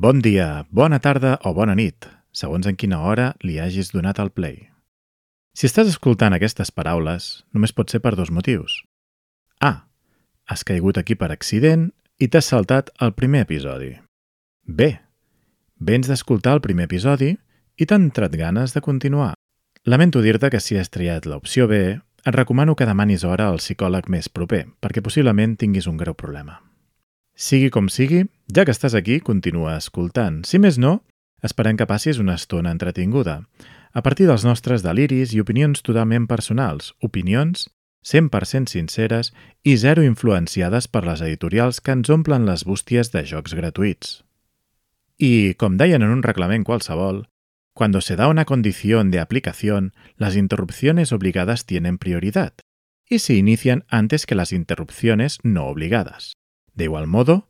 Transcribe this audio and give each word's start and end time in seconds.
Bon 0.00 0.22
dia, 0.22 0.64
bona 0.70 0.96
tarda 1.04 1.34
o 1.44 1.50
bona 1.52 1.74
nit, 1.76 2.06
segons 2.32 2.64
en 2.64 2.76
quina 2.80 3.02
hora 3.04 3.34
li 3.44 3.58
hagis 3.60 3.90
donat 3.92 4.16
al 4.22 4.30
play. 4.32 4.70
Si 5.52 5.68
estàs 5.68 5.90
escoltant 5.90 6.32
aquestes 6.32 6.72
paraules, 6.72 7.26
només 7.52 7.74
pot 7.76 7.92
ser 7.92 8.00
per 8.00 8.14
dos 8.16 8.30
motius. 8.32 8.78
A. 9.60 9.90
Has 10.48 10.64
caigut 10.64 10.96
aquí 10.96 11.18
per 11.20 11.28
accident 11.34 11.90
i 12.16 12.30
t'has 12.32 12.48
saltat 12.48 12.88
el 13.04 13.12
primer 13.12 13.44
episodi. 13.44 13.90
B. 14.64 14.88
Vens 15.76 16.08
d'escoltar 16.08 16.56
el 16.56 16.64
primer 16.64 16.88
episodi 16.88 17.34
i 17.76 17.84
t'han 17.84 18.08
entrat 18.08 18.40
ganes 18.40 18.72
de 18.72 18.80
continuar. 18.80 19.34
Lamento 19.84 20.24
dir-te 20.24 20.48
que 20.48 20.64
si 20.64 20.80
has 20.80 20.88
triat 20.88 21.28
l'opció 21.28 21.68
B, 21.68 22.00
et 22.00 22.34
recomano 22.40 22.72
que 22.72 22.88
demanis 22.88 23.28
hora 23.28 23.52
al 23.52 23.60
psicòleg 23.60 24.08
més 24.08 24.32
proper, 24.32 24.64
perquè 24.80 25.04
possiblement 25.04 25.60
tinguis 25.60 25.92
un 25.92 26.00
greu 26.00 26.16
problema. 26.16 26.62
Sigui 27.40 27.70
com 27.72 27.88
sigui, 27.88 28.26
ja 28.52 28.66
que 28.68 28.74
estàs 28.74 28.94
aquí, 28.98 29.16
continua 29.24 29.78
escoltant. 29.80 30.42
Si 30.44 30.60
més 30.60 30.76
no, 30.76 30.98
esperem 31.46 31.78
que 31.80 31.88
passis 31.88 32.20
una 32.20 32.36
estona 32.36 32.72
entretinguda, 32.76 33.40
a 33.96 34.02
partir 34.04 34.26
dels 34.28 34.44
nostres 34.44 34.84
deliris 34.84 35.32
i 35.32 35.40
opinions 35.40 35.80
totalment 35.86 36.28
personals, 36.28 36.92
opinions 37.00 37.70
100% 38.04 38.68
sinceres 38.72 39.32
i 39.64 39.74
zero 39.80 40.04
influenciades 40.04 40.86
per 40.88 41.04
les 41.08 41.24
editorials 41.24 41.80
que 41.80 41.96
ens 41.96 42.12
omplen 42.12 42.46
les 42.48 42.64
bústies 42.68 43.12
de 43.12 43.24
jocs 43.32 43.56
gratuïts. 43.56 44.20
I, 45.20 45.56
com 45.56 45.80
deien 45.80 46.04
en 46.04 46.12
un 46.12 46.24
reglament 46.24 46.64
qualsevol, 46.64 47.24
Cuando 47.72 48.00
se 48.00 48.16
da 48.16 48.28
una 48.28 48.44
condición 48.44 49.10
de 49.10 49.20
aplicación, 49.20 49.94
las 50.16 50.36
interrupciones 50.36 51.12
obligadas 51.12 51.64
tienen 51.64 51.98
prioridad 51.98 52.52
y 53.08 53.20
se 53.20 53.42
antes 53.88 54.26
que 54.26 54.34
las 54.34 54.52
interrupciones 54.52 55.38
no 55.42 55.66
obligadas. 55.66 56.34
De 56.80 56.84
igual 56.84 57.06
modo, 57.06 57.46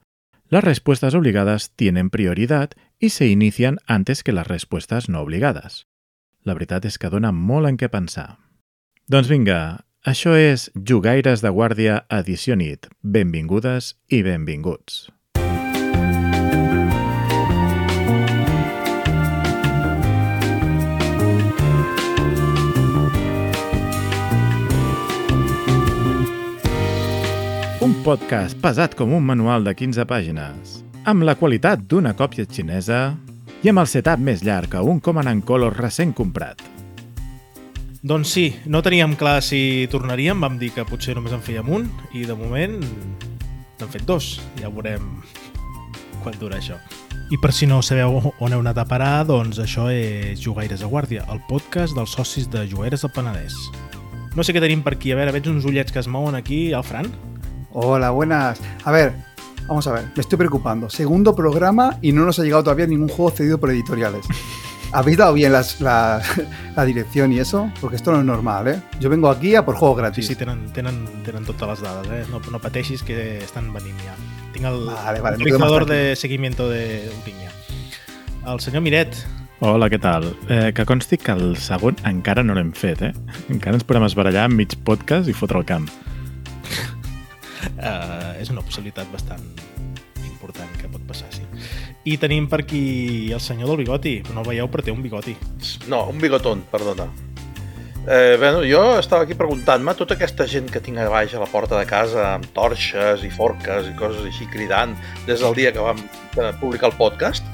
las 0.49 0.65
respuestas 0.65 1.15
obligadas 1.15 1.71
tienen 1.77 2.11
prioridad 2.11 2.71
y 2.99 3.11
se 3.11 3.29
inician 3.29 3.79
antes 3.87 4.25
que 4.25 4.33
las 4.33 4.49
respuestas 4.49 5.09
no 5.09 5.21
obligadas. 5.21 5.87
La 6.43 6.57
veritat 6.59 6.89
és 6.91 6.99
que 6.99 7.13
dona 7.13 7.31
molt 7.31 7.71
en 7.71 7.79
què 7.79 7.87
pensar. 7.93 8.41
Doncs 9.07 9.31
vinga, 9.31 9.87
això 10.03 10.35
és 10.35 10.73
Jugaires 10.75 11.47
de 11.47 11.55
Guàrdia 11.55 12.01
Edició 12.11 12.59
Nit. 12.59 12.91
Benvingudes 13.07 13.95
i 14.11 14.25
benvinguts. 14.27 15.13
Un 27.81 27.95
podcast 28.05 28.59
pesat 28.61 28.93
com 28.93 29.15
un 29.17 29.25
manual 29.25 29.65
de 29.65 29.73
15 29.73 30.05
pàgines, 30.05 30.73
amb 31.09 31.25
la 31.25 31.33
qualitat 31.41 31.81
d'una 31.89 32.11
còpia 32.13 32.45
xinesa 32.45 33.15
i 33.65 33.71
amb 33.71 33.81
el 33.81 33.89
setup 33.89 34.21
més 34.21 34.43
llarg 34.45 34.75
que 34.75 34.83
un 34.85 34.99
Command 35.01 35.41
Color 35.49 35.79
recent 35.81 36.13
comprat. 36.13 36.61
Doncs 38.05 38.35
sí, 38.37 38.45
no 38.69 38.83
teníem 38.85 39.15
clar 39.17 39.39
si 39.41 39.89
tornaríem, 39.89 40.45
vam 40.45 40.59
dir 40.61 40.75
que 40.77 40.85
potser 40.85 41.17
només 41.17 41.33
en 41.33 41.41
fèiem 41.41 41.73
un 41.73 41.89
i 42.13 42.27
de 42.29 42.37
moment 42.37 42.77
n'hem 42.85 43.89
fet 43.97 44.05
dos. 44.05 44.29
Ja 44.61 44.69
veurem 44.69 45.09
quan 46.21 46.37
dura 46.37 46.61
això. 46.61 46.77
I 47.33 47.41
per 47.41 47.55
si 47.57 47.65
no 47.65 47.81
sabeu 47.81 48.21
on 48.29 48.53
heu 48.53 48.61
anat 48.61 48.85
a 48.85 48.85
parar, 48.93 49.25
doncs 49.25 49.57
això 49.57 49.89
és 49.89 50.37
Jugaires 50.45 50.85
a 50.85 50.93
Guàrdia, 50.93 51.25
el 51.33 51.41
podcast 51.49 51.97
dels 51.97 52.13
socis 52.13 52.53
de 52.53 52.69
Jugaires 52.69 53.09
del 53.09 53.17
Penedès. 53.17 53.57
No 54.37 54.45
sé 54.45 54.53
què 54.53 54.61
tenim 54.61 54.85
per 54.85 54.99
aquí. 54.99 55.17
A 55.17 55.17
veure, 55.17 55.33
veig 55.33 55.49
uns 55.49 55.65
ullets 55.65 55.97
que 55.97 56.05
es 56.05 56.13
mouen 56.13 56.37
aquí. 56.37 56.75
El 56.77 56.85
Fran? 56.85 57.09
Hola, 57.73 58.11
buenas. 58.11 58.61
A 58.85 58.91
ver, 58.91 59.13
vamos 59.67 59.87
a 59.87 59.93
ver, 59.93 60.05
me 60.17 60.21
estoy 60.21 60.39
preocupando. 60.39 60.91
Segundo 60.91 61.35
programa 61.35 61.99
y 62.03 62.13
no 62.13 62.25
nos 62.25 62.39
ha 62.39 62.43
llegado 62.43 62.65
todavía 62.65 62.87
ningún 62.87 63.09
juego 63.09 63.31
cedido 63.31 63.59
por 63.59 63.71
editoriales. 63.71 64.27
¿Habéis 64.93 65.19
dado 65.19 65.35
bien 65.35 65.53
las, 65.53 65.81
la, 65.81 66.21
la, 66.75 66.85
dirección 66.85 67.33
y 67.33 67.39
eso? 67.39 67.71
Porque 67.81 67.95
esto 67.95 68.11
no 68.11 68.19
es 68.19 68.25
normal, 68.25 68.67
¿eh? 68.67 68.83
Yo 68.99 69.09
vengo 69.09 69.31
aquí 69.31 69.55
a 69.55 69.65
por 69.65 69.77
juegos 69.77 69.97
Sí, 69.97 70.03
gratis. 70.03 70.27
sí, 70.27 70.35
tenen, 70.35 70.73
tenen, 70.73 71.05
tenen 71.23 71.45
totes 71.45 71.69
les 71.69 71.81
dades, 71.81 72.11
eh? 72.11 72.27
No, 72.29 72.41
no 72.51 72.59
pateixis 72.59 73.05
que 73.05 73.39
estan 73.39 73.73
venint 73.73 74.01
ja. 74.03 74.17
Tinc 74.53 74.67
el 74.67 74.87
Vale, 75.23 75.85
de 75.87 76.17
seguimiento 76.17 76.69
de 76.69 77.09
un 77.15 77.21
pinya. 77.23 77.53
El 78.53 78.59
senyor 78.59 78.83
Miret, 78.83 79.15
Hola, 79.61 79.91
què 79.93 79.99
tal? 80.01 80.25
Eh, 80.49 80.73
que 80.73 80.87
consti 80.89 81.19
que 81.21 81.35
el 81.37 81.51
segon 81.61 81.99
encara 82.09 82.43
no 82.43 82.55
l'hem 82.57 82.73
fet, 82.73 83.03
eh? 83.05 83.13
Encara 83.53 83.77
ens 83.77 83.85
podem 83.85 84.07
esbarallar 84.09 84.47
amb 84.49 84.57
mig 84.57 84.73
podcast 84.89 85.29
i 85.29 85.35
fotre 85.37 85.61
el 85.61 85.67
camp. 85.69 85.87
eh, 87.77 88.41
és 88.41 88.51
una 88.53 88.65
possibilitat 88.67 89.11
bastant 89.13 89.45
important 90.25 90.71
que 90.81 90.89
pot 90.89 91.03
passar, 91.09 91.29
sí. 91.35 91.45
I 92.09 92.17
tenim 92.21 92.49
per 92.49 92.63
aquí 92.65 93.33
el 93.33 93.43
senyor 93.45 93.75
del 93.75 93.83
bigoti. 93.85 94.21
No 94.33 94.41
el 94.41 94.49
veieu, 94.55 94.71
però 94.73 94.85
té 94.85 94.95
un 94.95 95.03
bigoti. 95.05 95.37
No, 95.93 96.07
un 96.09 96.19
bigotón, 96.23 96.65
perdona. 96.73 97.11
Eh, 98.09 98.37
bueno, 98.41 98.63
jo 98.65 98.81
estava 98.97 99.27
aquí 99.27 99.37
preguntant-me 99.37 99.93
tota 99.95 100.17
aquesta 100.17 100.47
gent 100.49 100.71
que 100.73 100.81
tinc 100.81 100.97
a 100.99 101.11
baix 101.13 101.35
a 101.37 101.43
la 101.43 101.49
porta 101.51 101.77
de 101.77 101.85
casa 101.85 102.31
amb 102.31 102.49
torxes 102.57 103.27
i 103.27 103.29
forques 103.35 103.91
i 103.91 103.93
coses 103.99 104.25
així 104.25 104.49
cridant 104.49 104.95
des 105.27 105.45
del 105.45 105.53
dia 105.59 105.73
que 105.77 105.85
vam 105.85 106.01
eh, 106.01 106.49
publicar 106.63 106.89
el 106.89 106.97
podcast, 106.97 107.45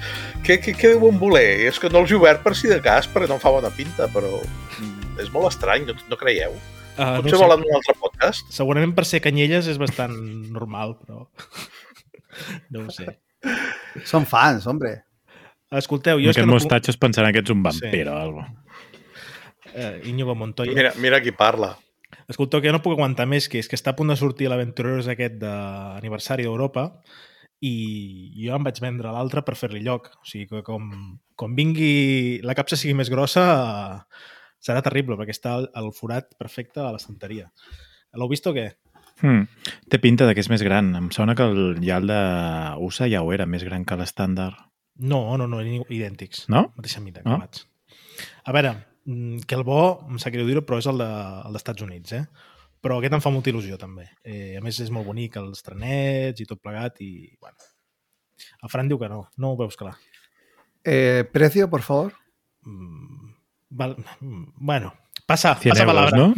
què, 0.47 0.61
què, 0.63 0.77
què 0.79 0.95
deuen 0.95 1.19
voler? 1.19 1.67
És 1.67 1.83
que 1.83 1.91
no 1.91 2.05
els 2.05 2.15
he 2.15 2.21
obert 2.21 2.47
per 2.47 2.55
si 2.55 2.71
de 2.71 2.79
cas 2.79 3.11
perquè 3.11 3.27
no 3.27 3.41
em 3.41 3.43
fa 3.43 3.51
bona 3.51 3.75
pinta, 3.75 4.07
però 4.15 4.31
mm, 4.39 5.19
és 5.27 5.35
molt 5.35 5.51
estrany, 5.51 5.91
no, 5.91 5.99
no 6.07 6.21
creieu? 6.21 6.55
Uh, 6.97 7.21
Potser 7.21 7.39
volen 7.41 7.65
un 7.67 7.75
altre 7.77 7.95
podcast? 8.01 8.49
Segurament 8.55 8.95
per 8.97 9.05
ser 9.09 9.21
canyelles 9.25 9.69
és 9.69 9.79
bastant 9.81 10.15
normal, 10.53 10.97
però... 11.03 11.27
no 12.73 12.87
ho 12.87 12.93
sé. 12.95 13.19
Son 14.09 14.27
fans, 14.29 14.67
hombre. 14.67 14.95
Escolteu, 15.77 16.21
Jo 16.23 16.31
aquest 16.31 16.41
que 16.43 16.47
no... 16.47 16.55
mostatge 16.57 16.93
es 16.95 17.01
pensaran 17.01 17.33
que 17.35 17.43
ets 17.45 17.53
un 17.53 17.61
Sí. 17.65 17.83
vampir 17.83 18.07
o 18.09 18.17
alguna 18.17 18.63
Eh, 19.77 20.01
Íñigo 20.09 20.35
Montoya. 20.35 20.73
Mira, 20.73 20.93
mira 20.97 21.21
qui 21.21 21.33
parla. 21.37 21.75
Escolteu, 22.33 22.63
que 22.63 22.71
jo 22.71 22.73
no 22.73 22.81
puc 22.81 22.95
aguantar 22.95 23.27
més, 23.29 23.45
que 23.53 23.59
és 23.61 23.69
que 23.69 23.77
està 23.77 23.93
a 23.93 23.97
punt 23.99 24.09
de 24.09 24.17
sortir 24.17 24.49
l'Aventureros 24.49 25.09
aquest 25.13 25.37
d'aniversari 25.43 26.47
d'Europa 26.47 26.87
i 27.61 27.75
jo 28.41 28.57
em 28.57 28.65
vaig 28.65 28.81
vendre 28.81 29.13
l'altre 29.13 29.43
per 29.45 29.57
fer-li 29.59 29.83
lloc. 29.85 30.09
O 30.23 30.25
sigui 30.25 30.47
que 30.49 30.63
com, 30.65 30.89
com 31.37 31.55
vingui, 31.59 32.41
la 32.47 32.57
capsa 32.57 32.79
sigui 32.81 32.95
més 32.97 33.11
grossa, 33.13 33.45
eh, 33.45 34.01
serà 34.67 34.83
terrible, 34.83 35.17
perquè 35.21 35.35
està 35.37 35.55
el, 35.61 35.69
el 35.79 35.93
forat 35.95 36.33
perfecte 36.41 36.83
a 36.83 36.91
l'estanteria. 36.95 37.47
L'heu 38.17 38.29
vist 38.33 38.47
o 38.51 38.55
què? 38.57 38.67
Hmm. 39.23 39.47
Té 39.89 40.01
pinta 40.03 40.27
de 40.29 40.35
que 40.37 40.43
és 40.45 40.51
més 40.53 40.65
gran. 40.67 40.91
Em 40.99 41.07
sona 41.15 41.35
que 41.39 41.47
el 41.47 41.79
llal 41.85 42.11
de 42.11 42.19
USA 42.85 43.07
ja 43.09 43.23
ho 43.25 43.31
era, 43.33 43.47
més 43.49 43.65
gran 43.65 43.85
que 43.89 43.97
l'estàndard. 43.97 44.59
No, 44.97 45.23
no, 45.37 45.47
no, 45.49 45.61
eren 45.63 45.85
idèntics. 45.93 46.47
No? 46.53 46.67
Mateixa 46.77 47.01
mida, 47.05 47.23
No? 47.25 47.37
acabats. 47.39 47.67
A 48.49 48.53
veure, 48.57 48.75
mm, 49.07 49.45
que 49.49 49.55
el 49.57 49.65
bo, 49.65 49.81
em 50.09 50.19
sap 50.19 50.33
greu 50.35 50.47
dir-ho, 50.49 50.63
però 50.69 50.79
és 50.81 50.87
el 50.89 50.99
de- 50.99 51.43
el 51.47 51.53
d'Estats 51.57 51.83
Units, 51.85 52.13
eh? 52.17 52.25
Però 52.83 52.99
aquest 52.99 53.13
em 53.17 53.21
fa 53.25 53.31
molta 53.33 53.51
il·lusió, 53.51 53.77
també. 53.81 54.09
Eh, 54.25 54.57
a 54.59 54.61
més, 54.65 54.79
és 54.81 54.91
molt 54.91 55.07
bonic, 55.07 55.37
els 55.41 55.63
trenets 55.63 56.41
i 56.41 56.47
tot 56.47 56.61
plegat, 56.63 57.01
i, 57.01 57.37
bueno... 57.41 57.57
El 58.63 58.69
Fran 58.69 58.89
diu 58.89 58.99
que 59.01 59.09
no, 59.09 59.23
no 59.39 59.53
ho 59.53 59.57
veus 59.57 59.77
clar. 59.81 59.95
Eh, 60.85 61.25
precio, 61.33 61.71
por 61.71 61.81
favor. 61.83 62.13
Mm, 62.65 63.33
val, 63.71 63.97
bueno, 64.21 64.95
passa, 65.27 65.55
100 65.55 65.71
passa 65.71 65.83
euros, 65.83 65.95
palabra. 65.95 66.17
no? 66.17 66.35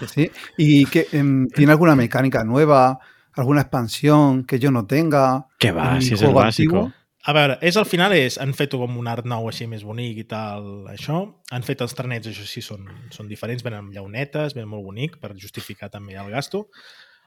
Que 0.00 0.08
sí. 0.08 0.30
¿Y 0.56 0.86
que, 0.86 1.06
em, 1.12 1.48
tiene 1.48 1.72
alguna 1.72 1.94
mecánica 1.94 2.44
nueva? 2.44 2.98
¿Alguna 3.34 3.62
expansión 3.62 4.44
que 4.44 4.58
yo 4.58 4.70
no 4.70 4.86
tenga? 4.86 5.46
Què 5.58 5.72
va, 5.72 6.00
si 6.00 6.14
és 6.14 6.22
el 6.22 6.36
antiguo? 6.36 6.90
A 7.22 7.32
veure, 7.32 7.54
és 7.62 7.76
al 7.78 7.86
final 7.86 8.12
és, 8.16 8.34
han 8.42 8.50
fet 8.58 8.74
com 8.74 8.96
un 8.98 9.06
art 9.06 9.28
nou 9.30 9.46
així 9.46 9.68
més 9.70 9.84
bonic 9.86 10.18
i 10.18 10.24
tal, 10.26 10.88
això. 10.90 11.20
Han 11.54 11.62
fet 11.62 11.84
els 11.84 11.94
trenets, 11.94 12.26
això 12.26 12.44
sí, 12.48 12.60
són, 12.66 12.88
són 13.14 13.30
diferents, 13.30 13.62
venen 13.62 13.84
amb 13.84 13.94
llaunetes, 13.94 14.56
venen 14.58 14.72
molt 14.72 14.84
bonic 14.88 15.20
per 15.22 15.30
justificar 15.38 15.88
també 15.92 16.18
el 16.18 16.32
gasto. 16.34 16.66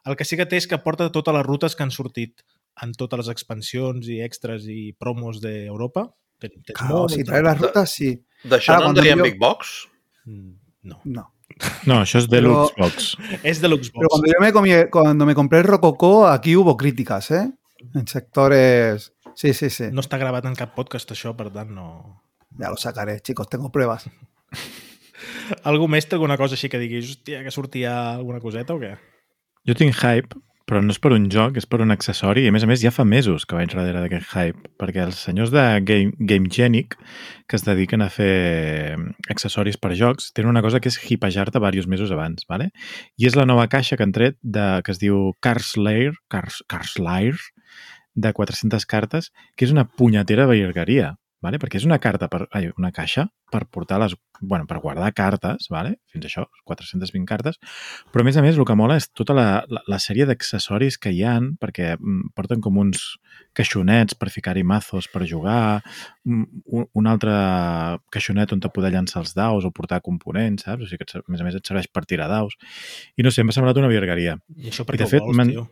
El 0.05 0.17
que 0.19 0.28
sí 0.28 0.35
que 0.38 0.45
té 0.45 0.59
és 0.59 0.67
que 0.67 0.81
porta 0.84 1.07
totes 1.16 1.34
les 1.34 1.47
rutes 1.47 1.78
que 1.79 1.88
han 1.88 1.95
sortit 1.95 2.44
en 2.84 2.91
totes 2.91 3.23
les 3.23 3.31
expansions 3.31 4.11
i 4.11 4.19
extras 4.22 4.67
i 4.67 4.91
promos 5.00 5.39
d'Europa. 5.41 6.09
Claro, 6.75 7.08
si 7.08 7.23
trae 7.23 7.41
las 7.41 7.58
rutas, 7.58 7.90
sí. 7.90 8.11
D'això 8.49 8.79
no 8.79 8.89
en 8.91 8.97
deien 8.99 9.17
jo- 9.19 9.23
Big 9.29 9.37
Box? 9.39 9.87
Mm, 10.25 10.51
No, 10.83 11.01
No. 11.05 11.31
No, 11.85 12.01
això 12.01 12.19
és 12.19 12.25
Deluxe 12.27 12.73
Box. 12.77 13.15
és 13.43 13.61
de 13.61 13.67
Pero 13.69 13.75
l'Xbox. 13.77 14.07
cuando 14.09 14.27
yo 14.27 14.39
me, 14.41 14.51
comí- 14.51 14.89
cuando 14.89 15.25
me 15.25 15.35
compré 15.35 15.59
el 15.59 15.65
Rococó, 15.65 16.27
aquí 16.27 16.55
hubo 16.55 16.75
críticas, 16.75 17.31
¿eh? 17.31 17.51
En 17.93 18.07
sectores... 18.07 19.13
Sí, 19.35 19.53
sí, 19.53 19.69
sí. 19.69 19.85
No 19.91 20.01
està 20.01 20.17
gravat 20.17 20.45
en 20.45 20.55
cap 20.55 20.73
podcast, 20.75 21.11
això, 21.11 21.35
per 21.35 21.51
tant, 21.51 21.69
no... 21.71 22.21
Ya 22.59 22.69
lo 22.69 22.77
sacaré, 22.77 23.19
chicos, 23.21 23.47
tengo 23.49 23.71
pruebas. 23.71 24.09
Algú 25.63 25.87
més 25.91 26.05
té 26.07 26.15
alguna 26.17 26.37
cosa 26.37 26.55
així 26.57 26.69
que 26.71 26.79
diguis, 26.81 27.09
hòstia, 27.13 27.41
que 27.45 27.51
sortia 27.53 27.93
alguna 28.15 28.39
coseta 28.43 28.75
o 28.75 28.79
què? 28.81 28.93
Jo 29.67 29.75
tinc 29.77 29.95
hype, 30.01 30.35
però 30.66 30.82
no 30.82 30.94
és 30.94 31.00
per 31.02 31.12
un 31.14 31.28
joc, 31.29 31.59
és 31.62 31.67
per 31.70 31.79
un 31.84 31.94
accessori, 31.94 32.44
i 32.46 32.50
a 32.50 32.53
més 32.53 32.66
a 32.66 32.70
més 32.70 32.82
ja 32.82 32.91
fa 32.94 33.06
mesos 33.06 33.46
que 33.46 33.58
vaig 33.58 33.73
darrere 33.73 34.02
d'aquest 34.02 34.32
hype, 34.34 34.72
perquè 34.82 35.03
els 35.06 35.20
senyors 35.28 35.53
de 35.53 35.64
Game, 35.85 36.14
Gamegenic, 36.17 36.97
que 37.46 37.59
es 37.59 37.66
dediquen 37.67 38.02
a 38.02 38.09
fer 38.09 38.97
accessoris 39.29 39.78
per 39.78 39.94
jocs, 39.97 40.32
tenen 40.34 40.53
una 40.56 40.64
cosa 40.66 40.82
que 40.82 40.90
és 40.90 40.97
hipejar-te 40.97 41.59
diversos 41.59 41.90
mesos 41.91 42.14
abans, 42.16 42.47
¿vale? 42.50 42.72
i 43.17 43.29
és 43.29 43.38
la 43.38 43.46
nova 43.46 43.67
caixa 43.70 43.97
que 43.97 44.06
han 44.08 44.16
tret 44.16 44.40
de, 44.41 44.66
que 44.85 44.96
es 44.96 45.02
diu 45.02 45.35
Cars 45.46 45.76
Lair, 45.78 46.16
Cars, 46.34 46.64
Cars 46.67 46.97
Lair, 46.97 47.38
de 48.16 48.32
400 48.34 48.88
cartes, 48.90 49.29
que 49.56 49.67
és 49.67 49.76
una 49.76 49.85
punyetera 49.85 50.47
virgueria, 50.50 51.14
vale? 51.43 51.59
perquè 51.61 51.79
és 51.79 51.87
una 51.87 51.99
carta 52.02 52.29
per, 52.32 52.46
ai, 52.55 52.70
una 52.79 52.91
caixa 52.96 53.28
per 53.52 53.64
portar 53.72 53.99
les, 54.02 54.16
bueno, 54.41 54.66
per 54.67 54.79
guardar 54.84 55.11
cartes, 55.16 55.67
vale? 55.72 55.96
fins 56.11 56.26
a 56.26 56.29
això, 56.29 56.46
420 56.67 57.28
cartes, 57.29 57.59
però 58.11 58.23
a 58.23 58.28
més 58.28 58.37
a 58.40 58.43
més 58.46 58.58
el 58.58 58.67
que 58.67 58.78
mola 58.78 58.97
és 58.99 59.08
tota 59.14 59.35
la, 59.37 59.47
la, 59.70 59.84
la 59.91 59.99
sèrie 60.02 60.28
d'accessoris 60.29 60.97
que 61.02 61.14
hi 61.14 61.23
han, 61.28 61.53
perquè 61.61 61.93
mm, 61.96 62.34
porten 62.37 62.64
com 62.64 62.82
uns 62.82 63.05
caixonets 63.55 64.17
per 64.20 64.32
ficar-hi 64.34 64.66
mazos 64.67 65.08
per 65.11 65.23
jugar, 65.29 65.84
un, 66.26 66.46
un 66.85 67.08
altre 67.11 67.35
caixonet 68.14 68.55
on 68.55 68.64
te 68.64 68.72
poder 68.73 68.91
llançar 68.96 69.22
els 69.23 69.35
daus 69.38 69.67
o 69.67 69.73
portar 69.76 70.02
components, 70.05 70.66
saps? 70.67 70.84
O 70.84 70.90
sigui 70.90 71.05
que 71.05 71.22
a 71.22 71.26
més 71.31 71.43
a 71.43 71.47
més 71.47 71.58
et 71.59 71.67
serveix 71.72 71.88
per 71.91 72.05
tirar 72.09 72.28
daus. 72.31 72.58
I 73.16 73.26
no 73.26 73.31
sé, 73.31 73.46
m'ha 73.46 73.55
semblat 73.55 73.79
una 73.79 73.91
virgueria. 73.91 74.40
I 74.58 74.72
això 74.73 74.84
I 74.84 74.90
perquè 74.90 75.05
de 75.05 75.09
ho 75.09 75.14
fet, 75.16 75.26
vols, 75.26 75.52
tio. 75.53 75.67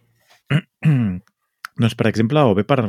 Doncs, 1.74 1.96
per 1.98 2.06
exemple, 2.06 2.38
o 2.46 2.54
bé 2.54 2.62
per, 2.70 2.84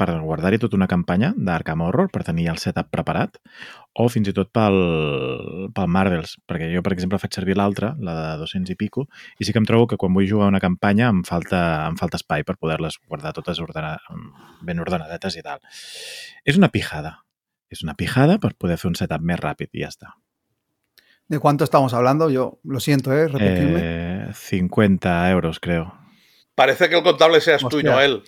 per 0.00 0.06
guardar-hi 0.24 0.58
tota 0.62 0.78
una 0.78 0.88
campanya 0.88 1.34
d'Arkham 1.36 1.82
Horror, 1.84 2.08
per 2.08 2.22
tenir 2.24 2.46
el 2.48 2.60
setup 2.62 2.88
preparat, 2.88 3.36
o 4.00 4.06
fins 4.08 4.30
i 4.30 4.34
tot 4.36 4.48
pel, 4.56 4.78
pel 5.76 5.90
Marvels, 5.92 6.38
perquè 6.48 6.70
jo, 6.72 6.80
per 6.86 6.94
exemple, 6.94 7.20
faig 7.20 7.36
servir 7.36 7.58
l'altra, 7.60 7.92
la 8.00 8.14
de 8.16 8.30
200 8.40 8.72
i 8.72 8.78
pico, 8.80 9.04
i 9.36 9.44
sí 9.44 9.52
que 9.52 9.60
em 9.60 9.68
trobo 9.68 9.90
que 9.90 10.00
quan 10.00 10.16
vull 10.16 10.28
jugar 10.30 10.48
una 10.48 10.62
campanya 10.62 11.10
em 11.12 11.20
falta, 11.28 11.60
em 11.90 12.00
falta 12.00 12.16
espai 12.16 12.46
per 12.48 12.56
poder-les 12.56 12.96
guardar 13.04 13.34
totes 13.36 13.60
ordena, 13.60 13.98
ben 14.64 14.80
ordenadetes 14.80 15.36
i 15.36 15.44
tal. 15.44 15.60
És 16.48 16.56
una 16.56 16.72
pijada. 16.72 17.18
És 17.70 17.84
una 17.84 17.94
pijada 17.94 18.40
per 18.40 18.54
poder 18.56 18.80
fer 18.80 18.88
un 18.88 18.96
setup 18.96 19.20
més 19.20 19.38
ràpid 19.38 19.68
i 19.76 19.84
ja 19.84 19.92
està. 19.92 20.14
¿De 21.28 21.38
cuánto 21.38 21.62
estamos 21.62 21.92
hablando? 21.94 22.30
Yo 22.30 22.58
lo 22.64 22.80
siento, 22.80 23.12
¿eh? 23.12 23.28
Repetirme. 23.28 23.80
Eh, 23.82 24.30
50 24.32 25.30
euros, 25.30 25.60
creo. 25.60 25.99
Parece 26.60 26.88
que 26.90 26.96
el 26.96 27.02
contable 27.02 27.40
seas 27.40 27.60
tú 27.62 27.76
y 27.76 27.86
Hostia. 27.88 27.92
no 27.92 28.00
él. 28.00 28.22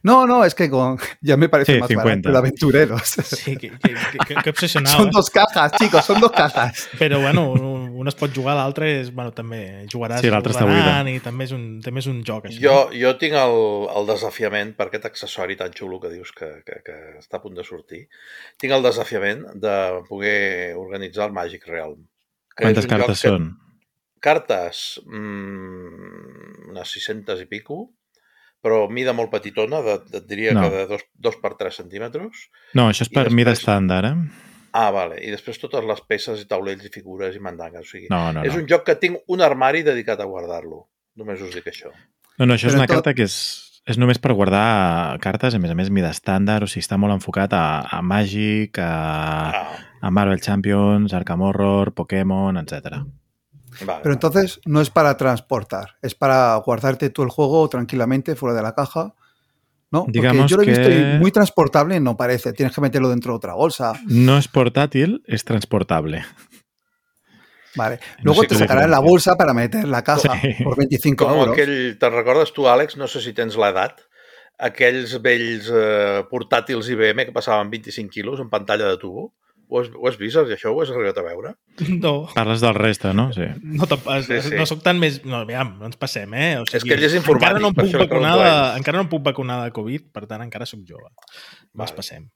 No, 0.00 0.26
no, 0.28 0.44
es 0.44 0.54
que 0.54 0.70
con... 0.70 0.96
ya 1.20 1.36
me 1.36 1.48
parece 1.48 1.72
Sí, 1.74 1.80
más 1.80 1.88
50. 1.88 2.06
barato 2.08 2.28
el 2.30 2.36
aventureros. 2.36 3.02
Sí, 3.02 3.56
que, 3.56 3.70
que, 3.70 3.94
que, 4.12 4.18
que, 4.28 4.34
que 4.44 4.50
obsessionava. 4.50 4.96
Son 4.96 5.10
dos 5.10 5.28
cajas, 5.28 5.72
chicos, 5.72 6.04
son 6.04 6.20
dos 6.20 6.30
cajas. 6.30 6.88
Però, 7.00 7.18
bueno, 7.20 7.50
un, 7.50 7.62
un 7.98 8.06
es 8.06 8.14
pot 8.14 8.30
jugar, 8.32 8.54
l'altre 8.60 8.92
és, 9.00 9.10
bueno, 9.10 9.32
també 9.34 9.60
jugaràs 9.90 10.22
Sí, 10.22 10.30
l'altre 10.30 10.54
està 10.54 10.62
ordenant 10.68 11.10
i 11.10 11.18
també 11.24 11.48
és, 11.48 11.52
un, 11.56 11.64
també 11.82 11.98
és 12.04 12.06
un 12.12 12.20
joc, 12.28 12.46
això. 12.46 12.60
Jo, 12.62 12.76
jo 12.94 13.10
tinc 13.18 13.34
el, 13.42 13.58
el 13.98 14.06
desafiament 14.12 14.70
per 14.78 14.86
aquest 14.86 15.08
accessori 15.10 15.58
tan 15.58 15.74
xulo 15.74 15.98
que 16.04 16.12
dius 16.14 16.30
que, 16.30 16.52
que, 16.68 16.78
que 16.86 16.98
està 17.18 17.40
a 17.40 17.42
punt 17.42 17.58
de 17.58 17.66
sortir. 17.66 18.04
Tinc 18.62 18.76
el 18.78 18.86
desafiament 18.86 19.48
de 19.58 19.76
poder 20.12 20.76
organitzar 20.78 21.26
el 21.26 21.34
Magic 21.42 21.66
Realm. 21.66 22.04
que 22.54 22.68
Quantes 22.68 22.86
cartes 22.86 23.18
que- 23.22 23.32
són? 23.34 23.56
Cartes, 24.20 25.00
mmm, 25.06 26.70
unes 26.72 26.90
600 26.96 27.40
i 27.42 27.46
pico, 27.50 27.94
però 28.62 28.88
mida 28.90 29.12
molt 29.14 29.30
petitona, 29.30 29.80
de, 29.84 29.98
de, 30.10 30.18
et 30.18 30.26
diria 30.26 30.52
No. 30.54 30.62
que 30.66 30.70
de 30.76 30.86
2, 30.90 31.04
2 31.14 31.36
per 31.42 31.54
3 31.60 31.76
centímetres. 31.82 32.48
No, 32.74 32.88
això 32.90 33.02
és 33.06 33.12
per 33.14 33.30
mida 33.30 33.50
després- 33.52 33.68
estàndard, 33.68 34.10
eh? 34.12 34.46
Ah, 34.72 34.90
vale. 34.90 35.16
I 35.24 35.30
després 35.30 35.58
totes 35.58 35.82
les 35.84 36.00
peces 36.06 36.42
i 36.42 36.46
taulells 36.46 36.84
i 36.84 36.90
figures 36.92 37.34
i 37.34 37.40
mandangues. 37.40 37.86
O 37.86 37.90
sigui, 37.90 38.08
No, 38.10 38.32
no, 38.32 38.42
és 38.44 38.52
no. 38.54 38.60
un 38.60 38.66
joc 38.68 38.84
que 38.84 38.96
tinc 38.96 39.18
un 39.26 39.40
armari 39.40 39.82
dedicat 39.82 40.20
a 40.20 40.24
guardar-lo. 40.28 40.88
Només 41.16 41.40
us 41.40 41.54
dic 41.54 41.64
això. 41.66 41.90
No, 42.38 42.46
no, 42.46 42.54
això 42.54 42.66
és 42.68 42.74
Però 42.74 42.78
una 42.82 42.86
tot- 42.86 42.96
carta 42.96 43.14
que 43.14 43.22
és, 43.24 43.80
és 43.86 43.96
només 43.98 44.18
per 44.18 44.34
guardar 44.34 45.18
cartes, 45.20 45.54
a 45.54 45.58
més 45.58 45.70
a 45.70 45.74
més, 45.74 45.88
mida 45.90 46.10
estàndard, 46.10 46.62
o 46.62 46.66
sigui, 46.66 46.84
està 46.84 46.98
molt 46.98 47.14
enfocat 47.14 47.52
a, 47.54 47.80
a 47.90 48.02
Magic, 48.02 48.78
a, 48.78 49.50
Ah, 49.50 49.78
a 50.02 50.10
Marvel 50.10 50.40
Champions, 50.40 51.12
Arkham 51.14 51.40
Horror, 51.42 51.94
Pokémon, 51.94 52.56
etc. 52.58 53.00
vale. 53.84 54.00
Pero 54.02 54.12
entonces 54.12 54.60
no 54.66 54.80
es 54.80 54.90
para 54.90 55.16
transportar, 55.16 55.96
es 56.02 56.14
para 56.14 56.54
guardarte 56.56 57.10
tú 57.10 57.22
el 57.22 57.28
juego 57.30 57.68
tranquilamente 57.68 58.34
fuera 58.36 58.54
de 58.56 58.62
la 58.62 58.74
caja. 58.74 59.14
¿No? 59.90 60.04
Porque 60.04 60.20
Digamos 60.20 60.50
yo 60.50 60.58
lo 60.58 60.64
he 60.64 60.66
visto 60.66 60.86
que- 60.86 61.14
y 61.16 61.18
muy 61.18 61.30
transportable 61.32 61.98
no 61.98 62.14
parece. 62.14 62.52
Tienes 62.52 62.74
que 62.74 62.80
meterlo 62.82 63.08
dentro 63.08 63.32
de 63.32 63.36
otra 63.38 63.54
bolsa. 63.54 63.94
No 64.06 64.36
és 64.36 64.46
portàtil, 64.52 65.22
és 65.26 65.44
transportable. 65.48 66.26
Vale. 67.74 67.98
No 68.18 68.32
Luego 68.32 68.42
sé 68.42 68.48
te 68.48 68.54
sacarán 68.56 68.90
la 68.90 68.98
bolsa 68.98 69.36
para 69.36 69.54
meter 69.54 69.86
la 69.88 70.02
caja 70.04 70.38
Sí. 70.42 70.62
por 70.64 70.76
25 70.76 71.24
Com 71.26 71.38
euros. 71.38 71.52
aquell, 71.54 71.96
te'n 71.98 72.12
recordes 72.12 72.52
tu, 72.52 72.66
Àlex? 72.68 72.96
No 72.96 73.06
sé 73.08 73.20
si 73.20 73.32
tens 73.32 73.56
l'edat. 73.56 74.00
Aquells 74.58 75.20
vells 75.22 75.68
eh, 75.72 76.24
portàtils 76.30 76.88
IBM 76.90 77.24
que 77.26 77.32
passaven 77.32 77.70
25 77.70 78.10
quilos 78.10 78.40
en 78.40 78.50
pantalla 78.50 78.88
de 78.88 78.96
tubo. 78.98 79.34
Ho 79.68 79.82
has, 79.82 79.88
ho 79.92 80.06
has 80.08 80.16
vist, 80.16 80.38
això? 80.40 80.70
Ho 80.72 80.80
has 80.80 80.88
arribat 80.94 81.18
a 81.20 81.24
veure? 81.26 81.50
No, 82.04 82.12
Parles 82.34 82.62
del 82.64 82.74
resta, 82.74 83.12
no? 83.12 83.26
Sí. 83.36 83.44
no, 83.62 83.86
te, 83.90 83.98
Sí, 84.24 84.40
sí. 84.48 84.54
no 84.56 84.64
soc 84.66 84.80
tan 84.82 84.98
més... 85.02 85.20
No, 85.28 85.42
aviam, 85.44 85.74
no 85.78 85.86
ens 85.90 85.98
passem, 86.00 86.32
eh? 86.34 86.54
O 86.60 86.64
És 86.64 86.82
que 86.86 86.96
ell 86.96 87.04
és 87.04 87.14
informàtic, 87.18 87.58
encara 87.58 87.62
no, 87.64 87.68
em 87.74 87.76
puc 87.76 87.92
vacunar 88.00 88.32
de, 88.40 88.48
encara 88.80 88.96
no 88.98 89.04
em 89.04 89.12
puc 89.12 89.22
vacunar 89.28 89.60
de 89.66 89.74
Covid, 89.76 90.08
per 90.16 90.24
tant, 90.30 90.42
encara 90.46 90.66
sóc 90.66 90.80
jove. 90.88 91.10
No 91.74 91.84
ens 91.84 91.92
passem. 91.96 92.26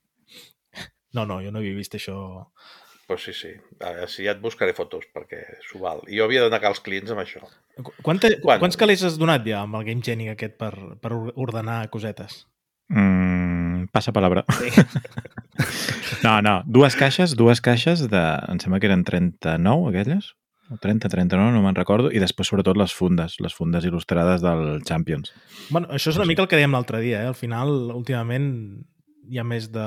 No, 1.17 1.27
no, 1.29 1.41
jo 1.45 1.51
no 1.53 1.61
havia 1.61 1.75
vist 1.77 1.97
això. 1.99 2.15
Pues 3.09 3.25
sí, 3.27 3.33
sí. 3.37 3.51
A, 3.85 4.07
si 4.09 4.25
ja 4.25 4.33
et 4.37 4.41
buscaré 4.41 4.73
fotos, 4.77 5.05
perquè 5.13 5.41
s'ho 5.67 5.81
val. 5.83 6.01
I 6.09 6.21
jo 6.21 6.25
havia 6.29 6.45
d'anar 6.47 6.63
als 6.71 6.81
clients 6.85 7.11
amb 7.13 7.21
això. 7.25 7.43
Qu- 7.77 7.93
Quanta, 8.07 8.31
Quan? 8.41 8.61
Quants 8.63 8.79
calés 8.81 9.03
has 9.05 9.19
donat 9.21 9.45
ja 9.49 9.65
amb 9.67 9.77
el 9.81 9.85
Game 9.89 10.05
Genie 10.07 10.33
aquest 10.33 10.55
per, 10.61 10.71
per 11.03 11.13
or- 11.17 11.33
ordenar 11.49 11.83
cosetes? 11.93 12.45
Mm, 12.93 13.42
passa 13.93 14.13
palabra. 14.13 14.45
Sí. 14.59 14.71
No, 16.23 16.41
no, 16.43 16.63
dues 16.67 16.95
caixes, 16.97 17.35
dues 17.37 17.61
caixes 17.61 18.05
de... 18.11 18.21
Em 18.51 18.59
sembla 18.63 18.79
que 18.81 18.87
eren 18.89 19.03
39, 19.05 19.91
aquelles? 19.91 20.29
O 20.71 20.77
30, 20.81 21.09
39, 21.11 21.51
no 21.53 21.63
me'n 21.65 21.75
recordo. 21.77 22.13
I 22.15 22.21
després, 22.23 22.49
sobretot, 22.49 22.79
les 22.79 22.95
fundes, 22.95 23.35
les 23.43 23.55
fundes 23.55 23.85
il·lustrades 23.89 24.41
del 24.45 24.81
Champions. 24.89 25.33
Bueno, 25.71 25.89
això 25.93 26.13
és 26.13 26.19
una 26.21 26.27
mica 26.31 26.45
el 26.45 26.49
que 26.51 26.57
dèiem 26.61 26.73
l'altre 26.77 27.01
dia, 27.03 27.25
eh? 27.25 27.31
Al 27.33 27.37
final, 27.39 27.73
últimament, 27.95 28.47
hi 29.29 29.39
ha 29.43 29.45
més 29.45 29.69
de 29.75 29.87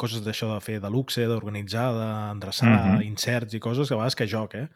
coses 0.00 0.24
d'això 0.24 0.48
de 0.54 0.60
fer 0.64 0.80
de 0.82 0.90
luxe, 0.90 1.28
d'organitzar, 1.30 1.90
d'endreçar, 1.94 2.66
uh 2.72 2.74
Mhm. 2.74 2.96
-huh. 2.98 3.06
inserts 3.06 3.54
i 3.54 3.60
coses 3.60 3.88
que 3.88 3.94
a 3.94 3.98
vegades 3.98 4.16
que 4.16 4.26
joc, 4.26 4.54
eh? 4.54 4.68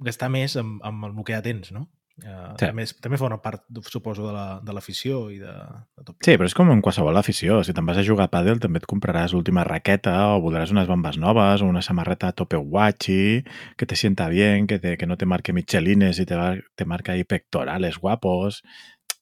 Gastar 0.00 0.28
més 0.30 0.56
amb, 0.56 0.80
amb 0.82 1.04
el 1.04 1.24
que 1.24 1.32
ja 1.34 1.42
tens, 1.42 1.70
no? 1.72 1.88
Uh, 2.18 2.50
Sí. 2.58 2.66
també, 2.66 2.82
és, 2.82 2.92
també 2.98 3.16
fa 3.16 3.26
una 3.28 3.36
part, 3.38 3.62
suposo, 3.86 4.24
de 4.26 4.32
la- 4.34 4.60
de 4.64 4.72
l'afició 4.74 5.30
i 5.30 5.36
de, 5.38 5.52
de 5.96 6.02
tot. 6.04 6.16
Sí, 6.24 6.32
però 6.34 6.46
és 6.50 6.54
com 6.54 6.70
en 6.72 6.80
qualsevol 6.82 7.16
afició. 7.16 7.60
Si 7.62 7.72
te'n 7.72 7.86
vas 7.86 7.96
a 7.96 8.02
jugar 8.02 8.24
a 8.26 8.30
pàdel, 8.32 8.58
també 8.58 8.80
et 8.82 8.86
compraràs 8.90 9.32
l'última 9.36 9.62
raqueta 9.62 10.16
o 10.34 10.40
voldràs 10.42 10.72
unes 10.74 10.88
bambes 10.90 11.16
noves 11.16 11.62
o 11.62 11.66
una 11.70 11.80
samarreta 11.80 12.32
tope 12.32 12.56
guachi 12.58 13.44
que 13.76 13.86
te 13.86 13.94
sienta 13.94 14.26
bien, 14.28 14.66
que, 14.66 14.80
te, 14.80 14.96
que 14.96 15.06
no 15.06 15.16
te 15.16 15.26
marque 15.26 15.52
michelines 15.52 16.18
i 16.18 16.26
te, 16.26 16.34
va- 16.34 16.56
te 16.74 16.84
marca 16.84 17.12
ahí 17.12 17.22
pectorales 17.22 17.98
guapos. 17.98 18.64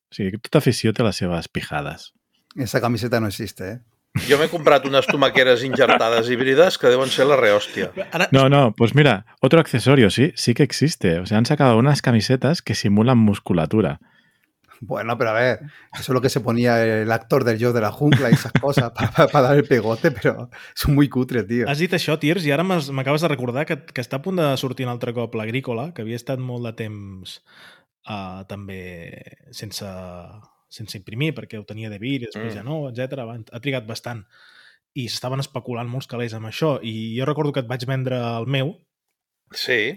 O 0.09 0.15
sigui, 0.17 0.39
tota 0.41 0.59
afició 0.65 0.95
té 0.97 1.03
les 1.05 1.17
seves 1.21 1.49
pijades. 1.53 2.15
Esa 2.57 2.81
camiseta 2.81 3.21
no 3.21 3.27
existe, 3.29 3.71
¿eh? 3.73 3.81
Jo 4.25 4.39
m'he 4.41 4.49
comprat 4.49 4.87
unes 4.89 5.07
tomaqueres 5.07 5.65
injertades 5.67 6.31
híbrides 6.33 6.79
que 6.81 6.89
deuen 6.93 7.13
ser 7.13 7.29
la 7.29 7.37
rehòstia. 7.37 7.91
Ara, 8.13 8.29
No, 8.33 8.49
no, 8.49 8.73
pues 8.77 8.95
mira, 8.95 9.27
otro 9.41 9.61
accesorio, 9.61 10.11
sí, 10.11 10.33
sí 10.37 10.55
que 10.55 10.63
existe. 10.63 11.21
O 11.21 11.27
sea, 11.27 11.39
han 11.39 11.47
sacado 11.47 11.77
unas 11.77 12.03
camisetas 12.03 12.63
que 12.63 12.75
simulan 12.75 13.19
musculatura. 13.19 14.01
Bueno, 14.81 15.17
pero 15.17 15.31
a 15.31 15.33
ver, 15.33 15.61
eso 15.95 16.03
es 16.03 16.09
lo 16.09 16.21
que 16.21 16.29
se 16.29 16.41
ponía 16.41 16.85
el 16.85 17.11
actor 17.11 17.45
del 17.45 17.59
yo 17.59 17.73
de 17.73 17.81
la 17.81 17.91
jungla 17.91 18.31
y 18.31 18.35
esas 18.35 18.53
cosas 18.53 18.93
para, 18.93 19.43
dar 19.43 19.57
el 19.57 19.65
pegote, 19.65 20.11
pero 20.11 20.51
son 20.75 20.95
muy 20.95 21.09
cutres, 21.09 21.47
tío. 21.47 21.69
Has 21.69 21.81
dit 21.81 21.93
això, 21.97 22.19
Tirs, 22.21 22.45
i 22.47 22.53
ara 22.53 22.65
m'acabes 22.65 23.25
de 23.25 23.31
recordar 23.33 23.67
que, 23.67 23.79
que 23.89 24.05
està 24.05 24.21
a 24.21 24.25
punt 24.25 24.37
de 24.41 24.51
sortir 24.61 24.87
un 24.87 24.93
altre 24.93 25.15
cop 25.17 25.35
l'Agrícola, 25.35 25.93
que 25.97 26.05
havia 26.05 26.19
estat 26.21 26.43
molt 26.43 26.69
de 26.69 26.75
temps 26.77 27.39
uh, 28.09 28.45
també 28.49 29.23
sense, 29.57 29.89
sense 30.69 30.99
imprimir, 30.99 31.33
perquè 31.35 31.59
ho 31.61 31.65
tenia 31.65 31.91
de 31.91 31.99
vir 31.99 32.17
i 32.23 32.25
després 32.27 32.53
Mm. 32.53 32.57
ja 32.57 32.63
no, 32.67 32.89
etc. 32.91 33.21
Ha 33.53 33.61
trigat 33.61 33.87
bastant. 33.87 34.25
I 34.97 35.09
s'estaven 35.09 35.41
especulant 35.41 35.89
molts 35.89 36.07
calés 36.09 36.33
amb 36.35 36.47
això. 36.47 36.79
I 36.83 37.17
jo 37.19 37.25
recordo 37.29 37.53
que 37.53 37.61
et 37.61 37.67
vaig 37.69 37.85
vendre 37.87 38.17
el 38.17 38.47
meu 38.47 38.77
Sí, 39.55 39.95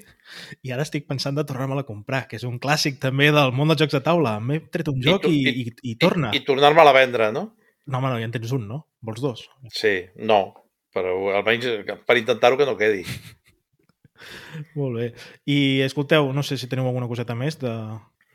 i 0.61 0.69
ara 0.71 0.83
estic 0.85 1.07
pensant 1.07 1.33
de 1.35 1.41
tornar-me-la 1.43 1.81
a 1.81 1.85
comprar, 1.87 2.27
que 2.27 2.35
és 2.37 2.43
un 2.45 2.59
clàssic 2.61 2.99
també 3.01 3.31
del 3.33 3.49
món 3.51 3.67
dels 3.67 3.79
jocs 3.81 3.93
de 3.97 4.01
taula. 4.05 4.35
M'he 4.39 4.59
tret 4.69 4.87
un 4.91 4.99
I 4.99 5.01
joc 5.07 5.23
tu- 5.23 5.31
i, 5.33 5.39
i- 5.41 5.63
i, 5.63 5.73
i, 5.89 5.95
torna. 5.97 6.29
I, 6.33 6.37
i 6.37 6.45
tornar-me-la 6.45 6.91
a 6.91 6.93
vendre, 6.93 7.31
no? 7.33 7.55
No, 7.87 7.97
home, 7.97 8.09
no, 8.11 8.19
ja 8.19 8.25
en 8.25 8.31
tens 8.31 8.51
un, 8.53 8.67
no? 8.67 8.85
Vols 9.01 9.19
dos? 9.21 9.49
Sí, 9.73 10.05
no. 10.17 10.53
Però 10.93 11.15
almenys 11.33 11.65
per 12.05 12.17
intentar-ho 12.21 12.57
que 12.61 12.65
no 12.69 12.77
quedi. 12.77 13.01
Molt 14.75 14.97
bé. 14.99 15.07
I 15.49 15.81
escolteu, 15.81 16.29
no 16.33 16.43
sé 16.43 16.57
si 16.59 16.67
teniu 16.69 16.85
alguna 16.89 17.07
coseta 17.09 17.35
més 17.37 17.57
de, 17.61 17.71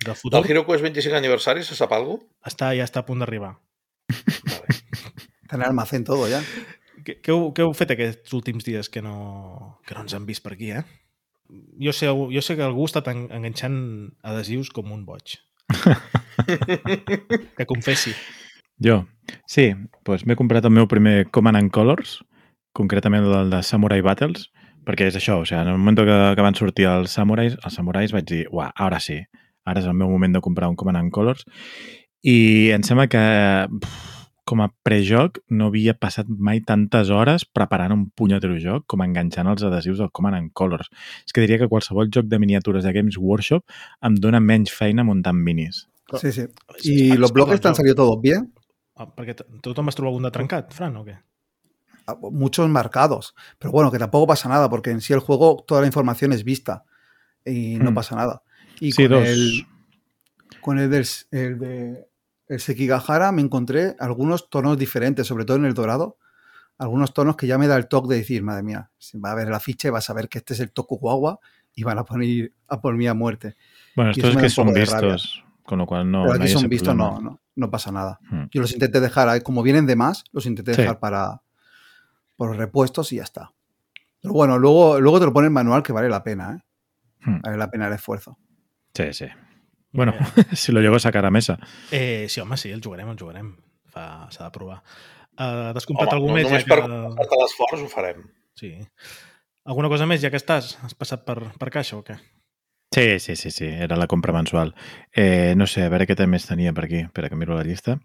de 0.04 0.14
futur. 0.14 0.34
Del 0.40 0.50
Hero 0.50 0.64
Quest 0.66 0.82
25 0.84 1.16
aniversari 1.18 1.64
se 1.64 1.76
sap 1.78 1.92
alguna 1.92 2.18
cosa? 2.22 2.50
Està, 2.52 2.72
ja 2.76 2.84
està 2.86 3.02
a 3.02 3.06
punt 3.08 3.22
d'arribar. 3.24 3.54
Vale. 4.10 4.78
Está 5.42 5.56
en 5.56 5.62
el 5.62 5.68
almacén 5.68 6.04
todo 6.04 6.28
ya. 6.28 6.40
Què, 7.04 7.18
què, 7.20 7.32
heu, 7.34 7.50
què 7.56 7.64
heu 7.64 7.72
fet 7.76 7.90
aquests 7.92 8.32
últims 8.36 8.64
dies 8.64 8.88
que 8.88 9.02
no, 9.04 9.80
que 9.86 9.94
no 9.96 10.04
ens 10.06 10.14
han 10.16 10.24
vist 10.28 10.44
per 10.44 10.54
aquí, 10.54 10.70
eh? 10.72 10.84
Jo 11.84 11.92
sé, 11.92 12.08
jo 12.08 12.42
sé 12.42 12.56
que 12.56 12.64
algú 12.64 12.86
en- 13.06 13.28
enganxant 13.30 13.76
adhesius 14.22 14.70
com 14.70 14.92
un 14.92 15.04
boig. 15.04 15.36
que 17.56 17.66
confessi. 17.66 18.14
Jo, 18.80 19.04
sí, 19.46 19.70
doncs 20.04 20.24
m'he 20.26 20.36
comprat 20.36 20.64
el 20.66 20.72
meu 20.74 20.88
primer 20.90 21.28
Command 21.30 21.56
and 21.60 21.70
Colors, 21.70 22.18
concretament 22.74 23.24
el 23.24 23.50
de 23.52 23.62
Samurai 23.62 24.02
Battles, 24.02 24.48
perquè 24.84 25.06
és 25.08 25.16
això, 25.16 25.38
o 25.40 25.44
sigui, 25.46 25.60
en 25.62 25.70
el 25.72 25.78
moment 25.78 25.96
que, 26.02 26.16
que 26.36 26.44
van 26.44 26.56
sortir 26.58 26.88
els 26.90 27.14
Samurais, 27.14 27.54
els 27.62 27.76
Samurais 27.78 28.12
vaig 28.12 28.26
dir, 28.28 28.42
uah, 28.50 28.72
ara 28.74 28.98
sí, 29.00 29.20
ara 29.64 29.80
és 29.80 29.86
el 29.86 29.94
meu 29.94 30.08
moment 30.10 30.32
de 30.34 30.40
comprar 30.44 30.68
un 30.68 30.76
Command 30.76 30.96
and 31.00 31.12
Colors, 31.12 31.44
I 32.24 32.70
em 32.72 32.82
sembla 32.82 33.04
que 33.12 33.20
pff, 33.68 34.12
com 34.48 34.60
a 34.64 34.70
prejoc 34.84 35.38
no 35.52 35.66
havia 35.70 35.92
passat 35.96 36.28
mai 36.28 36.60
tantes 36.64 37.10
hores 37.12 37.44
preparant 37.44 37.92
un 37.92 38.06
punyetero 38.16 38.56
joc 38.60 38.84
com 38.88 39.02
enganxant 39.04 39.48
els 39.48 39.62
adhesius 39.64 39.98
del 40.00 40.10
Command 40.12 40.50
Colors. 40.56 40.88
És 41.24 41.32
que 41.32 41.40
diria 41.44 41.58
que 41.60 41.68
qualsevol 41.68 42.08
joc 42.12 42.26
de 42.32 42.38
miniatures 42.40 42.84
de 42.84 42.92
Games 42.96 43.16
Workshop 43.20 43.64
em 44.08 44.16
dona 44.20 44.40
menys 44.40 44.72
feina 44.72 45.04
muntant 45.04 45.36
minis. 45.36 45.86
Sí, 46.20 46.32
sí. 46.32 46.46
¿Y 46.82 47.16
los 47.16 47.32
bloques 47.32 47.60
te 47.60 47.68
han 47.68 47.74
salido 47.74 47.94
todos 47.94 48.20
bien? 48.20 48.52
Ah, 48.96 49.08
perquè 49.08 49.34
tothom 49.60 49.88
has 49.88 49.96
trobat 49.96 50.12
algun 50.12 50.24
de 50.28 50.30
trencat, 50.30 50.72
Fran, 50.72 50.96
o 50.96 51.04
què? 51.04 51.16
Ah, 52.06 52.16
Muchos 52.30 52.68
marcados. 52.68 53.34
Pero 53.58 53.72
bueno, 53.72 53.90
que 53.90 53.98
tampoco 53.98 54.26
pasa 54.28 54.48
nada, 54.48 54.68
porque 54.68 54.90
en 54.92 55.00
sí 55.00 55.12
el 55.12 55.20
juego 55.20 55.64
toda 55.66 55.80
la 55.80 55.86
información 55.88 56.32
es 56.32 56.44
vista 56.44 56.84
y 57.44 57.76
no 57.76 57.90
Hmm. 57.90 57.94
pasa 57.94 58.14
nada. 58.16 58.42
Y 58.80 58.92
Sí, 58.92 59.04
con 59.04 59.12
dos. 59.18 59.28
el 59.28 59.66
con 60.60 60.78
el, 60.78 60.90
del, 60.90 61.06
el 61.30 61.58
de 61.58 62.08
el 62.48 62.60
Sekigahara 62.60 63.32
me 63.32 63.42
encontré 63.42 63.96
algunos 63.98 64.48
tonos 64.50 64.78
diferentes, 64.78 65.26
sobre 65.26 65.44
todo 65.44 65.56
en 65.58 65.64
el 65.66 65.74
dorado. 65.74 66.18
Algunos 66.78 67.14
tonos 67.14 67.36
que 67.36 67.46
ya 67.46 67.56
me 67.58 67.66
da 67.68 67.76
el 67.76 67.86
toque 67.86 68.08
de 68.14 68.20
decir, 68.20 68.42
madre 68.42 68.62
mía, 68.62 68.90
si 68.98 69.18
va 69.18 69.30
a 69.32 69.34
ver 69.34 69.48
la 69.48 69.60
ficha 69.60 69.88
y 69.88 69.90
vas 69.92 70.10
a 70.10 70.14
ver 70.14 70.28
que 70.28 70.38
este 70.38 70.54
es 70.54 70.60
el 70.60 70.72
Tokugawa 70.72 71.38
y 71.74 71.84
van 71.84 71.98
a 71.98 72.04
poner 72.04 72.52
a 72.68 72.80
por 72.80 72.96
mí 72.96 73.06
a 73.06 73.14
muerte. 73.14 73.54
Bueno, 73.94 74.10
estos 74.10 74.34
me 74.34 74.42
que 74.42 74.50
son 74.50 74.68
rabia. 74.68 74.80
vistos, 74.82 75.44
con 75.62 75.78
lo 75.78 75.86
cual 75.86 76.10
no, 76.10 76.22
Pero 76.24 76.34
aquí 76.42 76.48
son 76.48 76.68
vistos, 76.68 76.94
no, 76.96 77.20
no, 77.20 77.40
no 77.54 77.70
pasa 77.70 77.92
nada. 77.92 78.18
Hmm. 78.28 78.44
Yo 78.50 78.60
los 78.60 78.72
intenté 78.72 79.00
dejar, 79.00 79.28
ahí, 79.28 79.40
como 79.40 79.62
vienen 79.62 79.86
de 79.86 79.94
más, 79.96 80.24
los 80.32 80.46
intenté 80.46 80.74
Sí. 80.74 80.80
dejar 80.82 80.98
para 80.98 81.42
por 82.36 82.56
repuestos 82.56 83.12
y 83.12 83.16
ya 83.16 83.22
está. 83.22 83.52
Pero 84.20 84.34
bueno, 84.34 84.58
luego, 84.58 84.98
luego 85.00 85.20
te 85.20 85.26
lo 85.26 85.32
pone 85.32 85.46
el 85.46 85.52
manual 85.52 85.82
que 85.84 85.92
vale 85.92 86.08
la 86.08 86.24
pena, 86.24 86.56
¿eh? 86.58 86.64
Hmm. 87.30 87.40
Vale 87.42 87.56
la 87.56 87.70
pena 87.70 87.86
el 87.86 87.92
esfuerzo. 87.92 88.36
Sí, 88.96 89.12
sí. 89.12 89.26
Bueno, 89.92 90.14
Eh, 90.36 90.44
si 90.56 90.72
lo 90.72 90.80
llego 90.80 90.96
a 90.96 91.00
sacar 91.00 91.24
a 91.26 91.30
mesa. 91.30 91.58
eh, 91.90 92.26
sí, 92.28 92.40
home, 92.40 92.56
sí, 92.56 92.70
el 92.70 92.80
jugarem, 92.82 93.08
el 93.10 93.18
jugarem. 93.18 93.56
Fa- 93.86 94.28
S'ha 94.30 94.44
de 94.44 94.50
provar. 94.50 94.82
Uh, 95.38 95.72
T'has 95.74 95.86
comprat 95.86 96.08
Home, 96.12 96.16
algú 96.16 96.28
no, 96.28 96.34
més? 96.34 96.44
només 96.46 96.62
ja 96.64 96.68
per, 96.74 96.80
que... 96.82 97.26
per 97.30 97.38
l'esforç 97.40 97.82
ho 97.82 97.88
farem. 97.90 98.24
Sí. 98.58 98.72
Alguna 99.66 99.88
cosa 99.88 100.06
més, 100.06 100.20
ja 100.22 100.30
que 100.30 100.38
estàs? 100.38 100.76
Has 100.84 100.94
passat 100.94 101.24
per, 101.26 101.38
per 101.58 101.70
caixa 101.74 101.96
o 101.96 102.02
què? 102.06 102.16
Sí, 102.94 103.18
sí, 103.18 103.34
sí, 103.34 103.50
sí, 103.50 103.66
era 103.66 103.96
la 103.98 104.06
compra 104.06 104.32
mensual. 104.32 104.74
Eh, 105.10 105.54
no 105.56 105.66
sé, 105.66 105.82
a 105.82 105.88
veure 105.90 106.06
què 106.06 106.14
més 106.30 106.46
tenia 106.46 106.72
per 106.72 106.84
aquí. 106.86 107.00
Espera 107.08 107.28
que 107.30 107.34
miro 107.38 107.56
la 107.56 107.64
llista. 107.66 107.96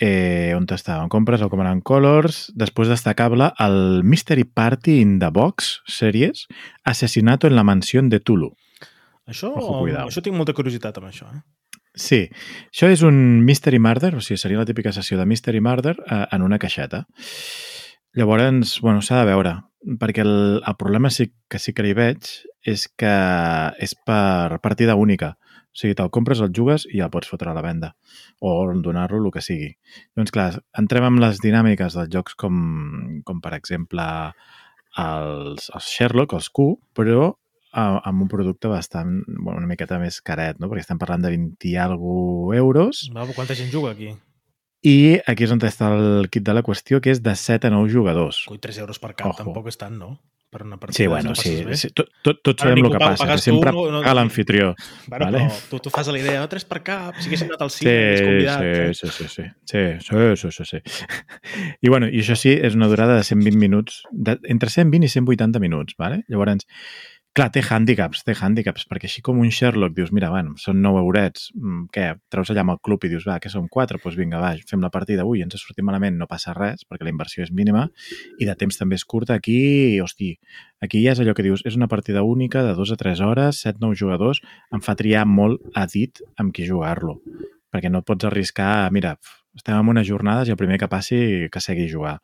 Eh, 0.00 0.54
on 0.56 0.64
estàvem? 0.66 1.08
Compres 1.12 1.42
el 1.44 1.50
Command 1.52 1.82
Colors. 1.86 2.48
Després 2.58 2.88
destacable 2.90 3.52
el 3.60 4.02
Mystery 4.02 4.44
Party 4.44 5.00
in 5.02 5.18
the 5.20 5.28
Box 5.30 5.80
Series 5.86 6.46
Asesinato 6.82 7.46
en 7.46 7.54
la 7.54 7.62
mansión 7.64 8.08
de 8.08 8.18
Tulu. 8.18 8.54
Això, 9.30 9.52
Ojo, 9.54 9.86
això 10.04 10.22
tinc 10.24 10.36
molta 10.36 10.54
curiositat 10.56 10.98
amb 10.98 11.10
això, 11.10 11.30
eh? 11.30 11.42
Sí, 11.90 12.20
això 12.70 12.86
és 12.90 13.02
un 13.02 13.16
Mystery 13.46 13.80
Murder, 13.82 14.12
o 14.14 14.20
sigui, 14.22 14.38
seria 14.38 14.60
la 14.60 14.66
típica 14.68 14.92
sessió 14.94 15.18
de 15.18 15.26
Mystery 15.26 15.60
Murder 15.62 15.96
eh, 15.98 16.24
en 16.30 16.42
una 16.46 16.58
caixeta. 16.62 17.04
Llavors, 18.14 18.78
bueno, 18.82 19.02
s'ha 19.02 19.20
de 19.20 19.26
veure, 19.30 19.56
perquè 19.98 20.22
el, 20.22 20.62
el 20.66 20.76
problema 20.78 21.10
sí 21.10 21.30
que 21.50 21.58
sí 21.62 21.74
que 21.74 21.86
hi 21.86 21.94
veig 21.98 22.30
és 22.66 22.86
que 22.98 23.14
és 23.78 23.94
per 24.06 24.60
partida 24.62 24.96
única. 24.98 25.34
O 25.70 25.78
sigui, 25.78 25.94
te'l 25.94 26.10
compres, 26.10 26.40
el 26.42 26.50
jugues 26.54 26.86
i 26.90 27.02
el 27.02 27.10
pots 27.14 27.30
fotre 27.30 27.52
a 27.52 27.54
la 27.54 27.62
venda 27.62 27.92
o 28.42 28.54
donar-lo 28.82 29.22
el 29.22 29.34
que 29.34 29.42
sigui. 29.42 29.70
Doncs 30.18 30.34
clar, 30.34 30.50
entrem 30.78 31.06
amb 31.06 31.22
les 31.22 31.38
dinàmiques 31.42 31.94
dels 31.94 32.10
jocs 32.10 32.34
com, 32.34 32.56
com 33.26 33.42
per 33.42 33.54
exemple, 33.54 34.06
els, 34.98 35.70
els 35.70 35.92
Sherlock, 35.94 36.34
els 36.34 36.50
Q, 36.50 36.72
però 36.98 37.30
amb 37.72 38.22
un 38.22 38.28
producte 38.28 38.68
bastant, 38.68 39.22
bueno, 39.28 39.58
una 39.58 39.66
miqueta 39.70 39.98
més 40.02 40.20
caret, 40.20 40.58
no? 40.58 40.68
perquè 40.68 40.80
estem 40.86 40.98
parlant 40.98 41.22
de 41.22 41.30
20 41.36 41.68
i 41.70 41.76
algo 41.76 42.52
euros 42.54 43.06
Va, 43.14 43.26
quanta 43.34 43.54
gent 43.54 43.70
juga 43.72 43.92
aquí? 43.92 44.10
i 44.82 45.20
aquí 45.28 45.44
és 45.44 45.50
on 45.52 45.60
està 45.60 45.90
el 45.92 46.28
kit 46.32 46.42
de 46.42 46.54
la 46.56 46.62
qüestió, 46.64 47.02
que 47.04 47.10
és 47.12 47.20
de 47.22 47.34
7 47.36 47.68
a 47.68 47.70
9 47.70 47.90
jugadors. 47.92 48.46
Coi, 48.48 48.56
3 48.58 48.78
euros 48.80 48.98
per 48.98 49.14
cap, 49.14 49.34
Ojo. 49.34 49.42
tampoc 49.44 49.66
és 49.68 49.76
tant, 49.76 49.92
no? 49.98 50.14
Per 50.50 50.64
una 50.64 50.78
partida. 50.80 50.96
Sí, 50.96 51.06
bueno, 51.06 51.28
passes 51.30 51.44
sí, 51.60 51.64
bé. 51.64 51.76
sí 51.78 51.88
tot, 51.94 52.08
tot, 52.24 52.40
tots 52.42 52.64
Ara 52.64 52.72
sabem 52.72 52.86
el 52.88 52.90
que 52.90 52.98
passa, 52.98 53.22
que 53.22 53.28
pagues 53.28 53.44
tu, 53.44 53.50
sempre 53.52 53.70
no- 53.70 53.84
no- 53.92 54.14
l'anfitrió. 54.16 54.72
Bueno, 55.06 55.26
Vale. 55.26 55.38
però 55.44 55.68
tu, 55.70 55.78
tu 55.84 55.90
fas 55.90 56.08
la 56.08 56.18
idea, 56.18 56.42
oh, 56.42 56.48
3 56.48 56.64
per 56.64 56.80
cap, 56.82 57.14
si 57.20 57.28
haguéssim 57.28 57.46
anat 57.52 57.62
al 57.62 57.70
Sí, 57.70 57.84
cine, 57.84 58.16
sí, 58.16 58.24
convidat. 58.24 58.62
eh? 58.64 58.94
sí, 58.94 59.06
sí, 59.06 59.12
sí, 59.12 59.28
sí, 59.28 59.44
sí, 59.66 60.00
sí, 60.00 60.50
sí, 60.50 60.50
sí, 60.50 60.64
sí. 60.64 60.80
I 61.82 61.88
bueno, 61.92 62.08
i 62.08 62.18
això 62.24 62.34
sí, 62.34 62.50
és 62.50 62.74
una 62.74 62.88
durada 62.88 63.14
de 63.20 63.22
120 63.22 63.58
minuts, 63.60 64.02
de, 64.10 64.40
entre 64.48 64.70
120 64.70 65.04
i 65.06 65.08
180 65.12 65.60
minuts, 65.60 65.94
vale? 65.98 66.24
Llavors, 66.26 66.66
clar, 67.36 67.46
té 67.54 67.62
hàndicaps, 67.62 68.24
té 68.26 68.34
hàndicaps, 68.34 68.84
perquè 68.90 69.06
així 69.06 69.22
com 69.22 69.38
un 69.38 69.52
Sherlock 69.54 69.94
dius, 69.94 70.10
mira, 70.14 70.30
bueno, 70.32 70.56
són 70.58 70.80
9 70.82 70.98
eurets, 71.04 71.50
mm, 71.54 71.84
què, 71.94 72.06
treus 72.32 72.50
allà 72.50 72.64
amb 72.64 72.74
el 72.74 72.80
club 72.82 73.04
i 73.06 73.10
dius, 73.12 73.26
va, 73.28 73.38
que 73.38 73.52
són 73.52 73.68
4, 73.70 74.00
doncs 74.02 74.18
vinga, 74.18 74.40
va, 74.42 74.50
fem 74.68 74.82
la 74.82 74.90
partida, 74.90 75.24
ui, 75.24 75.42
ens 75.44 75.54
ha 75.54 75.60
sortit 75.62 75.86
malament, 75.86 76.18
no 76.18 76.26
passa 76.26 76.54
res, 76.56 76.82
perquè 76.88 77.06
la 77.06 77.12
inversió 77.14 77.44
és 77.44 77.52
mínima, 77.52 77.86
i 78.38 78.48
de 78.48 78.54
temps 78.58 78.76
també 78.76 78.98
és 78.98 79.04
curta, 79.04 79.38
aquí, 79.38 80.00
hosti, 80.02 80.32
aquí 80.82 81.04
ja 81.04 81.14
és 81.14 81.20
allò 81.22 81.34
que 81.34 81.46
dius, 81.46 81.62
és 81.64 81.76
una 81.78 81.88
partida 81.88 82.24
única 82.26 82.64
de 82.66 82.74
2 82.74 82.94
a 82.96 82.96
3 82.96 83.20
hores, 83.20 83.62
7-9 83.64 83.94
jugadors, 83.94 84.42
em 84.74 84.82
fa 84.82 84.96
triar 84.98 85.26
molt 85.26 85.62
a 85.74 85.86
dit 85.86 86.22
amb 86.36 86.52
qui 86.52 86.66
jugar-lo, 86.66 87.20
perquè 87.70 87.90
no 87.90 88.02
pots 88.02 88.26
arriscar, 88.26 88.90
mira, 88.90 89.16
estem 89.54 89.78
en 89.78 89.94
unes 89.94 90.06
jornades 90.06 90.48
i 90.48 90.54
el 90.54 90.58
primer 90.58 90.78
que 90.78 90.90
passi 90.90 91.48
que 91.50 91.62
segui 91.62 91.88
jugar. 91.90 92.18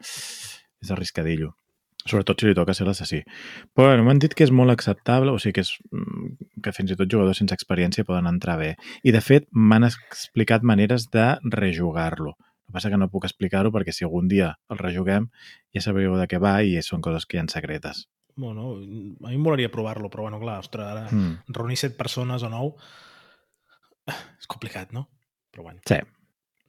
És 0.82 0.90
arriscadillo. 0.90 1.54
Sobretot 2.06 2.40
si 2.40 2.46
li 2.46 2.54
toca 2.54 2.74
ser 2.74 2.86
l'assassí. 2.86 3.22
Però 3.74 3.88
bueno, 3.90 4.04
m'han 4.06 4.20
dit 4.22 4.34
que 4.34 4.44
és 4.46 4.52
molt 4.54 4.70
acceptable, 4.70 5.32
o 5.34 5.38
sigui 5.42 5.56
que, 5.58 5.64
és, 5.66 5.72
mm, 5.90 6.60
que 6.62 6.72
fins 6.72 6.90
i 6.92 6.96
tot 6.96 7.10
jugadors 7.10 7.38
sense 7.42 7.54
experiència 7.54 8.04
poden 8.06 8.26
entrar 8.30 8.56
bé. 8.58 8.76
I 9.02 9.10
de 9.12 9.20
fet 9.20 9.48
m'han 9.52 9.84
explicat 9.84 10.62
maneres 10.62 11.08
de 11.10 11.36
rejugar-lo. 11.50 12.36
El 12.38 12.66
que 12.70 12.72
passa 12.78 12.90
que 12.90 12.98
no 12.98 13.10
puc 13.10 13.24
explicar-ho 13.24 13.70
perquè 13.70 13.92
si 13.92 14.04
algun 14.04 14.26
dia 14.28 14.56
el 14.70 14.78
rejuguem 14.78 15.28
ja 15.74 15.80
sabríeu 15.80 16.16
de 16.18 16.26
què 16.26 16.38
va 16.42 16.62
i 16.62 16.80
són 16.82 17.00
coses 17.00 17.26
que 17.26 17.36
hi 17.36 17.40
ha 17.40 17.44
secretes. 17.48 18.06
Bueno, 18.36 18.74
a 18.76 19.28
mi 19.30 19.34
em 19.34 19.40
molaria 19.40 19.70
provar-lo, 19.72 20.10
però 20.10 20.26
bueno, 20.26 20.38
clar, 20.40 20.58
ostres, 20.60 20.84
ara 20.84 21.08
Mm. 21.10 21.44
reunir 21.48 21.76
7 21.76 21.96
persones 21.96 22.42
o 22.42 22.48
9 22.50 22.74
és 24.38 24.46
complicat, 24.46 24.92
no? 24.92 25.08
Però 25.52 25.62
bueno. 25.62 25.80
Sí. 25.86 25.96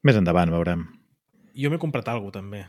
Més 0.04 0.16
endavant 0.16 0.50
veurem. 0.54 0.86
Jo 1.58 1.70
m'he 1.70 1.80
comprat 1.82 2.08
alguna 2.08 2.32
també. 2.32 2.66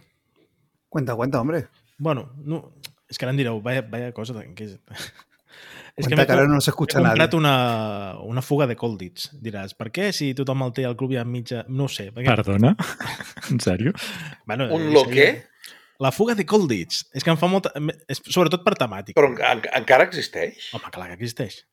Cuenta, 0.88 1.14
cuenta, 1.14 1.40
hombre. 1.40 1.68
Bueno, 1.98 2.28
no, 2.38 2.62
és 3.10 3.18
que 3.18 3.26
ara 3.26 3.32
em 3.34 3.40
direu, 3.40 3.60
vaya, 3.64 3.82
vaya 3.82 4.12
cosa 4.16 4.34
de- 4.36 4.46
que 4.54 4.64
és... 4.68 4.76
és 5.98 6.06
Cuenta 6.06 6.10
que, 6.10 6.16
m'he 6.16 6.26
ahora 6.36 6.44
com- 6.46 6.54
no 6.54 6.60
se 6.60 6.70
he 6.70 6.72
escucha 6.72 7.00
nadie. 7.00 7.10
comprat 7.18 7.34
una, 7.34 7.54
una 8.22 8.42
fuga 8.42 8.66
de 8.70 8.76
Colditz. 8.78 9.30
Diràs, 9.42 9.74
per 9.74 9.90
què 9.90 10.12
si 10.14 10.32
tothom 10.38 10.62
el 10.68 10.72
té 10.76 10.84
al 10.86 10.94
club 10.96 11.12
i 11.16 11.18
a 11.18 11.24
mitja... 11.26 11.64
No 11.68 11.88
ho 11.88 11.92
sé. 11.92 12.10
Perquè, 12.14 12.30
Perdona? 12.36 12.74
En 13.50 13.58
sèrio? 13.64 13.92
bueno, 14.46 14.68
Un 14.74 14.92
lo 14.94 15.04
que- 15.08 15.14
què? 15.16 15.28
La 15.98 16.12
fuga 16.14 16.36
de 16.38 16.44
Colditz. 16.46 17.08
És 17.12 17.24
que 17.26 17.32
em 17.34 17.36
fa 17.40 17.48
molta... 17.50 17.72
És, 18.06 18.20
sobretot 18.30 18.62
per 18.62 18.76
temàtica. 18.78 19.18
Però 19.18 19.32
en, 19.32 19.40
en, 19.42 19.64
encara 19.80 20.04
existeix? 20.06 20.68
Home, 20.78 20.92
clar 20.94 21.08
que 21.10 21.16
existeix. 21.18 21.64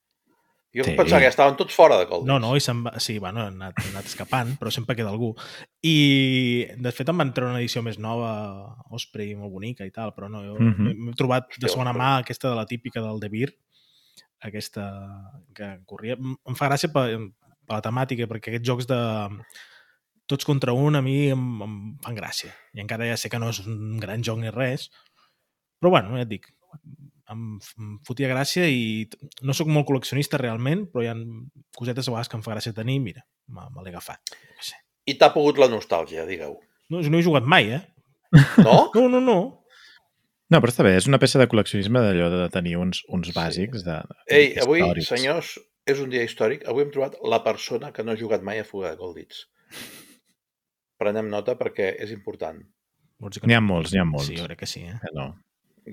Jo 0.75 0.83
Sí. 0.83 0.91
pensava 0.97 1.21
que 1.21 1.27
estaven 1.31 1.55
tots 1.55 1.73
fora 1.73 1.97
de 1.97 2.05
Colditz. 2.09 2.27
No, 2.27 2.35
no, 2.39 2.49
i 2.57 2.59
se'n 2.59 2.81
va... 2.83 2.91
Sí, 2.99 3.17
bueno, 3.17 3.45
han 3.45 3.55
anat, 3.61 3.77
han 3.79 3.93
anat 3.93 4.05
escapant, 4.09 4.57
però 4.59 4.69
sempre 4.71 4.95
queda 4.95 5.09
algú. 5.09 5.29
I, 5.81 6.67
de 6.75 6.91
fet, 6.91 7.07
em 7.09 7.17
van 7.17 7.31
treure 7.33 7.53
una 7.53 7.61
edició 7.61 7.81
més 7.85 7.97
nova, 7.97 8.75
Osprey, 8.91 9.35
molt 9.39 9.53
bonica 9.53 9.85
i 9.87 9.91
tal, 9.95 10.11
però 10.13 10.27
no, 10.29 10.41
jo 10.43 10.57
Mhm. 10.59 10.75
m'he- 10.83 10.95
m'he 10.95 11.13
trobat 11.15 11.47
de 11.57 11.69
segona 11.69 11.91
Osprey. 11.91 12.03
mà 12.05 12.17
aquesta 12.19 12.49
de 12.49 12.55
la 12.55 12.65
típica 12.65 13.01
del 13.01 13.19
De 13.21 13.29
Beer, 13.29 13.53
aquesta 14.41 14.83
que 15.55 15.79
corria. 15.85 16.17
Em 16.19 16.55
fa 16.55 16.67
gràcia 16.69 16.91
per, 16.91 17.07
per 17.65 17.75
la 17.77 17.81
temàtica, 17.81 18.27
perquè 18.27 18.51
aquests 18.51 18.67
jocs 18.67 18.85
de 18.87 18.99
tots 20.27 20.45
contra 20.45 20.73
un 20.73 20.95
a 20.95 21.01
mi 21.01 21.29
em, 21.29 21.61
em 21.61 21.97
fan 22.03 22.15
gràcia. 22.17 22.51
I 22.73 22.81
encara 22.81 23.07
ja 23.07 23.17
sé 23.17 23.29
que 23.29 23.39
no 23.39 23.49
és 23.49 23.59
un 23.65 23.97
gran 24.01 24.23
joc 24.25 24.39
ni 24.41 24.49
res, 24.49 24.89
però 25.79 25.89
bueno, 25.91 26.15
ja 26.17 26.23
et 26.25 26.29
dic, 26.29 26.51
em, 27.31 27.43
em 27.79 27.97
fotia 28.07 28.29
gràcia 28.31 28.67
i 28.69 29.05
no 29.45 29.55
sóc 29.57 29.69
molt 29.71 29.87
col·leccionista 29.89 30.39
realment, 30.41 30.85
però 30.91 31.03
hi 31.05 31.11
ha 31.11 31.17
cosetes 31.77 32.07
a 32.07 32.13
vegades 32.13 32.31
que 32.31 32.39
em 32.39 32.45
fa 32.45 32.55
gràcia 32.55 32.75
tenir, 32.77 32.99
mira, 33.03 33.25
me, 33.47 33.67
me 33.73 33.83
l'he 33.85 33.93
agafat. 33.93 34.35
Què 34.35 34.69
sé. 34.71 34.79
I 35.05 35.17
t'ha 35.21 35.31
pogut 35.33 35.59
la 35.61 35.69
nostàlgia, 35.71 36.25
digueu. 36.29 36.57
No, 36.93 37.01
no 37.01 37.19
he 37.19 37.25
jugat 37.25 37.45
mai, 37.49 37.71
eh? 37.79 37.83
No? 38.65 38.89
No, 38.95 39.07
no, 39.09 39.21
no. 39.21 39.39
No, 40.53 40.59
però 40.61 40.69
està 40.69 40.83
bé, 40.85 40.93
és 40.99 41.07
una 41.09 41.17
peça 41.21 41.39
de 41.41 41.47
col·leccionisme 41.49 42.01
d'allò 42.03 42.27
de 42.29 42.49
tenir 42.53 42.75
uns, 42.77 43.01
uns 43.09 43.31
bàsics 43.33 43.85
de, 43.85 43.95
Ei, 44.29 44.51
avui, 44.61 44.83
històrics. 44.83 45.07
senyors, 45.09 45.55
és 45.89 46.01
un 46.01 46.11
dia 46.13 46.25
històric. 46.25 46.65
Avui 46.69 46.85
hem 46.85 46.91
trobat 46.93 47.17
la 47.25 47.41
persona 47.45 47.91
que 47.93 48.05
no 48.05 48.13
ha 48.13 48.19
jugat 48.19 48.45
mai 48.45 48.61
a 48.61 48.67
Fuga 48.67 48.91
de 48.93 48.99
Colditz. 49.01 49.45
Prenem 51.01 51.31
nota 51.31 51.57
perquè 51.59 51.91
és 52.01 52.13
important. 52.13 52.61
N'hi 53.25 53.55
ha 53.55 53.61
no? 53.61 53.67
molts, 53.71 53.93
n'hi 53.93 54.01
ha 54.01 54.05
molts. 54.07 54.29
Sí, 54.29 54.37
jo 54.37 54.45
crec 54.47 54.61
que 54.63 54.69
sí, 54.69 54.85
eh? 54.85 54.97
Que 55.01 55.13
No. 55.15 55.31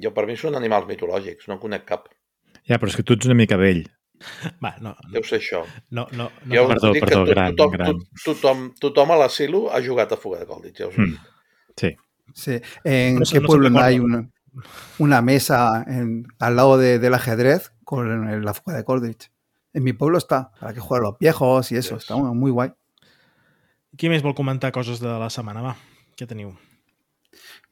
Jo, 0.01 0.13
per 0.15 0.27
mi 0.27 0.37
són 0.37 0.55
animals 0.57 0.87
mitològics, 0.89 1.49
no 1.49 1.55
en 1.55 1.61
conec 1.61 1.85
cap. 1.85 2.09
Ja, 2.69 2.79
però 2.79 2.89
és 2.89 2.97
que 2.97 3.03
tu 3.03 3.13
ets 3.15 3.27
una 3.27 3.35
mica 3.35 3.57
vell. 3.61 3.83
Va, 4.63 4.77
no, 4.81 4.93
no, 4.95 5.11
Deu 5.11 5.25
ser 5.27 5.41
això. 5.41 5.65
no, 5.91 6.07
no, 6.15 6.29
no 6.47 6.55
Jo 6.55 6.69
Perdó, 6.69 6.93
dic 6.95 7.03
perdó, 7.05 7.25
que 7.25 7.31
gran, 7.35 7.57
tothom, 7.57 7.73
gran. 7.73 7.99
to- 7.99 8.07
tothom, 8.25 8.61
tothom 8.79 9.11
a 9.11 9.17
l'asilo 9.19 9.65
ha 9.75 9.81
jugat 9.83 10.13
a 10.13 10.17
Fuga 10.17 10.39
de 10.39 10.47
Colditz, 10.47 10.79
ja 10.79 10.87
us 10.87 10.95
ho 10.99 11.03
Mm. 11.03 11.17
Sí. 11.77 11.97
Sí. 12.35 12.61
¿En 12.85 13.19
qué 13.25 13.41
no 13.41 13.47
pueblo 13.47 13.67
qué 13.69 13.75
no 13.75 13.81
hay 13.81 13.99
una, 13.99 14.31
una 14.99 15.21
mesa 15.23 15.85
en- 15.89 16.25
al 16.39 16.55
lado 16.57 16.79
de- 16.79 16.99
del 17.01 17.15
ajedrez 17.15 17.73
con 17.85 18.45
la 18.45 18.55
fuga 18.55 18.77
de 18.77 18.85
Colditch? 18.85 19.31
En 19.75 19.83
mi 19.83 19.93
pueblo 19.93 20.19
está, 20.19 20.53
para 20.61 20.73
que 20.73 20.81
jueguen 20.81 21.05
los 21.11 21.19
viejos 21.19 21.73
y 21.73 21.77
eso. 21.77 21.95
Yes. 21.97 22.05
Está 22.05 22.17
muy, 22.17 22.33
muy 22.37 22.51
guay. 22.53 22.71
Qui 23.97 24.09
més 24.09 24.23
vol 24.23 24.35
comentar 24.35 24.71
coses 24.73 25.01
de 25.01 25.09
la 25.09 25.29
setmana? 25.31 25.61
Va, 25.63 25.77
què 26.17 26.27
teniu? 26.27 26.55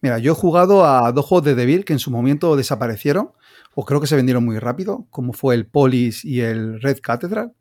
Mira, 0.00 0.18
yo 0.18 0.32
he 0.32 0.34
jugado 0.34 0.84
a 0.86 1.12
dos 1.12 1.26
juegos 1.26 1.44
de 1.44 1.54
Devil 1.54 1.84
que 1.84 1.92
en 1.92 1.98
su 1.98 2.10
momento 2.10 2.56
desaparecieron, 2.56 3.32
o 3.74 3.84
creo 3.84 4.00
que 4.00 4.06
se 4.06 4.16
vendieron 4.16 4.44
muy 4.44 4.58
rápido, 4.58 5.06
como 5.10 5.32
fue 5.32 5.54
el 5.54 5.66
Polis 5.66 6.24
y 6.24 6.40
el 6.40 6.80
Red 6.80 6.98
Cathedral. 7.02 7.54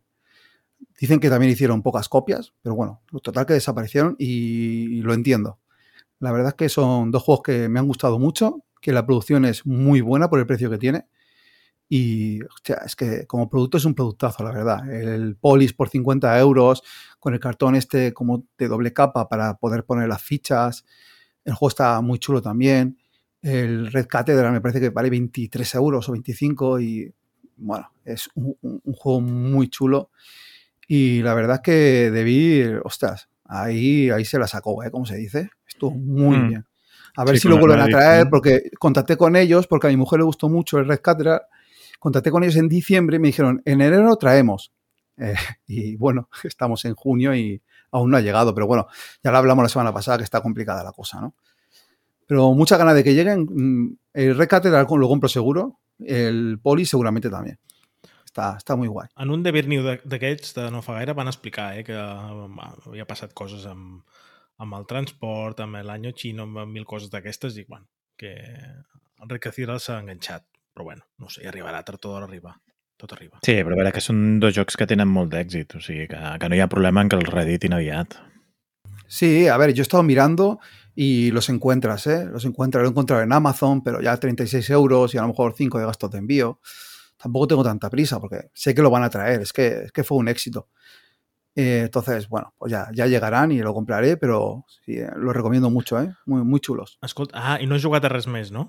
Dicen 0.99 1.19
que 1.19 1.29
también 1.29 1.51
hicieron 1.51 1.81
pocas 1.81 2.07
copias, 2.07 2.53
pero 2.61 2.75
bueno, 2.75 3.01
total 3.21 3.45
que 3.45 3.53
desaparecieron 3.53 4.15
y 4.17 5.01
lo 5.01 5.13
entiendo. 5.13 5.59
La 6.19 6.31
verdad 6.31 6.49
es 6.49 6.55
que 6.55 6.69
son 6.69 7.11
dos 7.11 7.23
juegos 7.23 7.43
que 7.43 7.69
me 7.69 7.79
han 7.79 7.87
gustado 7.87 8.19
mucho, 8.19 8.63
que 8.81 8.91
la 8.91 9.05
producción 9.05 9.45
es 9.45 9.65
muy 9.65 10.01
buena 10.01 10.29
por 10.29 10.39
el 10.39 10.45
precio 10.45 10.69
que 10.69 10.77
tiene. 10.77 11.07
Y 11.89 12.43
hostia, 12.43 12.81
es 12.85 12.95
que 12.95 13.25
como 13.25 13.49
producto 13.49 13.77
es 13.77 13.85
un 13.85 13.95
productazo, 13.95 14.43
la 14.43 14.51
verdad. 14.51 14.89
El 14.91 15.37
Polis 15.37 15.73
por 15.73 15.89
50 15.89 16.37
euros, 16.39 16.83
con 17.19 17.33
el 17.33 17.39
cartón 17.39 17.75
este 17.75 18.13
como 18.13 18.45
de 18.57 18.67
doble 18.67 18.93
capa 18.93 19.27
para 19.27 19.55
poder 19.57 19.85
poner 19.85 20.07
las 20.07 20.21
fichas. 20.21 20.85
El 21.49 21.55
juego 21.55 21.69
está 21.69 21.99
muy 22.01 22.19
chulo 22.19 22.41
también. 22.41 22.97
El 23.41 23.91
Red 23.91 24.07
Cathedral 24.07 24.51
me 24.51 24.61
parece 24.61 24.79
que 24.79 24.89
vale 24.89 25.09
23 25.09 25.75
euros 25.75 26.07
o 26.07 26.11
25 26.11 26.79
y 26.79 27.11
bueno, 27.57 27.89
es 28.05 28.29
un, 28.35 28.55
un- 28.61 28.81
un 28.83 28.93
juego 28.93 29.21
muy 29.21 29.67
chulo. 29.69 30.11
Y 30.87 31.21
la 31.21 31.33
verdad 31.33 31.57
es 31.57 31.61
que 31.61 32.11
debí, 32.11 32.63
ostras, 32.83 33.29
ahí, 33.45 34.09
ahí 34.09 34.25
se 34.25 34.39
la 34.39 34.47
sacó, 34.47 34.83
¿eh? 34.83 34.91
Como 34.91 35.05
se 35.05 35.15
dice. 35.17 35.49
Estuvo 35.67 35.91
muy 35.91 36.37
Mm. 36.37 36.47
bien. 36.49 36.65
A 37.15 37.25
ver 37.25 37.35
Sí, 37.35 37.41
si 37.43 37.47
lo 37.49 37.55
el 37.55 37.61
vuelven 37.61 37.79
a 37.81 37.87
traer, 37.87 38.25
¿no? 38.25 38.29
porque 38.29 38.69
contacté 38.79 39.17
con 39.17 39.35
ellos, 39.35 39.67
porque 39.67 39.87
a 39.87 39.89
mi 39.89 39.97
mujer 39.97 40.19
le 40.19 40.25
gustó 40.25 40.47
mucho 40.49 40.77
el 40.77 40.87
Red 40.87 41.01
Cathedral. 41.01 41.41
Contacté 41.99 42.31
con 42.31 42.43
ellos 42.43 42.55
en 42.55 42.69
diciembre 42.69 43.17
y 43.17 43.19
me 43.19 43.27
dijeron, 43.29 43.61
en 43.65 43.81
enero 43.81 44.03
lo 44.03 44.15
traemos. 44.17 44.71
Eh, 45.17 45.33
y 45.67 45.95
bueno, 45.95 46.29
estamos 46.43 46.85
en 46.85 46.93
junio 46.95 47.35
y 47.35 47.61
aún 47.91 48.11
no 48.11 48.17
ha 48.17 48.21
llegado, 48.21 48.53
pero 48.53 48.67
bueno, 48.67 48.87
ya 49.23 49.31
lo 49.31 49.37
hablamos 49.37 49.63
la 49.63 49.69
semana 49.69 49.93
pasada 49.93 50.17
que 50.17 50.23
está 50.23 50.41
complicada 50.41 50.83
la 50.83 50.91
cosa, 50.91 51.19
¿no? 51.21 51.33
Pero 52.27 52.53
muchas 52.53 52.77
ganas 52.77 52.95
de 52.95 53.03
que 53.03 53.13
lleguen. 53.15 53.47
Mm, 53.49 53.97
El 54.13 54.37
Red 54.37 54.47
Cathedral 54.47 54.85
lo 54.89 55.07
compro 55.07 55.27
seguro, 55.29 55.79
el 55.99 56.59
Poli 56.61 56.85
seguramente 56.85 57.29
también. 57.29 57.57
Està, 58.29 58.55
està 58.61 58.75
muy 58.77 58.87
guai. 58.87 59.07
En 59.17 59.31
un 59.31 59.41
de- 59.81 60.01
d'aquests 60.05 60.53
de 60.53 60.69
no 60.69 60.83
fa 60.85 60.93
gaire 60.99 61.13
van 61.17 61.27
explicar 61.27 61.71
eh, 61.79 61.83
que 61.83 61.95
va, 61.97 62.67
havia 62.85 63.05
passat 63.09 63.33
coses 63.33 63.65
amb, 63.65 64.03
amb 64.61 64.73
el 64.77 64.85
transport, 64.85 65.59
amb 65.65 65.81
l'any 65.81 66.11
xino, 66.13 66.43
amb 66.43 66.67
mil 66.69 66.85
coses 66.85 67.09
d'aquestes 67.09 67.57
i 67.57 67.65
bueno, 67.67 67.87
que 68.15 68.35
el 68.35 69.27
Red 69.29 69.41
Cathedral 69.41 69.79
s'ha 69.81 69.97
enganxat. 69.99 70.45
Però 70.75 70.83
bueno, 70.85 71.01
no 71.17 71.27
sé, 71.33 71.47
arribarà, 71.49 71.81
tard 71.83 72.05
o 72.05 72.11
d'hora 72.13 72.25
arriba. 72.29 72.53
Tot 72.99 73.13
arriba. 73.15 73.39
Sí, 73.45 73.55
però 73.63 73.77
a 73.77 73.79
veure 73.79 73.93
que 73.95 74.03
són 74.03 74.41
dos 74.43 74.51
jocs 74.57 74.75
que 74.75 74.87
tenen 74.89 75.07
molt 75.07 75.31
d'èxit, 75.31 75.77
o 75.77 75.83
sigui 75.83 76.09
que, 76.11 76.19
que 76.19 76.49
no 76.51 76.57
hi 76.57 76.59
ha 76.59 76.67
problema 76.71 77.01
en 77.05 77.11
que 77.11 77.15
els 77.15 77.31
reeditin 77.31 77.77
aviat. 77.77 78.17
Sí, 79.07 79.47
a 79.47 79.55
ver, 79.57 79.73
yo 79.73 79.81
he 79.81 79.87
estado 79.87 80.03
mirando 80.03 80.59
y 80.95 81.31
los 81.31 81.47
encuentras, 81.49 82.05
¿eh? 82.07 82.25
Los 82.25 82.43
encuentras, 82.43 82.83
lo 82.83 82.89
he 82.89 82.91
encontrado 82.91 83.23
en 83.23 83.31
Amazon, 83.31 83.81
pero 83.81 84.01
ya 84.01 84.17
36 84.17 84.69
euros 84.71 85.15
y 85.15 85.17
a 85.17 85.21
lo 85.21 85.29
mejor 85.29 85.53
5 85.55 85.79
de 85.79 85.85
gastos 85.85 86.11
de 86.11 86.17
envío. 86.17 86.59
Tampoco 87.17 87.47
tengo 87.47 87.63
tanta 87.63 87.89
prisa 87.89 88.19
porque 88.19 88.49
sé 88.53 88.75
que 88.75 88.81
lo 88.81 88.89
van 88.89 89.03
a 89.03 89.09
traer, 89.09 89.41
es 89.41 89.53
que, 89.53 89.85
es 89.85 89.91
que 89.93 90.03
fue 90.03 90.17
un 90.17 90.27
éxito. 90.27 90.67
Eh, 91.55 91.83
entonces, 91.85 92.29
bueno, 92.29 92.53
pues 92.57 92.71
ya, 92.71 92.89
ya 92.93 93.07
llegarán 93.07 93.51
y 93.51 93.59
lo 93.59 93.73
compraré, 93.73 94.17
pero 94.17 94.65
sí, 94.85 94.97
eh, 94.97 95.09
lo 95.15 95.33
recomiendo 95.33 95.69
mucho, 95.69 96.01
¿eh? 96.01 96.13
Muy, 96.25 96.43
muy 96.43 96.59
chulos. 96.59 96.99
Escolta, 97.01 97.33
ah, 97.35 97.57
i 97.59 97.67
no 97.67 97.75
has 97.75 97.83
jugat 97.83 98.05
a 98.05 98.11
res 98.11 98.27
més, 98.27 98.51
no? 98.51 98.67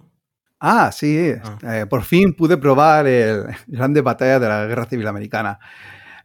Ah, 0.60 0.92
sí, 0.92 1.32
Ah. 1.42 1.80
eh, 1.80 1.86
por 1.86 2.02
fin 2.04 2.34
pude 2.34 2.56
probar 2.58 3.06
el 3.06 3.46
Grande 3.66 4.02
Batalla 4.02 4.38
de 4.38 4.48
la 4.48 4.66
Guerra 4.66 4.84
Civil 4.86 5.06
Americana. 5.06 5.58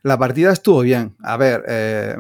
La 0.04 0.18
partida 0.18 0.52
estuvo 0.52 0.82
bien. 0.82 1.16
A 1.24 1.38
ver, 1.38 1.64
eh, 1.68 2.16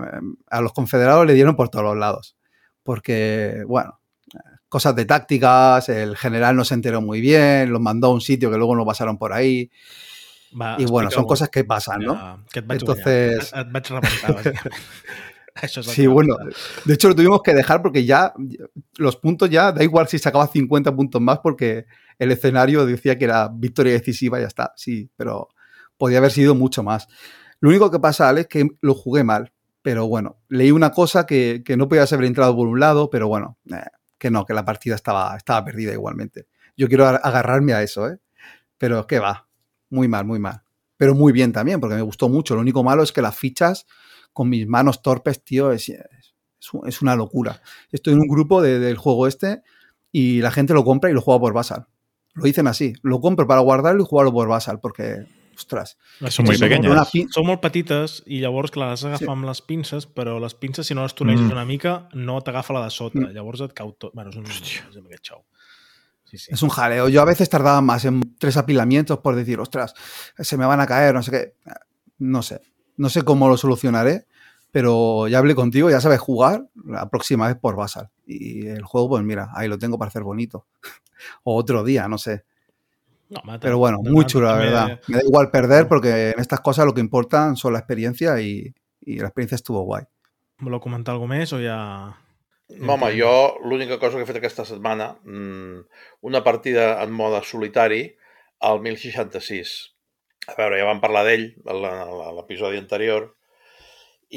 a 0.50 0.62
los 0.62 0.74
confederados 0.74 1.25
le 1.27 1.34
dieron 1.34 1.55
por 1.55 1.69
todos 1.69 1.84
los 1.86 1.98
lados. 1.98 2.36
Porque, 2.84 3.63
bueno, 3.67 4.00
cosas 4.69 4.95
de 4.95 5.05
tácticas, 5.05 5.89
el 5.89 6.15
general 6.17 6.55
no 6.55 6.63
se 6.65 6.74
enteró 6.74 7.01
muy 7.01 7.19
bien, 7.22 7.72
los 7.72 7.81
mandó 7.81 8.07
a 8.07 8.13
un 8.13 8.22
sitio 8.22 8.50
que 8.50 8.57
luego 8.57 8.75
no 8.75 8.86
pasaron 8.86 9.17
por 9.17 9.33
ahí. 9.33 9.70
Va, 10.59 10.77
Y 10.79 10.85
bueno, 10.85 11.11
son 11.11 11.25
cosas 11.25 11.50
que 11.50 11.63
pasan, 11.66 12.00
¿no? 12.01 12.44
Que, 12.51 12.59
et 12.59 12.66
Entonces- 12.72 13.51
guanyar. 13.51 13.68
Et, 13.68 14.48
et 14.48 14.55
Sí, 15.83 16.05
bueno, 16.07 16.35
de 16.83 16.94
hecho 16.94 17.07
lo 17.07 17.15
tuvimos 17.15 17.41
que 17.41 17.53
dejar 17.53 17.81
porque 17.81 18.05
ya 18.05 18.33
los 18.98 19.15
puntos 19.15 19.50
ya, 19.50 19.72
da 19.72 19.83
igual 19.83 20.07
si 20.07 20.20
sacaba 20.20 20.48
50 20.48 20.96
puntos 20.96 21.22
más 21.22 21.39
porque 21.39 21.85
el 22.20 22.31
escenario 22.31 22.85
decía 22.85 23.18
que 23.18 23.25
era 23.25 23.50
victoria 23.53 23.94
decisiva 23.94 24.37
y 24.37 24.41
ya 24.41 24.48
está, 24.48 24.74
sí, 24.75 25.09
pero 25.15 25.50
podía 25.98 26.18
haber 26.18 26.31
sido 26.31 26.55
mucho 26.55 26.83
más. 26.83 27.07
Lo 27.59 27.70
único 27.70 27.89
que 27.89 28.00
pasa, 28.00 28.29
Alex, 28.29 28.44
es 28.44 28.48
que 28.48 28.68
lo 28.81 28.94
jugué 28.94 29.24
mal, 29.24 29.53
pero 29.81 30.07
bueno, 30.07 30.39
leí 30.50 30.72
una 30.72 30.91
cosa 30.91 31.25
que, 31.25 31.63
que 31.65 31.77
no 31.77 31.87
podía 31.87 32.03
haber 32.03 32.25
entrado 32.25 32.55
por 32.55 32.68
un 32.68 32.79
lado, 32.79 33.09
pero 33.09 33.27
bueno, 33.27 33.57
eh, 33.72 33.85
que 34.18 34.29
no, 34.29 34.46
que 34.46 34.53
la 34.53 34.65
partida 34.65 34.96
estaba, 34.96 35.35
estaba 35.37 35.63
perdida 35.63 35.94
igualmente. 35.94 36.48
Yo 36.75 36.87
quiero 36.87 37.05
agarrarme 37.07 37.74
a 37.74 37.81
eso, 37.81 38.09
¿eh? 38.09 38.20
Pero 38.77 39.07
que 39.07 39.20
va, 39.20 39.48
muy 39.89 40.07
mal, 40.07 40.25
muy 40.25 40.39
mal. 40.39 40.63
Pero 40.98 41.15
muy 41.15 41.31
bien 41.31 41.53
también, 41.53 41.79
porque 41.79 41.96
me 41.96 42.01
gustó 42.01 42.27
mucho. 42.27 42.55
Lo 42.55 42.61
único 42.61 42.83
malo 42.83 43.03
es 43.03 43.11
que 43.11 43.22
las 43.22 43.35
fichas 43.35 43.85
con 44.35 44.50
mis 44.50 44.67
manos 44.67 45.01
torpes, 45.01 45.41
tío, 45.43 45.71
es, 45.71 45.87
es, 45.87 46.74
un- 46.74 46.85
es 46.87 47.01
una 47.01 47.15
locura. 47.15 47.61
Estoy 47.91 48.13
en 48.13 48.19
un 48.19 48.27
grupo 48.27 48.61
de- 48.61 48.79
del 48.79 48.98
juego 48.98 49.27
este 49.27 49.61
y 50.11 50.41
la 50.41 50.51
gente 50.51 50.74
lo 50.74 50.83
compra 50.83 51.09
y 51.09 51.13
lo 51.13 51.21
juega 51.21 51.39
por 51.39 51.53
Basal. 51.53 51.85
Lo 52.33 52.43
dicen 52.43 52.67
así, 52.67 52.93
lo 53.01 53.21
compro 53.21 53.48
para 53.48 53.61
guardarlo 53.61 54.03
y 54.03 54.05
jugarlo 54.05 54.33
por 54.33 54.50
Basal, 54.50 54.79
porque, 54.81 55.25
ostras, 55.55 55.98
Les 56.19 56.33
Són 56.35 56.43
muy 56.45 56.55
fitxes 56.55 56.67
pequeñas. 56.69 56.91
una 56.91 57.05
pi- 57.05 57.27
Són 57.31 57.45
molt 57.48 57.61
petites 57.61 58.24
i 58.27 58.41
llavors, 58.41 58.71
clar, 58.71 58.89
les 58.91 59.05
agafa 59.05 59.24
Sí. 59.24 59.31
amb 59.31 59.45
les 59.45 59.61
pinces, 59.61 60.05
però 60.05 60.37
les 60.41 60.53
pinces, 60.53 60.85
si 60.87 60.93
no 60.93 61.03
les 61.03 61.15
toneges 61.15 61.41
Mm. 61.48 61.51
una 61.55 61.63
mica, 61.65 62.09
no 62.13 62.41
t'agafa 62.41 62.74
la 62.74 62.83
de 62.83 62.91
sota. 62.91 63.19
Mm. 63.19 63.31
Llavors 63.33 63.61
et 63.61 63.71
cau 63.74 63.93
tot. 63.93 64.13
Bueno, 64.13 64.31
és 64.31 64.35
un, 64.35 64.45
és 64.45 64.95
un 64.98 65.05
aquest 65.07 65.24
xou. 65.31 65.45
Sí, 66.25 66.37
sí. 66.39 66.51
es 66.51 66.61
un 66.63 66.69
jaleo. 66.69 67.07
Yo 67.07 67.21
a 67.21 67.25
veces 67.25 67.50
tardaba 67.50 67.79
más 67.81 68.03
en 68.03 68.19
tres 68.37 68.57
apilamientos 68.57 69.19
por 69.19 69.35
decir, 69.35 69.59
ostras, 69.61 69.93
se 70.37 70.57
me 70.57 70.65
van 70.65 70.81
a 70.81 70.87
caer, 70.87 71.13
no 71.13 71.21
sé 71.24 71.31
qué. 71.31 71.53
No 72.17 72.41
sé, 72.41 72.59
no 72.98 73.10
sé 73.10 73.24
cómo 73.24 73.48
lo 73.50 73.58
solucionaré, 73.58 74.25
pero 74.72 75.27
ya 75.27 75.38
hablé 75.40 75.55
contigo, 75.55 75.90
ya 75.90 76.01
sabes 76.01 76.20
jugar 76.20 76.66
la 76.86 77.10
próxima 77.10 77.48
vez 77.48 77.58
por 77.58 77.75
Basal. 77.75 78.10
Y 78.25 78.68
el 78.68 78.84
juego, 78.84 79.10
pues 79.10 79.24
mira, 79.24 79.50
ahí 79.53 79.68
lo 79.68 79.77
tengo 79.77 79.98
para 79.98 80.10
hacer 80.10 80.24
bonito. 80.24 80.66
o 81.44 81.55
otro 81.55 81.84
día, 81.84 82.08
no 82.08 82.18
sé. 82.18 82.44
No, 83.29 83.40
home, 83.44 83.60
Pero 83.60 83.77
bueno, 83.77 84.00
de- 84.03 84.12
muy 84.12 84.25
chulo, 84.25 84.48
la 84.48 84.58
verdad. 84.58 85.00
Me 85.08 85.18
da 85.18 85.24
igual 85.24 85.50
perder 85.50 85.88
porque 85.88 86.31
en 86.31 86.40
estas 86.40 86.60
cosas 86.60 86.86
lo 86.86 86.94
que 86.94 87.01
importan 87.01 87.55
son 87.55 87.74
la 87.74 87.79
experiencia 87.79 88.40
y, 88.42 88.74
y 89.01 89.18
la 89.20 89.27
experiencia 89.27 89.55
estuvo 89.55 89.81
guay. 89.81 90.03
Voleu 90.62 90.79
comentar 90.79 91.12
alguna 91.12 91.36
més 91.36 91.51
o 91.51 91.58
ja... 91.60 92.16
No, 92.79 92.94
home, 92.96 93.12
jo 93.20 93.60
l'única 93.68 93.98
cosa 94.00 94.18
que 94.18 94.24
he 94.24 94.27
fet 94.29 94.38
aquesta 94.40 94.64
setmana, 94.66 95.18
mmm, 95.24 95.81
una 96.25 96.42
partida 96.46 97.03
en 97.03 97.12
mode 97.14 97.42
solitari 97.44 98.16
al 98.64 98.79
1066. 98.81 99.95
A 100.51 100.55
veure, 100.60 100.77
ja 100.79 100.88
vam 100.88 101.01
parlar 101.03 101.24
d'ell 101.27 101.48
a 101.72 101.75
l'episodi 102.38 102.77
anterior 102.81 103.31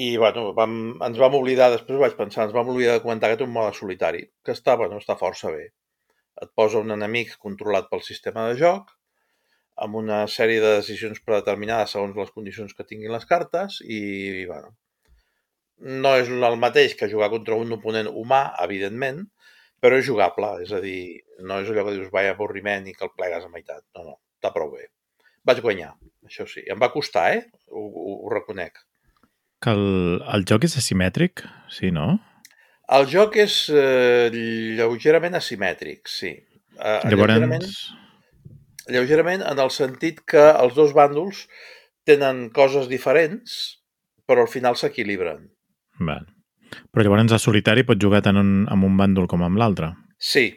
i 0.05 0.09
bueno, 0.21 0.53
vam, 0.57 0.75
ens 1.05 1.19
vam 1.21 1.37
oblidar, 1.39 1.71
després 1.73 2.01
vaig 2.01 2.15
pensar, 2.19 2.47
ens 2.47 2.55
vam 2.55 2.71
oblidar 2.73 2.99
de 2.99 3.05
comentar 3.05 3.31
que 3.31 3.39
té 3.41 3.47
un 3.47 3.55
mode 3.55 3.75
solitari, 3.77 4.23
que 4.45 4.55
està, 4.57 4.77
bueno, 4.81 5.01
està 5.03 5.17
força 5.21 5.53
bé. 5.55 5.71
Et 6.43 6.51
posa 6.57 6.83
un 6.85 6.95
enemic 6.95 7.35
controlat 7.43 7.89
pel 7.91 8.05
sistema 8.07 8.47
de 8.49 8.59
joc, 8.61 8.93
amb 9.87 9.99
una 10.01 10.21
sèrie 10.35 10.61
de 10.63 10.75
decisions 10.81 11.23
predeterminades 11.25 11.95
segons 11.95 12.17
les 12.19 12.31
condicions 12.35 12.75
que 12.75 12.87
tinguin 12.87 13.15
les 13.15 13.27
cartes 13.31 13.79
i, 13.85 14.01
bueno, 14.51 14.75
no 16.05 16.15
és 16.19 16.31
el 16.51 16.59
mateix 16.59 16.97
que 16.99 17.11
jugar 17.11 17.31
contra 17.35 17.59
un 17.59 17.75
oponent 17.79 18.11
humà, 18.11 18.43
evidentment, 18.65 19.25
però 19.83 19.99
és 20.01 20.07
jugable, 20.09 20.53
és 20.65 20.75
a 20.75 20.83
dir, 20.83 21.01
no 21.47 21.61
és 21.63 21.71
allò 21.71 21.87
que 21.87 21.97
dius, 21.99 22.13
vai 22.15 22.31
avorriment 22.31 22.89
i 22.91 22.95
que 22.99 23.07
el 23.07 23.15
plegues 23.15 23.47
a 23.47 23.53
meitat. 23.53 23.85
No, 23.95 24.09
no, 24.11 24.17
està 24.41 24.51
prou 24.55 24.75
bé. 24.75 24.89
Vaig 25.47 25.61
guanyar, 25.65 25.93
això 26.27 26.47
sí. 26.49 26.65
Em 26.71 26.81
va 26.81 26.91
costar, 26.93 27.29
eh? 27.37 27.45
Ho, 27.71 27.85
ho, 27.87 28.17
ho 28.27 28.33
reconec. 28.33 28.81
Que 29.63 29.75
el, 29.75 30.21
el 30.35 30.47
joc 30.49 30.67
és 30.69 30.77
asimètric, 30.81 31.45
sí, 31.75 31.91
no? 31.95 32.17
El 32.95 33.09
joc 33.11 33.37
és 33.43 33.57
eh, 33.75 34.29
lleugerament 34.79 35.37
asimètric, 35.37 36.09
sí. 36.09 36.33
Eh, 36.79 37.01
lleugerament, 37.11 37.65
Llavors... 37.67 38.87
lleugerament 38.89 39.45
en 39.45 39.61
el 39.65 39.75
sentit 39.75 40.23
que 40.25 40.45
els 40.53 40.77
dos 40.79 40.95
bàndols 40.97 41.47
tenen 42.09 42.49
coses 42.55 42.89
diferents, 42.89 43.59
però 44.29 44.47
al 44.47 44.53
final 44.53 44.79
s'equilibren. 44.79 45.49
Val. 46.01 46.25
Però 46.93 47.05
llavors 47.05 47.35
a 47.35 47.41
solitari 47.41 47.85
pots 47.89 48.01
jugar 48.01 48.23
tant 48.25 48.39
un, 48.41 48.55
amb 48.71 48.87
un 48.89 48.97
bàndol 48.97 49.29
com 49.29 49.43
amb 49.45 49.61
l'altre. 49.61 49.93
Sí, 50.21 50.51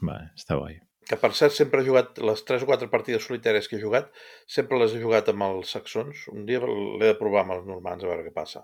Vale, 0.00 0.30
està 0.36 0.56
guai. 0.56 0.78
Que 1.10 1.18
per 1.18 1.32
cert 1.34 1.56
sempre 1.56 1.82
he 1.82 1.86
jugat, 1.88 2.20
les 2.22 2.44
3 2.46 2.62
o 2.62 2.68
4 2.70 2.86
partides 2.92 3.24
solitàries 3.26 3.66
que 3.66 3.74
he 3.80 3.82
jugat, 3.82 4.12
sempre 4.46 4.78
les 4.78 4.94
he 4.94 5.00
jugat 5.02 5.32
amb 5.32 5.42
els 5.48 5.74
saxons. 5.74 6.28
Un 6.30 6.46
dia 6.46 6.62
l'he 6.62 7.08
de 7.08 7.16
provar 7.18 7.42
amb 7.42 7.56
els 7.56 7.66
normands 7.66 8.06
a 8.06 8.12
veure 8.12 8.28
què 8.28 8.34
passa. 8.36 8.62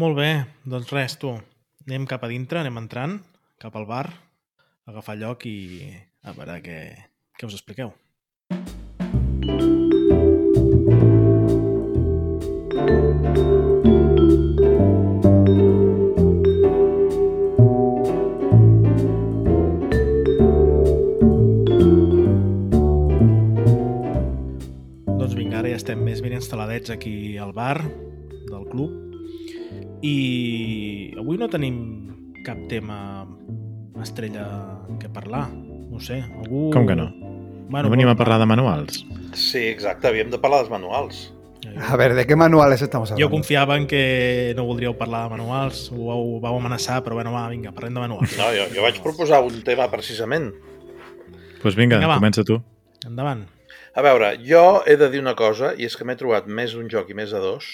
Molt 0.00 0.16
bé, 0.16 0.30
doncs 0.64 0.94
res, 0.96 1.18
tu. 1.20 1.34
Anem 1.84 2.08
cap 2.08 2.24
a 2.24 2.32
dintre, 2.32 2.64
anem 2.64 2.80
entrant, 2.80 3.18
cap 3.60 3.76
al 3.76 3.88
bar, 3.90 4.06
agafar 4.88 5.20
lloc 5.20 5.44
i 5.50 5.92
a 6.24 6.36
veure 6.36 6.60
què, 6.64 6.82
què 7.36 7.50
us 7.50 7.60
expliqueu. 7.60 7.92
Estem 25.90 26.04
més 26.06 26.20
ben 26.22 26.36
instal·ladets 26.36 26.92
aquí 26.94 27.34
al 27.42 27.50
bar 27.50 27.80
del 27.82 28.62
club 28.70 28.92
i 30.06 31.10
avui 31.18 31.34
no 31.40 31.48
tenim 31.50 31.80
cap 32.46 32.60
tema 32.70 33.26
estrella 34.00 34.44
que 35.00 35.10
parlar. 35.10 35.48
No 35.90 35.98
sé, 35.98 36.20
algú... 36.22 36.68
Com 36.70 36.86
que 36.86 36.94
no? 36.94 37.08
Bueno, 37.70 37.88
no 37.88 37.90
venim 37.90 38.06
a 38.06 38.14
vol- 38.14 38.20
parlar 38.22 38.38
de 38.38 38.46
manuals? 38.46 39.00
Sí, 39.34 39.64
exacte, 39.66 40.06
havíem 40.08 40.30
de 40.30 40.38
parlar 40.38 40.62
dels 40.62 40.70
manuals. 40.70 41.18
A 41.90 41.96
ver, 41.98 42.14
¿de 42.14 42.24
qué 42.26 42.36
manuales 42.38 42.80
estamos 42.82 43.10
Jo 43.10 43.14
hablando? 43.14 43.30
confiava 43.34 43.76
en 43.76 43.86
que 43.90 44.54
no 44.56 44.64
voldríeu 44.64 44.94
parlar 44.96 45.24
de 45.26 45.36
manuals, 45.36 45.90
ho 45.92 46.06
vau, 46.06 46.38
vau 46.40 46.56
amenaçar, 46.62 47.02
però 47.02 47.18
bueno, 47.18 47.32
va, 47.34 47.48
vinga, 47.50 47.74
parlem 47.74 47.98
de 47.98 48.06
manuals. 48.06 48.38
No, 48.38 48.46
jo, 48.54 48.70
jo 48.74 48.86
vaig 48.86 49.02
proposar 49.02 49.42
un 49.42 49.58
tema 49.66 49.90
precisament. 49.90 50.52
Doncs 50.54 51.62
pues 51.66 51.74
vinga, 51.76 51.98
Vinga, 51.98 52.14
va. 52.14 52.20
comença 52.22 52.46
tu. 52.46 52.62
Endavant. 53.06 53.44
A 53.94 54.02
veure, 54.06 54.34
jo 54.46 54.82
he 54.86 54.96
de 54.96 55.08
dir 55.10 55.20
una 55.22 55.34
cosa, 55.38 55.72
i 55.76 55.86
és 55.88 55.96
que 55.98 56.04
m'he 56.06 56.16
trobat 56.18 56.46
més 56.46 56.74
d'un 56.76 56.88
joc 56.92 57.10
i 57.10 57.16
més 57.18 57.32
de 57.34 57.40
dos, 57.42 57.66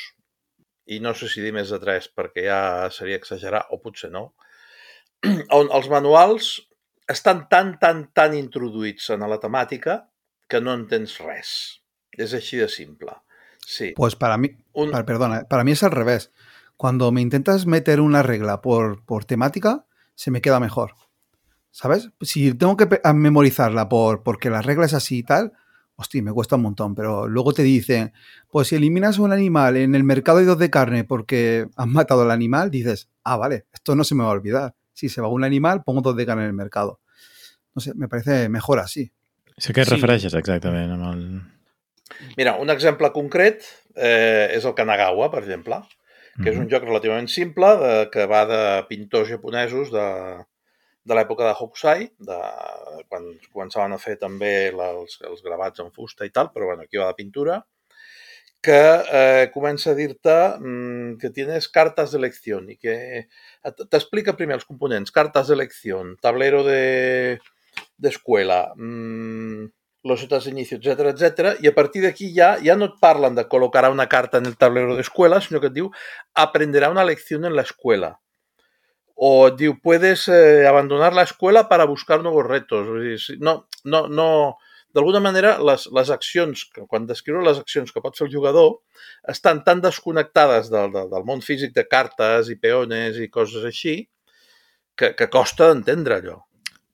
i 0.86 1.00
no 1.02 1.12
sé 1.18 1.28
si 1.28 1.42
dir 1.44 1.52
més 1.52 1.70
de 1.74 1.78
tres, 1.82 2.06
perquè 2.14 2.46
ja 2.46 2.60
seria 2.94 3.18
exagerar, 3.20 3.66
o 3.74 3.80
potser 3.82 4.10
no, 4.14 4.30
on 5.58 5.68
els 5.74 5.88
manuals 5.92 6.50
estan 7.10 7.44
tan, 7.50 7.76
tan, 7.82 8.06
tan 8.14 8.34
introduïts 8.34 9.10
en 9.14 9.26
la 9.28 9.38
temàtica 9.42 10.06
que 10.48 10.60
no 10.62 10.74
entens 10.74 11.18
res. 11.22 11.50
És 12.16 12.32
així 12.34 12.56
de 12.62 12.68
simple. 12.72 13.12
Sí. 13.66 13.92
Pues 13.96 14.16
para 14.16 14.38
mí, 14.38 14.50
Un, 14.72 14.90
para- 14.90 15.04
perdona, 15.06 15.42
para 15.48 15.64
mí 15.64 15.72
es 15.72 15.82
al 15.82 15.90
revés. 15.90 16.30
Cuando 16.76 17.10
me 17.12 17.20
intentas 17.20 17.66
meter 17.66 18.00
una 18.00 18.22
regla 18.22 18.60
por, 18.62 19.04
por 19.04 19.24
temática, 19.24 19.86
se 20.14 20.30
me 20.30 20.40
queda 20.40 20.60
mejor. 20.60 20.94
¿Sabes? 21.70 22.10
Si 22.22 22.54
tengo 22.54 22.76
que 22.76 22.88
memorizarla 23.12 23.88
por, 23.88 24.22
porque 24.22 24.50
la 24.50 24.62
regla 24.62 24.86
es 24.86 24.94
así 24.94 25.18
y 25.18 25.22
tal, 25.22 25.52
hostia, 25.96 26.22
me 26.22 26.32
cuesta 26.32 26.56
un 26.56 26.62
montón. 26.62 26.94
Pero 26.94 27.26
luego 27.28 27.52
te 27.52 27.62
dicen, 27.62 28.12
pues 28.50 28.68
si 28.68 28.76
eliminas 28.76 29.18
un 29.18 29.32
animal 29.32 29.76
en 29.76 29.94
el 29.94 30.04
mercado 30.04 30.38
de 30.38 30.44
dos 30.44 30.58
de 30.58 30.70
carne 30.70 31.04
porque 31.04 31.66
has 31.76 31.86
matado 31.86 32.22
al 32.22 32.30
animal, 32.30 32.70
dices, 32.70 33.08
ah, 33.24 33.36
vale, 33.36 33.66
esto 33.72 33.94
no 33.96 34.04
se 34.04 34.14
me 34.14 34.22
va 34.22 34.30
a 34.30 34.32
olvidar. 34.32 34.74
Si 34.92 35.08
se 35.08 35.20
va 35.20 35.28
un 35.28 35.44
animal, 35.44 35.82
pongo 35.84 36.00
dos 36.00 36.16
de 36.16 36.24
carne 36.26 36.42
en 36.44 36.48
el 36.48 36.54
mercado. 36.54 37.00
No 37.74 37.80
sé, 37.82 37.92
me 37.94 38.08
parece 38.08 38.48
mejor 38.48 38.78
así. 38.78 39.10
Sí 39.58 39.72
que 39.72 39.80
et 39.82 39.88
Sí. 39.88 39.94
refereixes 39.96 40.34
exactament 40.36 40.90
amb 40.92 41.04
el... 41.14 41.20
mira, 42.36 42.56
un 42.60 42.68
exemple 42.70 43.08
concret 43.12 43.62
eh, 43.94 44.52
és 44.52 44.64
el 44.68 44.74
Kanagawa, 44.76 45.30
per 45.32 45.40
exemple, 45.42 45.78
que 46.42 46.50
és 46.52 46.58
un 46.60 46.68
joc 46.68 46.84
relativament 46.84 47.28
simple 47.32 47.70
de, 47.80 47.94
que 48.12 48.26
va 48.28 48.42
de 48.48 48.58
pintors 48.90 49.28
japonesos 49.32 49.88
de, 49.92 50.04
de 51.06 51.14
l'època 51.14 51.46
de 51.46 51.54
Hokusai, 51.54 52.08
de, 52.28 52.38
quan 53.08 53.28
començaven 53.52 53.94
a 53.94 54.00
fer 54.02 54.16
també 54.18 54.72
la, 54.74 54.90
els, 54.98 55.20
els 55.28 55.42
gravats 55.46 55.82
en 55.84 55.92
fusta 55.94 56.26
i 56.26 56.32
tal, 56.34 56.50
però 56.54 56.72
bueno, 56.72 56.82
aquí 56.86 56.98
va 56.98 57.06
de 57.12 57.18
pintura, 57.22 57.60
que 58.66 58.78
eh, 59.12 59.50
comença 59.54 59.92
a 59.92 59.94
dir-te 59.94 60.34
mm, 60.58 61.18
que 61.22 61.30
tienes 61.30 61.68
cartas 61.68 62.10
de 62.12 62.18
elección 62.18 62.66
i 62.72 62.76
que 62.80 62.96
et- 63.70 63.84
t'explica 63.92 64.34
primer 64.38 64.56
els 64.58 64.66
components, 64.66 65.12
cartas 65.14 65.46
de 65.48 65.54
elección, 65.54 66.16
tablero 66.20 66.64
de, 66.66 67.38
de 67.98 68.08
escuela, 68.08 68.72
mm, 68.76 69.66
los 70.02 70.22
otros 70.24 70.44
de 70.46 70.60
etcétera, 70.60 71.10
etcétera, 71.10 71.54
y 71.60 71.66
a 71.68 71.74
partir 71.74 72.02
de 72.02 72.08
aquí 72.08 72.32
ya, 72.32 72.58
ya 72.62 72.76
no 72.76 72.86
et 72.86 72.94
parlen 73.00 73.34
de 73.34 73.46
colocar 73.48 73.88
una 73.90 74.08
carta 74.08 74.38
en 74.38 74.46
el 74.46 74.56
tablero 74.56 74.94
de 74.94 75.00
escuela, 75.02 75.40
sinó 75.40 75.60
que 75.60 75.66
et 75.70 75.74
diu 75.74 75.90
aprenderá 76.34 76.90
una 76.90 77.04
lección 77.04 77.44
en 77.44 77.56
la 77.56 77.62
escuela. 77.62 78.20
O 79.16 79.48
diu, 79.48 79.78
puedes 79.80 80.26
eh, 80.28 80.66
abandonar 80.68 81.14
la 81.16 81.24
escuela 81.24 81.68
para 81.70 81.86
buscar 81.88 82.20
nuevos 82.22 82.44
retos. 82.44 82.86
Vull 82.86 83.06
dir, 83.08 83.38
no, 83.40 83.62
no, 83.84 84.06
no, 84.12 84.28
d'alguna 84.92 85.20
manera, 85.24 85.54
les, 85.60 85.86
les 85.92 86.10
accions, 86.12 86.66
que, 86.72 86.84
quan 86.88 87.06
descriu 87.08 87.40
les 87.44 87.60
accions 87.60 87.92
que 87.92 88.02
pot 88.04 88.16
fer 88.16 88.26
el 88.26 88.34
jugador, 88.34 88.78
estan 89.28 89.62
tan 89.64 89.80
desconnectades 89.84 90.68
del, 90.72 90.92
del, 90.92 91.08
del 91.12 91.24
món 91.28 91.40
físic 91.44 91.72
de 91.76 91.86
cartes 91.88 92.52
i 92.52 92.58
peones 92.60 93.20
i 93.20 93.30
coses 93.32 93.64
així, 93.64 94.02
que, 94.96 95.12
que 95.16 95.28
costa 95.32 95.70
d'entendre 95.70 96.20
allò. 96.20 96.36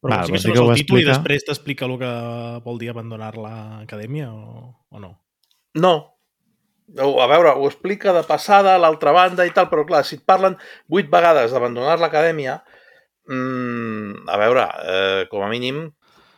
Però 0.03 0.17
Val, 0.19 0.31
sí 0.35 0.51
que 0.51 0.59
ho 0.59 0.71
el 0.71 0.81
títol 0.81 0.99
i 0.99 1.05
explica? 1.05 1.13
després 1.13 1.45
t'explica 1.47 1.87
el 1.87 1.95
que 2.01 2.15
vol 2.65 2.81
dir 2.81 2.91
abandonar 2.91 3.31
l'acadèmia 3.39 4.33
o, 4.35 4.73
o 4.91 5.03
no? 5.03 5.13
No. 5.79 5.95
A 6.99 7.27
veure, 7.31 7.55
ho 7.57 7.67
explica 7.71 8.13
de 8.13 8.23
passada 8.29 8.75
a 8.75 8.81
l'altra 8.81 9.15
banda 9.17 9.47
i 9.49 9.53
tal, 9.55 9.71
però 9.71 9.87
clar, 9.89 10.03
si 10.05 10.19
et 10.19 10.25
parlen 10.29 10.59
vuit 10.93 11.09
vegades 11.11 11.55
d'abandonar 11.55 11.97
l'acadèmia, 12.01 12.59
mmm, 13.31 14.29
a 14.29 14.39
veure, 14.41 14.67
eh, 14.85 15.23
com 15.31 15.45
a 15.47 15.49
mínim, 15.49 15.87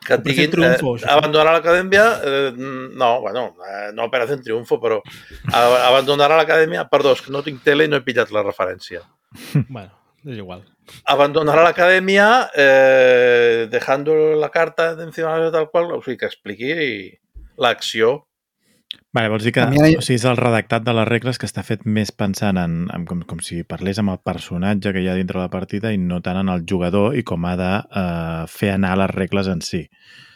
que 0.04 0.14
et 0.14 0.22
diguin 0.22 0.52
Triunfo, 0.52 0.94
eh, 0.98 1.08
abandonar 1.10 1.54
l'acadèmia, 1.56 2.04
eh, 2.22 2.52
no, 2.54 3.20
bueno, 3.20 3.56
eh, 3.66 3.90
no 3.94 4.04
Operación 4.04 4.42
Triunfo, 4.42 4.78
però 4.80 5.00
abandonar 5.50 6.30
l'acadèmia, 6.36 6.86
perdó, 6.92 7.14
és 7.16 7.24
que 7.24 7.32
no 7.32 7.42
tinc 7.42 7.64
tele 7.64 7.88
i 7.88 7.90
no 7.90 7.98
he 7.98 8.04
pillat 8.04 8.30
la 8.34 8.44
referència. 8.44 9.02
bueno, 9.68 9.90
és 10.28 10.36
igual. 10.36 10.62
Abandonar 11.08 11.56
l'acadèmia 11.64 12.28
eh, 12.54 13.66
dejando 13.72 14.36
la 14.36 14.50
carta 14.52 14.94
de 14.94 15.08
encima 15.08 15.38
de 15.40 15.50
tal 15.50 15.70
qual, 15.72 15.90
o 15.96 16.02
sigui, 16.04 16.20
que 16.20 16.28
expliqui 16.28 16.74
l'acció 17.56 18.26
Vale, 19.14 19.28
vols 19.30 19.44
dir 19.46 19.52
que 19.54 19.62
hi 19.62 19.94
o 19.94 20.02
sigui, 20.02 20.16
és 20.18 20.24
el 20.26 20.36
redactat 20.40 20.82
de 20.82 20.92
les 20.98 21.06
regles 21.06 21.38
que 21.38 21.46
està 21.46 21.62
fet 21.62 21.84
més 21.86 22.10
pensant 22.10 22.58
en, 22.58 22.72
en 22.90 23.04
com, 23.06 23.20
com 23.30 23.38
si 23.44 23.60
parlés 23.62 24.00
amb 24.02 24.10
el 24.10 24.18
personatge 24.26 24.90
que 24.92 25.04
hi 25.04 25.08
ha 25.08 25.14
dintre 25.14 25.38
la 25.38 25.50
partida 25.52 25.92
i 25.94 26.00
no 26.02 26.18
tant 26.24 26.40
en 26.40 26.50
el 26.50 26.64
jugador 26.68 27.14
i 27.14 27.22
com 27.22 27.46
ha 27.46 27.54
de 27.60 27.70
eh, 27.78 28.44
fer 28.50 28.72
anar 28.74 28.96
les 28.98 29.12
regles 29.14 29.50
en 29.52 29.62
si. 29.62 29.84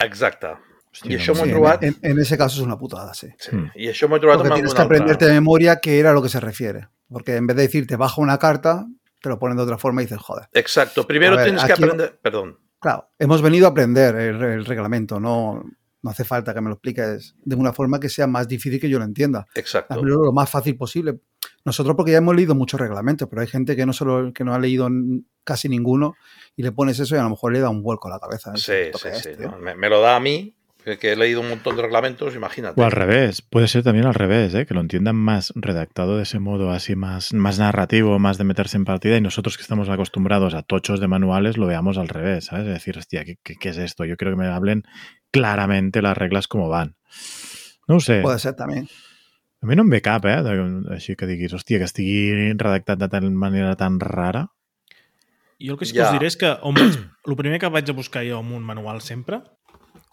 Exacte. 0.04 0.54
Hosti, 0.92 1.10
I 1.10 1.18
això 1.18 1.34
m'ho 1.34 1.44
he 1.44 1.50
Sí, 1.50 1.56
trobat... 1.56 1.82
en, 1.84 1.96
en 2.02 2.20
ese 2.22 2.38
caso 2.38 2.60
es 2.60 2.66
una 2.66 2.78
putada, 2.78 3.12
sí. 3.14 3.28
Sí. 3.36 3.56
Mm. 3.56 3.72
I 3.74 3.90
això 3.90 4.08
m'ho 4.08 4.16
he 4.16 4.22
trobat 4.22 4.38
Porque 4.38 4.54
amb 4.54 4.60
tienes 4.62 4.74
que 4.74 4.86
aprenderte 4.86 5.26
de 5.26 5.34
memoria 5.34 5.80
qué 5.82 5.98
era 5.98 6.12
lo 6.12 6.22
que 6.22 6.30
se 6.30 6.40
refiere. 6.40 6.86
Porque 7.10 7.36
en 7.36 7.46
vez 7.46 7.56
de 7.56 7.62
decirte 7.62 7.96
baja 7.96 8.22
una 8.22 8.38
carta, 8.38 8.86
te 9.20 9.28
lo 9.28 9.38
ponen 9.38 9.56
de 9.56 9.64
otra 9.64 9.76
forma 9.76 10.02
y 10.02 10.06
dices, 10.06 10.18
joder. 10.22 10.46
Exacto. 10.54 11.06
Primero 11.06 11.36
ver, 11.36 11.46
tienes 11.46 11.64
que 11.64 11.72
aprender... 11.72 12.18
Perdón. 12.22 12.58
Claro, 12.80 13.10
hemos 13.18 13.42
venido 13.42 13.66
a 13.66 13.70
aprender 13.70 14.14
el, 14.14 14.40
el 14.40 14.64
reglamento, 14.64 15.18
no, 15.18 15.64
no 16.08 16.12
hace 16.12 16.24
falta 16.24 16.54
que 16.54 16.62
me 16.62 16.68
lo 16.68 16.76
expliques 16.76 17.34
de 17.44 17.54
una 17.54 17.74
forma 17.74 18.00
que 18.00 18.08
sea 18.08 18.26
más 18.26 18.48
difícil 18.48 18.80
que 18.80 18.88
yo 18.88 18.98
lo 18.98 19.04
entienda. 19.04 19.46
Exacto. 19.54 19.92
Hazlo 19.92 20.24
lo 20.24 20.32
más 20.32 20.48
fácil 20.48 20.74
posible. 20.74 21.20
Nosotros 21.66 21.94
porque 21.96 22.12
ya 22.12 22.18
hemos 22.18 22.34
leído 22.34 22.54
muchos 22.54 22.80
reglamentos, 22.80 23.28
pero 23.28 23.42
hay 23.42 23.46
gente 23.46 23.76
que 23.76 23.84
no 23.84 23.92
solo 23.92 24.32
que 24.32 24.42
no 24.42 24.54
ha 24.54 24.58
leído 24.58 24.88
casi 25.44 25.68
ninguno 25.68 26.14
y 26.56 26.62
le 26.62 26.72
pones 26.72 26.98
eso 26.98 27.14
y 27.14 27.18
a 27.18 27.24
lo 27.24 27.30
mejor 27.30 27.52
le 27.52 27.60
da 27.60 27.68
un 27.68 27.82
vuelco 27.82 28.08
a 28.08 28.12
la 28.12 28.18
cabeza. 28.18 28.56
Sí, 28.56 28.72
¿Esto 28.72 28.98
sí, 28.98 29.08
sí. 29.22 29.30
¿no? 29.38 29.58
Me, 29.58 29.74
me 29.74 29.90
lo 29.90 30.00
da 30.00 30.16
a 30.16 30.20
mí, 30.20 30.56
que, 30.84 30.98
que 30.98 31.12
he 31.12 31.16
leído 31.16 31.40
un 31.40 31.48
montón 31.48 31.76
de 31.76 31.82
reglamentos, 31.82 32.34
imagínate. 32.34 32.80
O 32.80 32.84
al 32.84 32.92
revés, 32.92 33.42
puede 33.42 33.68
ser 33.68 33.82
también 33.82 34.06
al 34.06 34.14
revés, 34.14 34.54
¿eh? 34.54 34.66
que 34.66 34.74
lo 34.74 34.80
entiendan 34.80 35.16
más 35.16 35.52
redactado 35.56 36.16
de 36.16 36.22
ese 36.22 36.38
modo, 36.38 36.70
así 36.70 36.96
más, 36.96 37.34
más 37.34 37.58
narrativo, 37.58 38.18
más 38.18 38.38
de 38.38 38.44
meterse 38.44 38.76
en 38.76 38.84
partida, 38.84 39.16
y 39.16 39.20
nosotros 39.20 39.56
que 39.56 39.62
estamos 39.62 39.88
acostumbrados 39.88 40.54
a 40.54 40.62
tochos 40.62 41.00
de 41.00 41.08
manuales 41.08 41.56
lo 41.56 41.66
veamos 41.66 41.98
al 41.98 42.08
revés, 42.08 42.46
¿sabes? 42.46 42.66
Es 42.66 42.72
decir, 42.72 42.98
hostia, 42.98 43.24
¿qué, 43.24 43.36
qué, 43.42 43.56
qué 43.56 43.68
es 43.70 43.78
esto? 43.78 44.04
Yo 44.04 44.16
quiero 44.16 44.32
que 44.32 44.42
me 44.42 44.46
hablen 44.46 44.84
claramente 45.30 46.02
las 46.02 46.16
reglas 46.16 46.48
como 46.48 46.68
van. 46.68 46.96
No 47.86 47.96
ho 47.96 48.00
sé, 48.00 48.20
Puede 48.20 48.38
ser 48.38 48.54
también. 48.56 48.88
a 49.62 49.66
mi 49.66 49.74
no 49.76 49.82
em 49.82 49.90
ve 49.90 50.02
cap, 50.02 50.24
eh? 50.26 50.42
De, 50.42 50.52
així 50.94 51.16
que 51.16 51.26
diguis, 51.26 51.52
hòstia, 51.56 51.78
que 51.80 51.88
estigui 51.88 52.52
redactat 52.54 52.98
de 53.00 53.08
tal 53.08 53.30
manera 53.30 53.74
tan 53.76 53.98
rara. 54.00 54.46
Jo 55.58 55.72
el 55.74 55.78
que 55.78 55.86
sí 55.86 55.92
que 55.92 55.98
Ja. 55.98 56.06
us 56.12 56.12
diré 56.18 56.26
és 56.28 56.36
que 56.36 56.52
on 56.62 56.74
vaig, 56.74 56.94
el 57.26 57.36
primer 57.36 57.58
que 57.58 57.68
vaig 57.72 57.88
a 57.90 57.92
buscar 57.96 58.22
jo 58.24 58.38
amb 58.38 58.52
un 58.54 58.62
manual 58.62 59.00
sempre 59.02 59.40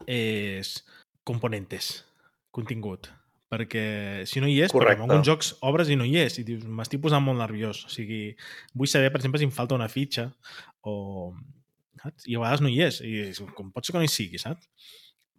és 0.08 0.84
componentes, 1.23 2.06
contingut. 2.51 3.12
Perquè 3.49 4.25
si 4.25 4.41
no 4.41 4.47
hi 4.49 4.58
és, 4.65 4.71
Correcte. 4.73 5.04
en 5.04 5.12
alguns 5.12 5.28
jocs 5.28 5.51
obres 5.62 5.88
i 5.89 5.95
no 5.95 6.04
hi 6.04 6.17
és, 6.17 6.39
i 6.39 6.43
dius, 6.43 6.63
m'estic 6.65 6.99
posant 7.04 7.21
molt 7.23 7.38
nerviós. 7.38 7.84
O 7.86 7.89
sigui, 7.93 8.36
vull 8.73 8.88
saber, 8.89 9.12
per 9.13 9.19
exemple, 9.21 9.38
si 9.39 9.45
em 9.45 9.51
falta 9.54 9.75
una 9.78 9.88
fitxa 9.89 10.32
o... 10.82 11.36
Saps? 12.01 12.25
I 12.28 12.36
a 12.36 12.39
vegades 12.41 12.62
no 12.62 12.69
hi 12.69 12.82
és. 12.82 12.99
I 13.01 13.32
com 13.56 13.69
pot 13.71 13.86
ser 13.86 13.93
que 13.93 14.01
no 14.01 14.04
hi 14.06 14.12
sigui, 14.12 14.38
saps? 14.41 14.65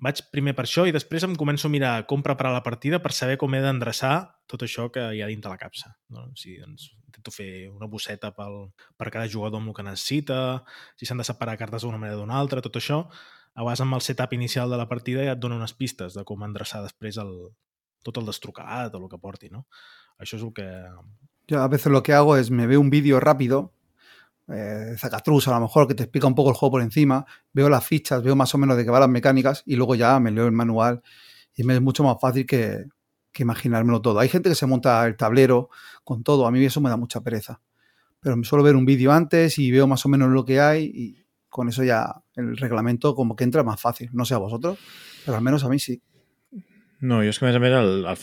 Vaig 0.04 0.20
primer 0.28 0.52
per 0.52 0.66
això 0.66 0.84
i 0.84 0.92
després 0.92 1.24
em 1.24 1.34
començo 1.40 1.68
a 1.68 1.72
mirar 1.72 1.92
com 2.10 2.20
preparar 2.24 2.52
la 2.52 2.64
partida 2.64 2.98
per 3.00 3.14
saber 3.16 3.38
com 3.40 3.54
he 3.56 3.62
d'endreçar 3.64 4.14
tot 4.50 4.62
això 4.66 4.90
que 4.92 5.00
hi 5.16 5.22
ha 5.24 5.28
dintre 5.30 5.48
la 5.48 5.56
capsa. 5.56 5.94
No? 6.12 6.26
Sigui, 6.36 6.58
doncs, 6.60 6.90
intento 7.08 7.32
fer 7.32 7.48
una 7.70 7.88
bosseta 7.88 8.30
pel, 8.36 8.58
per 9.00 9.08
cada 9.14 9.30
jugador 9.32 9.62
amb 9.62 9.72
el 9.72 9.76
que 9.78 9.86
necessita, 9.86 10.38
si 11.00 11.08
s'han 11.08 11.22
de 11.22 11.28
separar 11.28 11.56
cartes 11.56 11.86
d'una 11.86 12.00
manera 12.02 12.18
o 12.18 12.24
d'una 12.24 12.36
altra, 12.36 12.60
tot 12.64 12.76
això. 12.76 13.06
A 13.56 13.64
vegades 13.64 13.86
amb 13.86 13.96
el 13.96 14.04
setup 14.04 14.34
inicial 14.36 14.68
de 14.68 14.76
la 14.76 14.88
partida 14.88 15.24
ja 15.24 15.32
et 15.32 15.40
dona 15.40 15.56
unes 15.56 15.72
pistes 15.72 16.12
de 16.12 16.26
com 16.28 16.44
endreçar 16.44 16.82
després 16.84 17.16
el, 17.22 17.32
tot 18.04 18.20
el 18.20 18.28
destrucat 18.28 18.94
o 18.94 19.00
el 19.00 19.08
que 19.08 19.22
porti, 19.22 19.48
no? 19.48 19.64
Això 20.20 20.36
és 20.36 20.44
el 20.44 20.52
que... 20.52 20.68
Yo 21.48 21.62
a 21.62 21.68
veces 21.68 21.92
lo 21.92 22.02
que 22.02 22.12
hago 22.12 22.36
es 22.36 22.50
me 22.50 22.66
veo 22.66 22.80
un 22.80 22.90
vídeo 22.90 23.20
rápido, 23.20 23.75
eh, 24.48 24.94
Zacatrus 24.98 25.48
a 25.48 25.52
lo 25.52 25.60
mejor, 25.60 25.86
que 25.88 25.94
te 25.94 26.04
explica 26.04 26.26
un 26.26 26.34
poco 26.34 26.50
el 26.50 26.56
juego 26.56 26.72
por 26.72 26.82
encima, 26.82 27.24
veo 27.52 27.68
las 27.68 27.84
fichas, 27.84 28.22
veo 28.22 28.36
más 28.36 28.54
o 28.54 28.58
menos 28.58 28.76
de 28.76 28.84
qué 28.84 28.90
van 28.90 29.00
las 29.00 29.10
mecánicas 29.10 29.62
y 29.66 29.76
luego 29.76 29.94
ya 29.94 30.18
me 30.20 30.30
leo 30.30 30.46
el 30.46 30.52
manual 30.52 31.02
y 31.54 31.64
me 31.64 31.74
es 31.74 31.80
mucho 31.80 32.04
más 32.04 32.16
fácil 32.20 32.46
que, 32.46 32.84
imaginármelo 33.38 34.00
todo. 34.00 34.18
Hay 34.18 34.30
gente 34.30 34.48
que 34.48 34.54
se 34.54 34.64
monta 34.64 35.06
el 35.06 35.14
tablero 35.14 35.68
con 36.04 36.22
todo, 36.22 36.46
a 36.46 36.50
mí 36.50 36.64
eso 36.64 36.80
me 36.80 36.88
da 36.88 36.96
mucha 36.96 37.20
pereza. 37.20 37.60
Pero 38.20 38.34
me 38.34 38.44
suelo 38.44 38.64
ver 38.64 38.76
un 38.76 38.86
vídeo 38.86 39.12
antes 39.12 39.58
y 39.58 39.70
veo 39.70 39.86
más 39.86 40.06
o 40.06 40.08
menos 40.08 40.30
lo 40.30 40.46
que 40.46 40.58
hay 40.58 40.84
y 40.84 41.26
con 41.50 41.68
eso 41.68 41.84
ya 41.84 42.22
el 42.34 42.56
reglamento 42.56 43.14
como 43.14 43.36
que 43.36 43.44
entra 43.44 43.62
más 43.62 43.78
fácil. 43.78 44.08
No 44.14 44.24
sé 44.24 44.32
a 44.32 44.38
vosotros, 44.38 44.78
pero 45.26 45.36
al 45.36 45.42
menos 45.42 45.64
a 45.64 45.68
mí 45.68 45.78
sí. 45.78 46.00
No, 47.00 47.20
jo 47.20 47.28
és 47.28 47.38
que 47.38 47.44
a 47.44 47.48
més 47.50 47.56
a 47.58 47.60
més 47.60 47.74
el, 47.76 48.06
el 48.08 48.16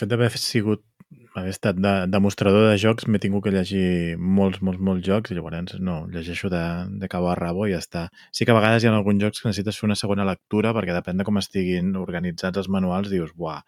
haver 1.40 1.50
estat 1.50 1.76
de, 1.76 1.92
demostrador 2.06 2.68
de 2.70 2.76
jocs 2.78 3.08
m'he 3.10 3.18
tingut 3.18 3.42
que 3.44 3.52
llegir 3.54 4.16
molts, 4.18 4.60
molts, 4.62 4.78
molts 4.78 5.02
jocs 5.06 5.32
i 5.32 5.36
llavors 5.36 5.74
no, 5.82 5.96
llegeixo 6.12 6.50
de, 6.52 6.62
de 7.00 7.08
cabo 7.10 7.30
a 7.32 7.34
rabo 7.38 7.66
i 7.66 7.72
ja 7.74 7.80
està. 7.82 8.04
Sí 8.30 8.46
que 8.46 8.54
a 8.54 8.58
vegades 8.58 8.84
hi 8.84 8.88
ha 8.90 8.94
alguns 8.94 9.22
jocs 9.22 9.42
que 9.42 9.50
necessites 9.50 9.80
fer 9.80 9.88
una 9.88 9.98
segona 9.98 10.26
lectura 10.28 10.72
perquè 10.76 10.94
depèn 10.94 11.18
de 11.18 11.26
com 11.26 11.40
estiguin 11.40 11.90
organitzats 11.98 12.62
els 12.62 12.70
manuals, 12.70 13.10
dius, 13.10 13.34
buah, 13.34 13.60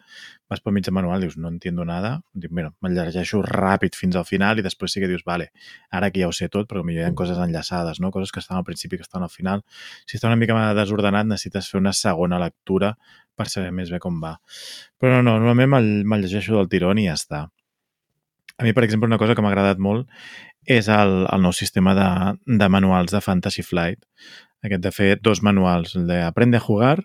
vas 0.47 0.63
pel 0.63 0.77
mig 0.77 0.87
de 0.87 0.95
manual, 0.95 1.21
dius, 1.25 1.35
no 1.37 1.51
entiendo 1.51 1.83
nada, 1.85 2.15
dic, 2.33 2.53
mira, 2.55 2.71
me'l 2.81 2.95
llegeixo 2.95 3.43
ràpid 3.43 3.99
fins 3.99 4.15
al 4.15 4.25
final 4.29 4.59
i 4.59 4.65
després 4.65 4.95
sí 4.95 5.03
que 5.03 5.11
dius, 5.11 5.25
vale, 5.27 5.51
ara 5.91 6.11
que 6.11 6.23
ja 6.23 6.31
ho 6.31 6.35
sé 6.35 6.47
tot, 6.47 6.69
però 6.71 6.85
potser 6.87 7.03
hi 7.03 7.05
ha 7.05 7.13
coses 7.19 7.43
enllaçades, 7.43 7.99
no? 7.99 8.11
coses 8.15 8.31
que 8.31 8.39
estan 8.39 8.61
al 8.61 8.63
principi, 8.63 8.95
que 8.95 9.03
estan 9.03 9.27
al 9.27 9.33
final. 9.33 9.63
Si 10.07 10.15
està 10.15 10.31
una 10.31 10.39
mica 10.39 10.55
desordenat, 10.77 11.27
necessites 11.27 11.67
fer 11.71 11.81
una 11.83 11.93
segona 11.93 12.39
lectura 12.39 12.95
per 13.37 13.47
saber 13.51 13.73
més 13.75 13.91
bé 13.93 13.99
com 14.01 14.17
va. 14.23 14.37
Però 14.97 15.17
no, 15.17 15.21
no, 15.21 15.37
normalment 15.37 15.69
me'l 15.75 15.91
me 16.09 16.19
llegeixo 16.23 16.57
del 16.57 16.71
tirón 16.71 16.97
i 16.97 17.05
ja 17.09 17.17
està. 17.19 17.43
A 18.57 18.63
mi, 18.63 18.73
per 18.73 18.83
exemple, 18.83 19.07
una 19.07 19.19
cosa 19.21 19.35
que 19.35 19.43
m'ha 19.45 19.51
agradat 19.53 19.77
molt 19.77 20.09
és 20.67 20.89
el, 20.89 21.27
el 21.29 21.43
nou 21.45 21.53
sistema 21.53 21.93
de, 21.95 22.07
de 22.59 22.69
manuals 22.73 23.13
de 23.13 23.21
Fantasy 23.21 23.63
Flight. 23.63 24.01
Aquest 24.65 24.81
de 24.83 24.91
fer 24.91 25.11
dos 25.21 25.43
manuals, 25.45 25.93
el 25.95 26.07
de 26.09 26.23
Aprende 26.25 26.57
a 26.57 26.65
jugar 26.65 26.97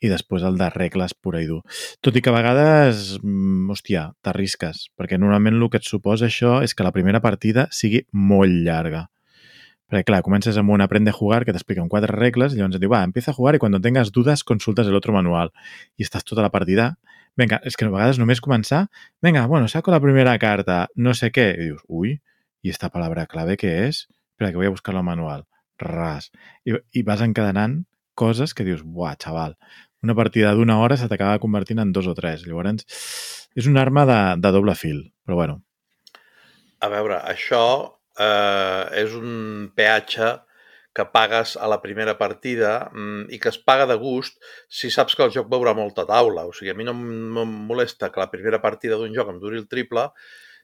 i 0.00 0.08
després 0.08 0.46
el 0.46 0.56
de 0.56 0.70
regles 0.72 1.12
pura 1.12 1.42
i 1.42 1.48
dur. 1.50 1.60
Tot 2.00 2.16
i 2.16 2.22
que 2.24 2.30
a 2.30 2.36
vegades, 2.36 3.18
mm, 3.20 3.68
hòstia, 3.74 4.06
t'arrisques, 4.24 4.86
perquè 4.96 5.18
normalment 5.18 5.58
el 5.58 5.68
que 5.68 5.82
et 5.82 5.88
suposa 5.88 6.30
això 6.30 6.60
és 6.64 6.74
que 6.74 6.86
la 6.86 6.94
primera 6.94 7.20
partida 7.20 7.66
sigui 7.74 8.06
molt 8.12 8.62
llarga. 8.64 9.08
Perquè, 9.90 10.06
clar, 10.06 10.22
comences 10.22 10.56
amb 10.56 10.70
un 10.70 10.80
Aprende 10.80 11.10
a 11.10 11.18
jugar 11.18 11.44
que 11.44 11.52
t'explica 11.52 11.82
quatre 11.90 12.14
regles 12.14 12.54
i 12.54 12.60
llavors 12.60 12.78
et 12.78 12.80
diu, 12.80 12.94
va, 12.94 13.02
empieza 13.02 13.32
a 13.32 13.34
jugar 13.34 13.56
i 13.56 13.58
quan 13.58 13.74
tengas 13.82 14.12
dudas 14.14 14.44
consultas 14.44 14.86
el 14.86 15.00
manual. 15.12 15.50
I 15.98 16.06
estàs 16.06 16.24
tota 16.24 16.42
la 16.46 16.54
partida 16.54 16.94
venga, 17.40 17.60
és 17.64 17.76
que 17.76 17.88
a 17.88 17.92
vegades 17.92 18.20
només 18.20 18.42
començar, 18.44 18.84
venga, 19.24 19.46
bueno, 19.48 19.68
saco 19.68 19.92
la 19.94 20.00
primera 20.02 20.36
carta, 20.42 20.82
no 20.96 21.14
sé 21.16 21.30
què, 21.34 21.50
i 21.56 21.70
dius, 21.70 21.84
ui, 21.88 22.18
i 22.60 22.72
esta 22.72 22.90
palabra 22.92 23.26
clave 23.30 23.56
què 23.60 23.70
és? 23.86 24.04
Espera, 24.34 24.52
que 24.52 24.60
voy 24.60 24.68
a 24.68 24.74
buscar 24.74 24.94
al 24.94 25.06
manual. 25.06 25.46
Ras. 25.80 26.28
I, 26.68 26.76
I 26.92 27.04
vas 27.08 27.22
encadenant 27.24 27.80
coses 28.20 28.52
que 28.52 28.66
dius, 28.66 28.82
buah, 28.84 29.16
xaval, 29.20 29.56
una 30.04 30.16
partida 30.16 30.52
d'una 30.56 30.78
hora 30.80 30.96
se 31.00 31.08
t'acaba 31.08 31.40
convertint 31.40 31.80
en 31.80 31.92
dos 31.96 32.08
o 32.08 32.14
tres. 32.16 32.44
Llavors, 32.48 32.84
és 33.56 33.66
una 33.68 33.82
arma 33.84 34.06
de, 34.08 34.20
de 34.40 34.52
doble 34.54 34.76
fil, 34.76 35.02
però 35.24 35.40
bueno. 35.40 35.58
A 36.80 36.88
veure, 36.92 37.18
això 37.28 37.64
eh, 38.16 38.84
és 39.02 39.16
un 39.16 39.70
peatge 39.76 40.30
que 40.92 41.04
pagues 41.06 41.56
a 41.56 41.68
la 41.70 41.80
primera 41.82 42.16
partida 42.18 42.90
mm, 42.92 43.30
i 43.30 43.38
que 43.38 43.50
es 43.52 43.58
paga 43.62 43.86
de 43.86 43.96
gust 44.00 44.40
si 44.68 44.90
saps 44.90 45.14
que 45.14 45.22
el 45.26 45.32
joc 45.34 45.50
veurà 45.50 45.74
molta 45.76 46.06
taula. 46.08 46.46
O 46.48 46.54
sigui, 46.56 46.72
a 46.72 46.78
mi 46.78 46.86
no 46.86 46.94
em 46.94 47.52
molesta 47.70 48.10
que 48.10 48.22
la 48.22 48.30
primera 48.30 48.60
partida 48.62 48.98
d'un 48.98 49.14
joc 49.14 49.30
em 49.30 49.38
duri 49.42 49.60
el 49.60 49.68
triple, 49.70 50.08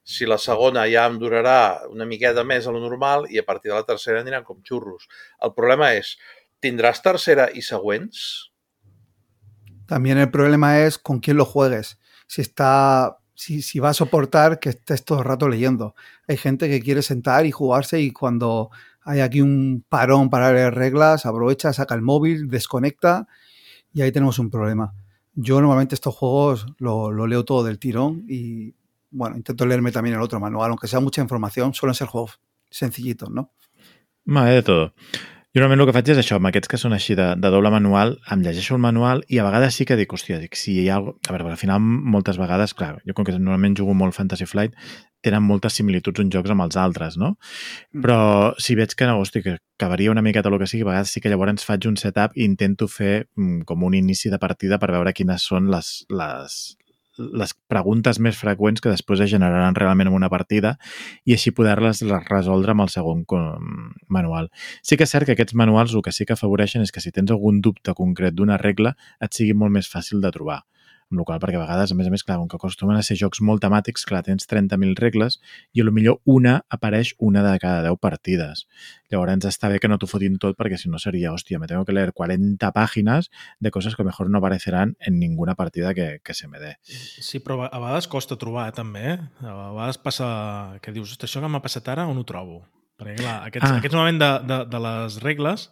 si 0.07 0.27
la 0.27 0.39
segona 0.39 0.87
ja 0.91 1.07
em 1.11 1.19
durarà 1.19 1.87
una 1.91 2.07
miqueta 2.07 2.45
més 2.47 2.67
a 2.67 2.75
lo 2.75 2.83
normal 2.83 3.27
i 3.31 3.39
a 3.43 3.47
partir 3.47 3.73
de 3.73 3.79
la 3.79 3.87
tercera 3.87 4.23
aniran 4.23 4.47
com 4.47 4.63
xurros. 4.67 5.07
El 5.43 5.55
problema 5.55 5.93
és, 5.99 6.15
tindràs 6.63 7.03
tercera 7.03 7.49
i 7.55 7.63
següents? 7.63 8.51
También 9.87 10.19
el 10.19 10.31
problema 10.31 10.81
es 10.81 10.99
con 10.99 11.21
quién 11.21 11.37
lo 11.37 11.45
juegues. 11.45 11.99
Si 12.27 12.43
está 12.43 13.19
si, 13.37 13.63
si, 13.63 13.79
va 13.79 13.91
a 13.91 13.95
soportar 13.95 14.59
que 14.59 14.71
estés 14.71 15.05
todo 15.05 15.19
el 15.19 15.25
rato 15.25 15.49
leyendo. 15.49 15.95
Hay 16.27 16.37
gente 16.37 16.69
que 16.69 16.81
quiere 16.81 17.03
sentar 17.03 17.45
y 17.47 17.53
jugarse 17.53 18.01
y 18.01 18.11
cuando 18.11 18.71
hay 19.07 19.21
aquí 19.21 19.41
un 19.41 19.85
parón 19.89 20.29
para 20.31 20.53
leer 20.53 20.75
reglas, 20.75 21.27
aprovecha, 21.27 21.73
saca 21.73 21.95
el 21.95 22.03
móvil, 22.03 22.49
desconecta 22.49 23.29
y 23.95 24.03
ahí 24.03 24.11
tenemos 24.11 24.39
un 24.41 24.51
problema. 24.51 24.93
Yo 25.35 25.61
normalmente 25.61 25.95
estos 25.95 26.15
juegos 26.15 26.67
lo, 26.79 27.27
leo 27.27 27.45
todo 27.45 27.63
del 27.63 27.79
tirón 27.79 28.25
y 28.29 28.75
bueno, 29.11 29.37
intento 29.37 29.65
leerme 29.65 29.93
también 29.93 30.17
el 30.17 30.23
otro 30.23 30.41
manual, 30.41 30.71
aunque 30.71 30.89
sea 30.89 30.99
mucha 30.99 31.23
información, 31.23 31.73
suelen 31.73 31.95
ser 31.95 32.09
juegos 32.09 32.41
sencillitos, 32.69 33.31
¿no? 33.31 33.53
Vale, 34.25 34.51
de 34.51 34.63
todo. 34.63 34.93
Jo 35.57 35.63
normalment 35.63 35.87
el 35.87 35.89
que 35.89 35.93
faig 35.97 36.09
és 36.13 36.19
això, 36.21 36.37
amb 36.37 36.51
aquests 36.51 36.69
que 36.69 36.77
són 36.77 36.93
així 36.93 37.15
de, 37.17 37.31
de 37.41 37.51
doble 37.55 37.71
manual, 37.73 38.11
em 38.35 38.43
llegeixo 38.45 38.75
el 38.75 38.81
manual 38.85 39.23
i 39.33 39.39
a 39.41 39.45
vegades 39.47 39.79
sí 39.79 39.87
que 39.89 39.97
dic, 39.97 40.11
hòstia, 40.13 40.37
dic, 40.43 40.59
si 40.61 40.75
hi 40.83 40.91
ha... 40.93 40.99
A 41.01 41.33
veure, 41.33 41.47
al 41.49 41.57
final 41.57 41.81
moltes 41.81 42.37
vegades, 42.37 42.75
clar, 42.77 42.99
jo 43.09 43.15
com 43.17 43.25
que 43.25 43.33
normalment 43.39 43.79
jugo 43.79 43.95
molt 43.97 44.13
Fantasy 44.13 44.45
Flight, 44.51 44.77
tenen 45.27 45.45
moltes 45.45 45.77
similituds 45.79 46.23
uns 46.23 46.33
jocs 46.35 46.55
amb 46.55 46.67
els 46.67 46.79
altres, 46.81 47.19
no? 47.21 47.35
Mm. 47.93 48.05
Però 48.07 48.19
si 48.63 48.79
veig 48.79 48.95
que 48.97 49.11
no, 49.11 49.19
hosti, 49.21 49.43
que, 49.45 49.59
que 49.79 49.91
varia 49.91 50.15
una 50.15 50.25
miqueta 50.25 50.53
el 50.53 50.59
que 50.63 50.71
sigui, 50.71 50.87
a 50.87 50.93
vegades 50.93 51.13
sí 51.13 51.23
que 51.23 51.33
llavors 51.33 51.67
faig 51.67 51.91
un 51.91 51.99
setup 52.01 52.37
i 52.37 52.47
intento 52.47 52.89
fer 52.89 53.27
mm, 53.37 53.67
com 53.69 53.87
un 53.87 53.99
inici 53.99 54.33
de 54.33 54.41
partida 54.43 54.81
per 54.83 54.93
veure 54.95 55.15
quines 55.17 55.47
són 55.51 55.71
les, 55.73 55.93
les, 56.11 56.59
les 57.19 57.55
preguntes 57.71 58.21
més 58.21 58.37
freqüents 58.37 58.83
que 58.83 58.93
després 58.93 59.23
es 59.25 59.31
generaran 59.33 59.77
realment 59.79 60.11
en 60.11 60.17
una 60.19 60.31
partida 60.33 60.77
i 61.25 61.35
així 61.37 61.53
poder-les 61.57 62.03
resoldre 62.29 62.75
amb 62.75 62.87
el 62.87 62.93
segon 62.93 63.25
manual. 64.09 64.51
Sí 64.83 64.97
que 64.97 65.07
és 65.09 65.13
cert 65.13 65.27
que 65.27 65.37
aquests 65.37 65.57
manuals 65.57 65.95
el 65.95 66.05
que 66.05 66.13
sí 66.13 66.27
que 66.29 66.37
afavoreixen 66.37 66.85
és 66.85 66.93
que 66.93 67.05
si 67.05 67.13
tens 67.13 67.33
algun 67.33 67.61
dubte 67.65 67.95
concret 67.97 68.37
d'una 68.37 68.61
regla 68.61 68.97
et 69.21 69.33
sigui 69.33 69.57
molt 69.57 69.75
més 69.79 69.91
fàcil 69.91 70.21
de 70.25 70.33
trobar 70.35 70.63
amb 71.11 71.21
la 71.21 71.27
qual 71.27 71.41
perquè 71.43 71.59
a 71.59 71.63
vegades, 71.63 71.93
a 71.93 71.97
més 71.99 72.09
a 72.09 72.13
més, 72.13 72.25
clar, 72.27 72.39
com 72.41 72.49
que 72.51 72.59
acostumen 72.59 72.99
a 72.99 73.03
ser 73.07 73.17
jocs 73.21 73.41
molt 73.45 73.63
temàtics, 73.63 74.05
clar, 74.09 74.25
tens 74.27 74.49
30.000 74.51 74.99
regles 74.99 75.39
i 75.73 75.83
a 75.83 75.87
lo 75.87 75.93
millor 75.95 76.19
una 76.25 76.59
apareix 76.73 77.15
una 77.23 77.45
de 77.47 77.55
cada 77.63 77.85
10 77.87 78.01
partides. 78.03 78.65
Llavors 79.13 79.47
està 79.47 79.71
bé 79.71 79.79
que 79.79 79.91
no 79.91 80.01
t'ho 80.03 80.09
fotin 80.11 80.39
tot 80.43 80.59
perquè 80.59 80.79
si 80.81 80.91
no 80.91 80.99
seria, 80.99 81.31
hòstia, 81.33 81.61
me 81.63 81.69
tengo 81.71 81.85
que 81.87 81.95
leer 81.95 82.13
40 82.17 82.73
pàgines 82.75 83.31
de 83.63 83.71
coses 83.71 83.95
que 83.95 84.07
mejor 84.07 84.31
no 84.31 84.39
aparecerán 84.43 84.97
en 84.99 85.21
ninguna 85.21 85.55
partida 85.55 85.95
que, 85.95 86.21
que 86.25 86.35
se 86.35 86.49
me 86.49 86.59
dé. 86.59 86.75
Sí, 86.83 87.39
però 87.39 87.63
a 87.67 87.79
vegades 87.79 88.11
costa 88.11 88.39
trobar, 88.41 88.73
també, 88.75 89.13
eh? 89.15 89.19
A 89.47 89.75
vegades 89.77 90.01
passa 90.03 90.29
que 90.83 90.95
dius, 90.95 91.15
això 91.21 91.43
que 91.43 91.53
m'ha 91.53 91.63
passat 91.63 91.87
ara, 91.95 92.09
on 92.11 92.19
ho 92.19 92.27
trobo? 92.27 92.65
Perquè, 92.97 93.21
clar, 93.21 93.37
aquests, 93.47 93.69
ah. 93.69 93.79
aquests 93.79 93.99
moments 93.99 94.23
de, 94.23 94.33
de, 94.49 94.59
de 94.73 94.83
les 94.89 95.21
regles 95.23 95.69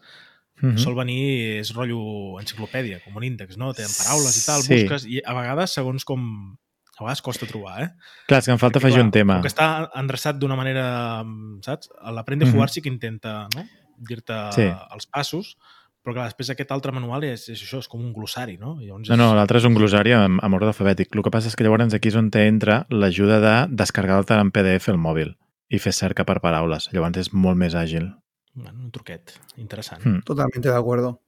Uh 0.63 0.71
-huh. 0.71 0.79
Sol 0.79 0.95
venir, 0.95 1.61
és 1.61 1.73
rotllo 1.75 2.39
enciclopèdia, 2.41 3.01
com 3.05 3.17
un 3.17 3.25
índex, 3.25 3.57
no? 3.57 3.73
Tenen 3.75 3.91
paraules 3.91 4.37
i 4.39 4.47
tal, 4.47 4.63
sí. 4.63 4.75
busques, 4.75 5.07
i 5.07 5.21
a 5.25 5.35
vegades, 5.35 5.75
segons 5.75 6.05
com... 6.05 6.57
A 6.97 7.03
vegades 7.03 7.23
costa 7.23 7.47
trobar, 7.47 7.83
eh? 7.83 7.89
Clar, 8.29 8.39
és 8.39 8.47
que 8.47 8.53
em 8.53 8.59
falta 8.59 8.79
afegir 8.79 9.01
un 9.03 9.11
tema. 9.11 9.35
Com 9.35 9.43
que 9.43 9.51
està 9.51 9.91
endreçat 9.99 10.39
d'una 10.39 10.55
manera, 10.55 11.25
saps? 11.61 11.91
L'aprendre 12.07 12.47
a 12.47 12.53
jugar 12.53 12.69
uh 12.69 12.71
-huh. 12.71 12.75
sí 12.75 12.83
que 12.83 12.89
intenta 12.89 13.49
no? 13.57 13.67
dir-te 13.99 14.53
sí. 14.53 14.63
els 14.95 15.07
passos, 15.07 15.57
però 16.05 16.13
clar, 16.19 16.27
després 16.29 16.51
aquest 16.51 16.73
altre 16.75 16.93
manual 16.93 17.25
és, 17.25 17.47
és 17.49 17.61
això, 17.65 17.79
és 17.79 17.89
com 17.89 18.03
un 18.05 18.13
glossari, 18.13 18.59
no? 18.61 18.75
I 18.81 18.87
llavors 18.87 19.09
és... 19.09 19.17
No, 19.17 19.17
no, 19.17 19.35
l'altre 19.35 19.59
és 19.59 19.65
un 19.65 19.75
glossari 19.75 20.13
amb, 20.13 20.43
amb 20.45 20.55
ordre 20.55 20.69
alfabètic. 20.69 21.15
El 21.17 21.25
que 21.25 21.33
passa 21.33 21.49
és 21.49 21.57
que 21.57 21.65
llavors 21.65 21.97
aquí 21.97 22.09
és 22.13 22.19
on 22.21 22.29
entra 22.35 22.85
l'ajuda 22.91 23.41
de 23.41 23.55
descarregar-te 23.73 24.37
en 24.37 24.51
PDF 24.53 24.93
el 24.93 25.01
mòbil 25.01 25.33
i 25.73 25.81
fer 25.81 25.95
cerca 25.97 26.27
per 26.29 26.43
paraules. 26.45 26.91
Llavors 26.93 27.17
és 27.25 27.33
molt 27.33 27.57
més 27.57 27.75
àgil. 27.75 28.13
Bueno, 28.55 28.79
un 28.81 28.91
truquet 28.91 29.35
interessant. 29.57 30.25
Totalmente 30.25 30.69
de 30.69 30.77
acuerdo. 30.77 31.21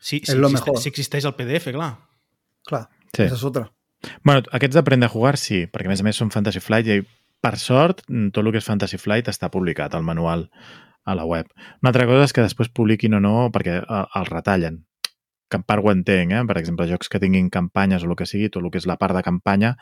Sí, 0.00 0.20
sí, 0.24 0.32
es 0.32 0.38
lo 0.38 0.50
mejor. 0.50 0.78
Si 0.78 0.88
existeix 0.88 1.24
el 1.24 1.34
PDF, 1.34 1.72
clar. 1.72 1.96
Clar, 2.68 2.88
sí. 3.12 3.24
esa 3.24 3.34
és 3.34 3.44
otra. 3.44 3.70
Bueno, 4.22 4.42
aquests 4.52 4.76
d'Aprende 4.76 5.08
a 5.08 5.12
jugar 5.12 5.38
sí, 5.40 5.64
perquè 5.66 5.88
a 5.88 5.92
més 5.92 6.02
a 6.02 6.06
més 6.06 6.18
són 6.20 6.30
Fantasy 6.30 6.60
Flight 6.62 6.90
i 6.92 7.00
per 7.42 7.56
sort 7.58 8.04
tot 8.06 8.42
el 8.44 8.52
que 8.52 8.60
és 8.60 8.68
Fantasy 8.68 9.00
Flight 9.00 9.30
està 9.32 9.50
publicat 9.50 9.94
al 9.94 10.04
manual 10.06 10.46
a 11.08 11.16
la 11.16 11.24
web. 11.24 11.48
Una 11.82 11.90
altra 11.90 12.06
cosa 12.06 12.28
és 12.28 12.36
que 12.36 12.44
després 12.44 12.70
publiquin 12.74 13.16
o 13.16 13.22
no 13.24 13.48
perquè 13.54 13.80
eh, 13.80 14.04
el 14.20 14.28
retallen. 14.28 14.84
Que 15.48 15.56
en 15.56 15.64
part 15.64 15.80
ho 15.80 15.88
entenc, 15.88 16.34
eh? 16.36 16.42
per 16.44 16.58
exemple, 16.60 16.84
jocs 16.90 17.08
que 17.08 17.20
tinguin 17.22 17.48
campanyes 17.48 18.04
o 18.04 18.10
el 18.10 18.18
que 18.20 18.26
sigui, 18.28 18.50
tot 18.52 18.60
el 18.60 18.68
que 18.70 18.82
és 18.82 18.86
la 18.86 18.98
part 19.00 19.16
de 19.16 19.24
campanya 19.24 19.78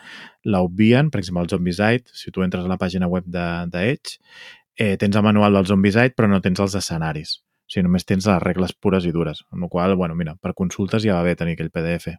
l'obvien, 0.47 1.11
per 1.11 1.19
exemple, 1.19 1.43
el 1.43 1.51
Zombicide, 1.51 2.07
si 2.15 2.31
tu 2.31 2.47
entres 2.47 2.65
a 2.65 2.71
la 2.71 2.79
pàgina 2.79 3.11
web 3.11 3.27
d'Edge, 3.27 3.73
de, 3.75 4.47
eh, 4.77 4.97
tens 4.97 5.17
el 5.17 5.23
manual 5.25 5.55
del 5.55 5.67
Zombicide 5.67 6.15
però 6.17 6.29
no 6.29 6.41
tens 6.45 6.61
els 6.61 6.77
escenaris. 6.79 7.41
O 7.67 7.73
sigui, 7.73 7.87
només 7.89 8.07
tens 8.07 8.29
les 8.29 8.43
regles 8.43 8.77
pures 8.79 9.07
i 9.09 9.13
dures. 9.13 9.43
Amb 9.51 9.67
la 9.67 9.69
qual 9.73 9.97
bueno, 9.97 10.15
mira, 10.15 10.37
per 10.37 10.55
consultes 10.55 11.03
ja 11.03 11.17
va 11.17 11.27
bé 11.27 11.35
tenir 11.35 11.57
aquell 11.57 11.73
PDF. 11.75 12.15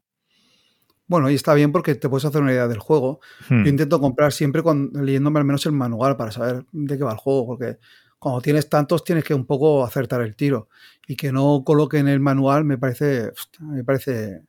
Bueno, 1.07 1.29
y 1.29 1.35
está 1.35 1.53
bien 1.53 1.71
porque 1.71 1.95
te 1.95 2.09
puedes 2.09 2.25
hacer 2.25 2.41
una 2.41 2.51
idea 2.51 2.67
del 2.67 2.79
juego. 2.79 3.21
Hmm. 3.47 3.63
Yo 3.63 3.69
intento 3.69 4.01
comprar 4.01 4.33
siempre 4.33 4.61
con, 4.61 4.91
leyéndome 4.93 5.39
al 5.39 5.45
menos 5.45 5.65
el 5.65 5.71
manual 5.71 6.17
para 6.17 6.31
saber 6.31 6.65
de 6.73 6.97
qué 6.97 7.03
va 7.03 7.13
el 7.13 7.17
juego, 7.17 7.45
porque 7.45 7.77
cuando 8.19 8.41
tienes 8.41 8.67
tantos 8.67 9.05
tienes 9.05 9.23
que 9.23 9.33
un 9.33 9.45
poco 9.45 9.85
acertar 9.85 10.21
el 10.21 10.35
tiro. 10.35 10.67
Y 11.07 11.15
que 11.15 11.31
no 11.31 11.63
coloquen 11.65 12.09
el 12.09 12.19
manual 12.19 12.65
me 12.65 12.77
parece, 12.77 13.31
me 13.61 13.85
parece, 13.85 14.41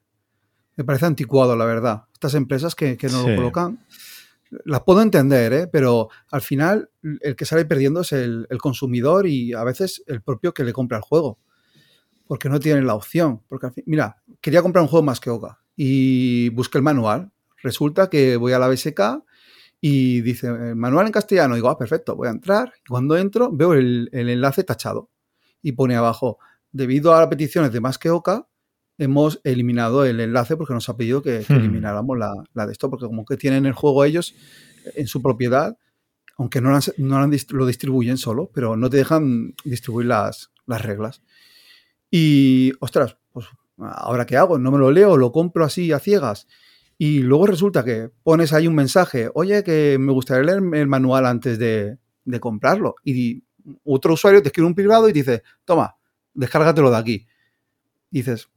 me 0.74 0.82
parece 0.82 1.06
anticuado, 1.06 1.54
la 1.54 1.64
verdad. 1.64 2.06
Estas 2.12 2.34
empresas 2.34 2.74
que, 2.74 2.96
que 2.96 3.06
no 3.06 3.22
sí. 3.22 3.30
lo 3.30 3.36
colocan, 3.36 3.78
las 4.64 4.82
puedo 4.82 5.02
entender, 5.02 5.52
¿eh? 5.52 5.66
pero 5.66 6.08
al 6.30 6.40
final 6.40 6.90
el 7.20 7.36
que 7.36 7.44
sale 7.44 7.64
perdiendo 7.64 8.00
es 8.00 8.12
el, 8.12 8.46
consumidor 8.60 9.26
y 9.26 9.52
a 9.52 9.64
veces 9.64 10.02
el 10.06 10.22
propio 10.22 10.54
que 10.54 10.64
le 10.64 10.72
compra 10.72 10.98
el 10.98 11.02
juego. 11.02 11.38
Porque 12.26 12.48
no 12.48 12.60
tiene 12.60 12.82
la 12.82 12.94
opción. 12.94 13.42
Porque, 13.48 13.68
mira, 13.86 14.22
quería 14.40 14.62
comprar 14.62 14.82
un 14.82 14.88
juego 14.88 15.04
más 15.04 15.20
que 15.20 15.30
Oca 15.30 15.60
y 15.76 16.50
busqué 16.50 16.78
el 16.78 16.84
manual. 16.84 17.32
Resulta 17.62 18.10
que 18.10 18.36
voy 18.36 18.52
a 18.52 18.58
la 18.58 18.68
BSK 18.68 19.24
y 19.80 20.20
dice 20.20 20.50
manual 20.74 21.06
en 21.06 21.12
castellano. 21.12 21.54
Digo, 21.54 21.70
ah, 21.70 21.78
perfecto, 21.78 22.16
voy 22.16 22.28
a 22.28 22.32
entrar. 22.32 22.72
Cuando 22.86 23.16
entro, 23.16 23.50
veo 23.50 23.72
el, 23.74 24.10
el 24.12 24.28
enlace 24.28 24.64
tachado 24.64 25.10
y 25.62 25.72
pone 25.72 25.96
abajo, 25.96 26.38
debido 26.70 27.14
a 27.14 27.20
las 27.20 27.28
peticiones 27.28 27.72
de 27.72 27.80
más 27.80 27.98
que 27.98 28.10
Oca, 28.10 28.46
hemos 28.98 29.40
eliminado 29.44 30.04
el 30.04 30.18
enlace 30.20 30.56
porque 30.56 30.74
nos 30.74 30.88
ha 30.88 30.96
pedido 30.96 31.22
que, 31.22 31.44
que 31.46 31.54
Hmm. 31.54 31.58
elimináramos 31.58 32.18
la, 32.18 32.32
la 32.54 32.66
de 32.66 32.72
esto, 32.72 32.90
porque 32.90 33.06
como 33.06 33.24
que 33.24 33.36
tienen 33.36 33.64
el 33.66 33.72
juego 33.72 34.04
ellos 34.04 34.34
en 34.96 35.06
su 35.06 35.22
propiedad, 35.22 35.76
aunque 36.36 36.60
no, 36.60 36.70
las- 36.70 36.92
no 36.98 37.20
las 37.20 37.28
dist- 37.30 37.52
lo 37.52 37.64
distribuyen 37.66 38.16
solo, 38.18 38.50
pero 38.52 38.76
no 38.76 38.90
te 38.90 38.96
dejan 38.98 39.54
distribuir 39.64 40.06
las, 40.08 40.50
las 40.66 40.82
reglas. 40.82 41.22
Y, 42.10 42.72
ostras, 42.80 43.16
pues, 43.32 43.46
¿ahora 43.78 44.26
qué 44.26 44.36
hago? 44.36 44.58
No 44.58 44.70
me 44.70 44.78
lo 44.78 44.90
leo, 44.90 45.16
lo 45.16 45.32
compro 45.32 45.64
así 45.64 45.92
a 45.92 45.98
ciegas. 45.98 46.46
Y 46.96 47.20
luego 47.20 47.46
resulta 47.46 47.84
que 47.84 48.10
pones 48.24 48.52
ahí 48.52 48.66
un 48.66 48.74
mensaje, 48.74 49.30
oye, 49.34 49.62
que 49.62 49.96
me 50.00 50.10
gustaría 50.12 50.42
leer 50.44 50.62
el 50.74 50.86
manual 50.88 51.26
antes 51.26 51.58
de, 51.58 51.98
de 52.24 52.40
comprarlo. 52.40 52.96
Y 53.04 53.44
otro 53.84 54.14
usuario 54.14 54.42
te 54.42 54.48
escribe 54.48 54.66
un 54.66 54.74
privado 54.74 55.08
y 55.08 55.12
dice, 55.12 55.42
toma, 55.64 55.96
descárgatelo 56.34 56.90
de 56.90 56.96
aquí. 56.96 57.26
Y 58.10 58.18
dices, 58.18 58.48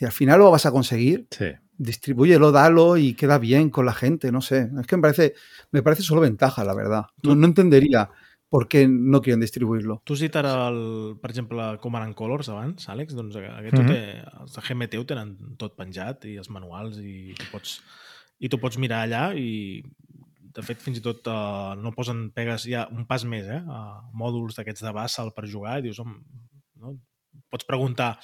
si 0.00 0.06
al 0.06 0.12
final 0.12 0.38
lo 0.38 0.50
vas 0.50 0.64
a 0.64 0.70
conseguir, 0.70 1.26
Sí. 1.30 1.52
distribúyelo, 1.76 2.52
dalo 2.52 2.96
y 2.96 3.12
queda 3.12 3.36
bien 3.36 3.68
con 3.68 3.84
la 3.84 3.92
gente, 3.92 4.32
no 4.32 4.40
sé. 4.40 4.70
Es 4.80 4.86
que 4.86 4.96
me 4.96 5.02
parece, 5.02 5.34
me 5.72 5.82
parece 5.82 6.00
solo 6.02 6.22
ventaja, 6.22 6.64
la 6.64 6.72
verdad. 6.72 7.04
No, 7.22 7.34
no 7.34 7.46
entendería 7.46 8.08
per 8.48 8.62
què 8.66 8.86
no 8.88 9.20
quieren 9.20 9.44
distribuir-lo. 9.44 9.98
Tu 10.06 10.16
has 10.16 10.22
dit 10.24 10.38
ara, 10.40 10.54
el, 10.70 11.18
per 11.20 11.30
exemple, 11.30 11.66
Command 11.82 12.06
and 12.06 12.16
Colors 12.16 12.48
abans, 12.48 12.88
Àlex, 12.88 13.12
doncs 13.12 13.36
aquest 13.36 13.76
mm. 13.76 13.84
-hmm. 13.84 13.92
té, 13.92 14.40
els 14.40 14.54
de 14.54 14.62
GMT 14.62 14.96
ho 14.96 15.04
tenen 15.04 15.36
tot 15.58 15.76
penjat 15.76 16.24
i 16.24 16.38
els 16.40 16.48
manuals 16.48 16.96
i 16.96 17.34
tu 17.36 17.44
pots, 17.52 17.82
i 18.40 18.48
tu 18.48 18.56
pots 18.56 18.78
mirar 18.78 19.04
allà 19.04 19.36
i 19.36 19.82
de 20.56 20.62
fet 20.62 20.80
fins 20.80 20.96
i 20.96 21.02
tot 21.02 21.26
uh, 21.28 21.76
no 21.76 21.92
posen 21.92 22.30
pegues 22.30 22.64
ja 22.64 22.88
un 22.90 23.04
pas 23.04 23.22
més, 23.24 23.44
eh? 23.44 23.60
Uh, 23.60 24.00
mòduls 24.14 24.56
d'aquests 24.56 24.80
de 24.80 24.92
Basal 24.92 25.30
per 25.36 25.46
jugar 25.46 25.78
i 25.78 25.82
dius, 25.82 26.00
home, 26.00 26.16
no? 26.76 26.96
pots 27.50 27.66
preguntar 27.66 28.18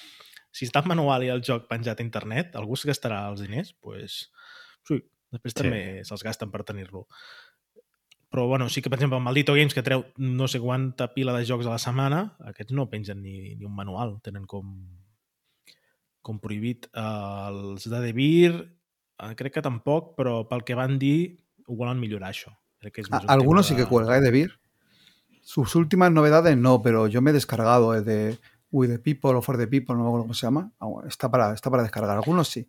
si 0.56 0.68
està 0.68 0.80
el 0.80 0.88
manual 0.88 1.26
i 1.26 1.32
el 1.32 1.42
joc 1.44 1.66
penjat 1.68 2.00
a 2.00 2.06
internet, 2.06 2.56
algú 2.56 2.78
es 2.78 2.86
gastarà 2.88 3.26
els 3.30 3.42
diners? 3.44 3.74
Pues, 3.84 4.22
sí, 4.88 5.02
després 5.34 5.52
Sí. 5.52 5.60
també 5.60 5.82
se'ls 6.08 6.24
gasten 6.24 6.52
per 6.54 6.64
tenir-lo 6.64 7.06
però 8.30 8.46
bueno, 8.48 8.68
sí 8.68 8.82
que 8.82 8.90
per 8.90 8.98
exemple 8.98 9.16
el 9.16 9.22
Maldito 9.24 9.54
Games 9.54 9.72
que 9.72 9.84
treu 9.86 10.02
no 10.18 10.48
sé 10.50 10.58
quanta 10.60 11.12
pila 11.14 11.32
de 11.36 11.46
jocs 11.46 11.66
a 11.66 11.76
la 11.76 11.80
setmana 11.80 12.36
aquests 12.50 12.74
no 12.74 12.88
pengen 12.90 13.22
ni, 13.22 13.54
ni 13.54 13.64
un 13.64 13.74
manual 13.74 14.18
tenen 14.20 14.44
com 14.50 14.74
com 16.26 16.40
prohibit 16.42 16.88
uh, 16.90 17.48
els 17.48 17.86
de 17.86 18.00
Devir 18.02 18.50
uh, 19.22 19.32
crec 19.38 19.54
que 19.54 19.64
tampoc 19.64 20.16
però 20.18 20.40
pel 20.50 20.66
que 20.66 20.76
van 20.78 20.98
dir 20.98 21.38
ho 21.66 21.78
volen 21.78 22.02
millorar 22.02 22.32
això 22.34 22.52
crec 22.82 22.98
que 22.98 23.06
és 23.06 23.10
més 23.10 23.24
un 23.24 23.30
Algunos 23.30 23.70
sí 23.70 23.76
que 23.78 23.86
cuelga, 23.86 24.18
¿eh? 24.18 24.20
De 24.20 24.30
Beer. 24.30 24.50
Sus 25.42 25.74
últimas 25.76 26.10
novedades 26.10 26.56
no, 26.58 26.82
pero 26.82 27.06
yo 27.06 27.22
me 27.22 27.30
he 27.30 27.34
descargado 27.34 27.94
el 27.94 28.04
de 28.04 28.38
With 28.72 28.88
the 28.90 28.98
People 28.98 29.30
o 29.36 29.42
For 29.42 29.56
the 29.56 29.66
People, 29.66 29.94
no 29.94 30.02
me 30.02 30.08
acuerdo 30.08 30.24
cómo 30.24 30.34
se 30.34 30.46
llama. 30.46 30.72
Ah, 30.80 30.86
Está 31.06 31.30
para, 31.30 31.52
está 31.54 31.70
para 31.70 31.82
descargar. 31.82 32.16
Algunos 32.16 32.48
sí. 32.48 32.68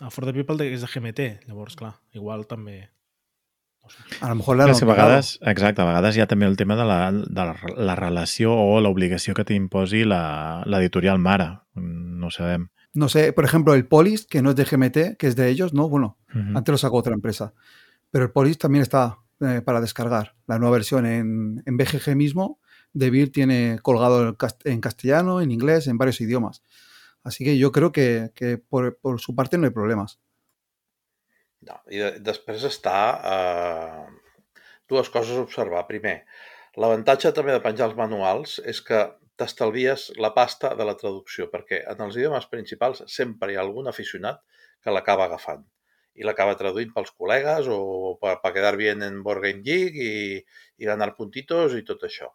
el 0.00 0.10
For 0.10 0.24
the 0.24 0.32
People 0.32 0.64
és 0.66 0.80
de 0.80 0.86
GMT 0.86 1.46
llavors 1.48 1.74
clar, 1.76 1.94
igual 2.12 2.46
també 2.46 2.90
no 3.82 3.88
sé. 3.90 3.98
A 4.20 4.28
lo 4.28 4.34
mejor 4.36 4.56
la 4.56 4.66
que 4.66 4.70
a 4.84 4.86
vegades, 4.86 5.38
exacte, 5.42 5.82
a 5.82 5.86
vegades 5.86 6.16
hi 6.16 6.20
ha 6.20 6.26
també 6.28 6.46
el 6.46 6.56
tema 6.56 6.76
de 6.76 6.84
la, 6.84 7.10
de 7.12 7.44
la, 7.48 7.56
la 7.76 7.94
relació 7.96 8.52
o 8.54 8.80
l'obligació 8.80 9.34
que 9.34 9.44
t'imposi 9.48 10.04
la- 10.04 10.62
l'editorial 10.66 11.18
mare. 11.18 11.48
No 11.74 12.30
sabem. 12.30 12.68
No 12.94 13.08
sé, 13.08 13.32
por 13.32 13.44
ejemplo, 13.44 13.74
el 13.74 13.86
Polis, 13.86 14.26
que 14.26 14.42
no 14.42 14.50
es 14.50 14.56
de 14.56 14.64
GMT, 14.64 15.16
que 15.18 15.26
es 15.28 15.36
de 15.36 15.48
ellos, 15.48 15.72
¿no? 15.74 15.88
Bueno, 15.88 16.18
Mhm. 16.34 16.56
antes 16.56 16.72
lo 16.72 16.78
sacó 16.78 16.96
otra 16.98 17.14
empresa. 17.14 17.52
Pero 18.10 18.24
el 18.24 18.30
Polis 18.30 18.58
también 18.58 18.82
está 18.82 19.18
eh, 19.40 19.62
para 19.64 19.80
descargar. 19.80 20.34
La 20.46 20.58
nueva 20.58 20.72
versión 20.76 21.06
en, 21.06 21.62
en 21.64 21.76
BGG 21.76 22.14
mismo, 22.16 22.58
De 22.98 23.10
Beer 23.14 23.30
tiene 23.30 23.78
colgado 23.82 24.28
en 24.28 24.34
cast- 24.36 24.66
en 24.66 24.80
castellano, 24.80 25.40
en 25.40 25.50
inglés, 25.50 25.86
en 25.86 25.98
varios 25.98 26.20
idiomas. 26.20 26.62
Así 27.22 27.44
que 27.44 27.58
yo 27.58 27.72
creo 27.72 27.92
que, 27.92 28.30
que 28.34 28.58
por, 28.58 28.98
por 28.98 29.20
su 29.20 29.34
parte 29.34 29.58
no 29.58 29.64
hay 29.66 29.72
problemas. 29.72 30.18
No, 31.68 31.76
I 31.90 31.98
de, 32.02 32.10
després 32.22 32.64
està 32.68 32.98
eh, 33.34 34.04
dues 34.90 35.10
coses 35.14 35.36
a 35.38 35.44
observar. 35.46 35.86
Primer, 35.88 36.16
l'avantatge 36.82 37.32
també 37.36 37.54
de 37.56 37.62
penjar 37.64 37.88
els 37.90 37.98
manuals 37.98 38.58
és 38.72 38.80
que 38.88 39.00
t'estalvies 39.38 40.08
la 40.24 40.32
pasta 40.34 40.72
de 40.78 40.86
la 40.86 40.96
traducció, 41.00 41.48
perquè 41.50 41.82
en 41.92 42.00
els 42.06 42.16
idiomes 42.18 42.46
principals 42.50 43.04
sempre 43.06 43.52
hi 43.52 43.58
ha 43.58 43.64
algun 43.66 43.90
aficionat 43.90 44.40
que 44.82 44.94
l'acaba 44.94 45.26
agafant 45.28 45.66
i 46.18 46.24
l'acaba 46.26 46.56
traduint 46.58 46.90
pels 46.94 47.12
col·legues 47.14 47.68
o 47.70 47.78
per, 48.22 48.38
per 48.42 48.50
quedar 48.56 48.74
bien 48.78 49.04
en 49.06 49.20
Board 49.26 49.44
Geek 49.66 49.98
i, 50.02 50.14
i 50.82 50.88
ganar 50.88 51.12
puntitos 51.18 51.76
i 51.78 51.84
tot 51.86 52.02
això. 52.08 52.32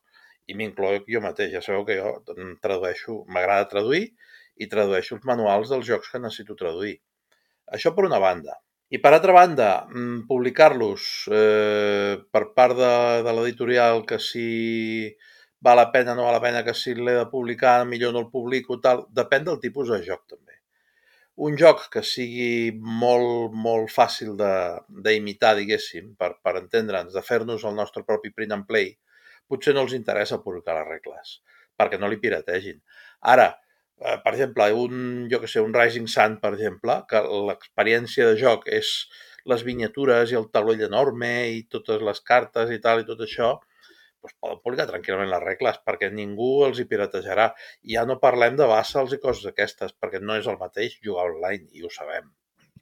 I 0.52 0.58
m'incloc 0.60 1.08
jo 1.08 1.22
mateix, 1.24 1.54
ja 1.56 1.62
sabeu 1.64 1.86
que 1.88 1.98
jo 2.00 2.14
tradueixo, 2.64 3.22
m'agrada 3.32 3.70
traduir 3.72 4.06
i 4.60 4.68
tradueixo 4.70 5.16
els 5.18 5.26
manuals 5.28 5.72
dels 5.72 5.88
jocs 5.88 6.12
que 6.12 6.22
necessito 6.22 6.58
traduir. 6.60 6.98
Això 7.74 7.94
per 7.96 8.06
una 8.10 8.20
banda. 8.20 8.58
I 8.94 9.00
per 9.02 9.14
altra 9.16 9.34
banda, 9.34 9.70
mm, 9.90 10.26
publicar-los 10.30 11.06
eh, 11.34 12.18
per 12.30 12.44
part 12.54 12.78
de, 12.78 12.96
de 13.26 13.32
l'editorial, 13.34 14.04
que 14.06 14.20
si 14.22 15.08
val 15.64 15.80
la 15.80 15.88
pena 15.92 16.14
o 16.14 16.16
no 16.16 16.28
val 16.28 16.36
la 16.38 16.44
pena, 16.44 16.64
que 16.68 16.76
si 16.78 16.94
l'he 16.94 17.16
de 17.18 17.26
publicar, 17.32 17.86
millor 17.90 18.14
no 18.14 18.22
el 18.26 18.30
publico, 18.30 18.78
tal, 18.84 19.08
depèn 19.10 19.48
del 19.48 19.62
tipus 19.64 19.90
de 19.90 20.02
joc 20.06 20.28
també. 20.28 20.60
Un 21.48 21.56
joc 21.58 21.88
que 21.94 22.04
sigui 22.06 22.76
molt, 22.78 23.56
molt 23.66 23.90
fàcil 23.90 24.36
d'imitar, 24.38 25.56
diguéssim, 25.58 26.14
per, 26.20 26.36
per 26.46 26.60
entendre'ns, 26.60 27.16
de 27.16 27.24
fer-nos 27.26 27.64
el 27.66 27.74
nostre 27.80 28.04
propi 28.06 28.30
print 28.36 28.54
and 28.54 28.68
play, 28.70 28.92
potser 29.50 29.74
no 29.76 29.84
els 29.86 29.96
interessa 29.98 30.42
publicar 30.44 30.78
les 30.80 30.88
regles, 30.90 31.36
perquè 31.80 32.00
no 32.00 32.10
li 32.12 32.20
pirategin. 32.22 32.80
Ara, 33.34 33.50
eh, 34.00 34.18
per 34.24 34.34
exemple, 34.34 34.70
un, 34.86 35.28
jo 35.32 35.42
que 35.44 35.52
sé, 35.52 35.62
un 35.62 35.76
Rising 35.76 36.10
Sun, 36.16 36.40
per 36.44 36.54
exemple, 36.56 37.00
que 37.10 37.22
l'experiència 37.50 38.32
de 38.32 38.40
joc 38.42 38.68
és 38.80 38.94
les 39.52 39.64
miniatures 39.68 40.32
i 40.32 40.40
el 40.40 40.50
taulell 40.56 40.84
enorme 40.88 41.32
i 41.58 41.64
totes 41.76 42.04
les 42.10 42.24
cartes 42.32 42.72
i 42.72 42.80
tal 42.84 43.04
i 43.04 43.08
tot 43.10 43.24
això, 43.26 43.54
doncs 44.24 44.38
poden 44.40 44.62
publicar 44.64 44.88
tranquil·lament 44.92 45.34
les 45.34 45.44
regles 45.44 45.82
perquè 45.88 46.10
ningú 46.12 46.52
els 46.68 46.80
hi 46.80 46.88
piratejarà. 46.94 47.50
I 47.90 47.98
ja 47.98 48.06
no 48.08 48.22
parlem 48.24 48.56
de 48.62 48.70
bassals 48.72 49.18
i 49.18 49.20
coses 49.26 49.50
d'aquestes, 49.50 49.98
perquè 50.00 50.24
no 50.24 50.40
és 50.40 50.48
el 50.48 50.62
mateix 50.64 50.96
jugar 51.04 51.28
online, 51.34 51.68
i 51.76 51.84
ho 51.84 51.92
sabem. 51.92 52.32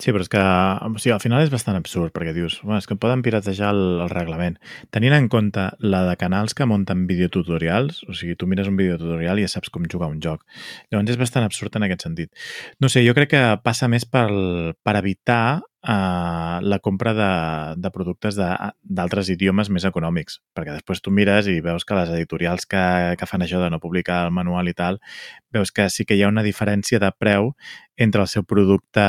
Sí, 0.02 0.10
però 0.10 0.24
és 0.26 0.32
que 0.34 0.42
o 0.42 0.90
sigui, 0.98 1.14
al 1.14 1.22
final 1.22 1.44
és 1.46 1.52
bastant 1.54 1.78
absurd, 1.78 2.10
perquè 2.16 2.34
dius, 2.34 2.58
bueno, 2.64 2.80
és 2.82 2.88
que 2.90 2.98
poden 2.98 3.22
piratejar 3.22 3.70
el, 3.76 3.82
el 4.02 4.10
reglament. 4.10 4.58
Tenint 4.90 5.14
en 5.14 5.28
compte 5.30 5.68
la 5.86 6.02
de 6.08 6.16
canals 6.18 6.56
que 6.58 6.66
munten 6.66 7.04
videotutorials, 7.10 8.02
o 8.10 8.16
sigui, 8.18 8.34
tu 8.34 8.50
mires 8.50 8.72
un 8.72 8.80
videotutorial 8.80 9.38
i 9.38 9.46
ja 9.46 9.52
saps 9.54 9.70
com 9.70 9.86
jugar 9.86 10.10
un 10.10 10.18
joc. 10.24 10.42
Llavors 10.90 11.14
és 11.14 11.22
bastant 11.22 11.46
absurd 11.46 11.78
en 11.78 11.86
aquest 11.86 12.08
sentit. 12.08 12.34
No 12.82 12.90
sé, 12.90 13.06
jo 13.06 13.14
crec 13.18 13.36
que 13.36 13.44
passa 13.62 13.92
més 13.92 14.08
per, 14.10 14.26
per 14.82 14.98
evitar 14.98 15.62
uh, 15.84 16.62
la 16.62 16.80
compra 16.80 17.14
de, 17.14 17.82
de 17.82 17.92
productes 17.92 18.38
d'altres 18.38 19.30
idiomes 19.34 19.70
més 19.74 19.86
econòmics, 19.88 20.40
perquè 20.56 20.76
després 20.76 21.02
tu 21.02 21.14
mires 21.14 21.50
i 21.50 21.60
veus 21.64 21.86
que 21.86 21.98
les 21.98 22.12
editorials 22.14 22.68
que, 22.70 22.84
que 23.18 23.30
fan 23.30 23.46
això 23.46 23.62
de 23.62 23.70
no 23.74 23.82
publicar 23.84 24.24
el 24.28 24.36
manual 24.36 24.70
i 24.70 24.76
tal, 24.78 25.02
veus 25.52 25.72
que 25.72 25.90
sí 25.90 26.06
que 26.06 26.16
hi 26.16 26.24
ha 26.24 26.32
una 26.32 26.46
diferència 26.46 27.02
de 27.02 27.12
preu 27.18 27.54
entre 28.02 28.22
el 28.24 28.30
seu 28.32 28.44
producte 28.48 29.04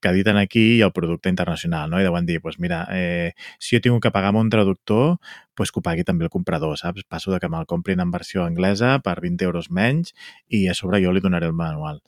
que 0.00 0.08
editen 0.08 0.38
aquí 0.40 0.78
i 0.78 0.80
el 0.82 0.94
producte 0.96 1.28
internacional, 1.28 1.90
no? 1.90 2.00
I 2.00 2.06
deuen 2.06 2.26
dir, 2.26 2.40
pues 2.40 2.58
mira, 2.58 2.86
eh, 2.90 3.34
si 3.58 3.76
jo 3.76 3.82
tinc 3.84 4.02
que 4.02 4.10
pagar 4.14 4.32
amb 4.32 4.40
un 4.40 4.50
traductor, 4.50 5.18
pues 5.54 5.70
que 5.70 5.78
ho 5.78 5.84
pagui 5.84 6.06
també 6.08 6.24
el 6.26 6.32
comprador, 6.32 6.78
saps? 6.80 7.04
Passo 7.04 7.34
de 7.34 7.38
que 7.38 7.50
me'l 7.52 7.68
comprin 7.68 8.00
en 8.00 8.10
versió 8.10 8.46
anglesa 8.46 8.96
per 9.04 9.20
20 9.20 9.44
euros 9.44 9.70
menys 9.70 10.14
i 10.48 10.66
a 10.68 10.74
sobre 10.74 11.02
jo 11.04 11.12
li 11.12 11.20
donaré 11.20 11.46
el 11.52 11.54
manual. 11.58 12.00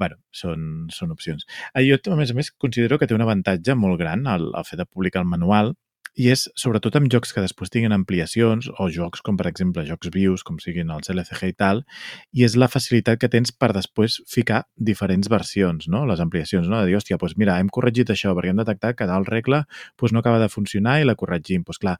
Bueno, 0.00 0.18
són, 0.34 0.86
són 0.92 1.14
opcions. 1.14 1.46
Eh, 1.74 1.84
Jo, 1.86 1.98
a 2.10 2.18
més 2.18 2.32
a 2.32 2.36
més, 2.36 2.50
considero 2.58 2.98
que 2.98 3.06
té 3.06 3.14
un 3.16 3.24
avantatge 3.24 3.76
molt 3.78 4.00
gran 4.00 4.26
el, 4.30 4.50
el 4.54 4.68
fet 4.68 4.80
de 4.82 4.86
publicar 4.90 5.22
el 5.22 5.30
manual 5.30 5.74
i 6.14 6.28
és 6.30 6.44
sobretot 6.58 6.94
amb 6.98 7.10
jocs 7.10 7.32
que 7.34 7.42
després 7.42 7.72
tinguin 7.74 7.94
ampliacions 7.94 8.68
o 8.78 8.86
jocs 8.92 9.22
com, 9.26 9.36
per 9.38 9.48
exemple, 9.50 9.82
jocs 9.88 10.12
vius, 10.14 10.44
com 10.46 10.60
siguin 10.62 10.92
els 10.94 11.10
LCG 11.10 11.50
i 11.50 11.56
tal, 11.58 11.82
i 12.30 12.46
és 12.46 12.54
la 12.60 12.68
facilitat 12.70 13.18
que 13.18 13.30
tens 13.32 13.50
per 13.50 13.72
després 13.74 14.20
ficar 14.30 14.62
diferents 14.76 15.30
versions, 15.30 15.88
no? 15.90 16.04
les 16.06 16.22
ampliacions, 16.22 16.70
no? 16.70 16.80
de 16.80 16.92
dir, 16.92 16.98
hòstia, 17.00 17.18
doncs 17.18 17.36
mira, 17.40 17.58
hem 17.58 17.70
corregit 17.72 18.14
això 18.14 18.34
perquè 18.34 18.54
hem 18.54 18.62
detectat 18.62 18.98
que 18.98 19.10
tal 19.10 19.26
regla 19.26 19.64
doncs 19.98 20.14
no 20.14 20.22
acaba 20.22 20.38
de 20.42 20.50
funcionar 20.52 21.00
i 21.00 21.08
la 21.08 21.18
corregim. 21.18 21.66
Doncs 21.66 21.82
clar, 21.82 21.98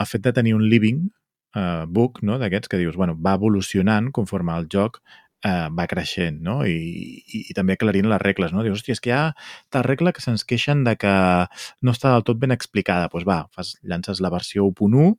el 0.00 0.08
fet 0.08 0.24
de 0.24 0.32
tenir 0.40 0.56
un 0.56 0.64
living 0.64 1.10
uh, 1.56 1.84
book 1.84 2.22
no? 2.24 2.40
d'aquests 2.40 2.70
que 2.70 2.80
dius, 2.80 2.96
bueno, 2.96 3.18
va 3.20 3.36
evolucionant 3.36 4.08
conforme 4.16 4.56
el 4.56 4.72
joc 4.72 5.02
eh, 5.44 5.68
va 5.76 5.86
creixent, 5.90 6.40
no? 6.44 6.60
I, 6.68 6.76
i, 7.24 7.42
i 7.50 7.56
també 7.56 7.76
aclarint 7.76 8.08
les 8.10 8.20
regles, 8.22 8.52
no? 8.52 8.64
Dius, 8.66 8.80
hòstia, 8.80 8.96
és 8.96 9.02
que 9.04 9.10
hi 9.10 9.14
ha 9.16 9.22
tal 9.72 9.84
regla 9.86 10.12
que 10.16 10.24
se'ns 10.24 10.44
queixen 10.48 10.84
de 10.86 10.96
que 11.00 11.14
no 11.86 11.94
està 11.96 12.14
del 12.14 12.26
tot 12.28 12.40
ben 12.42 12.54
explicada. 12.56 13.08
Doncs 13.08 13.14
pues 13.14 13.28
va, 13.28 13.40
fas, 13.56 13.74
llances 13.82 14.20
la 14.24 14.32
versió 14.32 14.66
1.1 14.68 15.14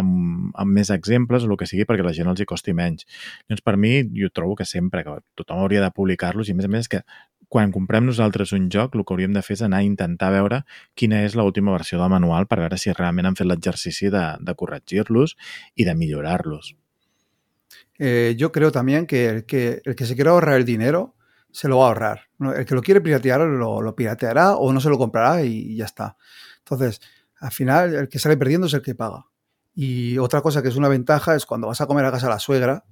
amb, 0.00 0.50
amb 0.54 0.78
més 0.78 0.90
exemples 0.94 1.44
o 1.44 1.50
el 1.50 1.58
que 1.60 1.68
sigui 1.70 1.86
perquè 1.88 2.06
la 2.06 2.14
gent 2.16 2.30
els 2.30 2.42
hi 2.42 2.48
costi 2.48 2.74
menys. 2.76 3.06
Doncs 3.50 3.64
per 3.66 3.76
mi, 3.80 3.96
jo 4.14 4.30
trobo 4.34 4.58
que 4.58 4.68
sempre 4.68 5.04
que 5.06 5.18
tothom 5.38 5.64
hauria 5.64 5.82
de 5.84 5.92
publicar-los 5.94 6.48
i 6.48 6.54
a 6.54 6.60
més 6.60 6.68
a 6.70 6.74
més 6.74 6.86
és 6.86 6.92
que 6.96 7.04
quan 7.54 7.70
comprem 7.70 8.06
nosaltres 8.08 8.50
un 8.56 8.66
joc, 8.72 8.96
el 8.96 9.04
que 9.06 9.14
hauríem 9.14 9.34
de 9.36 9.42
fer 9.46 9.54
és 9.54 9.62
anar 9.62 9.82
a 9.82 9.86
intentar 9.86 10.32
veure 10.34 10.64
quina 10.98 11.22
és 11.22 11.36
l'última 11.38 11.74
versió 11.76 12.00
del 12.00 12.10
manual 12.10 12.48
per 12.50 12.58
veure 12.64 12.78
si 12.80 12.94
realment 12.94 13.30
han 13.30 13.38
fet 13.38 13.46
l'exercici 13.46 14.10
de, 14.10 14.24
de 14.42 14.56
corregir-los 14.58 15.36
i 15.78 15.86
de 15.86 15.94
millorar-los. 15.94 16.74
Eh, 17.98 18.34
yo 18.36 18.50
creo 18.52 18.72
también 18.72 19.06
que 19.06 19.28
el, 19.28 19.46
que 19.46 19.80
el 19.84 19.94
que 19.94 20.06
se 20.06 20.14
quiera 20.14 20.32
ahorrar 20.32 20.56
el 20.56 20.64
dinero 20.64 21.14
se 21.50 21.68
lo 21.68 21.78
va 21.78 21.84
a 21.84 21.88
ahorrar. 21.88 22.20
El 22.56 22.66
que 22.66 22.74
lo 22.74 22.82
quiere 22.82 23.00
piratear 23.00 23.40
lo, 23.42 23.94
pirateará 23.94 24.56
o 24.56 24.72
no 24.72 24.80
se 24.80 24.88
lo 24.88 24.98
comprará 24.98 25.42
y 25.42 25.76
ya 25.76 25.84
está. 25.84 26.16
Entonces, 26.58 27.00
al 27.38 27.52
final, 27.52 27.94
el 27.94 28.08
que 28.08 28.18
sale 28.18 28.36
perdiendo 28.36 28.66
es 28.66 28.74
el 28.74 28.82
que 28.82 28.94
paga. 28.94 29.26
Y 29.74 30.18
otra 30.18 30.40
cosa 30.40 30.62
que 30.62 30.68
es 30.68 30.76
una 30.76 30.88
ventaja 30.88 31.34
es 31.36 31.46
cuando 31.46 31.68
vas 31.68 31.80
a 31.80 31.86
comer 31.86 32.04
a 32.04 32.10
casa 32.12 32.26
a 32.26 32.30
la 32.30 32.38
suegra 32.40 32.84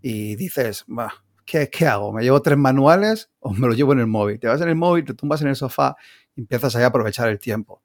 y 0.00 0.36
dices, 0.36 0.84
"Bah, 0.88 1.12
¿qué, 1.44 1.70
¿qué 1.70 1.86
hago? 1.86 2.12
¿Me 2.12 2.22
llevo 2.22 2.42
tres 2.42 2.58
manuales 2.58 3.30
o 3.40 3.52
me 3.52 3.68
lo 3.68 3.74
llevo 3.74 3.92
en 3.92 4.00
el 4.00 4.06
móvil? 4.06 4.40
Te 4.40 4.48
vas 4.48 4.60
en 4.60 4.68
el 4.68 4.76
móvil, 4.76 5.04
te 5.04 5.14
tumbas 5.14 5.42
en 5.42 5.48
el 5.48 5.56
sofá 5.56 5.96
y 6.34 6.42
empiezas 6.42 6.74
a 6.76 6.86
aprovechar 6.86 7.28
el 7.28 7.38
tiempo. 7.38 7.82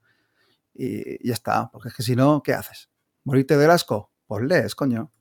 Y 0.74 1.28
ya 1.28 1.34
está, 1.34 1.70
porque 1.72 1.90
es 1.90 1.96
que 1.96 2.04
si 2.04 2.16
no, 2.16 2.42
¿qué 2.44 2.54
haces? 2.54 2.90
¿Morirte 3.24 3.58
del 3.58 3.72
asco? 3.72 4.12
Pues 4.28 4.44
lees, 4.46 4.76
coño. 4.76 5.12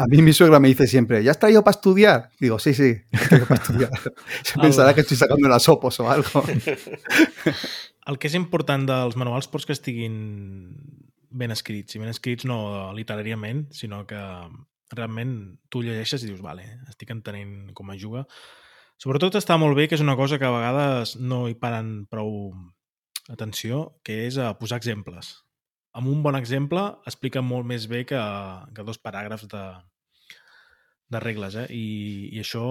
A 0.00 0.06
mí 0.06 0.22
mi 0.22 0.32
suegra 0.32 0.58
me 0.58 0.68
dice 0.68 0.86
siempre, 0.86 1.22
¿ya 1.22 1.30
has 1.30 1.38
traído 1.38 1.62
para 1.62 1.76
estudiar? 1.76 2.30
Digo, 2.40 2.58
sí, 2.58 2.72
sí, 2.72 3.02
traigo 3.28 3.44
para 3.44 3.60
estudiar. 3.60 3.90
Se 4.42 4.58
pensarà 4.58 4.94
que 4.94 5.02
estoy 5.02 5.18
sacando 5.18 5.46
las 5.46 5.68
opos 5.68 6.00
o 6.00 6.10
algo. 6.10 6.42
El 8.08 8.16
que 8.16 8.30
és 8.30 8.36
important 8.38 8.86
dels 8.88 9.18
manuals 9.20 9.50
pots 9.52 9.68
que 9.68 9.76
estiguin 9.76 10.14
ben 11.28 11.52
escrits. 11.52 11.98
I 11.98 12.00
ben 12.00 12.08
escrits 12.08 12.48
no 12.48 12.94
literàriament, 12.96 13.66
sinó 13.76 14.06
que 14.08 14.22
realment 14.96 15.34
tu 15.68 15.84
llegeixes 15.84 16.24
i 16.24 16.30
dius, 16.30 16.40
vale, 16.40 16.64
estic 16.88 17.12
entenent 17.12 17.74
com 17.76 17.92
es 17.92 18.00
juga. 18.00 18.24
Sobretot 18.96 19.36
està 19.36 19.60
molt 19.60 19.76
bé, 19.76 19.84
que 19.84 20.00
és 20.00 20.06
una 20.06 20.16
cosa 20.16 20.40
que 20.40 20.48
a 20.48 20.56
vegades 20.56 21.18
no 21.20 21.44
hi 21.44 21.58
paren 21.60 22.08
prou 22.08 22.54
atenció, 23.28 24.00
que 24.00 24.22
és 24.30 24.40
a 24.40 24.54
posar 24.56 24.80
exemples. 24.80 25.34
Amb 25.92 26.08
un 26.08 26.24
bon 26.24 26.40
exemple 26.40 26.88
explica 27.04 27.44
molt 27.44 27.68
més 27.68 27.84
bé 27.90 28.06
que, 28.08 28.24
que 28.72 28.88
dos 28.88 28.96
paràgrafs 28.96 29.44
de, 29.52 29.64
de 31.10 31.20
regles, 31.22 31.56
eh? 31.58 31.66
I, 31.74 31.86
i 32.36 32.42
això 32.42 32.64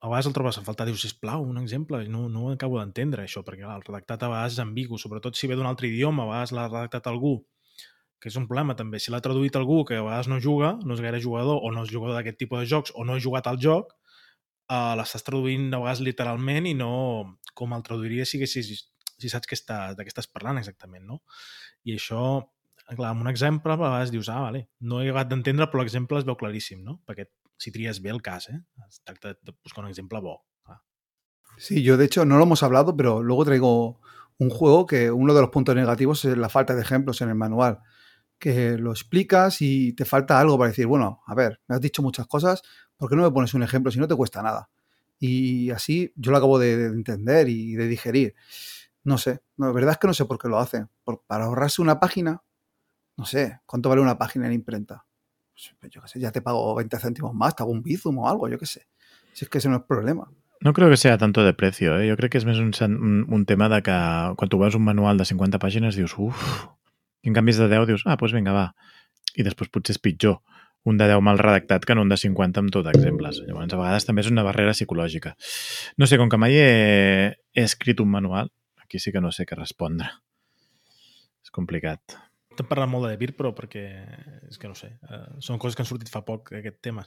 a 0.00 0.08
vegades 0.08 0.28
el 0.28 0.34
trobes 0.36 0.58
a 0.58 0.62
faltar, 0.66 0.86
dius, 0.86 1.02
sisplau, 1.02 1.44
un 1.46 1.58
exemple, 1.58 2.02
no, 2.12 2.26
no 2.28 2.50
acabo 2.52 2.78
d'entendre 2.78 3.24
això, 3.24 3.42
perquè 3.46 3.64
el 3.64 3.84
redactat 3.86 4.22
a 4.22 4.30
vegades 4.30 4.56
és 4.58 4.62
ambigu, 4.62 4.98
sobretot 5.00 5.38
si 5.38 5.48
ve 5.50 5.56
d'un 5.58 5.66
altre 5.66 5.88
idioma, 5.88 6.26
a 6.26 6.30
vegades 6.30 6.52
l'ha 6.54 6.66
redactat 6.68 7.08
algú, 7.10 7.38
que 8.20 8.30
és 8.30 8.36
un 8.38 8.46
problema 8.50 8.76
també, 8.76 9.00
si 9.02 9.12
l'ha 9.12 9.22
traduït 9.24 9.56
algú 9.58 9.82
que 9.88 9.96
a 9.98 10.04
vegades 10.04 10.28
no 10.30 10.40
juga, 10.42 10.74
no 10.84 10.94
és 10.94 11.02
gaire 11.04 11.22
jugador, 11.22 11.62
o 11.62 11.72
no 11.72 11.86
és 11.86 11.92
jugador 11.92 12.18
d'aquest 12.18 12.38
tipus 12.42 12.62
de 12.62 12.68
jocs, 12.70 12.92
o 12.94 13.06
no 13.08 13.16
ha 13.16 13.22
jugat 13.22 13.48
al 13.50 13.58
joc, 13.62 13.94
uh, 14.70 14.94
l'estàs 15.00 15.24
traduint 15.26 15.70
a 15.72 15.80
vegades 15.82 16.04
literalment 16.04 16.68
i 16.68 16.74
no 16.76 16.92
com 17.56 17.72
el 17.72 17.84
traduiria 17.86 18.26
si, 18.28 18.38
haguessis, 18.38 18.86
si 19.16 19.32
saps 19.32 19.48
que 19.48 19.56
està, 19.56 19.94
de 19.96 20.04
què 20.04 20.12
estàs 20.12 20.28
parlant 20.28 20.60
exactament, 20.60 21.06
no? 21.08 21.22
I 21.86 21.96
això, 21.96 22.22
clar, 22.94 23.10
amb 23.10 23.24
un 23.24 23.28
exemple 23.28 23.72
a 23.74 23.80
vegades 23.80 24.12
dius, 24.14 24.28
ah, 24.30 24.40
vale, 24.44 24.68
no 24.78 25.00
he 25.02 25.08
acabat 25.08 25.32
d'entendre, 25.32 25.66
però 25.72 25.82
l'exemple 25.82 26.20
es 26.20 26.26
veu 26.28 26.36
claríssim, 26.38 26.84
no? 26.86 27.00
Perquè 27.06 27.26
si 27.58 27.72
tries 27.74 27.98
bé 28.04 28.12
el 28.12 28.22
cas, 28.22 28.48
¿eh? 28.50 28.60
Es 28.86 29.00
tracta 29.02 29.34
de 29.34 29.54
buscar 29.64 29.84
un 29.84 29.90
ejemplo. 29.90 30.44
Ah. 30.66 30.80
Sí, 31.58 31.82
yo 31.82 31.96
de 31.96 32.04
hecho 32.04 32.24
no 32.24 32.36
lo 32.36 32.44
hemos 32.44 32.62
hablado, 32.62 32.96
pero 32.96 33.22
luego 33.22 33.44
traigo 33.44 34.00
un 34.38 34.50
juego 34.50 34.86
que 34.86 35.10
uno 35.10 35.34
de 35.34 35.40
los 35.40 35.50
puntos 35.50 35.74
negativos 35.74 36.24
es 36.24 36.36
la 36.36 36.48
falta 36.48 36.74
de 36.74 36.82
ejemplos 36.82 37.20
en 37.22 37.30
el 37.30 37.34
manual. 37.34 37.80
Que 38.38 38.76
lo 38.76 38.90
explicas 38.90 39.62
y 39.62 39.94
te 39.94 40.04
falta 40.04 40.38
algo 40.38 40.58
para 40.58 40.68
decir, 40.68 40.86
bueno, 40.86 41.22
a 41.26 41.34
ver, 41.34 41.60
me 41.66 41.74
has 41.74 41.80
dicho 41.80 42.02
muchas 42.02 42.26
cosas, 42.26 42.62
¿por 42.96 43.08
qué 43.08 43.16
no 43.16 43.22
me 43.22 43.30
pones 43.30 43.54
un 43.54 43.62
ejemplo 43.62 43.90
si 43.90 43.98
no 43.98 44.06
te 44.06 44.14
cuesta 44.14 44.42
nada? 44.42 44.68
Y 45.18 45.70
así 45.70 46.12
yo 46.16 46.30
lo 46.30 46.36
acabo 46.36 46.58
de, 46.58 46.76
de 46.76 46.86
entender 46.86 47.48
y 47.48 47.74
de 47.74 47.88
digerir. 47.88 48.34
No 49.04 49.16
sé, 49.16 49.40
la 49.56 49.72
verdad 49.72 49.92
es 49.92 49.98
que 49.98 50.06
no 50.06 50.14
sé 50.14 50.26
por 50.26 50.38
qué 50.38 50.48
lo 50.48 50.58
hacen. 50.58 50.90
Por, 51.02 51.22
para 51.26 51.46
ahorrarse 51.46 51.80
una 51.80 51.98
página, 51.98 52.42
no 53.16 53.24
sé, 53.24 53.60
¿cuánto 53.66 53.88
vale 53.88 54.02
una 54.02 54.18
página 54.18 54.46
en 54.46 54.52
imprenta? 54.52 55.04
Pues 55.80 55.92
yo 55.92 56.02
qué 56.02 56.08
sé, 56.08 56.20
ya 56.20 56.32
te 56.32 56.42
pago 56.42 56.74
20 56.74 56.98
céntimos 56.98 57.34
más, 57.34 57.56
te 57.56 57.62
hago 57.62 57.72
un 57.72 57.82
bizum 57.82 58.18
o 58.18 58.28
algo, 58.28 58.48
yo 58.48 58.58
qué 58.58 58.66
sé. 58.66 58.86
Si 59.32 59.44
es 59.44 59.48
que 59.48 59.58
ese 59.58 59.68
no 59.68 59.76
es 59.76 59.82
problema. 59.82 60.30
No 60.60 60.72
creo 60.72 60.88
que 60.88 60.96
sea 60.96 61.18
tanto 61.18 61.44
de 61.44 61.52
precio, 61.52 61.98
eh? 62.00 62.08
jo 62.08 62.16
crec 62.16 62.32
que 62.32 62.40
és 62.40 62.46
més 62.48 62.58
un, 62.58 62.72
un, 62.88 63.16
un 63.28 63.44
tema 63.44 63.68
de 63.68 63.82
que 63.84 63.96
quan 64.40 64.48
tu 64.48 64.58
veus 64.58 64.74
un 64.74 64.84
manual 64.84 65.20
de 65.20 65.26
50 65.28 65.60
pàgines 65.60 65.96
dius, 65.96 66.16
uf, 66.16 66.44
i 67.20 67.28
en 67.28 67.36
canvi 67.36 67.52
és 67.52 67.60
de 67.60 67.68
10 67.68 67.84
dius, 67.90 68.04
ah, 68.08 68.16
doncs 68.16 68.32
vinga, 68.32 68.54
va. 68.56 68.70
I 69.36 69.44
després 69.44 69.68
potser 69.68 69.96
és 69.96 70.00
pitjor 70.00 70.40
un 70.86 70.96
de 70.96 71.08
10 71.10 71.20
mal 71.20 71.40
redactat 71.40 71.84
que 71.84 71.96
no 71.98 72.04
un 72.06 72.12
de 72.12 72.16
50 72.16 72.62
amb 72.62 72.72
tot 72.72 72.86
exemples. 72.92 73.42
Llavors, 73.44 73.72
a 73.74 73.80
vegades 73.80 74.06
també 74.06 74.22
és 74.22 74.30
una 74.30 74.44
barrera 74.46 74.72
psicològica. 74.76 75.34
No 75.98 76.06
sé, 76.06 76.16
com 76.16 76.30
que 76.30 76.38
mai 76.38 76.54
he, 76.54 77.34
he 77.52 77.64
escrit 77.66 78.00
un 78.00 78.12
manual, 78.12 78.52
aquí 78.78 79.02
sí 79.02 79.12
que 79.12 79.20
no 79.20 79.32
sé 79.34 79.48
què 79.50 79.58
respondre. 79.58 80.08
És 81.42 81.50
complicat. 81.50 82.14
Estem 82.56 82.70
parlant 82.70 82.88
molt 82.88 83.04
de 83.04 83.10
Debir, 83.12 83.34
però 83.36 83.50
perquè 83.52 83.82
és 84.48 84.56
que 84.56 84.68
no 84.70 84.74
sé, 84.78 84.88
eh, 85.12 85.16
són 85.44 85.58
coses 85.60 85.76
que 85.76 85.82
han 85.84 85.88
sortit 85.90 86.08
fa 86.08 86.22
poc 86.24 86.54
aquest 86.56 86.78
tema. 86.80 87.02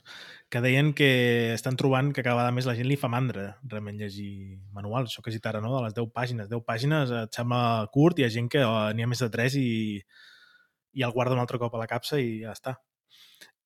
Que 0.46 0.62
deien 0.62 0.92
que 0.94 1.08
estan 1.56 1.74
trobant 1.80 2.12
que 2.14 2.22
cada 2.22 2.36
vegada 2.38 2.52
més 2.54 2.68
la 2.70 2.76
gent 2.78 2.86
li 2.86 2.98
fa 3.00 3.10
mandra 3.10 3.48
realment 3.64 3.98
llegir 3.98 4.60
manuals. 4.76 5.10
Això 5.10 5.24
que 5.24 5.32
has 5.32 5.38
dit 5.40 5.50
ara, 5.50 5.58
no? 5.64 5.74
De 5.74 5.82
les 5.88 5.96
10 5.98 6.12
pàgines. 6.14 6.46
10 6.52 6.62
pàgines 6.68 7.10
et 7.24 7.34
sembla 7.34 7.88
curt 7.90 8.22
hi 8.22 8.28
ha 8.28 8.30
gent 8.30 8.46
que 8.52 8.62
oh, 8.62 8.78
n'hi 8.94 9.02
ha 9.02 9.10
més 9.10 9.24
de 9.26 9.30
3 9.34 9.58
i, 9.58 9.72
i 10.94 11.02
el 11.02 11.18
guarda 11.18 11.34
un 11.34 11.42
altre 11.42 11.58
cop 11.58 11.74
a 11.74 11.82
la 11.82 11.90
capsa 11.90 12.22
i 12.22 12.44
ja 12.44 12.54
està. 12.54 12.78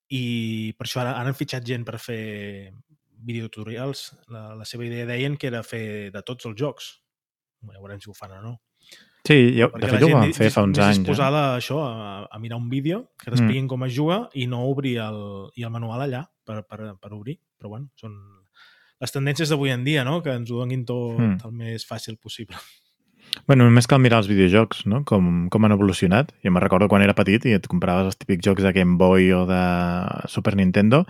I 0.09 0.73
per 0.79 0.89
això 0.89 1.05
ara 1.05 1.19
han 1.21 1.37
fitxat 1.37 1.69
gent 1.69 1.85
per 1.85 2.01
fer 2.01 2.23
videotutorials. 3.29 4.07
La, 4.33 4.55
la 4.57 4.65
seva 4.65 4.89
idea 4.89 5.05
deien 5.13 5.37
que 5.37 5.53
era 5.53 5.61
fer 5.61 5.85
de 6.17 6.25
tots 6.25 6.49
els 6.49 6.57
jocs. 6.57 6.95
Ja 7.69 7.77
veurem 7.77 8.01
si 8.01 8.09
ho 8.09 8.17
fan 8.17 8.39
o 8.41 8.41
no. 8.41 8.61
Sí, 9.25 9.57
jo, 9.57 9.71
de 9.81 9.89
fet 9.89 10.03
ho 10.05 10.11
vam 10.13 10.33
fer 10.37 10.51
fa 10.53 10.67
uns 10.67 10.79
anys. 10.85 11.01
És 11.01 11.09
posada 11.09 11.43
eh? 11.55 11.61
això, 11.63 11.79
a, 11.81 12.25
a 12.29 12.41
mirar 12.43 12.59
un 12.61 12.69
vídeo, 12.69 13.07
que 13.17 13.31
t'expliquin 13.31 13.65
mm. 13.65 13.71
com 13.73 13.87
es 13.87 13.95
juga 13.97 14.19
i 14.37 14.45
no 14.51 14.67
obrir 14.69 14.99
el, 15.01 15.21
i 15.57 15.65
el 15.65 15.73
manual 15.73 16.05
allà 16.05 16.27
per, 16.45 16.61
per, 16.69 16.93
per 17.01 17.13
obrir. 17.17 17.39
Però 17.57 17.73
bueno, 17.73 17.89
són 17.97 18.19
les 19.01 19.15
tendències 19.15 19.49
d'avui 19.49 19.73
en 19.73 19.87
dia, 19.87 20.05
no? 20.05 20.19
Que 20.25 20.37
ens 20.37 20.53
ho 20.53 20.61
donin 20.61 20.85
tot 20.85 21.17
mm. 21.17 21.41
el 21.49 21.57
més 21.57 21.89
fàcil 21.89 22.21
possible. 22.21 22.61
Bueno, 23.47 23.67
només 23.67 23.85
cal 23.91 24.01
mirar 24.01 24.23
els 24.23 24.29
videojocs, 24.31 24.85
no? 24.89 25.03
Com, 25.05 25.49
com 25.53 25.67
han 25.67 25.75
evolucionat. 25.75 26.31
Jo 26.45 26.53
me 26.55 26.63
recordo 26.63 26.87
quan 26.89 27.03
era 27.05 27.17
petit 27.19 27.45
i 27.45 27.53
et 27.57 27.67
compraves 27.69 28.07
els 28.09 28.17
típics 28.17 28.47
jocs 28.47 28.65
de 28.65 28.73
Game 28.73 28.97
Boy 29.01 29.33
o 29.37 29.43
de 29.49 29.59
Super 30.33 30.55
Nintendo 30.57 31.03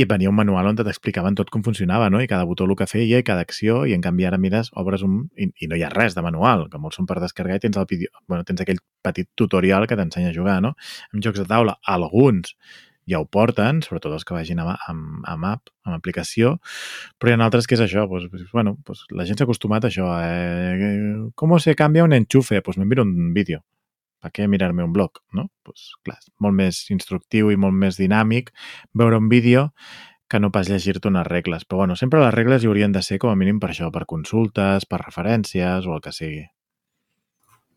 i 0.00 0.06
venia 0.08 0.30
un 0.30 0.38
manual 0.38 0.70
on 0.70 0.78
t'explicaven 0.78 1.36
tot 1.36 1.52
com 1.52 1.64
funcionava, 1.66 2.08
no? 2.10 2.22
I 2.24 2.30
cada 2.30 2.48
botó 2.48 2.64
el 2.64 2.72
que 2.78 2.88
feia 2.88 3.20
i 3.20 3.26
cada 3.26 3.44
acció, 3.44 3.84
i 3.84 3.92
en 3.92 4.00
canvi 4.00 4.24
ara 4.24 4.40
mires, 4.40 4.72
obres 4.80 5.04
un... 5.04 5.28
I, 5.36 5.50
i 5.60 5.68
no 5.68 5.76
hi 5.76 5.84
ha 5.84 5.92
res 5.92 6.16
de 6.16 6.24
manual, 6.24 6.66
que 6.72 6.80
molts 6.80 6.96
són 7.00 7.10
per 7.10 7.20
descarregar 7.20 7.60
i 7.60 7.66
tens, 7.66 7.76
el 7.76 7.90
vídeo... 7.90 8.08
bueno, 8.26 8.48
tens 8.48 8.64
aquell 8.64 8.80
petit 9.04 9.28
tutorial 9.36 9.86
que 9.86 10.00
t'ensenya 10.00 10.32
a 10.32 10.36
jugar, 10.38 10.60
no? 10.64 10.74
En 11.12 11.22
jocs 11.22 11.42
de 11.42 11.48
taula, 11.50 11.76
alguns 11.84 12.56
ja 13.10 13.20
ho 13.20 13.26
porten, 13.28 13.82
sobretot 13.84 14.14
els 14.16 14.24
que 14.24 14.36
vagin 14.36 14.62
amb, 14.62 14.74
amb, 14.88 15.20
amb 15.28 15.48
app, 15.50 15.72
amb 15.84 15.96
aplicació, 15.96 16.56
però 17.18 17.32
hi 17.32 17.36
ha 17.36 17.44
altres 17.44 17.68
que 17.68 17.76
és 17.76 17.84
això, 17.84 18.06
pues, 18.08 18.28
bueno, 18.52 18.76
pues, 18.84 19.04
la 19.12 19.26
gent 19.28 19.38
s'ha 19.38 19.48
acostumat 19.48 19.84
a 19.84 19.92
això. 19.92 20.08
Eh, 20.24 21.28
com 21.34 21.58
se 21.58 21.76
canvia 21.76 22.04
un 22.04 22.16
enchufe? 22.16 22.62
Pues 22.62 22.78
me 22.78 22.86
miro 22.86 23.02
un 23.02 23.32
vídeo. 23.34 23.64
Per 24.24 24.30
què 24.32 24.48
mirar-me 24.48 24.84
un 24.84 24.92
blog? 24.92 25.20
No? 25.36 25.50
Pues, 25.62 25.92
clar, 26.02 26.16
és 26.16 26.32
molt 26.40 26.56
més 26.56 26.80
instructiu 26.90 27.50
i 27.52 27.60
molt 27.60 27.76
més 27.76 28.00
dinàmic 28.00 28.54
veure 28.96 29.20
un 29.20 29.28
vídeo 29.28 29.68
que 30.28 30.40
no 30.40 30.50
pas 30.50 30.70
llegir-te 30.70 31.10
unes 31.10 31.26
regles. 31.26 31.66
Però 31.68 31.82
bueno, 31.82 31.96
sempre 32.00 32.22
les 32.22 32.32
regles 32.32 32.64
hi 32.64 32.70
haurien 32.70 32.92
de 32.92 33.02
ser 33.04 33.20
com 33.20 33.30
a 33.30 33.36
mínim 33.36 33.60
per 33.60 33.74
això, 33.74 33.90
per 33.92 34.06
consultes, 34.08 34.88
per 34.88 35.02
referències 35.04 35.84
o 35.84 35.94
el 35.94 36.00
que 36.00 36.12
sigui. 36.16 36.46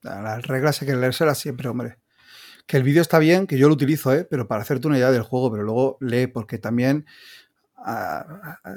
Las 0.04 0.48
reglas 0.48 0.82
hay 0.82 0.88
que 0.88 0.96
leérselas 0.96 1.38
siempre, 1.38 1.68
hombre. 1.68 1.98
Que 2.68 2.78
el 2.78 2.84
vídeo 2.84 3.02
está 3.02 3.18
bien, 3.18 3.48
que 3.48 3.58
yo 3.58 3.68
lo 3.70 3.74
utilizo, 3.74 4.14
¿eh? 4.14 4.28
pero 4.30 4.48
para 4.48 4.62
hacerte 4.62 4.88
una 4.88 4.98
idea 4.98 5.12
del 5.12 5.24
juego, 5.24 5.52
pero 5.52 5.64
luego 5.64 5.98
lee, 6.02 6.28
porque 6.28 6.60
también 6.60 7.06
uh, 7.78 8.24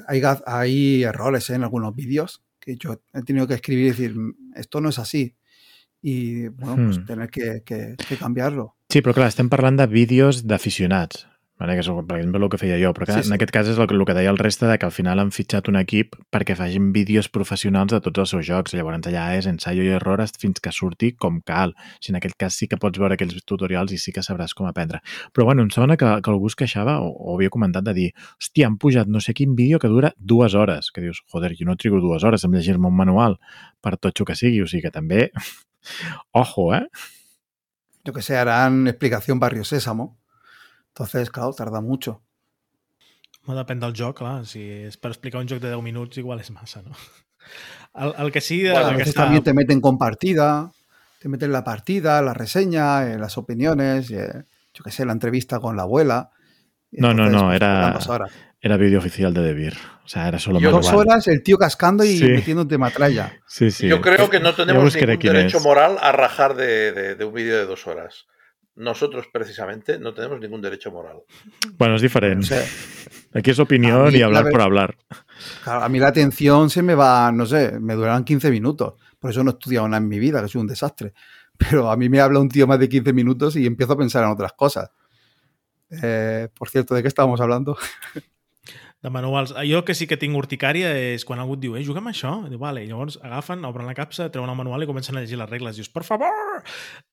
hay, 0.07 0.21
hay, 0.45 1.03
errores 1.03 1.49
¿eh? 1.49 1.55
en 1.55 1.63
algunos 1.63 1.93
vídeos 1.93 2.41
que 2.59 2.77
yo 2.77 3.01
he 3.13 3.21
tenido 3.23 3.47
que 3.47 3.55
escribir 3.55 3.85
y 3.85 3.89
decir, 3.89 4.15
esto 4.55 4.81
no 4.81 4.89
es 4.89 4.99
así. 4.99 5.35
Y, 6.01 6.47
bueno, 6.47 6.87
pues 6.87 6.97
hmm. 6.99 7.05
tener 7.05 7.29
que, 7.29 7.61
que, 7.63 7.95
que 8.07 8.17
cambiarlo. 8.17 8.75
Sí, 8.91 8.99
però 8.99 9.13
clar, 9.15 9.29
estem 9.31 9.47
parlant 9.47 9.77
de 9.79 9.85
vídeos 9.87 10.41
d'aficionats. 10.43 11.23
Vale? 11.61 11.75
que 11.77 11.83
és, 11.83 11.89
per 12.09 12.15
exemple, 12.17 12.39
el 12.41 12.49
que 12.49 12.57
feia 12.57 12.77
jo, 12.81 12.89
però 12.97 13.05
que, 13.05 13.13
sí, 13.13 13.21
sí. 13.21 13.29
en 13.29 13.35
aquest 13.35 13.51
cas 13.53 13.67
és 13.69 13.77
el, 13.77 13.91
el 13.93 14.03
que 14.09 14.15
deia 14.17 14.31
el 14.33 14.39
reste 14.41 14.65
de 14.65 14.79
que 14.81 14.87
al 14.87 14.93
final 14.95 15.19
han 15.21 15.29
fitxat 15.35 15.67
un 15.69 15.75
equip 15.77 16.15
perquè 16.33 16.55
facin 16.57 16.87
vídeos 16.95 17.29
professionals 17.29 17.93
de 17.93 17.99
tots 18.01 18.23
els 18.23 18.33
seus 18.33 18.47
jocs. 18.47 18.73
Llavors 18.73 19.05
allà 19.11 19.27
és 19.37 19.45
ensaio 19.45 19.85
i 19.85 19.91
error 19.93 20.23
fins 20.41 20.57
que 20.57 20.73
surti 20.73 21.11
com 21.13 21.37
cal. 21.45 21.75
Si 22.01 22.09
en 22.09 22.17
aquest 22.17 22.33
cas 22.41 22.57
sí 22.57 22.65
que 22.71 22.79
pots 22.81 22.97
veure 22.97 23.13
aquells 23.13 23.37
tutorials 23.45 23.93
i 23.93 23.99
sí 24.01 24.13
que 24.15 24.23
sabràs 24.25 24.55
com 24.57 24.65
aprendre. 24.65 25.03
Però 25.35 25.45
bueno, 25.45 25.61
em 25.61 25.69
sembla 25.69 25.99
que, 26.01 26.09
que 26.25 26.33
algú 26.33 26.49
es 26.49 26.57
queixava 26.57 26.97
o, 27.05 27.11
o 27.13 27.35
havia 27.35 27.53
comentat 27.53 27.85
de 27.85 27.93
dir 27.93 28.07
hòstia, 28.15 28.65
han 28.65 28.79
pujat 28.81 29.11
no 29.11 29.21
sé 29.21 29.37
quin 29.37 29.53
vídeo 29.53 29.77
que 29.77 29.91
dura 29.91 30.15
dues 30.17 30.57
hores. 30.57 30.89
Que 30.89 31.05
dius, 31.05 31.21
joder, 31.29 31.53
jo 31.59 31.69
no 31.69 31.77
trigo 31.77 32.01
dues 32.01 32.25
hores 32.25 32.41
en 32.47 32.57
llegir-me 32.57 32.89
un 32.89 32.97
manual 32.97 33.37
per 33.85 33.99
tot 34.01 34.25
que 34.25 34.33
sigui. 34.33 34.63
O 34.65 34.71
sigui 34.71 34.87
que 34.89 34.95
també... 34.97 35.29
Ojo, 36.41 36.71
eh? 36.73 36.87
Yo 38.03 38.13
que 38.13 38.23
sé, 38.25 38.37
harán 38.37 38.87
explicación 38.87 39.39
Barrio 39.39 39.63
Sésamo 39.63 40.20
Entonces, 40.93 41.29
claro, 41.29 41.53
tarda 41.53 41.81
mucho. 41.81 42.21
Bueno, 43.45 43.63
depèn 43.63 43.79
del 43.81 43.93
joc, 43.97 44.17
clar. 44.19 44.45
Si 44.45 44.61
és 44.85 44.97
per 45.01 45.09
explicar 45.15 45.41
un 45.41 45.47
joc 45.49 45.59
de 45.63 45.71
10 45.71 45.81
minuts, 45.81 46.17
igual 46.21 46.39
és 46.43 46.51
massa, 46.51 46.83
no? 46.85 46.91
El, 47.95 48.13
el 48.25 48.31
que 48.31 48.39
sí... 48.39 48.61
Bueno, 48.69 48.85
a 48.87 48.93
veces 48.93 49.13
también 49.15 49.43
te 49.43 49.53
meten 49.53 49.81
con 49.81 49.97
partida, 49.97 50.71
te 51.19 51.27
meten 51.27 51.51
la 51.51 51.63
partida, 51.63 52.21
la 52.21 52.33
reseña, 52.33 53.03
eh, 53.11 53.17
las 53.17 53.37
opiniones, 53.37 54.11
eh, 54.11 54.45
yo 54.73 54.83
qué 54.83 54.91
sé, 54.91 55.05
la 55.05 55.11
entrevista 55.11 55.59
con 55.59 55.75
la 55.75 55.81
abuela. 55.83 56.29
No, 56.91 57.13
no, 57.13 57.25
entonces, 57.25 57.59
no, 57.59 57.93
pues, 57.93 58.05
era-. 58.07 58.27
Era 58.61 58.77
vídeo 58.77 58.99
oficial 58.99 59.33
de 59.33 59.41
Debir. 59.41 59.73
O 60.05 60.07
sea, 60.07 60.27
era 60.27 60.37
solo 60.39 60.59
Yo- 60.59 60.69
Dos 60.71 60.93
horas 60.93 61.27
el 61.27 61.41
tío 61.41 61.57
cascando 61.57 62.03
y 62.05 62.15
Sí. 62.17 62.25
metiéndote 62.29 62.77
matralla. 62.77 63.33
Sí, 63.47 63.71
sí. 63.71 63.87
Yo 63.87 63.99
creo 64.01 64.29
que 64.29 64.39
no 64.39 64.53
tenemos 64.53 64.93
ningún 64.95 65.19
derecho 65.19 65.57
es. 65.57 65.63
moral 65.63 65.97
a 65.99 66.11
rajar 66.11 66.55
de, 66.55 66.91
de- 66.93 67.15
de 67.15 67.25
un 67.25 67.33
vídeo 67.33 67.57
de 67.57 67.65
dos 67.65 67.87
horas. 67.87 68.27
Nosotros, 68.75 69.27
precisamente, 69.31 69.99
no 69.99 70.13
tenemos 70.13 70.39
ningún 70.39 70.61
derecho 70.61 70.91
moral. 70.91 71.23
Bueno, 71.77 71.95
es 71.95 72.01
diferente. 72.01 72.45
O 72.45 72.47
sea, 72.47 72.63
Aquí 73.33 73.51
es 73.51 73.59
opinión 73.59 74.11
mí, 74.11 74.19
y 74.19 74.21
hablar 74.21 74.49
por 74.49 74.61
hablar. 74.61 74.97
claro, 75.63 75.83
a 75.83 75.89
mí 75.89 75.99
la 75.99 76.07
atención 76.07 76.69
se 76.69 76.81
me 76.81 76.95
va, 76.95 77.31
no 77.31 77.45
sé, 77.45 77.79
me 77.79 77.95
durarán 77.95 78.23
15 78.23 78.49
minutos. 78.49 78.93
Por 79.19 79.29
eso 79.31 79.43
no 79.43 79.51
he 79.51 79.53
estudiado 79.53 79.87
nada 79.87 80.01
en 80.01 80.07
mi 80.07 80.19
vida, 80.19 80.41
que 80.41 80.47
soy 80.47 80.61
un 80.61 80.67
desastre. 80.67 81.13
Pero 81.57 81.91
a 81.91 81.97
mí 81.97 82.09
me 82.09 82.19
habla 82.19 82.39
un 82.39 82.49
tío 82.49 82.65
más 82.65 82.79
de 82.79 82.89
15 82.89 83.13
minutos 83.13 83.55
y 83.55 83.65
empiezo 83.65 83.93
a 83.93 83.97
pensar 83.97 84.23
en 84.23 84.31
otras 84.31 84.53
cosas. 84.53 84.89
Eh, 86.01 86.47
por 86.57 86.69
cierto, 86.69 86.95
¿de 86.95 87.01
qué 87.01 87.07
estábamos 87.07 87.41
hablando? 87.41 87.77
De 89.01 89.09
manuals. 89.09 89.53
Jo 89.67 89.81
que 89.85 89.95
sí 89.97 90.07
que 90.07 90.17
tinc 90.21 90.37
urticària 90.37 90.91
és 91.13 91.25
quan 91.25 91.41
algú 91.41 91.57
et 91.57 91.63
diu, 91.63 91.75
eh, 91.75 91.83
juguem 91.85 92.07
a 92.07 92.13
això. 92.13 92.35
Diu, 92.49 92.59
vale. 92.61 92.83
I 92.85 92.89
llavors 92.89 93.17
agafen, 93.21 93.65
obren 93.65 93.89
la 93.89 93.95
capsa, 93.97 94.29
treuen 94.33 94.49
el 94.49 94.57
manual 94.59 94.83
i 94.83 94.89
comencen 94.89 95.17
a 95.17 95.23
llegir 95.23 95.39
les 95.41 95.49
regles. 95.49 95.79
Dius, 95.79 95.89
per 95.89 96.03
favor! 96.07 96.61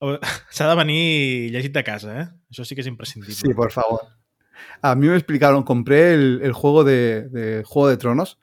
S'ha 0.55 0.69
de 0.69 0.77
venir 0.79 1.49
llegit 1.55 1.73
de 1.73 1.83
casa, 1.83 2.15
eh? 2.21 2.27
Això 2.53 2.65
sí 2.65 2.77
que 2.77 2.85
és 2.85 2.91
imprescindible. 2.91 3.35
Sí, 3.35 3.55
por 3.57 3.73
favor. 3.73 4.05
A 4.81 4.93
mí 4.95 5.07
me 5.07 5.15
explicaron, 5.15 5.63
compré 5.63 6.13
el, 6.13 6.41
el 6.43 6.53
juego 6.53 6.83
de, 6.83 7.29
de 7.29 7.63
Juego 7.63 7.89
de 7.89 7.97
Tronos 7.97 8.37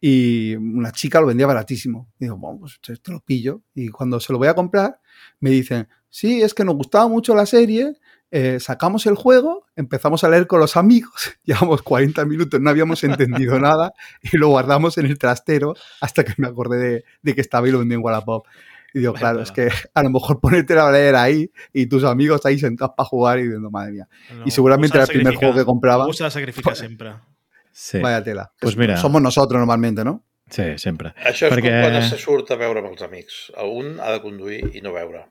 y 0.00 0.54
una 0.56 0.92
chica 0.92 1.20
lo 1.20 1.26
vendía 1.26 1.46
baratísimo. 1.46 2.12
Y 2.18 2.26
digo, 2.26 2.36
bueno, 2.36 2.60
pues 2.60 2.78
te 2.82 3.12
lo 3.12 3.20
pillo. 3.20 3.62
Y 3.74 3.88
cuando 3.88 4.20
se 4.20 4.32
lo 4.32 4.38
voy 4.38 4.48
a 4.48 4.54
comprar, 4.54 5.00
me 5.40 5.50
dicen, 5.50 5.88
sí, 6.10 6.42
es 6.42 6.52
que 6.52 6.64
nos 6.64 6.74
gustaba 6.74 7.08
mucho 7.08 7.34
la 7.34 7.46
serie, 7.46 7.94
eh, 8.36 8.58
sacamos 8.58 9.06
el 9.06 9.14
juego, 9.14 9.64
empezamos 9.76 10.24
a 10.24 10.28
leer 10.28 10.48
con 10.48 10.58
los 10.58 10.76
amigos, 10.76 11.36
llevamos 11.44 11.82
40 11.82 12.24
minutos, 12.24 12.60
no 12.60 12.68
habíamos 12.68 13.04
entendido 13.04 13.60
nada 13.60 13.92
y 14.20 14.36
lo 14.36 14.48
guardamos 14.48 14.98
en 14.98 15.06
el 15.06 15.18
trastero 15.18 15.74
hasta 16.00 16.24
que 16.24 16.34
me 16.38 16.48
acordé 16.48 16.78
de, 16.78 17.04
de 17.22 17.34
que 17.34 17.40
estaba 17.40 17.68
y 17.68 17.70
lo 17.70 17.78
vendía 17.78 17.96
en 17.96 18.04
Wallapop. 18.04 18.44
Y 18.92 19.00
digo, 19.00 19.12
claro, 19.12 19.40
es 19.42 19.50
que 19.52 19.68
a 19.94 20.02
lo 20.02 20.10
mejor 20.10 20.40
ponerte 20.40 20.76
a 20.78 20.90
leer 20.90 21.14
ahí 21.16 21.50
y 21.72 21.86
tus 21.86 22.02
amigos 22.04 22.44
ahí 22.46 22.58
sentados 22.58 22.94
para 22.96 23.08
jugar 23.08 23.38
y 23.38 23.42
diciendo, 23.44 23.70
madre 23.70 23.92
mía. 23.92 24.08
No, 24.36 24.44
Y 24.46 24.50
seguramente 24.50 24.96
era 24.96 25.04
el 25.04 25.10
primer 25.10 25.34
juego 25.36 25.54
que 25.54 25.64
compraba. 25.64 26.04
Algú 26.04 26.12
s'ha 26.14 26.24
de 26.26 26.30
sacrificar 26.30 26.76
sempre. 26.76 27.14
Sí, 27.72 27.98
Vaya 27.98 28.22
tela. 28.22 28.52
Pues 28.60 28.76
mira. 28.76 28.96
Somos 28.96 29.20
nosotros 29.22 29.58
normalmente, 29.58 30.04
¿no? 30.04 30.22
sí 30.50 30.62
sempre. 30.78 31.14
Això 31.24 31.48
és 31.48 31.54
Perquè- 31.54 31.70
com 31.72 31.90
quan 31.90 32.02
se 32.06 32.18
surt 32.18 32.50
a 32.52 32.56
veure 32.60 32.82
amb 32.82 32.90
els 32.92 33.02
amics. 33.02 33.50
Un 33.66 33.98
ha 33.98 34.10
de 34.12 34.20
conduir 34.22 34.60
i 34.76 34.82
no 34.84 34.92
veure. 34.92 35.24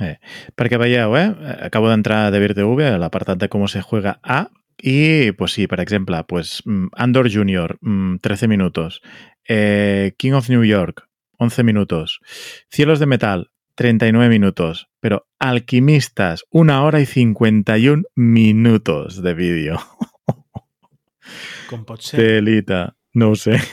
Eh, 0.00 0.16
perquè 0.56 0.78
veieu, 0.80 1.16
eh? 1.18 1.28
Acabo 1.66 1.90
d'entrar 1.90 2.26
a 2.26 2.32
DevirTV, 2.32 2.94
a 2.94 2.98
l'apartat 3.00 3.40
de 3.40 3.48
com 3.52 3.66
se 3.68 3.82
juega 3.84 4.18
A, 4.22 4.46
i, 4.82 5.32
pues 5.38 5.52
sí, 5.52 5.68
per 5.68 5.80
exemple, 5.80 6.24
pues, 6.24 6.62
mm, 6.64 6.88
Andor 6.96 7.30
Junior, 7.30 7.78
mm, 7.80 8.16
13 8.20 8.48
minutos. 8.48 9.00
Eh, 9.48 10.14
King 10.16 10.32
of 10.32 10.48
New 10.48 10.64
York, 10.64 11.08
11 11.38 11.62
minutos. 11.62 12.20
Cielos 12.68 12.98
de 12.98 13.06
Metal, 13.06 13.50
39 13.74 14.28
minutos. 14.28 14.88
Pero 15.00 15.28
Alquimistas, 15.38 16.44
una 16.50 16.82
hora 16.82 17.00
y 17.00 17.06
51 17.06 18.04
minutos 18.14 19.22
de 19.22 19.34
vídeo. 19.34 19.78
Com 21.70 21.84
pot 21.84 22.02
ser? 22.02 22.18
Telita. 22.20 22.96
No 23.14 23.30
ho 23.30 23.36
sé. 23.36 23.58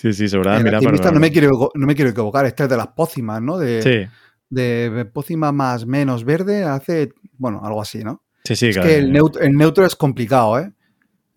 Sí, 0.00 0.14
sí, 0.14 0.28
de 0.28 0.38
mirar 0.38 0.82
no 0.82 1.20
me, 1.20 1.30
quiero, 1.30 1.70
no 1.74 1.86
me 1.86 1.94
quiero 1.94 2.10
equivocar. 2.12 2.46
Este 2.46 2.62
es 2.62 2.70
de 2.70 2.76
las 2.78 2.86
pócimas, 2.86 3.42
¿no? 3.42 3.58
De, 3.58 3.82
Sí, 3.82 4.08
de 4.50 5.08
pócima 5.12 5.52
más 5.52 5.86
menos 5.86 6.24
verde 6.24 6.64
hace, 6.64 7.12
bueno, 7.38 7.60
algo 7.64 7.80
así, 7.80 8.04
¿no? 8.04 8.22
sí, 8.44 8.56
sí. 8.56 8.68
es 8.68 8.78
que 8.78 8.96
el 8.96 9.12
neutro, 9.12 9.42
el 9.42 9.52
neutro 9.52 9.86
es 9.86 9.96
complicado, 9.96 10.58
¿eh? 10.58 10.72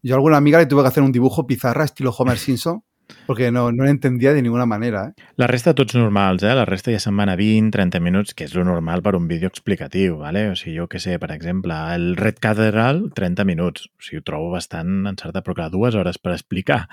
Yo 0.01 0.16
a 0.16 0.18
alguna 0.18 0.38
amiga 0.38 0.59
le 0.59 0.66
tuve 0.66 0.82
que 0.82 0.89
hacer 0.89 1.03
un 1.03 1.14
dibujo 1.14 1.47
pizarra 1.47 1.86
estilo 1.86 2.11
Homer 2.11 2.38
Simpson 2.38 2.84
porque 3.26 3.51
no, 3.51 3.72
no 3.72 3.84
lo 3.84 3.89
entendía 3.89 4.34
de 4.34 4.41
ninguna 4.41 4.66
manera, 4.66 5.09
¿eh? 5.09 5.24
La 5.36 5.47
resta 5.47 5.74
tots 5.74 5.95
normals, 5.95 6.43
eh? 6.43 6.53
La 6.55 6.66
resta 6.66 6.91
ja 6.91 6.99
se'n 7.03 7.16
van 7.18 7.32
a 7.32 7.36
20, 7.39 7.72
30 7.76 8.01
minuts, 8.03 8.34
que 8.34 8.47
és 8.47 8.55
lo 8.55 8.64
normal 8.68 9.03
per 9.03 9.16
un 9.16 9.28
vídeo 9.28 9.47
explicatiu, 9.51 10.18
¿vale? 10.24 10.49
O 10.51 10.57
sigui, 10.59 10.78
jo 10.80 10.88
que 10.91 10.99
sé, 11.03 11.18
per 11.20 11.32
exemple, 11.36 11.76
el 11.95 12.16
Red 12.18 12.41
Cathedral, 12.43 13.05
30 13.16 13.45
minuts. 13.47 13.88
O 13.99 14.03
sigui, 14.03 14.22
ho 14.22 14.28
trobo 14.28 14.51
bastant 14.55 15.07
encertat, 15.11 15.43
però 15.45 15.57
clar, 15.57 15.70
dues 15.74 15.95
hores 15.99 16.20
per 16.20 16.36
explicar 16.36 16.86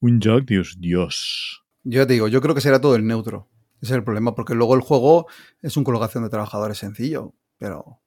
un 0.00 0.20
joc, 0.22 0.46
dius, 0.48 0.76
dios. 0.80 1.64
Yo 1.84 2.06
te 2.06 2.14
digo, 2.14 2.28
yo 2.28 2.40
creo 2.40 2.54
que 2.54 2.64
será 2.64 2.80
todo 2.80 2.96
el 2.96 3.06
neutro. 3.06 3.48
Ese 3.86 3.94
es 3.94 3.98
el 3.98 4.04
problema, 4.04 4.34
porque 4.34 4.56
luego 4.56 4.74
el 4.74 4.80
juego 4.80 5.28
es 5.62 5.76
un 5.76 5.84
colocación 5.84 6.24
de 6.24 6.28
trabajadores 6.28 6.76
sencillo, 6.76 7.34
pero 7.56 8.00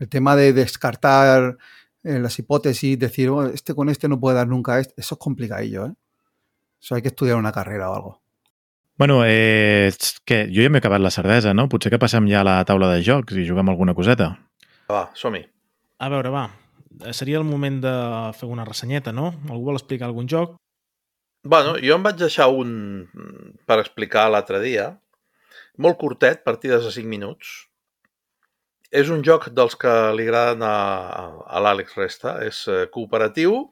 el 0.00 0.08
tema 0.08 0.34
de 0.34 0.52
descartar 0.52 1.58
eh, 2.02 2.18
las 2.18 2.36
hipótesis, 2.40 2.98
decir, 2.98 3.28
"Oh, 3.28 3.46
este 3.46 3.72
con 3.72 3.88
este 3.88 4.08
no 4.08 4.18
puede 4.18 4.34
dar 4.34 4.48
nunca 4.48 4.80
este, 4.80 5.00
eso 5.00 5.14
es 5.14 5.18
complicadillo, 5.20 5.86
¿eh? 5.86 5.94
Eso 6.80 6.96
hay 6.96 7.02
que 7.02 7.08
estudiar 7.08 7.36
una 7.36 7.52
carrera 7.52 7.88
o 7.90 7.94
algo. 7.94 8.22
Bueno, 8.98 9.22
eh, 9.24 9.92
que 10.24 10.50
jo 10.52 10.62
ja 10.62 10.70
m'he 10.70 10.78
acabat 10.82 11.00
la 11.00 11.10
cervesa, 11.14 11.54
no? 11.54 11.68
Potser 11.68 11.92
que 11.92 12.00
passem 12.02 12.26
ja 12.26 12.40
a 12.40 12.44
la 12.44 12.56
taula 12.66 12.90
de 12.90 13.04
jocs 13.06 13.38
i 13.38 13.46
juguem 13.46 13.70
alguna 13.70 13.94
coseta. 13.94 14.32
Va, 14.90 15.04
som-hi. 15.14 15.44
A 15.98 16.08
veure, 16.10 16.34
va. 16.34 16.48
Seria 17.14 17.38
el 17.38 17.46
moment 17.46 17.78
de 17.82 17.94
fer 18.34 18.50
una 18.50 18.66
ressenyeta, 18.66 19.14
no? 19.14 19.30
Algú 19.48 19.70
vol 19.70 19.78
explicar 19.78 20.10
algun 20.10 20.26
joc? 20.26 20.58
Bueno, 21.42 21.78
jo 21.82 21.94
em 21.94 22.02
vaig 22.02 22.18
deixar 22.18 22.50
un 22.50 23.08
per 23.66 23.80
explicar 23.80 24.28
l'altre 24.30 24.60
dia, 24.62 24.92
molt 25.78 25.98
curtet, 26.00 26.42
partides 26.44 26.84
de 26.86 26.92
5 26.94 27.08
minuts. 27.08 27.52
És 28.92 29.08
un 29.08 29.22
joc 29.24 29.48
dels 29.56 29.76
que 29.80 29.92
li 30.16 30.26
agraden 30.28 30.64
a, 30.68 30.74
a 31.48 31.62
l'Àlex 31.64 31.96
Resta. 31.96 32.36
És 32.44 32.66
eh, 32.68 32.84
cooperatiu, 32.92 33.62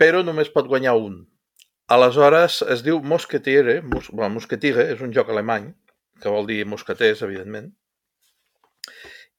però 0.00 0.20
només 0.26 0.52
pot 0.52 0.68
guanyar 0.68 0.96
un. 1.00 1.22
Aleshores, 1.94 2.62
es 2.72 2.82
diu 2.84 3.00
Mosquetiere, 3.04 3.80
mos, 3.84 4.10
bueno, 4.12 4.34
Mosquetiere, 4.36 4.88
és 4.92 5.00
un 5.04 5.12
joc 5.12 5.32
alemany, 5.32 5.70
que 6.20 6.32
vol 6.32 6.46
dir 6.48 6.62
mosqueters, 6.68 7.22
evidentment. 7.26 7.72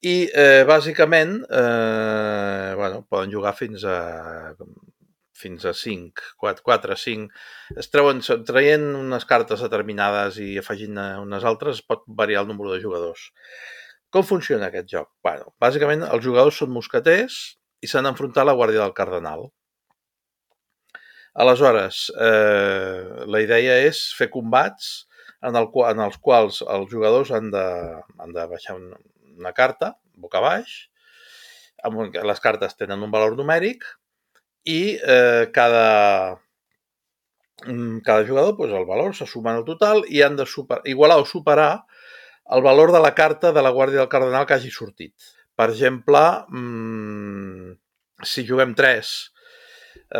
I, 0.05 0.29
eh, 0.29 0.63
bàsicament, 0.69 1.39
eh, 1.49 2.73
bueno, 2.77 3.05
poden 3.09 3.31
jugar 3.33 3.55
fins 3.57 3.85
a 3.89 4.53
fins 5.35 5.65
a 5.67 5.73
5, 5.75 6.35
4, 6.41 6.63
4 6.63 6.95
5. 7.01 7.27
Es 7.81 7.91
treuen, 7.91 8.21
traient 8.47 8.85
unes 8.95 9.27
cartes 9.29 9.63
determinades 9.65 10.39
i 10.43 10.53
afegint 10.61 10.97
unes 11.21 11.45
altres, 11.47 11.81
es 11.81 11.85
pot 11.85 12.05
variar 12.07 12.45
el 12.45 12.49
número 12.51 12.73
de 12.73 12.81
jugadors. 12.83 13.27
Com 14.13 14.23
funciona 14.23 14.69
aquest 14.69 14.87
joc? 14.93 15.11
Bueno, 15.25 15.51
bàsicament, 15.61 16.05
els 16.07 16.23
jugadors 16.23 16.61
són 16.61 16.71
mosqueters 16.71 17.39
i 17.83 17.89
s'han 17.91 18.07
d'enfrontar 18.07 18.45
a 18.45 18.49
la 18.49 18.55
Guàrdia 18.57 18.83
del 18.85 18.95
Cardenal. 18.95 19.49
Aleshores, 21.43 22.05
eh, 22.15 23.25
la 23.27 23.41
idea 23.43 23.75
és 23.83 24.05
fer 24.15 24.29
combats 24.31 24.93
en, 25.43 25.57
el, 25.59 25.67
en 25.89 26.01
els 26.05 26.15
quals 26.23 26.61
els 26.63 26.87
jugadors 26.93 27.33
han 27.35 27.51
de, 27.51 27.65
han 28.23 28.31
de 28.37 28.45
baixar 28.53 28.77
una, 28.79 29.01
una 29.35 29.51
carta, 29.57 29.97
boca 30.15 30.39
baix, 30.39 30.77
amb, 31.83 32.15
les 32.15 32.41
cartes 32.41 32.79
tenen 32.79 33.03
un 33.03 33.11
valor 33.11 33.35
numèric 33.35 33.83
i 34.65 34.97
eh, 34.97 35.51
cada, 35.53 36.41
mm, 37.65 38.01
cada 38.05 38.25
jugador, 38.27 38.57
doncs 38.57 38.73
el 38.73 38.87
valor 38.89 39.15
se 39.15 39.27
suma 39.29 39.53
al 39.55 39.65
total 39.65 40.03
i 40.09 40.23
han 40.25 40.35
de 40.35 40.45
super, 40.49 40.81
igualar 40.85 41.19
o 41.21 41.29
superar 41.29 41.85
el 42.55 42.61
valor 42.61 42.91
de 42.91 43.01
la 43.01 43.13
carta 43.15 43.51
de 43.51 43.61
la 43.61 43.73
Guàrdia 43.73 44.03
del 44.03 44.11
Cardenal 44.11 44.45
que 44.45 44.57
hagi 44.57 44.71
sortit. 44.73 45.13
Per 45.55 45.69
exemple, 45.69 46.21
mmm, 46.49 47.75
si 48.23 48.45
juguem 48.47 48.75
3, 48.75 49.13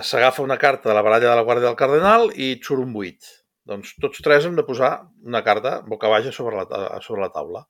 s'agafa 0.01 0.43
una 0.43 0.57
carta 0.57 0.89
de 0.89 0.95
la 0.95 1.03
baralla 1.05 1.29
de 1.29 1.35
la 1.35 1.45
Guàrdia 1.45 1.69
del 1.69 1.79
Cardenal 1.79 2.29
i 2.33 2.53
et 2.55 2.63
surt 2.65 2.85
un 2.85 2.95
8. 2.95 3.33
Doncs 3.65 3.95
tots 4.01 4.21
tres 4.21 4.45
hem 4.45 4.57
de 4.57 4.65
posar 4.65 4.91
una 5.25 5.41
carta 5.45 5.79
boca 5.89 6.09
baixa 6.11 6.33
sobre 6.33 6.61
la, 6.61 6.99
sobre 7.01 7.25
la 7.25 7.31
taula. 7.33 7.65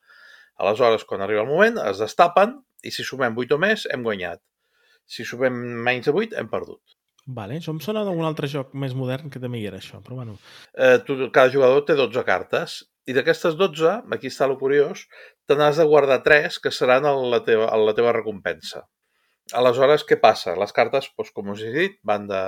Aleshores, 0.59 1.03
quan 1.07 1.23
arriba 1.23 1.43
el 1.43 1.51
moment, 1.51 1.79
es 1.83 2.01
destapen 2.03 2.57
i 2.83 2.91
si 2.91 3.03
sumem 3.03 3.35
8 3.43 3.55
o 3.55 3.61
més, 3.61 3.87
hem 3.91 4.03
guanyat. 4.03 4.41
Si 5.05 5.25
sumem 5.27 5.53
menys 5.85 6.05
de 6.09 6.13
8, 6.13 6.35
hem 6.39 6.47
perdut. 6.51 6.81
Vale, 7.27 7.57
això 7.57 7.73
em 7.73 7.79
sona 7.81 8.03
d'algun 8.05 8.25
altre 8.27 8.47
joc 8.49 8.73
més 8.77 8.93
modern 8.93 9.31
que 9.33 9.39
també 9.41 9.57
hi 9.61 9.67
era 9.69 9.79
això, 9.81 9.97
però 10.05 10.19
bueno. 10.19 10.35
Eh, 10.77 10.99
tu, 11.05 11.15
cada 11.33 11.49
jugador 11.53 11.85
té 11.85 11.95
12 11.97 12.21
cartes 12.27 12.83
i 13.09 13.13
d'aquestes 13.17 13.55
12, 13.57 13.95
aquí 14.13 14.29
està 14.29 14.45
el 14.49 14.57
curiós, 14.61 15.07
te 15.45 15.55
n'has 15.57 15.77
de 15.81 15.85
guardar 15.89 16.19
3 16.25 16.59
que 16.61 16.71
seran 16.73 17.05
el- 17.09 17.29
la 17.31 17.39
teva, 17.45 17.69
el- 17.73 17.85
la 17.85 17.93
teva 17.97 18.13
recompensa. 18.13 18.83
Aleshores, 19.53 20.01
què 20.09 20.17
passa? 20.21 20.55
Les 20.57 20.71
cartes, 20.73 21.09
doncs, 21.17 21.31
com 21.33 21.49
us 21.53 21.61
he 21.61 21.71
dit, 21.73 21.99
van 22.03 22.25
de... 22.29 22.39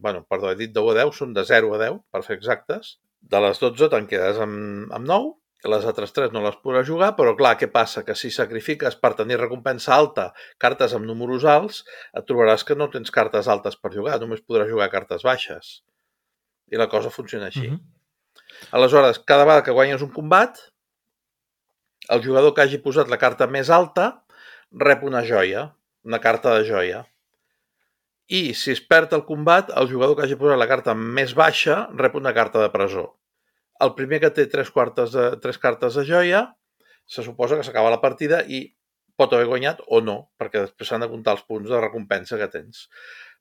bueno, 0.00 0.24
perdó, 0.30 0.52
he 0.52 0.58
dit 0.60 0.70
10 0.74 0.92
a 0.92 0.94
10, 1.00 1.14
són 1.18 1.32
de 1.34 1.42
0 1.48 1.72
a 1.74 1.78
10, 1.82 1.96
per 2.14 2.22
ser 2.22 2.36
exactes. 2.38 2.98
De 3.20 3.40
les 3.42 3.58
12 3.58 3.88
te'n 3.90 4.06
quedes 4.06 4.38
amb, 4.38 4.92
amb 4.94 5.06
9, 5.08 5.32
les 5.72 5.84
altres 5.88 6.12
3 6.12 6.32
no 6.34 6.42
les 6.44 6.56
podràs 6.60 6.86
jugar, 6.88 7.14
però 7.16 7.32
clar, 7.38 7.54
què 7.60 7.70
passa? 7.72 8.02
Que 8.04 8.16
si 8.18 8.30
sacrifiques 8.34 8.96
per 9.00 9.14
tenir 9.16 9.38
recompensa 9.40 9.94
alta 9.96 10.26
cartes 10.60 10.92
amb 10.96 11.08
números 11.08 11.46
alts, 11.48 11.82
et 12.12 12.26
trobaràs 12.28 12.66
que 12.68 12.76
no 12.76 12.90
tens 12.92 13.14
cartes 13.14 13.48
altes 13.48 13.78
per 13.80 13.94
jugar, 13.94 14.18
només 14.20 14.44
podràs 14.44 14.68
jugar 14.68 14.90
cartes 14.92 15.24
baixes. 15.24 15.78
I 16.72 16.80
la 16.80 16.88
cosa 16.92 17.12
funciona 17.14 17.48
així. 17.48 17.70
Mhm. 17.70 17.80
Aleshores, 18.76 19.18
cada 19.24 19.44
vegada 19.44 19.64
que 19.64 19.72
guanyes 19.72 20.02
un 20.02 20.12
combat, 20.12 20.58
el 22.08 22.22
jugador 22.24 22.54
que 22.54 22.62
hagi 22.62 22.78
posat 22.84 23.08
la 23.08 23.18
carta 23.18 23.46
més 23.46 23.70
alta 23.70 24.24
rep 24.70 25.02
una 25.04 25.22
joia, 25.24 25.74
una 26.04 26.20
carta 26.20 26.54
de 26.58 26.64
joia. 26.68 27.04
I 28.28 28.54
si 28.54 28.72
es 28.72 28.80
perd 28.80 29.12
el 29.12 29.24
combat, 29.24 29.70
el 29.76 29.90
jugador 29.90 30.16
que 30.16 30.24
hagi 30.24 30.36
posat 30.40 30.58
la 30.58 30.68
carta 30.68 30.94
més 30.94 31.34
baixa 31.34 31.84
rep 31.92 32.16
una 32.16 32.34
carta 32.34 32.60
de 32.60 32.70
presó. 32.72 33.06
El 33.82 33.94
primer 33.98 34.20
que 34.22 34.30
té 34.30 34.46
tres, 34.50 34.70
quartes 34.70 35.12
de, 35.16 35.30
tres 35.42 35.58
cartes 35.58 35.98
de 35.98 36.04
joia 36.06 36.46
se 37.06 37.24
suposa 37.26 37.56
que 37.58 37.66
s'acaba 37.66 37.92
la 37.92 38.02
partida 38.02 38.42
i 38.46 38.66
pot 39.18 39.32
haver 39.34 39.46
guanyat 39.46 39.82
o 39.86 40.00
no, 40.02 40.16
perquè 40.40 40.64
després 40.64 40.90
s'han 40.90 41.04
de 41.04 41.10
comptar 41.10 41.36
els 41.36 41.44
punts 41.46 41.70
de 41.70 41.80
recompensa 41.80 42.38
que 42.40 42.48
tens. 42.50 42.88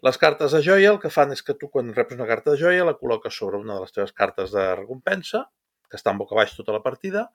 Les 0.05 0.19
cartes 0.21 0.53
de 0.53 0.61
joia 0.65 0.91
el 0.93 0.99
que 1.01 1.11
fan 1.13 1.33
és 1.33 1.41
que 1.45 1.55
tu 1.57 1.69
quan 1.73 1.93
reps 1.95 2.17
una 2.17 2.27
carta 2.29 2.53
de 2.53 2.61
joia 2.61 2.85
la 2.85 2.97
col·loques 2.99 3.37
sobre 3.39 3.61
una 3.61 3.77
de 3.77 3.85
les 3.85 3.95
teves 3.95 4.13
cartes 4.13 4.53
de 4.53 4.65
recompensa, 4.77 5.47
que 5.89 5.97
està 5.97 6.13
en 6.13 6.19
boca 6.21 6.37
baix 6.37 6.53
tota 6.57 6.75
la 6.75 6.83
partida, 6.85 7.27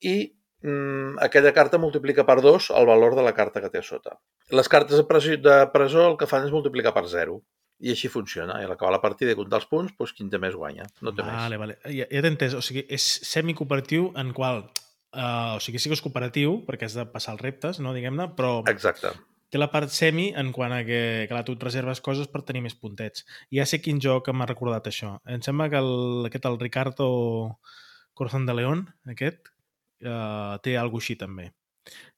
i 0.00 0.32
mm, 0.64 1.18
aquella 1.26 1.52
carta 1.56 1.80
multiplica 1.82 2.24
per 2.28 2.40
dos 2.44 2.70
el 2.70 2.88
valor 2.88 3.16
de 3.18 3.26
la 3.26 3.34
carta 3.36 3.60
que 3.60 3.72
té 3.72 3.82
a 3.82 3.86
sota. 3.86 4.16
Les 4.50 4.68
cartes 4.68 4.96
de 4.96 5.04
presó, 5.08 5.36
de 5.48 5.58
presó 5.74 6.06
el 6.10 6.16
que 6.20 6.30
fan 6.30 6.46
és 6.48 6.54
multiplicar 6.54 6.94
per 6.96 7.04
zero. 7.12 7.42
I 7.82 7.90
així 7.90 8.08
funciona. 8.12 8.60
I 8.62 8.66
a 8.66 8.70
l'acabar 8.70 8.92
la 8.94 9.02
partida 9.02 9.34
i 9.34 9.38
comptar 9.38 9.58
els 9.58 9.66
punts, 9.70 9.94
doncs 9.98 10.14
qui 10.14 10.22
en 10.22 10.30
té 10.30 10.38
més 10.38 10.54
guanya. 10.54 10.86
No 11.02 11.10
té 11.14 11.24
vale, 11.26 11.58
més. 11.58 11.60
vale. 11.64 11.76
Ja, 11.90 12.06
ja 12.06 12.22
t'he 12.22 12.30
entès. 12.30 12.54
O 12.54 12.62
sigui, 12.62 12.84
és 12.88 13.08
semicooperatiu 13.26 14.12
en 14.22 14.30
qual... 14.36 14.64
Uh, 15.12 15.58
o 15.58 15.60
sigui, 15.60 15.80
sí 15.82 15.90
que 15.90 15.96
és 15.98 16.00
cooperatiu, 16.00 16.62
perquè 16.64 16.86
has 16.88 16.94
de 16.96 17.04
passar 17.12 17.34
els 17.34 17.42
reptes, 17.44 17.82
no, 17.84 17.90
diguem-ne, 17.92 18.30
però 18.32 18.62
Exacte. 18.70 19.10
té 19.52 19.60
la 19.60 19.68
part 19.68 19.92
semi 19.92 20.30
en 20.40 20.54
quant 20.56 20.72
a 20.72 20.78
que, 20.88 21.00
clar, 21.28 21.42
tu 21.44 21.52
et 21.58 21.66
reserves 21.66 22.00
coses 22.00 22.30
per 22.32 22.40
tenir 22.48 22.62
més 22.64 22.78
puntets. 22.80 23.26
I 23.52 23.60
ja 23.60 23.66
sé 23.68 23.82
quin 23.84 24.00
joc 24.00 24.30
m'ha 24.32 24.48
recordat 24.48 24.88
això. 24.88 25.18
Em 25.28 25.42
sembla 25.44 25.68
que 25.68 25.82
el, 25.82 26.30
aquest, 26.30 26.48
el 26.48 26.56
Ricardo 26.62 27.08
Corazón 28.14 28.46
de 28.48 28.54
León, 28.56 28.86
aquest, 29.04 29.52
uh, 30.06 30.56
té 30.64 30.78
alguna 30.80 31.04
així 31.04 31.18
també. 31.20 31.50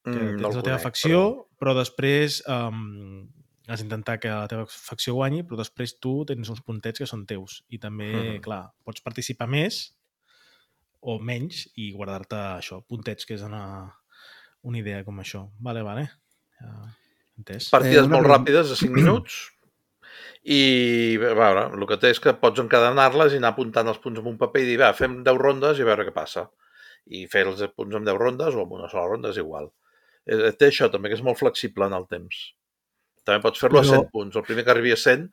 Que 0.05 0.13
Mm, 0.13 0.37
tens 0.37 0.41
no 0.41 0.53
la 0.53 0.61
teva 0.61 0.77
conec, 0.77 0.83
facció, 0.85 1.19
però, 1.25 1.57
però 1.59 1.75
després 1.81 2.43
um, 2.47 3.25
has 3.67 3.81
d'intentar 3.81 4.19
que 4.19 4.29
la 4.29 4.47
teva 4.47 4.65
facció 4.69 5.13
guanyi, 5.15 5.43
però 5.43 5.57
després 5.57 5.95
tu 5.99 6.23
tens 6.25 6.49
uns 6.49 6.61
puntets 6.61 6.99
que 7.01 7.07
són 7.09 7.25
teus. 7.25 7.63
I 7.69 7.79
també, 7.79 8.11
Mhm. 8.13 8.41
clar, 8.41 8.71
pots 8.83 9.01
participar 9.01 9.47
més 9.47 9.95
o 11.01 11.19
menys 11.19 11.67
i 11.75 11.91
guardar-te 11.91 12.35
això, 12.35 12.83
puntets, 12.87 13.25
que 13.25 13.35
és 13.35 13.41
una, 13.41 13.93
una 14.63 14.77
idea 14.77 15.03
com 15.03 15.17
això. 15.19 15.49
Vale, 15.59 15.81
vale. 15.83 16.09
Ja, 16.59 16.95
entès. 17.37 17.69
Partides 17.69 18.03
Eh, 18.03 18.05
una 18.07 18.17
molt 18.17 18.25
pregunta. 18.27 18.51
ràpides, 18.51 18.69
de 18.69 18.75
5 18.75 18.93
minuts, 19.01 19.51
i 20.45 21.15
a 21.17 21.33
veure, 21.37 21.63
el 21.73 21.87
que 21.89 21.97
té 21.97 22.11
és 22.13 22.19
que 22.21 22.33
pots 22.33 22.59
encadenar-les 22.61 23.33
i 23.33 23.37
anar 23.41 23.53
apuntant 23.53 23.87
els 23.87 23.97
punts 24.03 24.19
en 24.21 24.27
un 24.27 24.37
paper 24.37 24.61
i 24.61 24.65
dir, 24.65 24.77
va, 24.81 24.93
fem 24.93 25.23
10 25.25 25.37
rondes 25.41 25.79
i 25.79 25.81
a 25.85 25.85
veure 25.89 26.05
què 26.07 26.13
passa. 26.13 26.45
I 27.07 27.25
fer 27.29 27.45
els 27.47 27.61
punts 27.75 27.95
en 27.95 28.05
10 28.05 28.17
rondes 28.17 28.55
o 28.55 28.63
en 28.65 28.71
una 28.79 28.89
sola 28.89 29.07
ronda 29.11 29.29
és 29.29 29.37
igual. 29.37 29.71
Eh, 30.25 30.51
Té 30.57 30.69
això 30.71 30.89
també, 30.91 31.09
que 31.09 31.15
és 31.19 31.21
molt 31.25 31.37
flexible 31.37 31.85
en 31.85 31.93
el 31.93 32.07
temps. 32.09 32.53
També 33.25 33.41
pots 33.43 33.59
fer-lo 33.59 33.81
a 33.81 33.83
Però- 33.83 33.97
100 33.99 34.09
punts. 34.13 34.35
El 34.37 34.43
primer 34.47 34.63
que 34.63 34.71
arribi 34.71 34.91
a 34.93 34.97
100 35.01 35.25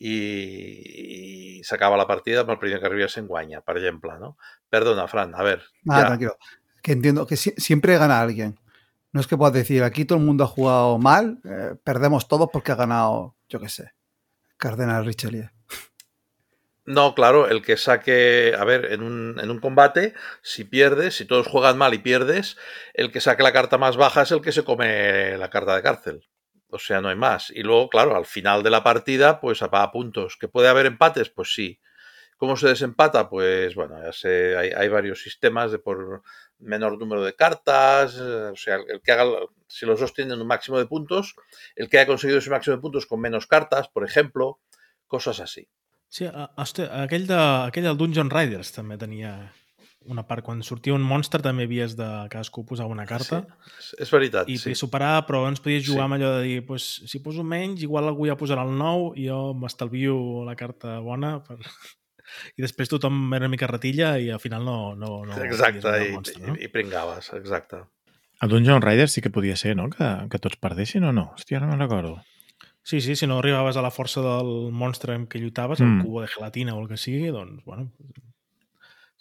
i, 0.00 1.58
i 1.58 1.64
s'acaba 1.64 1.96
la 1.96 2.06
partida 2.06 2.42
amb 2.44 2.50
el 2.54 2.58
primer 2.60 2.78
que 2.80 2.86
arribi 2.90 3.04
a 3.06 3.08
100 3.12 3.26
guanya, 3.30 3.60
per 3.64 3.76
exemple, 3.80 4.12
no? 4.20 4.36
Perdona, 4.70 5.06
Fran, 5.08 5.34
a 5.34 5.42
ver. 5.42 5.62
Ah, 5.88 6.00
ya. 6.02 6.06
tranquilo. 6.08 6.36
Que 6.82 6.92
entiendo 6.92 7.26
que 7.26 7.36
si- 7.36 7.54
siempre 7.56 7.96
gana 7.98 8.20
alguien. 8.20 8.58
No 9.12 9.20
es 9.20 9.26
que 9.26 9.36
puedas 9.36 9.52
decir, 9.54 9.82
aquí 9.82 10.04
todo 10.06 10.18
el 10.18 10.24
mundo 10.24 10.44
ha 10.44 10.46
jugado 10.46 10.98
mal, 10.98 11.38
eh, 11.44 11.74
perdemos 11.84 12.28
todos 12.28 12.48
porque 12.52 12.72
ha 12.72 12.76
ganado, 12.76 13.36
yo 13.48 13.60
qué 13.60 13.68
sé, 13.68 13.92
Cardenal 14.56 15.04
Richelieu. 15.04 15.48
No, 16.84 17.14
claro, 17.14 17.46
el 17.48 17.62
que 17.62 17.76
saque, 17.76 18.56
a 18.58 18.64
ver, 18.64 18.90
en 18.90 19.02
un, 19.04 19.38
en 19.38 19.50
un 19.50 19.60
combate, 19.60 20.14
si 20.42 20.64
pierdes, 20.64 21.14
si 21.14 21.26
todos 21.26 21.46
juegan 21.46 21.78
mal 21.78 21.94
y 21.94 21.98
pierdes, 21.98 22.56
el 22.94 23.12
que 23.12 23.20
saque 23.20 23.44
la 23.44 23.52
carta 23.52 23.78
más 23.78 23.96
baja 23.96 24.22
es 24.22 24.32
el 24.32 24.40
que 24.40 24.50
se 24.50 24.64
come 24.64 25.36
la 25.38 25.48
carta 25.50 25.76
de 25.76 25.82
cárcel. 25.82 26.26
O 26.72 26.78
sea, 26.78 27.00
no 27.00 27.08
hay 27.08 27.16
más. 27.16 27.50
Y 27.50 27.62
luego, 27.62 27.88
claro, 27.90 28.16
al 28.16 28.24
final 28.24 28.62
de 28.62 28.70
la 28.70 28.82
partida, 28.82 29.40
pues 29.40 29.60
apaga 29.62 29.92
puntos. 29.92 30.36
¿Que 30.38 30.48
puede 30.48 30.68
haber 30.68 30.86
empates? 30.86 31.28
Pues 31.28 31.52
sí. 31.54 31.78
¿Cómo 32.38 32.56
se 32.56 32.68
desempata? 32.68 33.28
Pues 33.28 33.74
bueno, 33.74 34.02
ya 34.02 34.12
sé, 34.12 34.56
hay, 34.56 34.70
hay 34.70 34.88
varios 34.88 35.22
sistemas 35.22 35.70
de 35.70 35.78
por 35.78 36.22
menor 36.58 36.98
número 36.98 37.22
de 37.22 37.34
cartas, 37.36 38.16
eh, 38.18 38.50
o 38.52 38.56
sea, 38.56 38.76
el, 38.76 39.00
que 39.02 39.12
haga, 39.12 39.24
si 39.68 39.86
los 39.86 40.00
dos 40.00 40.12
tienen 40.14 40.40
un 40.40 40.46
máximo 40.46 40.78
de 40.78 40.86
puntos, 40.86 41.34
el 41.76 41.88
que 41.88 41.98
haya 41.98 42.06
conseguido 42.06 42.38
ese 42.38 42.50
máximo 42.50 42.76
de 42.76 42.82
puntos 42.82 43.06
con 43.06 43.20
menos 43.20 43.46
cartas, 43.46 43.88
por 43.88 44.04
ejemplo, 44.04 44.60
cosas 45.06 45.38
así. 45.40 45.68
Sí, 46.08 46.26
a- 46.26 46.50
hosti, 46.56 46.82
aquell, 46.90 47.26
de, 47.26 47.82
del 47.82 47.96
Dungeon 47.96 48.30
Riders 48.30 48.72
també 48.74 48.98
tenia 48.98 49.52
una 50.06 50.24
part. 50.26 50.44
Quan 50.44 50.62
sortia 50.62 50.94
un 50.94 51.02
monstre 51.02 51.42
també 51.42 51.64
havies 51.68 51.96
de 51.96 52.06
cadascú 52.32 52.64
posar 52.66 52.86
una 52.90 53.06
carta 53.06 53.42
Sí, 53.78 53.78
és, 53.78 53.94
és 54.06 54.10
veritat, 54.12 54.48
i 54.48 54.56
sí. 54.58 54.64
podies 54.70 54.78
superar, 54.84 55.26
però 55.26 55.40
abans 55.44 55.60
podies 55.60 55.84
jugar 55.86 56.02
Sí. 56.02 56.04
amb 56.08 56.14
allò 56.18 56.30
de 56.38 56.42
dir 56.46 56.66
pues, 56.66 56.86
si 57.06 57.20
poso 57.20 57.44
menys, 57.44 57.82
igual 57.82 58.08
algú 58.08 58.26
ja 58.26 58.36
posarà 58.36 58.64
el 58.66 58.76
9 58.78 59.12
i 59.20 59.28
jo 59.28 59.54
m'estalvio 59.54 60.44
la 60.44 60.56
carta 60.56 60.98
bona 61.00 61.36
per... 61.46 61.58
i 62.56 62.62
després 62.62 62.88
tothom 62.88 63.32
era 63.34 63.44
una 63.46 63.52
mica 63.52 63.66
ratilla 63.66 64.14
i 64.18 64.30
al 64.30 64.40
final 64.40 64.64
no, 64.64 64.94
no, 64.96 65.24
no 65.26 65.36
Exacte, 65.44 65.92
i, 66.08 66.12
monstre, 66.12 66.46
no? 66.46 66.54
i, 66.56 66.64
i 66.64 66.68
pringaves, 66.72 67.32
exacte. 67.34 67.82
El 68.42 68.48
Dungeon 68.50 68.82
Rider 68.82 69.08
sí 69.08 69.20
que 69.22 69.30
podia 69.30 69.54
ser, 69.54 69.76
no? 69.76 69.88
Que, 69.90 70.26
que 70.30 70.38
tots 70.42 70.56
perdessin 70.58 71.04
o 71.04 71.12
no? 71.12 71.28
Hòstia, 71.36 71.60
no 71.62 71.68
me'n 71.70 71.78
recordo. 71.78 72.16
Sí, 72.82 72.98
sí, 73.00 73.14
si 73.14 73.28
no 73.30 73.36
arribaves 73.38 73.76
a 73.78 73.82
la 73.84 73.92
força 73.94 74.18
del 74.24 74.72
monstre 74.74 75.14
amb 75.14 75.28
què 75.30 75.38
lluitaves, 75.38 75.78
Mm. 75.78 76.00
el 76.00 76.06
cubo 76.06 76.22
de 76.24 76.26
gelatina 76.26 76.74
o 76.74 76.80
el 76.82 76.88
que 76.90 76.96
sigui, 76.98 77.28
doncs, 77.30 77.62
bueno, 77.64 77.92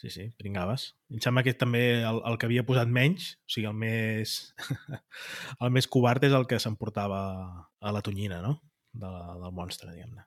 sí, 0.01 0.09
sí, 0.09 0.23
pringaves. 0.41 0.95
Em 1.13 1.21
sembla 1.21 1.43
que 1.45 1.53
també 1.53 2.01
el, 2.01 2.19
el 2.25 2.37
que 2.41 2.47
havia 2.47 2.65
posat 2.65 2.89
menys, 2.89 3.35
o 3.45 3.53
sigui, 3.53 3.67
el 3.69 3.77
més, 3.77 4.33
el 5.61 5.73
més 5.75 5.87
covard 5.91 6.25
és 6.25 6.33
el 6.33 6.47
que 6.49 6.57
s'emportava 6.59 7.21
a 7.61 7.93
la 7.93 8.01
tonyina, 8.01 8.41
no? 8.41 8.55
De 8.91 9.05
la, 9.05 9.35
del 9.43 9.53
monstre, 9.55 9.91
diguem-ne. 9.93 10.25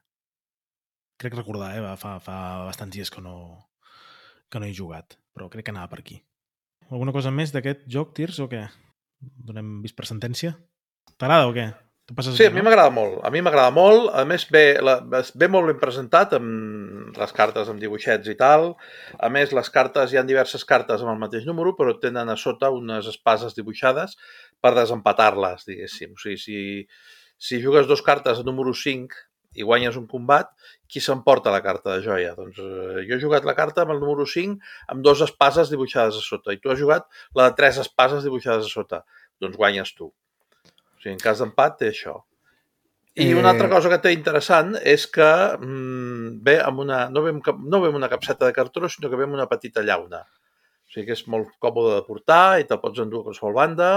Crec 1.18 1.34
recordar, 1.34 1.72
eh? 1.74 1.96
Fa, 1.98 2.16
fa 2.22 2.38
bastants 2.68 2.94
dies 2.94 3.10
que 3.10 3.22
no, 3.24 3.34
que 4.50 4.62
no 4.62 4.70
he 4.70 4.76
jugat, 4.76 5.18
però 5.34 5.50
crec 5.50 5.66
que 5.66 5.74
anava 5.74 5.90
per 5.90 6.04
aquí. 6.04 6.20
Alguna 6.92 7.14
cosa 7.16 7.34
més 7.34 7.50
d'aquest 7.50 7.82
joc, 7.90 8.14
Tirs, 8.14 8.38
o 8.44 8.46
què? 8.50 8.62
Donem 9.18 9.80
vist 9.82 9.98
per 9.98 10.06
sentència? 10.06 10.54
T'agrada 11.18 11.50
o 11.50 11.56
què? 11.56 11.66
Tu 12.04 12.14
passes 12.14 12.36
Sí, 12.36 12.44
a 12.44 12.50
bé, 12.50 12.54
mi 12.54 12.60
no? 12.60 12.66
m'agrada 12.66 12.90
molt. 12.92 13.16
A 13.24 13.30
mi 13.32 13.40
m'agrada 13.40 13.72
molt. 13.72 14.10
A 14.12 14.26
més, 14.28 14.44
ve, 14.52 14.64
la, 14.84 14.98
ve 15.40 15.48
molt 15.48 15.70
ben 15.70 15.78
presentat 15.80 16.34
amb 16.36 17.16
les 17.16 17.32
cartes 17.32 17.70
amb 17.72 17.80
dibuixets 17.80 18.28
i 18.28 18.34
tal. 18.36 18.74
A 19.16 19.30
més, 19.32 19.54
les 19.56 19.70
cartes, 19.72 20.12
hi 20.12 20.20
ha 20.20 20.24
diverses 20.28 20.66
cartes 20.68 21.00
amb 21.00 21.14
el 21.14 21.22
mateix 21.22 21.46
número, 21.48 21.72
però 21.78 21.94
tenen 22.02 22.28
a 22.28 22.36
sota 22.36 22.68
unes 22.74 23.08
espases 23.08 23.56
dibuixades 23.56 24.18
per 24.60 24.74
desempatar-les, 24.76 25.64
diguéssim. 25.70 26.12
O 26.12 26.20
sigui, 26.20 26.36
si, 26.42 26.58
si 27.40 27.62
jugues 27.62 27.88
dos 27.88 28.04
cartes 28.04 28.42
a 28.42 28.44
número 28.44 28.74
5 28.76 29.22
i 29.56 29.64
guanyes 29.64 29.96
un 29.96 30.04
combat, 30.10 30.50
qui 30.90 31.00
s'emporta 31.00 31.54
la 31.54 31.62
carta 31.64 31.94
de 31.94 32.04
joia? 32.04 32.34
Doncs 32.36 32.58
eh, 32.60 33.06
jo 33.06 33.16
he 33.16 33.22
jugat 33.22 33.48
la 33.48 33.54
carta 33.56 33.86
amb 33.86 33.94
el 33.94 34.02
número 34.02 34.26
5 34.28 34.58
amb 34.92 35.06
dos 35.06 35.22
espases 35.24 35.72
dibuixades 35.72 36.20
a 36.20 36.26
sota 36.26 36.52
i 36.52 36.60
tu 36.60 36.74
has 36.74 36.82
jugat 36.82 37.08
la 37.38 37.48
de 37.48 37.56
tres 37.62 37.80
espases 37.80 38.26
dibuixades 38.26 38.68
a 38.68 38.74
sota. 38.76 39.00
Doncs 39.40 39.56
guanyes 39.56 39.94
tu. 39.96 40.10
Sigui, 41.04 41.18
en 41.18 41.20
cas 41.20 41.42
d'empat 41.44 41.76
té 41.82 41.90
això. 41.92 42.22
I 43.14 43.28
Eh, 43.30 43.34
una 43.38 43.50
altra 43.52 43.68
cosa 43.70 43.90
que 43.92 44.00
té 44.02 44.10
interessant 44.16 44.72
és 44.82 45.04
que 45.06 45.26
mm, 45.60 46.40
ve 46.42 46.56
amb 46.64 46.80
una, 46.82 47.04
no, 47.12 47.20
ve 47.22 47.30
amb, 47.30 47.44
cap- 47.44 47.60
no 47.60 47.78
ve 47.82 47.92
amb 47.92 48.00
una 48.00 48.08
capseta 48.10 48.48
de 48.48 48.56
cartró, 48.56 48.88
sinó 48.88 49.10
que 49.12 49.20
ve 49.20 49.28
amb 49.28 49.36
una 49.36 49.46
petita 49.46 49.84
llauna. 49.86 50.24
O 50.24 50.90
sigui 50.94 51.06
que 51.06 51.14
és 51.14 51.22
molt 51.30 51.52
còmode 51.62 51.94
de 51.94 52.02
portar 52.08 52.58
i 52.62 52.66
te'l 52.66 52.80
pots 52.82 52.98
endur 53.04 53.20
a 53.20 53.28
qualsevol 53.28 53.54
banda. 53.54 53.90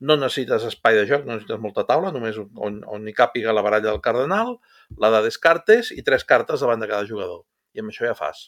No 0.00 0.16
necessites 0.16 0.64
espai 0.70 0.96
de 1.00 1.04
joc, 1.10 1.26
no 1.26 1.34
necessites 1.34 1.60
molta 1.60 1.84
taula, 1.88 2.12
només 2.12 2.38
on, 2.38 2.80
on 2.86 3.06
hi 3.08 3.12
càpiga 3.16 3.52
la 3.52 3.62
baralla 3.64 3.90
del 3.90 4.00
cardenal, 4.04 4.56
la 5.00 5.10
de 5.16 5.22
Descartes 5.28 5.90
i 5.92 6.02
tres 6.06 6.24
cartes 6.24 6.60
davant 6.64 6.80
de 6.80 6.88
cada 6.88 7.04
jugador. 7.08 7.42
I 7.74 7.80
amb 7.84 7.92
això 7.92 8.06
ja 8.08 8.14
fas. 8.16 8.46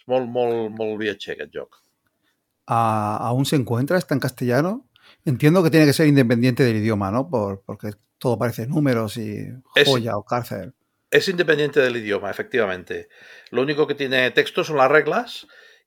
És 0.00 0.06
molt, 0.08 0.28
molt, 0.28 0.70
molt 0.76 0.98
viatger 1.00 1.34
aquest 1.36 1.52
joc. 1.54 1.80
Ah, 2.66 3.18
¿Aún 3.28 3.44
se 3.44 3.56
encuentra? 3.56 3.98
¿Está 3.98 4.14
en 4.14 4.20
castellano? 4.20 4.86
Entiendo 5.24 5.62
que 5.62 5.70
tiene 5.70 5.86
que 5.86 5.92
ser 5.92 6.06
independiente 6.06 6.62
del 6.64 6.76
idioma, 6.76 7.10
¿no? 7.10 7.28
Por, 7.28 7.62
porque 7.64 7.90
todo 8.18 8.38
parece 8.38 8.66
números 8.66 9.16
y 9.16 9.46
Es- 9.74 9.88
joya 9.88 10.16
o 10.16 10.24
cárcel. 10.24 10.74
Es 11.10 11.28
independiente 11.28 11.80
del 11.80 11.96
idioma, 11.96 12.30
efectivamente. 12.30 13.08
Lo 13.50 13.62
único 13.62 13.86
que 13.86 13.96
tiene 13.96 14.30
texto 14.30 14.62
son 14.62 14.76
las 14.76 14.90
reglas. 14.90 15.46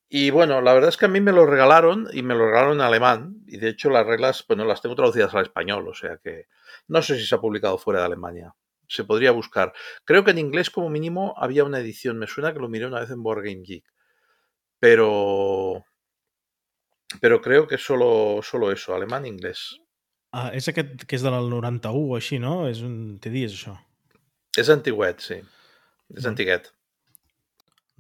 Y 0.10 0.30
bueno, 0.32 0.62
la 0.62 0.74
verdad 0.74 0.90
es 0.90 0.98
que 0.98 1.06
a 1.06 1.10
mí 1.10 1.22
me 1.22 1.32
lo 1.32 1.46
regalaron 1.46 2.10
y 2.12 2.22
me 2.24 2.36
lo 2.36 2.46
regalaron 2.46 2.74
en 2.76 2.82
alemán. 2.82 3.38
Y 3.48 3.58
de 3.58 3.70
hecho 3.70 3.90
las 3.90 4.06
reglas, 4.06 4.44
bueno, 4.48 4.66
las 4.66 4.82
tengo 4.82 4.96
traducidas 4.96 5.34
al 5.34 5.44
español. 5.44 5.88
O 5.88 5.94
sea 5.94 6.18
que 6.22 6.48
no 6.88 7.02
sé 7.02 7.18
si 7.18 7.26
se 7.26 7.36
ha 7.36 7.40
publicado 7.40 7.78
fuera 7.78 8.02
de 8.02 8.08
Alemania. 8.08 8.54
Se 8.88 9.06
podría 9.06 9.32
buscar. 9.32 9.72
Creo 10.04 10.26
que 10.26 10.32
en 10.32 10.40
inglés 10.40 10.70
como 10.70 10.90
mínimo 10.90 11.34
había 11.38 11.64
una 11.64 11.80
edición. 11.80 12.20
Me 12.20 12.28
suena 12.28 12.54
que 12.54 12.60
lo 12.60 12.68
miré 12.68 12.86
una 12.86 13.00
vez 13.00 13.10
en 13.10 13.24
Board 13.24 13.44
Game 13.44 13.64
Geek. 13.64 13.86
Pero... 14.80 15.86
Pero 17.22 17.42
creo 17.42 17.68
que 17.68 17.78
solo, 17.78 18.42
solo 18.44 18.72
eso, 18.72 18.94
alemán 18.96 19.26
e 19.26 19.30
inglés. 19.30 19.78
Ah, 20.34 20.50
és 20.54 20.68
aquest 20.68 21.04
que 21.06 21.16
és 21.16 21.22
del 21.22 21.36
91 21.50 22.10
o 22.10 22.16
així, 22.18 22.40
no? 22.42 22.68
És 22.68 22.82
un... 22.82 23.20
Té 23.22 23.30
dies, 23.30 23.54
això. 23.54 23.76
És 24.58 24.70
antiguet, 24.70 25.20
sí. 25.22 25.36
És 26.14 26.24
Mm. 26.26 26.30
antiguet. 26.34 26.72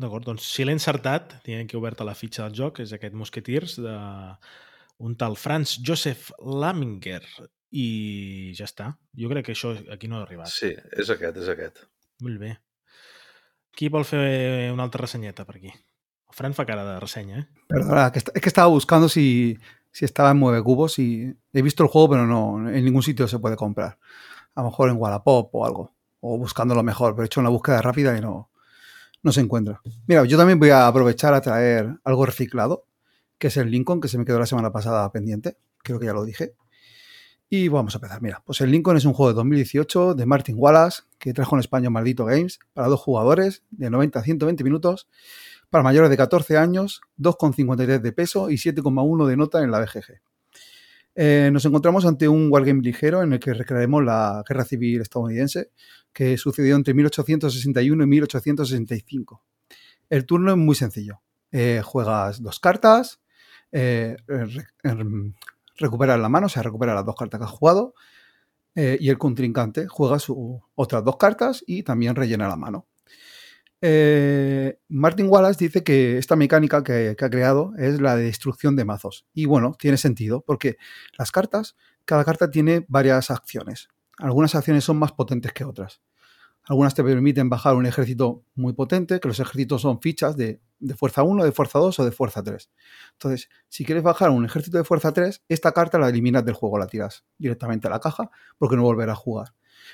D'acord, 0.01 0.25
doncs 0.25 0.43
si 0.49 0.65
l'he 0.65 0.73
encertat, 0.73 1.35
tinc 1.45 1.63
aquí 1.67 1.77
oberta 1.77 2.03
la 2.03 2.15
fitxa 2.17 2.47
del 2.47 2.55
joc, 2.57 2.79
és 2.81 2.91
aquest 2.93 3.13
Mosquetirs 3.13 3.75
de 3.77 3.93
un 5.05 5.15
tal 5.15 5.35
Franz 5.37 5.77
Josef 5.85 6.31
Laminger 6.41 7.21
i 7.71 8.51
ja 8.57 8.65
està. 8.65 8.91
Jo 9.17 9.29
crec 9.29 9.45
que 9.45 9.53
això 9.53 9.75
aquí 9.93 10.07
no 10.09 10.17
ha 10.17 10.23
arribat. 10.25 10.49
Sí, 10.49 10.73
és 10.97 11.09
aquest, 11.13 11.37
és 11.37 11.49
aquest. 11.53 11.83
Molt 12.25 12.39
bé. 12.41 12.55
Qui 13.77 13.89
vol 13.89 14.05
fer 14.05 14.71
una 14.73 14.83
altra 14.85 15.01
ressenyeta 15.05 15.45
per 15.45 15.57
aquí? 15.57 15.71
Fran 16.33 16.53
cara 16.53 16.83
de 16.83 16.99
ressenya, 16.99 17.39
¿eh? 17.39 17.47
Perdona, 17.67 18.11
es 18.13 18.23
que 18.23 18.49
estaba 18.49 18.67
buscando 18.67 19.07
si, 19.07 19.59
si 19.91 20.03
estaba 20.03 20.31
en 20.31 20.37
Mueve 20.37 20.63
Cubos 20.63 20.97
y 20.97 21.31
he 21.53 21.61
visto 21.61 21.83
el 21.83 21.89
juego, 21.89 22.09
pero 22.09 22.25
no, 22.25 22.69
en 22.69 22.83
ningún 22.83 23.03
sitio 23.03 23.27
se 23.27 23.37
puede 23.37 23.55
comprar. 23.55 23.99
A 24.55 24.61
lo 24.63 24.69
mejor 24.69 24.89
en 24.89 24.97
Wallapop 24.97 25.53
o 25.53 25.65
algo. 25.65 25.93
O 26.21 26.39
buscando 26.39 26.73
lo 26.73 26.81
mejor, 26.81 27.13
pero 27.13 27.23
he 27.23 27.25
hecho 27.27 27.39
una 27.39 27.49
búsqueda 27.49 27.83
rápida 27.83 28.17
y 28.17 28.21
no, 28.21 28.49
no 29.21 29.31
se 29.31 29.41
encuentra. 29.41 29.79
Mira, 30.07 30.25
yo 30.25 30.35
también 30.35 30.59
voy 30.59 30.71
a 30.71 30.87
aprovechar 30.87 31.35
a 31.35 31.41
traer 31.41 31.99
algo 32.03 32.25
reciclado, 32.25 32.87
que 33.37 33.47
es 33.47 33.57
el 33.57 33.69
Lincoln, 33.69 34.01
que 34.01 34.07
se 34.07 34.17
me 34.17 34.25
quedó 34.25 34.39
la 34.39 34.47
semana 34.47 34.71
pasada 34.71 35.11
pendiente. 35.11 35.57
Creo 35.83 35.99
que 35.99 36.07
ya 36.07 36.13
lo 36.13 36.25
dije. 36.25 36.55
Y 37.47 37.67
vamos 37.67 37.93
a 37.93 37.97
empezar. 37.99 38.23
Mira, 38.23 38.41
pues 38.43 38.59
el 38.61 38.71
Lincoln 38.71 38.97
es 38.97 39.05
un 39.05 39.13
juego 39.13 39.29
de 39.29 39.35
2018 39.35 40.15
de 40.15 40.25
Martin 40.25 40.55
Wallace, 40.57 41.03
que 41.19 41.33
trajo 41.33 41.55
en 41.55 41.59
España 41.59 41.91
Maldito 41.91 42.25
Games, 42.25 42.57
para 42.73 42.87
dos 42.87 42.99
jugadores, 42.99 43.61
de 43.69 43.91
90 43.91 44.17
a 44.17 44.23
120 44.23 44.63
minutos, 44.63 45.07
para 45.73 45.83
mayores 45.83 46.11
de 46.11 46.17
14 46.17 46.55
años, 46.55 47.01
2,53 47.17 47.99
de 47.99 48.11
peso 48.11 48.51
y 48.51 48.57
7,1 48.57 49.25
de 49.25 49.35
nota 49.35 49.63
en 49.63 49.71
la 49.71 49.79
BGG. 49.79 50.21
Eh, 51.15 51.49
nos 51.51 51.65
encontramos 51.65 52.05
ante 52.05 52.27
un 52.27 52.51
wargame 52.51 52.83
ligero 52.83 53.23
en 53.23 53.33
el 53.33 53.39
que 53.39 53.55
recrearemos 53.55 54.03
la 54.03 54.43
guerra 54.47 54.65
civil 54.65 55.01
estadounidense 55.01 55.71
que 56.13 56.37
sucedió 56.37 56.75
entre 56.75 56.93
1861 56.93 58.03
y 58.03 58.07
1865. 58.07 59.43
El 60.11 60.27
turno 60.27 60.51
es 60.51 60.57
muy 60.57 60.75
sencillo. 60.75 61.21
Eh, 61.51 61.81
juegas 61.83 62.43
dos 62.43 62.59
cartas, 62.59 63.19
eh, 63.71 64.15
re- 64.27 64.67
recuperas 65.77 66.19
la 66.19 66.29
mano, 66.29 66.45
o 66.45 66.49
sea, 66.49 66.61
recuperas 66.61 66.93
las 66.93 67.05
dos 67.05 67.15
cartas 67.15 67.39
que 67.39 67.45
has 67.45 67.51
jugado, 67.51 67.95
y 68.75 69.09
el 69.09 69.17
contrincante 69.17 69.87
juega 69.87 70.19
sus 70.19 70.37
otras 70.75 71.03
dos 71.03 71.17
cartas 71.17 71.63
y 71.65 71.81
también 71.81 72.15
rellena 72.15 72.47
la 72.47 72.55
mano. 72.57 72.87
Eh, 73.85 74.79
Martin 74.87 75.27
Wallace 75.27 75.61
dice 75.61 75.83
que 75.83 76.17
esta 76.17 76.37
mecánica 76.37 76.85
que, 76.85 77.17
ha 77.19 77.29
creado 77.29 77.73
es 77.77 77.99
la 77.99 78.15
de 78.15 78.23
destrucción 78.23 78.77
de 78.77 78.85
mazos. 78.85 79.25
Y 79.33 79.43
bueno, 79.43 79.75
tiene 79.77 79.97
sentido, 79.97 80.39
porque 80.39 80.77
las 81.17 81.33
cartas, 81.33 81.75
cada 82.05 82.23
carta 82.23 82.49
tiene 82.49 82.85
varias 82.87 83.29
acciones. 83.29 83.89
Algunas 84.19 84.55
acciones 84.55 84.85
son 84.85 84.95
más 84.99 85.11
potentes 85.11 85.51
que 85.51 85.65
otras. 85.65 86.01
Algunas 86.63 86.95
te 86.95 87.03
permiten 87.03 87.49
bajar 87.49 87.75
un 87.75 87.85
ejército 87.85 88.45
muy 88.55 88.71
potente, 88.71 89.19
que 89.19 89.27
los 89.27 89.41
ejércitos 89.41 89.81
son 89.81 89.99
fichas 89.99 90.37
de, 90.37 90.61
de 90.79 90.95
fuerza 90.95 91.23
1, 91.23 91.43
de 91.43 91.51
fuerza 91.51 91.77
2 91.79 91.99
o 91.99 92.05
de 92.05 92.11
fuerza 92.13 92.41
3. 92.41 92.71
Entonces, 93.11 93.49
si 93.67 93.83
quieres 93.83 94.01
bajar 94.01 94.29
un 94.29 94.45
ejército 94.45 94.77
de 94.77 94.85
fuerza 94.85 95.11
3, 95.11 95.43
esta 95.49 95.73
carta 95.73 95.99
la 95.99 96.07
eliminas 96.07 96.45
del 96.45 96.53
juego, 96.53 96.77
la 96.77 96.87
tiras 96.87 97.25
directamente 97.37 97.87
a 97.87 97.89
la 97.89 97.99
caja 97.99 98.31
porque 98.57 98.77
no 98.77 98.83
volverá 98.83 99.11
a 99.11 99.15
jugar. 99.17 99.53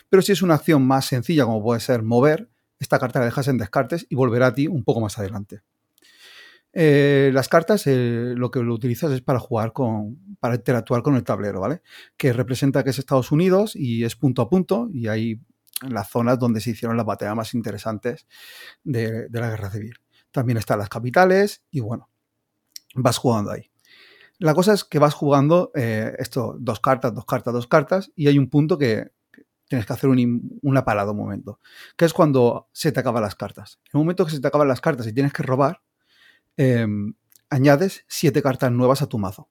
Pero 0.10 0.22
si 0.22 0.32
es 0.32 0.44
una 0.44 0.54
acción 0.54 0.86
más 0.86 1.06
sencilla, 1.06 1.46
como 1.46 1.64
puede 1.64 1.80
ser 1.80 2.04
mover, 2.04 2.52
esta 2.80 3.00
carta 3.00 3.20
la 3.20 3.26
dejas 3.26 3.48
en 3.48 3.58
descartes 3.58 4.08
y 4.10 4.16
volverá 4.16 4.48
a 4.48 4.54
ti 4.54 4.68
un 4.68 4.84
poco 4.84 5.02
más 5.02 5.20
adelante. 5.20 5.62
Eh, 6.72 7.32
las 7.34 7.50
cartas 7.50 7.88
eh, 7.88 8.34
lo 8.36 8.52
que 8.52 8.62
lo 8.62 8.74
utilizas 8.74 9.12
es 9.12 9.22
para 9.22 9.40
jugar 9.40 9.74
con, 9.74 10.20
para 10.40 10.56
interactuar 10.56 11.02
con 11.02 11.16
el 11.16 11.24
tablero, 11.24 11.62
¿vale? 11.62 11.82
Que 12.16 12.32
representa 12.32 12.84
que 12.84 12.92
es 12.92 13.00
Estados 13.00 13.32
Unidos 13.32 13.76
y 13.76 14.04
es 14.04 14.16
punto 14.16 14.42
a 14.42 14.50
punto 14.50 14.88
y 14.94 15.08
hay 15.08 15.42
las 15.88 16.10
zonas 16.10 16.38
donde 16.38 16.62
se 16.62 16.72
hicieron 16.72 16.98
las 16.98 17.06
batallas 17.06 17.36
más 17.36 17.54
interesantes 17.54 18.28
de, 18.84 19.28
la 19.32 19.50
guerra 19.50 19.72
civil. 19.72 19.96
También 20.32 20.58
están 20.58 20.80
las 20.80 20.90
capitales 20.90 21.64
y 21.72 21.80
bueno, 21.80 22.10
vas 22.96 23.18
jugando 23.18 23.52
ahí. 23.52 23.72
La 24.38 24.54
cosa 24.54 24.74
es 24.74 24.84
que 24.84 25.00
vas 25.00 25.14
jugando 25.14 25.72
eh, 25.76 26.14
esto, 26.20 26.56
dos 26.60 26.80
cartas, 26.80 27.14
dos 27.14 27.26
cartas, 27.26 27.54
dos 27.54 27.68
cartas 27.68 28.12
y 28.16 28.28
hay 28.28 28.38
un 28.38 28.50
punto 28.50 28.78
que 28.78 29.12
tienes 29.70 29.86
que 29.86 29.94
hacer 29.94 30.10
un, 30.10 30.60
una 30.62 30.84
parada 30.84 31.14
momento, 31.14 31.60
que 31.96 32.04
es 32.04 32.14
cuando 32.14 32.68
se 32.74 32.92
te 32.92 33.00
acaban 33.00 33.22
las 33.22 33.36
cartas. 33.36 33.80
En 33.86 34.00
el 34.00 34.00
momento 34.00 34.26
que 34.26 34.32
se 34.32 34.42
te 34.42 34.48
acaban 34.48 34.68
las 34.68 34.82
cartas 34.82 35.08
y 35.08 35.14
tienes 35.14 35.32
que 35.32 35.44
robar, 35.44 35.82
eh, 36.58 36.86
añades 37.50 38.04
siete 38.08 38.42
cartas 38.42 38.72
nuevas 38.72 39.02
a 39.02 39.08
tu 39.08 39.20
mazo. 39.20 39.48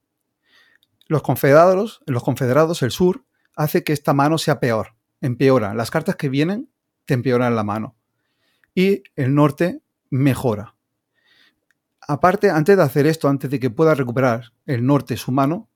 Los 1.06 1.22
confederados, 1.22 2.02
los 2.06 2.22
confederados, 2.22 2.82
el 2.82 2.90
sur, 2.90 3.24
hace 3.56 3.82
que 3.82 3.92
esta 3.92 4.12
mano 4.12 4.36
sea 4.36 4.60
peor, 4.60 4.96
empeora. 5.20 5.72
Las 5.72 5.90
cartas 5.90 6.16
que 6.16 6.28
vienen 6.28 6.68
te 7.06 7.14
empeoran 7.14 7.56
la 7.56 7.64
mano. 7.64 7.96
Y 8.74 9.02
el 9.16 9.34
norte 9.34 9.80
mejora. 10.10 10.74
Aparte, 12.06 12.50
antes 12.50 12.76
de 12.76 12.82
hacer 12.82 13.06
esto, 13.06 13.28
antes 13.28 13.50
de 13.50 13.60
que 13.60 13.70
pueda 13.70 13.94
recuperar 13.94 14.52
el 14.66 14.84
norte 14.84 15.16
su 15.16 15.32
mano, 15.32 15.68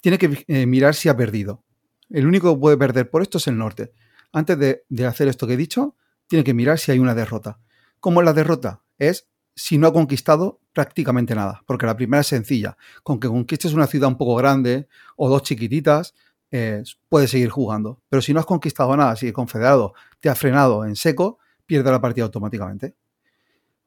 tiene 0.00 0.18
que 0.18 0.44
eh, 0.46 0.66
mirar 0.66 0.94
si 0.94 1.08
ha 1.08 1.16
perdido. 1.16 1.62
El 2.10 2.26
único 2.26 2.52
que 2.52 2.60
puede 2.60 2.76
perder 2.76 3.08
por 3.08 3.22
esto 3.22 3.38
es 3.38 3.46
el 3.46 3.56
norte. 3.56 3.92
Antes 4.32 4.58
de, 4.58 5.06
hacer 5.06 5.28
esto 5.28 5.46
que 5.46 5.54
he 5.54 5.56
dicho, 5.56 5.96
tiene 6.26 6.44
que 6.44 6.54
mirar 6.54 6.78
si 6.78 6.92
hay 6.92 6.98
una 6.98 7.14
derrota. 7.14 7.58
¿Cómo 8.00 8.20
es 8.20 8.24
la 8.24 8.32
derrota? 8.32 8.82
Es 8.98 9.28
si 9.54 9.78
no 9.78 9.88
ha 9.88 9.92
conquistado 9.92 10.60
prácticamente 10.72 11.34
nada, 11.34 11.62
porque 11.66 11.86
la 11.86 11.96
primera 11.96 12.20
es 12.20 12.26
sencilla. 12.26 12.76
Con 13.02 13.20
que 13.20 13.28
conquistes 13.28 13.72
una 13.72 13.86
ciudad 13.86 14.08
un 14.08 14.16
poco 14.16 14.36
grande 14.36 14.88
o 15.16 15.28
dos 15.28 15.42
chiquititas, 15.42 16.14
eh, 16.50 16.82
puedes 17.08 17.30
seguir 17.30 17.50
jugando. 17.50 18.02
Pero 18.08 18.22
si 18.22 18.32
no 18.32 18.40
has 18.40 18.46
conquistado 18.46 18.96
nada, 18.96 19.16
si 19.16 19.28
el 19.28 19.32
confederado 19.32 19.94
te 20.20 20.28
ha 20.28 20.34
frenado 20.34 20.84
en 20.84 20.96
seco, 20.96 21.38
pierde 21.66 21.90
la 21.90 22.00
partida 22.00 22.24
automáticamente. 22.24 22.96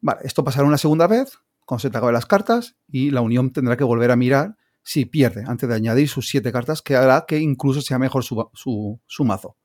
Vale, 0.01 0.21
esto 0.23 0.43
pasará 0.43 0.67
una 0.67 0.77
segunda 0.77 1.07
vez, 1.07 1.39
cuando 1.65 1.81
se 1.81 1.89
te 1.89 1.97
acaben 1.97 2.13
las 2.13 2.25
cartas, 2.25 2.75
y 2.87 3.11
la 3.11 3.21
Unión 3.21 3.51
tendrá 3.51 3.77
que 3.77 3.83
volver 3.83 4.11
a 4.11 4.15
mirar 4.15 4.57
si 4.83 5.05
pierde, 5.05 5.43
antes 5.47 5.67
de 5.67 5.75
añadir 5.75 6.09
sus 6.09 6.27
siete 6.27 6.51
cartas, 6.51 6.81
que 6.81 6.95
hará 6.95 7.25
que 7.27 7.39
incluso 7.39 7.81
sea 7.81 7.97
mejor 7.97 8.23
su, 8.23 8.99
mazo. 9.19 9.57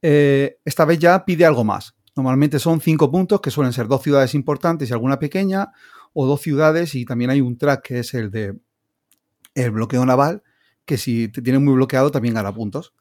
Eh, 0.00 0.58
esta 0.64 0.84
vez 0.84 0.98
ya 0.98 1.24
pide 1.24 1.44
algo 1.44 1.64
más. 1.64 1.94
Normalmente 2.14 2.58
son 2.58 2.80
cinco 2.80 3.10
puntos, 3.10 3.40
que 3.40 3.50
suelen 3.50 3.72
ser 3.72 3.88
dos 3.88 4.02
ciudades 4.02 4.34
importantes 4.34 4.88
y 4.88 4.92
alguna 4.92 5.18
pequeña, 5.18 5.72
o 6.12 6.26
dos 6.26 6.40
ciudades, 6.40 6.94
y 6.94 7.04
también 7.04 7.30
hay 7.30 7.40
un 7.40 7.58
track 7.58 7.82
que 7.82 7.98
es 8.00 8.14
el 8.14 8.30
de 8.30 8.58
el 9.54 9.70
bloqueo 9.70 10.06
naval, 10.06 10.42
que 10.84 10.96
si 10.96 11.28
te 11.28 11.42
tiene 11.42 11.58
muy 11.58 11.74
bloqueado 11.74 12.10
también 12.10 12.34
gana 12.34 12.54
puntos. 12.54 12.94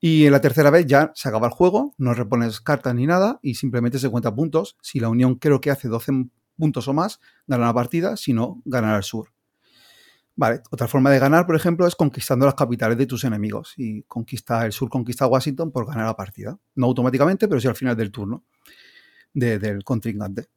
Y 0.00 0.26
en 0.26 0.32
la 0.32 0.40
tercera 0.40 0.70
vez 0.70 0.86
ya 0.86 1.12
se 1.14 1.28
acaba 1.28 1.46
el 1.46 1.52
juego, 1.52 1.94
no 1.98 2.14
repones 2.14 2.60
cartas 2.60 2.94
ni 2.94 3.06
nada 3.06 3.38
y 3.42 3.54
simplemente 3.54 3.98
se 3.98 4.10
cuenta 4.10 4.34
puntos. 4.34 4.76
Si 4.82 5.00
la 5.00 5.08
Unión 5.08 5.36
creo 5.36 5.60
que 5.60 5.70
hace 5.70 5.88
12 5.88 6.28
puntos 6.56 6.88
o 6.88 6.92
más, 6.92 7.20
gana 7.46 7.66
la 7.66 7.74
partida, 7.74 8.16
si 8.16 8.32
no, 8.32 8.62
ganará 8.64 8.98
el 8.98 9.02
sur. 9.02 9.35
Vale, 10.38 10.62
otra 10.70 10.86
forma 10.86 11.10
de 11.10 11.18
ganar, 11.18 11.46
por 11.46 11.56
ejemplo, 11.56 11.86
es 11.86 11.96
conquistando 11.96 12.44
las 12.44 12.54
capitales 12.54 12.98
de 12.98 13.06
tus 13.06 13.24
enemigos. 13.24 13.72
Y 13.78 14.02
conquista 14.02 14.66
el 14.66 14.72
sur, 14.72 14.90
conquista 14.90 15.26
Washington 15.26 15.72
por 15.72 15.86
ganar 15.86 16.04
la 16.04 16.14
partida. 16.14 16.58
No 16.74 16.86
automáticamente, 16.86 17.48
pero 17.48 17.58
sí 17.58 17.66
al 17.68 17.74
final 17.74 17.96
del 17.96 18.12
turno 18.12 18.44
de, 19.32 19.58
del 19.58 19.82
contrincante. 19.82 20.48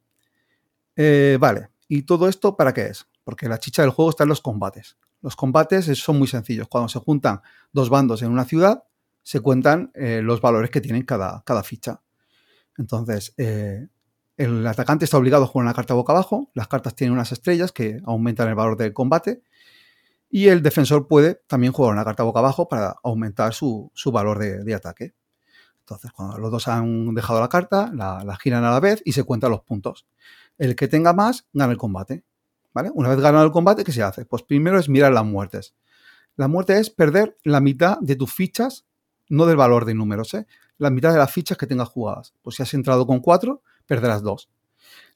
Eh, 0.97 1.37
vale, 1.39 1.69
¿y 1.87 2.01
todo 2.03 2.27
esto 2.27 2.57
para 2.57 2.73
qué 2.73 2.87
es? 2.87 3.07
Porque 3.23 3.47
la 3.47 3.57
chicha 3.57 3.81
del 3.81 3.91
juego 3.91 4.09
está 4.09 4.23
en 4.23 4.29
los 4.29 4.41
combates. 4.41 4.97
Los 5.21 5.37
combates 5.37 5.85
son 5.97 6.19
muy 6.19 6.27
sencillos. 6.27 6.67
Cuando 6.67 6.89
se 6.89 6.99
juntan 6.99 7.41
dos 7.71 7.89
bandos 7.89 8.21
en 8.21 8.31
una 8.31 8.43
ciudad, 8.43 8.83
se 9.23 9.39
cuentan 9.39 9.91
eh, 9.93 10.21
los 10.21 10.41
valores 10.41 10.71
que 10.71 10.81
tienen 10.81 11.03
cada, 11.03 11.41
cada 11.45 11.63
ficha. 11.63 12.01
Entonces, 12.77 13.33
eh, 13.37 13.87
el 14.35 14.65
atacante 14.67 15.05
está 15.05 15.17
obligado 15.17 15.45
a 15.45 15.47
jugar 15.47 15.65
una 15.65 15.73
carta 15.73 15.93
boca 15.93 16.11
abajo. 16.11 16.49
Las 16.53 16.67
cartas 16.67 16.95
tienen 16.95 17.13
unas 17.13 17.31
estrellas 17.31 17.71
que 17.71 18.01
aumentan 18.05 18.49
el 18.49 18.55
valor 18.55 18.75
del 18.75 18.93
combate. 18.93 19.43
Y 20.29 20.47
el 20.47 20.61
defensor 20.61 21.07
puede 21.07 21.41
también 21.47 21.73
jugar 21.73 21.93
una 21.93 22.05
carta 22.05 22.23
boca 22.23 22.39
abajo 22.39 22.67
para 22.67 22.95
aumentar 23.03 23.53
su, 23.53 23.91
su 23.95 24.11
valor 24.11 24.37
de, 24.37 24.63
de, 24.63 24.75
ataque. 24.75 25.15
Entonces, 25.79 26.11
cuando 26.11 26.37
los 26.37 26.51
dos 26.51 26.67
han 26.67 27.15
dejado 27.15 27.39
la 27.39 27.49
carta, 27.49 27.91
la, 27.93 28.37
giran 28.41 28.63
a 28.63 28.69
la 28.69 28.79
vez 28.79 29.01
y 29.05 29.13
se 29.13 29.23
cuentan 29.23 29.49
los 29.49 29.61
puntos. 29.61 30.07
El 30.59 30.75
que 30.75 30.87
tenga 30.87 31.13
más 31.13 31.47
gana 31.51 31.71
el 31.71 31.79
combate. 31.79 32.23
¿vale? 32.73 32.91
Una 32.93 33.09
vez 33.09 33.19
ganado 33.19 33.43
el 33.43 33.51
combate, 33.51 33.83
¿qué 33.83 33.91
se 33.91 34.03
hace? 34.03 34.25
Pues 34.25 34.43
primero 34.43 34.77
es 34.77 34.87
mirar 34.87 35.11
las 35.11 35.25
muertes. 35.25 35.73
La 36.35 36.47
muerte 36.47 36.77
es 36.77 36.91
perder 36.91 37.37
la 37.43 37.59
mitad 37.59 37.97
de 37.99 38.15
tus 38.15 38.31
fichas, 38.31 38.85
no 39.29 39.47
del 39.47 39.57
valor 39.57 39.85
de 39.85 39.95
números, 39.95 40.33
¿eh? 40.35 40.45
la 40.77 40.91
mitad 40.91 41.11
de 41.11 41.17
las 41.17 41.31
fichas 41.31 41.57
que 41.57 41.67
tengas 41.67 41.89
jugadas. 41.89 42.35
Pues 42.43 42.55
si 42.55 42.63
has 42.63 42.73
entrado 42.75 43.07
con 43.07 43.19
cuatro, 43.19 43.63
perderás 43.87 44.21
dos. 44.21 44.49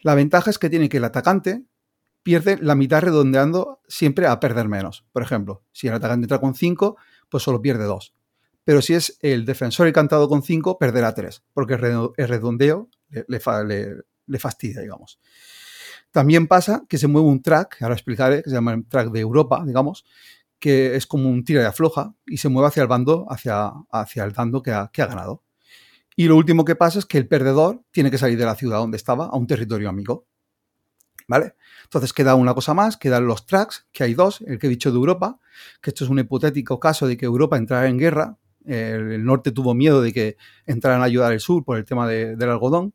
La 0.02 0.16
ventaja 0.16 0.50
es 0.50 0.58
que 0.58 0.70
tiene 0.70 0.90
que 0.90 0.98
el 0.98 1.06
atacante 1.06 1.64
pierde 2.24 2.58
la 2.62 2.76
mitad 2.76 3.02
redondeando 3.02 3.82
siempre 3.88 4.28
a 4.28 4.40
perder 4.40 4.68
menos. 4.68 5.06
Por 5.12 5.22
ejemplo, 5.22 5.64
si 5.72 5.88
el 5.88 5.94
atacante 5.94 6.26
entra 6.26 6.40
con 6.40 6.56
5, 6.56 6.98
pues 7.30 7.44
solo 7.44 7.62
pierde 7.62 7.84
2. 7.84 8.16
Pero 8.64 8.82
si 8.82 8.94
es 8.94 9.18
el 9.22 9.46
defensor 9.46 9.88
encantado 9.88 10.30
con 10.30 10.42
5, 10.42 10.78
perderá 10.78 11.14
3, 11.14 11.44
porque 11.54 11.74
el 11.74 12.28
redondeo 12.28 12.90
le, 13.10 13.26
le, 13.28 13.96
le, 14.26 14.40
fastidia, 14.40 14.82
digamos. 14.82 15.20
También 16.12 16.48
pasa 16.48 16.86
que 16.88 16.98
se 16.98 17.08
mueve 17.08 17.28
un 17.28 17.42
track, 17.42 17.82
ahora 17.82 17.96
explicaré, 17.96 18.42
que 18.42 18.50
se 18.50 18.56
llama 18.56 18.74
el 18.74 18.86
track 18.88 19.12
de 19.12 19.20
Europa, 19.20 19.64
digamos, 19.66 20.06
que 20.60 20.96
es 20.96 21.06
como 21.06 21.30
un 21.30 21.44
tira 21.44 21.62
y 21.62 21.66
afloja 21.66 22.16
y 22.26 22.38
se 22.38 22.48
mueve 22.48 22.70
hacia 22.70 22.84
el 22.84 22.88
bando, 22.88 23.26
hacia, 23.30 23.74
hacia 23.92 24.24
el 24.24 24.32
bando 24.32 24.62
que 24.62 24.72
ha, 24.72 24.90
que 24.94 25.02
ha 25.02 25.08
ganado. 25.08 25.44
Y 26.16 26.28
lo 26.28 26.38
último 26.38 26.64
que 26.64 26.76
pasa 26.76 27.00
es 27.00 27.06
que 27.06 27.18
el 27.18 27.28
perdedor 27.28 27.84
tiene 27.92 28.12
que 28.12 28.18
salir 28.18 28.38
de 28.38 28.46
la 28.46 28.56
ciudad 28.56 28.78
donde 28.78 28.98
estaba 28.98 29.26
a 29.26 29.36
un 29.36 29.48
territorio 29.48 29.90
amigo. 29.90 30.28
¿Vale? 31.28 31.56
Entonces 31.84 32.14
queda 32.14 32.36
una 32.36 32.54
cosa 32.54 32.74
más, 32.74 32.98
quedan 32.98 33.26
los 33.26 33.46
tracks, 33.46 33.88
que 33.92 34.04
hay 34.04 34.14
dos, 34.14 34.42
el 34.42 34.60
que 34.60 34.68
he 34.68 34.70
dicho 34.70 34.92
de 34.92 34.98
Europa, 34.98 35.40
que 35.82 35.92
esto 35.92 36.04
es 36.04 36.10
un 36.10 36.20
hipotético 36.20 36.80
caso 36.80 37.08
de 37.08 37.18
que 37.18 37.26
Europa 37.26 37.58
entrara 37.58 37.88
en 37.88 37.98
guerra, 37.98 38.38
el, 38.66 39.24
norte 39.24 39.52
tuvo 39.52 39.74
miedo 39.74 40.02
de 40.02 40.14
que 40.14 40.38
entraran 40.66 41.02
a 41.02 41.06
ayudar 41.06 41.32
al 41.32 41.40
sur 41.40 41.64
por 41.64 41.78
el 41.78 41.86
tema 41.86 42.08
de- 42.08 42.36
del 42.36 42.50
algodón, 42.50 42.94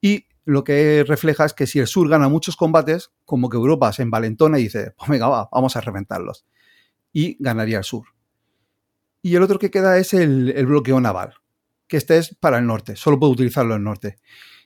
y 0.00 0.26
lo 0.44 0.64
que 0.64 1.04
refleja 1.06 1.44
es 1.44 1.52
que 1.52 1.66
si 1.66 1.78
el 1.78 1.86
sur 1.86 2.08
gana 2.08 2.28
muchos 2.28 2.56
combates, 2.56 3.10
como 3.24 3.48
que 3.50 3.56
Europa 3.56 3.92
se 3.92 4.02
envalentona 4.02 4.58
y 4.58 4.64
dice, 4.64 4.92
pues 4.96 5.10
venga, 5.10 5.28
va, 5.28 5.48
vamos 5.52 5.76
a 5.76 5.80
reventarlos. 5.80 6.46
Y 7.12 7.36
ganaría 7.42 7.78
el 7.78 7.84
sur. 7.84 8.06
Y 9.22 9.36
el 9.36 9.42
otro 9.42 9.58
que 9.58 9.70
queda 9.70 9.98
es 9.98 10.14
el, 10.14 10.50
el 10.56 10.66
bloqueo 10.66 11.00
naval, 11.00 11.34
que 11.86 11.98
este 11.98 12.16
es 12.16 12.34
para 12.34 12.58
el 12.58 12.66
norte, 12.66 12.96
solo 12.96 13.18
puede 13.18 13.32
utilizarlo 13.32 13.74
el 13.74 13.82
norte. 13.82 14.18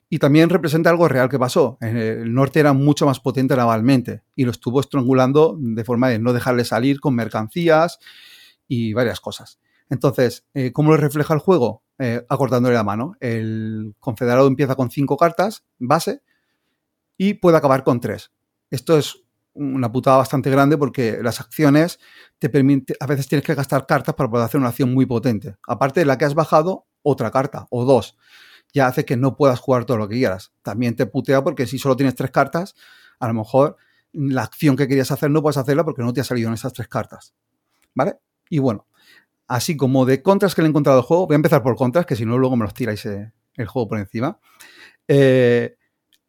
Y 0.08 0.18
también 0.18 0.50
representa 0.50 0.90
algo 0.90 1.08
real 1.08 1.28
que 1.28 1.38
pasó. 1.38 1.78
En 1.80 1.96
El 1.96 2.34
norte 2.34 2.60
era 2.60 2.72
mucho 2.72 3.06
más 3.06 3.20
potente 3.20 3.56
navalmente 3.56 4.22
y 4.36 4.44
lo 4.44 4.50
estuvo 4.50 4.80
estrangulando 4.80 5.56
de 5.58 5.84
forma 5.84 6.08
de 6.08 6.18
no 6.18 6.32
dejarle 6.32 6.64
salir 6.64 7.00
con 7.00 7.14
mercancías 7.14 7.98
y 8.68 8.92
varias 8.92 9.20
cosas. 9.20 9.58
Entonces, 9.90 10.46
eh, 10.54 10.72
¿cómo 10.72 10.90
lo 10.90 10.96
refleja 10.96 11.34
el 11.34 11.40
juego? 11.40 11.82
Eh, 11.98 12.24
acortándole 12.28 12.74
la 12.74 12.84
mano. 12.84 13.14
El 13.20 13.94
confederado 13.98 14.46
empieza 14.46 14.74
con 14.74 14.90
cinco 14.90 15.16
cartas 15.16 15.64
base 15.78 16.22
y 17.16 17.34
puede 17.34 17.56
acabar 17.56 17.84
con 17.84 18.00
tres. 18.00 18.32
Esto 18.70 18.98
es 18.98 19.24
una 19.54 19.90
putada 19.92 20.16
bastante 20.16 20.50
grande 20.50 20.76
porque 20.76 21.18
las 21.22 21.40
acciones 21.40 22.00
te 22.38 22.48
permite, 22.48 22.96
a 22.98 23.06
veces 23.06 23.28
tienes 23.28 23.46
que 23.46 23.54
gastar 23.54 23.86
cartas 23.86 24.14
para 24.14 24.28
poder 24.28 24.44
hacer 24.44 24.58
una 24.58 24.70
acción 24.70 24.92
muy 24.92 25.06
potente. 25.06 25.56
Aparte 25.66 26.00
de 26.00 26.06
la 26.06 26.18
que 26.18 26.24
has 26.24 26.34
bajado, 26.34 26.86
otra 27.02 27.30
carta 27.30 27.66
o 27.70 27.84
dos. 27.84 28.16
Ya 28.74 28.86
hace 28.86 29.06
que 29.06 29.16
no 29.16 29.36
puedas 29.36 29.58
jugar 29.60 29.86
todo 29.86 29.96
lo 29.96 30.08
que 30.08 30.16
quieras. 30.16 30.52
También 30.62 30.96
te 30.96 31.06
putea 31.06 31.42
porque 31.42 31.66
si 31.66 31.78
solo 31.78 31.96
tienes 31.96 32.14
tres 32.14 32.30
cartas, 32.30 32.74
a 33.18 33.28
lo 33.28 33.34
mejor 33.34 33.76
la 34.12 34.42
acción 34.42 34.76
que 34.76 34.86
querías 34.86 35.10
hacer 35.10 35.30
no 35.30 35.40
puedes 35.40 35.56
hacerla 35.56 35.84
porque 35.84 36.02
no 36.02 36.12
te 36.12 36.20
ha 36.20 36.24
salido 36.24 36.48
en 36.48 36.54
esas 36.54 36.72
tres 36.72 36.88
cartas. 36.88 37.34
¿Vale? 37.94 38.18
Y 38.50 38.58
bueno, 38.58 38.86
así 39.48 39.76
como 39.76 40.04
de 40.04 40.22
contras 40.22 40.54
que 40.54 40.62
le 40.62 40.66
he 40.66 40.70
encontrado 40.70 40.98
al 40.98 41.04
juego, 41.04 41.26
voy 41.26 41.34
a 41.34 41.36
empezar 41.36 41.62
por 41.62 41.76
contras, 41.76 42.04
que 42.04 42.16
si 42.16 42.26
no 42.26 42.36
luego 42.36 42.56
me 42.56 42.64
los 42.64 42.74
tiráis 42.74 43.06
eh, 43.06 43.32
el 43.54 43.66
juego 43.66 43.88
por 43.88 43.98
encima. 43.98 44.38
Eh, 45.08 45.76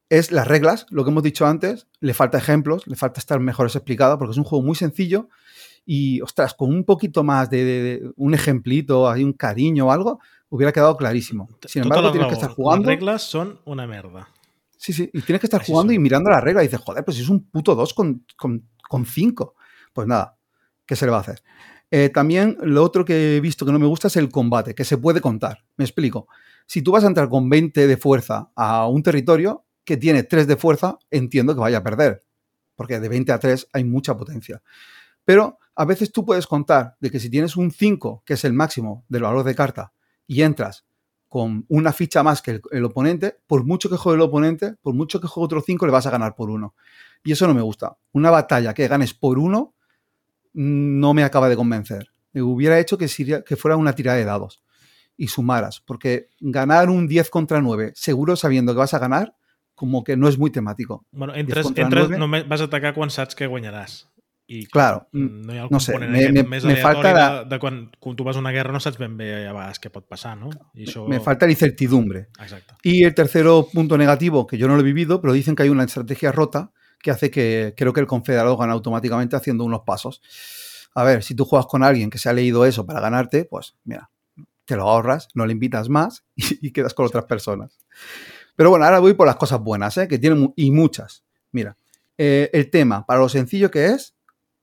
es 0.10 0.32
las 0.32 0.48
reglas, 0.48 0.86
lo 0.90 1.04
que 1.04 1.10
hemos 1.10 1.24
dicho 1.24 1.48
antes, 1.48 1.88
le 2.00 2.14
falta 2.14 2.38
ejemplos, 2.38 2.86
le 2.86 2.96
falta 2.96 3.20
estar 3.20 3.40
mejor 3.40 3.66
explicado, 3.66 4.20
porque 4.20 4.34
es 4.34 4.38
un 4.38 4.44
juego 4.44 4.64
muy 4.64 4.76
sencillo 4.76 5.30
y, 5.86 6.20
ostras, 6.22 6.54
con 6.54 6.70
un 6.74 6.84
poquito 6.84 7.24
más 7.24 7.50
de, 7.50 7.64
de- 7.64 7.84
de 7.84 8.12
un 8.16 8.34
ejemplito, 8.34 9.10
hay 9.10 9.24
un 9.24 9.34
cariño 9.34 9.88
o 9.88 9.92
algo, 9.92 10.20
hubiera 10.50 10.72
quedado 10.72 10.98
clarísimo. 10.98 11.48
Sin 11.66 11.84
embargo, 11.84 12.12
tienes 12.12 12.28
que 12.30 12.34
estar 12.36 12.50
jugando. 12.52 12.90
Les 12.90 12.98
regles 13.00 13.22
són 13.22 13.60
una 13.66 13.86
merda. 13.88 14.28
Sí, 14.78 14.94
sí, 14.94 15.10
y 15.14 15.22
tienes 15.22 15.40
que 15.42 15.48
estar 15.48 15.62
Así 15.62 15.72
jugando 15.72 15.92
son. 15.92 15.96
y 15.96 16.00
mirando 16.00 16.30
la 16.30 16.42
regla 16.42 16.62
y 16.64 16.68
dices, 16.68 16.80
joder, 16.82 17.04
pues 17.06 17.18
es 17.20 17.30
un 17.30 17.50
puto 17.50 17.76
2 17.76 17.94
con, 17.94 18.26
con, 18.36 18.68
con 18.90 19.06
5. 19.06 19.56
Pues 19.94 20.08
nada, 20.08 20.38
¿qué 20.86 20.96
se 20.96 21.06
le 21.06 21.12
va 21.12 21.18
a 21.18 21.22
hacer? 21.22 21.42
Eh, 21.92 22.10
también 22.10 22.58
lo 22.62 22.84
otro 22.84 23.06
que 23.06 23.38
he 23.38 23.40
visto 23.42 23.66
que 23.66 23.72
no 23.72 23.80
me 23.80 23.86
gusta 23.88 24.08
es 24.08 24.16
el 24.18 24.30
combate, 24.30 24.74
que 24.76 24.84
se 24.84 24.98
puede 24.98 25.22
contar. 25.22 25.64
Me 25.78 25.86
explico. 25.86 26.28
Si 26.68 26.82
tú 26.82 26.92
vas 26.92 27.04
a 27.04 27.08
entrar 27.08 27.30
con 27.30 27.48
20 27.50 27.88
de 27.88 27.98
fuerza 27.98 28.52
a 28.56 28.88
un 28.88 29.02
territorio 29.04 29.66
que 29.84 29.98
tiene 29.98 30.24
3 30.24 30.48
de 30.48 30.56
fuerza, 30.58 30.98
entiendo 31.12 31.54
que 31.54 31.62
vaya 31.62 31.78
a 31.78 31.84
perder. 31.84 32.24
Porque 32.76 33.00
de 33.00 33.08
20 33.08 33.32
a 33.32 33.40
3 33.40 33.70
hay 33.72 33.84
mucha 33.84 34.18
potencia. 34.18 34.62
Pero 35.24 35.58
a 35.76 35.86
veces 35.86 36.12
tú 36.12 36.26
puedes 36.26 36.48
contar 36.48 36.96
de 37.00 37.12
que 37.12 37.20
si 37.20 37.30
tienes 37.30 37.56
un 37.56 37.72
5, 37.72 38.24
que 38.26 38.34
es 38.34 38.46
el 38.46 38.54
máximo 38.54 39.06
del 39.10 39.24
valor 39.24 39.44
de 39.44 39.56
carta, 39.56 39.94
y 40.28 40.42
entras 40.42 40.86
con 41.28 41.66
una 41.68 41.92
ficha 41.92 42.24
más 42.24 42.42
que 42.42 42.52
el, 42.52 42.62
el 42.72 42.86
oponente, 42.86 43.38
por 43.46 43.66
mucho 43.66 43.90
que 43.90 43.98
juegue 43.98 44.16
el 44.16 44.22
oponente, 44.22 44.76
por 44.82 44.94
mucho 44.94 45.20
que 45.20 45.28
juegue 45.28 45.46
otro 45.46 45.62
5, 45.62 45.86
le 45.86 45.92
vas 45.92 46.06
a 46.06 46.12
ganar 46.12 46.36
por 46.36 46.50
uno. 46.50 46.76
Y 47.26 47.32
eso 47.32 47.48
no 47.48 47.54
me 47.54 47.62
gusta. 47.62 47.98
Una 48.14 48.30
batalla 48.30 48.74
que 48.74 48.88
ganes 48.88 49.14
por 49.14 49.38
uno 49.38 49.74
mm, 50.54 51.00
no 51.00 51.14
me 51.14 51.24
acaba 51.24 51.50
de 51.50 51.56
convencer. 51.56 52.08
Me 52.32 52.42
hubiera 52.42 52.80
hecho 52.80 52.98
que, 52.98 53.08
fuera 53.58 53.76
una 53.76 53.94
tirada 53.94 54.18
de 54.18 54.26
dados 54.26 54.62
y 55.18 55.28
sumaras, 55.30 55.82
porque 55.82 56.30
ganar 56.40 56.90
un 56.90 57.08
10 57.08 57.30
contra 57.30 57.62
9, 57.62 57.94
seguro 57.96 58.36
sabiendo 58.36 58.74
que 58.74 58.80
vas 58.80 58.94
a 58.94 59.00
ganar, 59.00 59.36
como 59.74 60.04
que 60.04 60.16
no 60.18 60.28
es 60.28 60.38
muy 60.38 60.52
temático. 60.52 61.06
Bueno, 61.12 61.34
entres, 61.36 61.64
contra 61.64 61.84
entres 61.84 62.10
nueve. 62.10 62.20
només 62.20 62.48
vas 62.48 62.62
a 62.62 62.66
atacar 62.66 62.94
quan 62.94 63.10
saps 63.10 63.36
que 63.36 63.48
guanyaràs. 63.48 64.08
I 64.48 64.66
Claro, 64.68 65.08
no 65.12 65.54
hi 65.54 65.58
ha 65.58 65.64
el 65.64 65.72
no 65.72 65.80
sé, 65.80 65.98
me- 65.98 66.32
me- 66.32 66.44
més 66.44 66.64
me 66.64 66.76
falta 66.78 67.14
la- 67.14 67.44
de, 67.46 67.58
quan, 67.60 67.90
quan 68.00 68.16
tu 68.16 68.24
vas 68.24 68.36
a 68.36 68.40
una 68.40 68.52
guerra 68.52 68.72
no 68.72 68.80
saps 68.80 69.00
ben 69.00 69.18
bé 69.18 69.48
a 69.48 69.54
vegades 69.54 69.80
què 69.82 69.90
pot 69.90 70.06
passar, 70.08 70.36
no? 70.38 70.50
Me 71.08 71.20
falta 71.20 71.48
la 71.48 71.52
incertidumbre. 71.54 72.28
Exacte. 72.40 72.76
Y 72.84 73.04
el 73.04 73.16
tercero 73.16 73.68
punto 73.74 73.98
negativo, 73.98 74.46
que 74.46 74.58
yo 74.60 74.68
no 74.68 74.76
lo 74.76 74.82
he 74.82 74.84
vivido, 74.84 75.20
pero 75.20 75.34
dicen 75.34 75.56
que 75.56 75.64
hay 75.64 75.70
una 75.70 75.84
estrategia 75.84 76.32
rota 76.32 76.72
que 77.02 77.10
hace 77.12 77.32
que 77.32 77.74
creo 77.76 77.92
que 77.94 78.02
el 78.02 78.08
confederado 78.08 78.56
gana 78.58 78.74
automáticamente 78.74 79.36
haciendo 79.36 79.64
unos 79.64 79.82
pasos. 79.86 80.22
A 80.94 81.04
ver, 81.04 81.24
si 81.24 81.34
tú 81.36 81.46
juegas 81.46 81.66
con 81.68 81.84
alguien 81.84 82.10
que 82.10 82.18
se 82.20 82.30
ha 82.30 82.34
leído 82.34 82.66
eso 82.66 82.86
para 82.86 83.00
ganarte, 83.00 83.46
pues 83.46 83.76
mira, 83.84 84.10
te 84.66 84.76
lo 84.76 84.84
ahorras, 84.84 85.28
no 85.34 85.46
le 85.46 85.54
invitas 85.54 85.90
más 85.90 86.24
y, 86.36 86.44
y 86.68 86.72
quedas 86.72 86.94
con 86.94 87.06
otras 87.08 87.26
personas. 87.26 87.78
Pero 88.56 88.70
bueno, 88.70 88.86
ahora 88.86 89.00
voy 89.00 89.14
por 89.14 89.28
las 89.28 89.36
cosas 89.36 89.60
buenas, 89.60 89.98
¿eh? 89.98 90.08
que 90.08 90.18
tienen 90.20 90.54
y 90.56 90.72
muchas. 90.72 91.24
Mira, 91.52 91.76
eh, 92.18 92.50
el 92.54 92.70
tema, 92.70 93.06
para 93.06 93.20
lo 93.20 93.28
sencillo 93.30 93.70
que 93.70 93.88
es, 93.88 94.15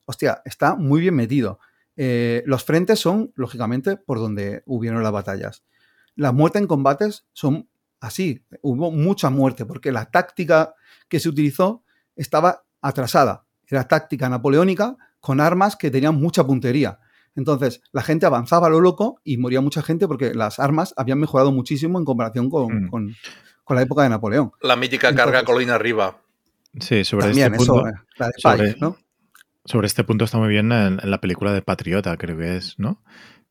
hostia, 0.04 0.42
está 0.44 0.74
muy 0.74 1.00
bien 1.00 1.14
metido. 1.14 1.58
Eh, 1.96 2.42
los 2.46 2.64
frentes 2.64 2.98
son, 3.00 3.32
lógicamente, 3.34 3.96
por 3.96 4.18
donde 4.18 4.62
hubieron 4.66 5.02
las 5.02 5.12
batallas. 5.12 5.62
Las 6.14 6.32
muertes 6.34 6.62
en 6.62 6.68
combates 6.68 7.26
son 7.32 7.68
así. 8.00 8.44
Hubo 8.62 8.90
mucha 8.90 9.30
muerte 9.30 9.64
porque 9.66 9.92
la 9.92 10.06
táctica 10.10 10.74
que 11.08 11.20
se 11.20 11.28
utilizó 11.28 11.84
estaba 12.16 12.64
atrasada. 12.80 13.44
Era 13.66 13.86
táctica 13.88 14.28
napoleónica 14.28 14.96
con 15.20 15.40
armas 15.40 15.76
que 15.76 15.90
tenían 15.90 16.16
mucha 16.16 16.44
puntería. 16.44 16.98
Entonces, 17.34 17.80
la 17.92 18.02
gente 18.02 18.26
avanzaba 18.26 18.66
a 18.66 18.70
lo 18.70 18.80
loco 18.80 19.20
y 19.24 19.38
moría 19.38 19.60
mucha 19.62 19.82
gente 19.82 20.06
porque 20.06 20.34
las 20.34 20.58
armas 20.58 20.92
habían 20.96 21.18
mejorado 21.18 21.52
muchísimo 21.52 21.98
en 21.98 22.04
comparación 22.04 22.50
con, 22.50 22.84
Mm. 22.86 22.88
con- 22.90 23.14
con 23.64 23.76
la 23.76 23.82
época 23.82 24.02
de 24.02 24.08
Napoleón. 24.10 24.52
La 24.60 24.76
mítica 24.76 25.14
carga 25.14 25.44
colina 25.44 25.74
arriba. 25.76 26.18
Sí, 26.80 27.04
sobre 27.04 27.26
También, 27.26 27.54
este 27.54 27.64
punto. 27.66 27.86
eso, 27.86 27.88
eh, 27.88 28.00
la 28.18 28.26
de 28.26 28.32
sobre- 28.38 28.66
Pike, 28.68 28.80
¿no? 28.80 28.96
Sobre 29.64 29.86
este 29.86 30.04
punto 30.04 30.24
está 30.24 30.38
muy 30.38 30.48
bien 30.48 30.72
en, 30.72 30.98
en 31.02 31.10
la 31.10 31.20
película 31.20 31.52
de 31.52 31.62
Patriota, 31.62 32.16
creo 32.16 32.36
que 32.36 32.56
es, 32.56 32.78
¿no? 32.78 33.02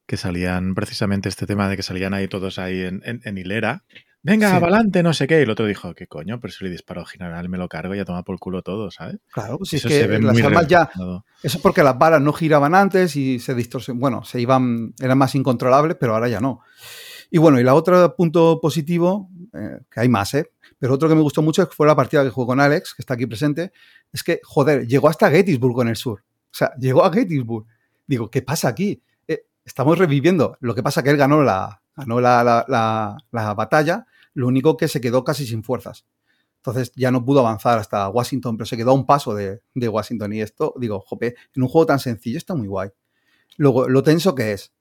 Que 0.06 0.18
salían 0.18 0.76
precisamente 0.76 1.30
este 1.30 1.46
tema 1.46 1.70
de 1.70 1.78
que 1.78 1.84
salían 1.84 2.14
ahí 2.14 2.28
todos 2.28 2.60
ahí 2.60 2.82
en, 2.82 3.02
en- 3.06 3.22
en 3.24 3.38
hilera. 3.38 3.86
Venga, 4.24 4.50
Sí. 4.50 4.56
adelante, 4.58 5.02
no 5.04 5.14
sé 5.14 5.26
qué. 5.26 5.40
Y 5.40 5.44
el 5.44 5.50
otro 5.50 5.66
dijo, 5.66 5.96
¿qué 5.96 6.06
coño? 6.08 6.40
Pero 6.40 6.54
si 6.54 6.64
le 6.64 6.70
disparo 6.70 7.02
al 7.02 7.08
general, 7.08 7.50
me 7.50 7.58
lo 7.58 7.68
cargo 7.70 7.96
y 7.96 8.00
a 8.00 8.06
tomar 8.06 8.24
por 8.24 8.38
culo 8.40 8.62
todo, 8.62 8.92
¿sabes? 8.92 9.18
Claro, 9.34 9.58
pues 9.58 9.74
es 9.74 9.80
Eso 9.86 9.90
se 9.90 10.02
que 10.02 10.08
ve 10.08 10.20
las 10.22 10.34
muy 10.34 10.42
armas 10.44 10.68
ya. 10.68 10.92
Eso 11.42 11.58
es 11.58 11.62
porque 11.64 11.82
las 11.82 11.98
balas 11.98 12.22
no 12.22 12.32
giraban 12.34 12.76
antes 12.76 13.16
y 13.16 13.40
se 13.40 13.56
distorsionaban. 13.56 14.00
Bueno, 14.02 14.24
se 14.24 14.40
iban, 14.42 14.94
eran 15.00 15.18
más 15.18 15.34
incontrolables, 15.34 15.98
pero 16.00 16.14
ahora 16.14 16.28
ya 16.28 16.40
no. 16.40 16.60
Y 17.32 17.38
bueno, 17.40 17.60
y 17.60 17.64
la 17.64 17.74
otra 17.74 18.14
punto 18.16 18.60
positivo, 18.62 19.30
que 19.52 20.00
hay 20.00 20.10
más, 20.10 20.34
¿eh? 20.34 20.52
Pero 20.80 20.94
otro 20.94 21.10
que 21.10 21.16
me 21.16 21.22
gustó 21.22 21.42
mucho 21.42 21.68
fue 21.68 21.86
la 21.88 21.96
partida 21.96 22.24
que 22.24 22.30
jugó 22.30 22.48
con 22.48 22.60
Alex, 22.60 22.94
que 22.96 23.02
está 23.02 23.14
aquí 23.16 23.26
presente, 23.26 23.72
es 24.12 24.24
que, 24.24 24.40
joder, 24.44 24.88
llegó 24.88 25.10
hasta 25.10 25.30
Gettysburg 25.30 25.82
en 25.82 25.90
el 25.90 25.96
sur. 25.96 26.20
O 26.22 26.54
sea, 26.54 26.74
llegó 26.78 27.04
a 27.04 27.12
Gettysburg. 27.12 27.66
Digo, 28.08 28.30
¿qué 28.30 28.42
pasa 28.42 28.68
aquí? 28.70 29.02
Eh, 29.28 29.46
estamos 29.66 29.98
reviviendo. 29.98 30.58
Lo 30.60 30.74
que 30.76 30.84
pasa 30.84 31.04
que 31.04 31.10
él 31.12 31.18
ganó 31.18 31.44
la, 31.44 31.82
ganó 31.96 32.20
la- 32.22 32.44
la- 32.68 33.18
la 33.32 33.54
batalla, 33.54 34.06
lo 34.34 34.48
único 34.48 34.78
que 34.78 34.88
se 34.88 35.00
quedó 35.02 35.24
casi 35.24 35.46
sin 35.46 35.64
fuerzas. 35.64 36.06
Entonces 36.58 36.92
ya 36.96 37.10
no 37.12 37.26
pudo 37.26 37.40
avanzar 37.40 37.80
hasta 37.80 38.08
Washington, 38.10 38.56
pero 38.58 38.66
se 38.68 38.78
quedó 38.78 38.92
a 38.92 38.94
un 38.94 39.06
paso 39.06 39.34
de, 39.34 39.62
de 39.74 39.88
Washington. 39.90 40.32
Y 40.34 40.42
esto, 40.42 40.74
digo, 40.78 41.00
jope, 41.00 41.36
en 41.56 41.64
un 41.64 41.68
juego 41.70 41.86
tan 41.88 42.00
sencillo 42.00 42.38
está 42.38 42.54
muy 42.54 42.68
guay. 42.68 42.90
Luego, 43.58 43.90
lo 43.90 44.04
tenso 44.04 44.36
que 44.36 44.54
es. 44.54 44.72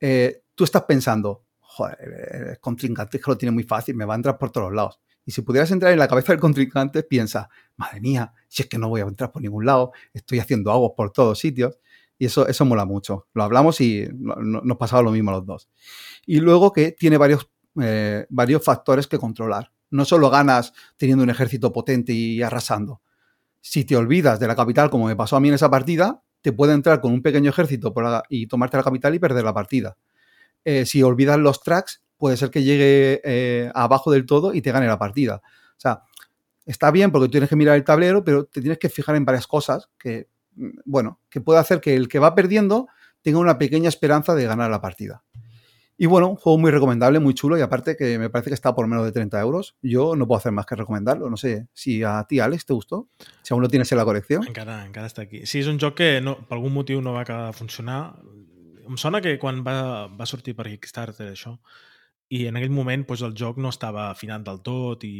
Eh, 0.00 0.42
tú 0.54 0.64
estás 0.64 0.82
pensando, 0.82 1.44
joder, 1.76 2.50
el 2.52 2.60
contrincante 2.60 3.16
es 3.18 3.24
que 3.24 3.30
lo 3.30 3.38
tiene 3.38 3.52
muy 3.52 3.64
fácil, 3.64 3.94
me 3.96 4.04
va 4.04 4.14
a 4.14 4.16
entrar 4.16 4.38
por 4.38 4.50
todos 4.50 4.72
lados. 4.72 5.00
Y 5.24 5.30
si 5.32 5.42
pudieras 5.42 5.70
entrar 5.70 5.92
en 5.92 5.98
la 5.98 6.08
cabeza 6.08 6.32
del 6.32 6.40
contrincante, 6.40 7.02
piensa, 7.04 7.48
madre 7.76 8.00
mía, 8.00 8.32
si 8.48 8.62
es 8.62 8.68
que 8.68 8.78
no 8.78 8.88
voy 8.88 9.00
a 9.00 9.04
entrar 9.04 9.30
por 9.32 9.40
ningún 9.42 9.64
lado, 9.64 9.92
estoy 10.12 10.40
haciendo 10.40 10.70
aguas 10.72 10.92
por 10.96 11.12
todos 11.12 11.38
sitios. 11.38 11.78
Y 12.18 12.26
eso, 12.26 12.46
eso 12.46 12.64
mola 12.64 12.84
mucho. 12.84 13.26
Lo 13.34 13.42
hablamos 13.42 13.80
y 13.80 14.08
no- 14.14 14.36
no- 14.36 14.60
nos 14.62 14.76
pasaba 14.76 15.02
lo 15.02 15.10
mismo 15.10 15.30
a 15.30 15.34
los 15.34 15.46
dos. 15.46 15.68
Y 16.26 16.40
luego 16.40 16.72
que 16.72 16.92
tiene 16.92 17.16
varios, 17.18 17.48
eh, 17.80 18.26
varios 18.30 18.64
factores 18.64 19.06
que 19.08 19.18
controlar. 19.18 19.72
No 19.90 20.04
solo 20.04 20.30
ganas 20.30 20.72
teniendo 20.96 21.24
un 21.24 21.30
ejército 21.30 21.72
potente 21.72 22.12
y 22.12 22.42
arrasando. 22.42 23.00
Si 23.60 23.84
te 23.84 23.96
olvidas 23.96 24.40
de 24.40 24.46
la 24.48 24.56
capital, 24.56 24.90
como 24.90 25.06
me 25.06 25.16
pasó 25.16 25.36
a 25.36 25.40
mí 25.40 25.48
en 25.48 25.54
esa 25.54 25.70
partida, 25.70 26.22
te 26.42 26.52
puede 26.52 26.74
entrar 26.74 27.00
con 27.00 27.12
un 27.12 27.22
pequeño 27.22 27.50
ejército 27.50 27.94
y 28.28 28.46
tomarte 28.48 28.76
la 28.76 28.82
capital 28.82 29.14
y 29.14 29.18
perder 29.18 29.44
la 29.44 29.54
partida. 29.54 29.96
Eh, 30.64 30.86
si 30.86 31.02
olvidas 31.02 31.38
los 31.38 31.62
tracks, 31.62 32.02
puede 32.16 32.36
ser 32.36 32.50
que 32.50 32.62
llegue 32.62 33.20
eh, 33.24 33.70
abajo 33.74 34.10
del 34.12 34.26
todo 34.26 34.54
y 34.54 34.62
te 34.62 34.72
gane 34.72 34.86
la 34.86 34.98
partida. 34.98 35.42
O 35.44 35.80
sea, 35.80 36.02
está 36.64 36.90
bien 36.90 37.10
porque 37.10 37.28
tienes 37.28 37.48
que 37.48 37.56
mirar 37.56 37.76
el 37.76 37.84
tablero, 37.84 38.22
pero 38.24 38.44
te 38.44 38.60
tienes 38.60 38.78
que 38.78 38.88
fijar 38.88 39.16
en 39.16 39.24
varias 39.24 39.46
cosas 39.46 39.88
que, 39.98 40.28
mm, 40.54 40.80
bueno, 40.84 41.20
que 41.28 41.40
puede 41.40 41.58
hacer 41.58 41.80
que 41.80 41.96
el 41.96 42.08
que 42.08 42.18
va 42.18 42.34
perdiendo 42.34 42.86
tenga 43.22 43.38
una 43.38 43.58
pequeña 43.58 43.88
esperanza 43.88 44.34
de 44.34 44.44
ganar 44.44 44.70
la 44.70 44.80
partida. 44.80 45.24
Y 45.98 46.06
bueno, 46.06 46.30
un 46.30 46.36
juego 46.36 46.58
muy 46.58 46.70
recomendable, 46.70 47.20
muy 47.20 47.34
chulo 47.34 47.56
y 47.56 47.60
aparte 47.60 47.96
que 47.96 48.18
me 48.18 48.30
parece 48.30 48.50
que 48.50 48.54
está 48.54 48.74
por 48.74 48.88
menos 48.88 49.04
de 49.04 49.12
30 49.12 49.40
euros. 49.40 49.76
Yo 49.82 50.16
no 50.16 50.26
puedo 50.26 50.38
hacer 50.38 50.50
más 50.50 50.66
que 50.66 50.74
recomendarlo. 50.74 51.30
No 51.30 51.36
sé 51.36 51.68
si 51.74 52.02
a 52.02 52.24
ti, 52.28 52.40
Alex, 52.40 52.66
te 52.66 52.72
gustó. 52.72 53.08
Si 53.42 53.54
aún 53.54 53.62
lo 53.62 53.68
tienes 53.68 53.92
en 53.92 53.98
la 53.98 54.04
colección. 54.04 54.42
Encara, 54.48 54.80
encara 54.86 55.06
està 55.06 55.22
aquí. 55.22 55.44
Sí, 55.46 55.60
és 55.62 55.68
un 55.70 55.78
joc 55.78 55.94
que 56.00 56.08
no, 56.24 56.34
per 56.48 56.56
algun 56.56 56.74
motiu 56.74 56.98
no 57.04 57.12
va 57.14 57.22
acabar 57.22 57.52
de 57.52 57.54
funcionar. 57.54 58.16
Em 58.88 58.98
sona 59.00 59.20
que 59.24 59.38
quan 59.38 59.62
va, 59.66 60.08
va 60.18 60.28
sortir 60.28 60.54
per 60.58 60.68
Kickstarter 60.70 61.30
això, 61.32 61.56
i 62.32 62.46
en 62.48 62.56
aquell 62.56 62.72
moment 62.72 63.02
doncs, 63.04 63.22
el 63.26 63.34
joc 63.36 63.58
no 63.60 63.70
estava 63.74 64.06
afinat 64.10 64.44
del 64.46 64.62
tot 64.64 65.04
i 65.04 65.14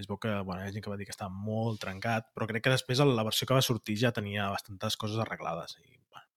es 0.00 0.08
veu 0.08 0.18
que, 0.20 0.32
bueno, 0.44 0.60
hi 0.60 0.68
ha 0.68 0.74
gent 0.74 0.84
que 0.84 0.90
va 0.92 0.98
dir 1.00 1.06
que 1.08 1.14
estava 1.14 1.32
molt 1.32 1.80
trencat, 1.80 2.28
però 2.36 2.48
crec 2.50 2.66
que 2.66 2.74
després 2.74 3.00
la 3.00 3.24
versió 3.24 3.48
que 3.48 3.56
va 3.56 3.64
sortir 3.64 3.96
ja 4.02 4.12
tenia 4.12 4.50
bastantes 4.52 4.98
coses 5.00 5.22
arreglades. 5.24 5.78
I, 5.80 5.96
bueno. 6.12 6.28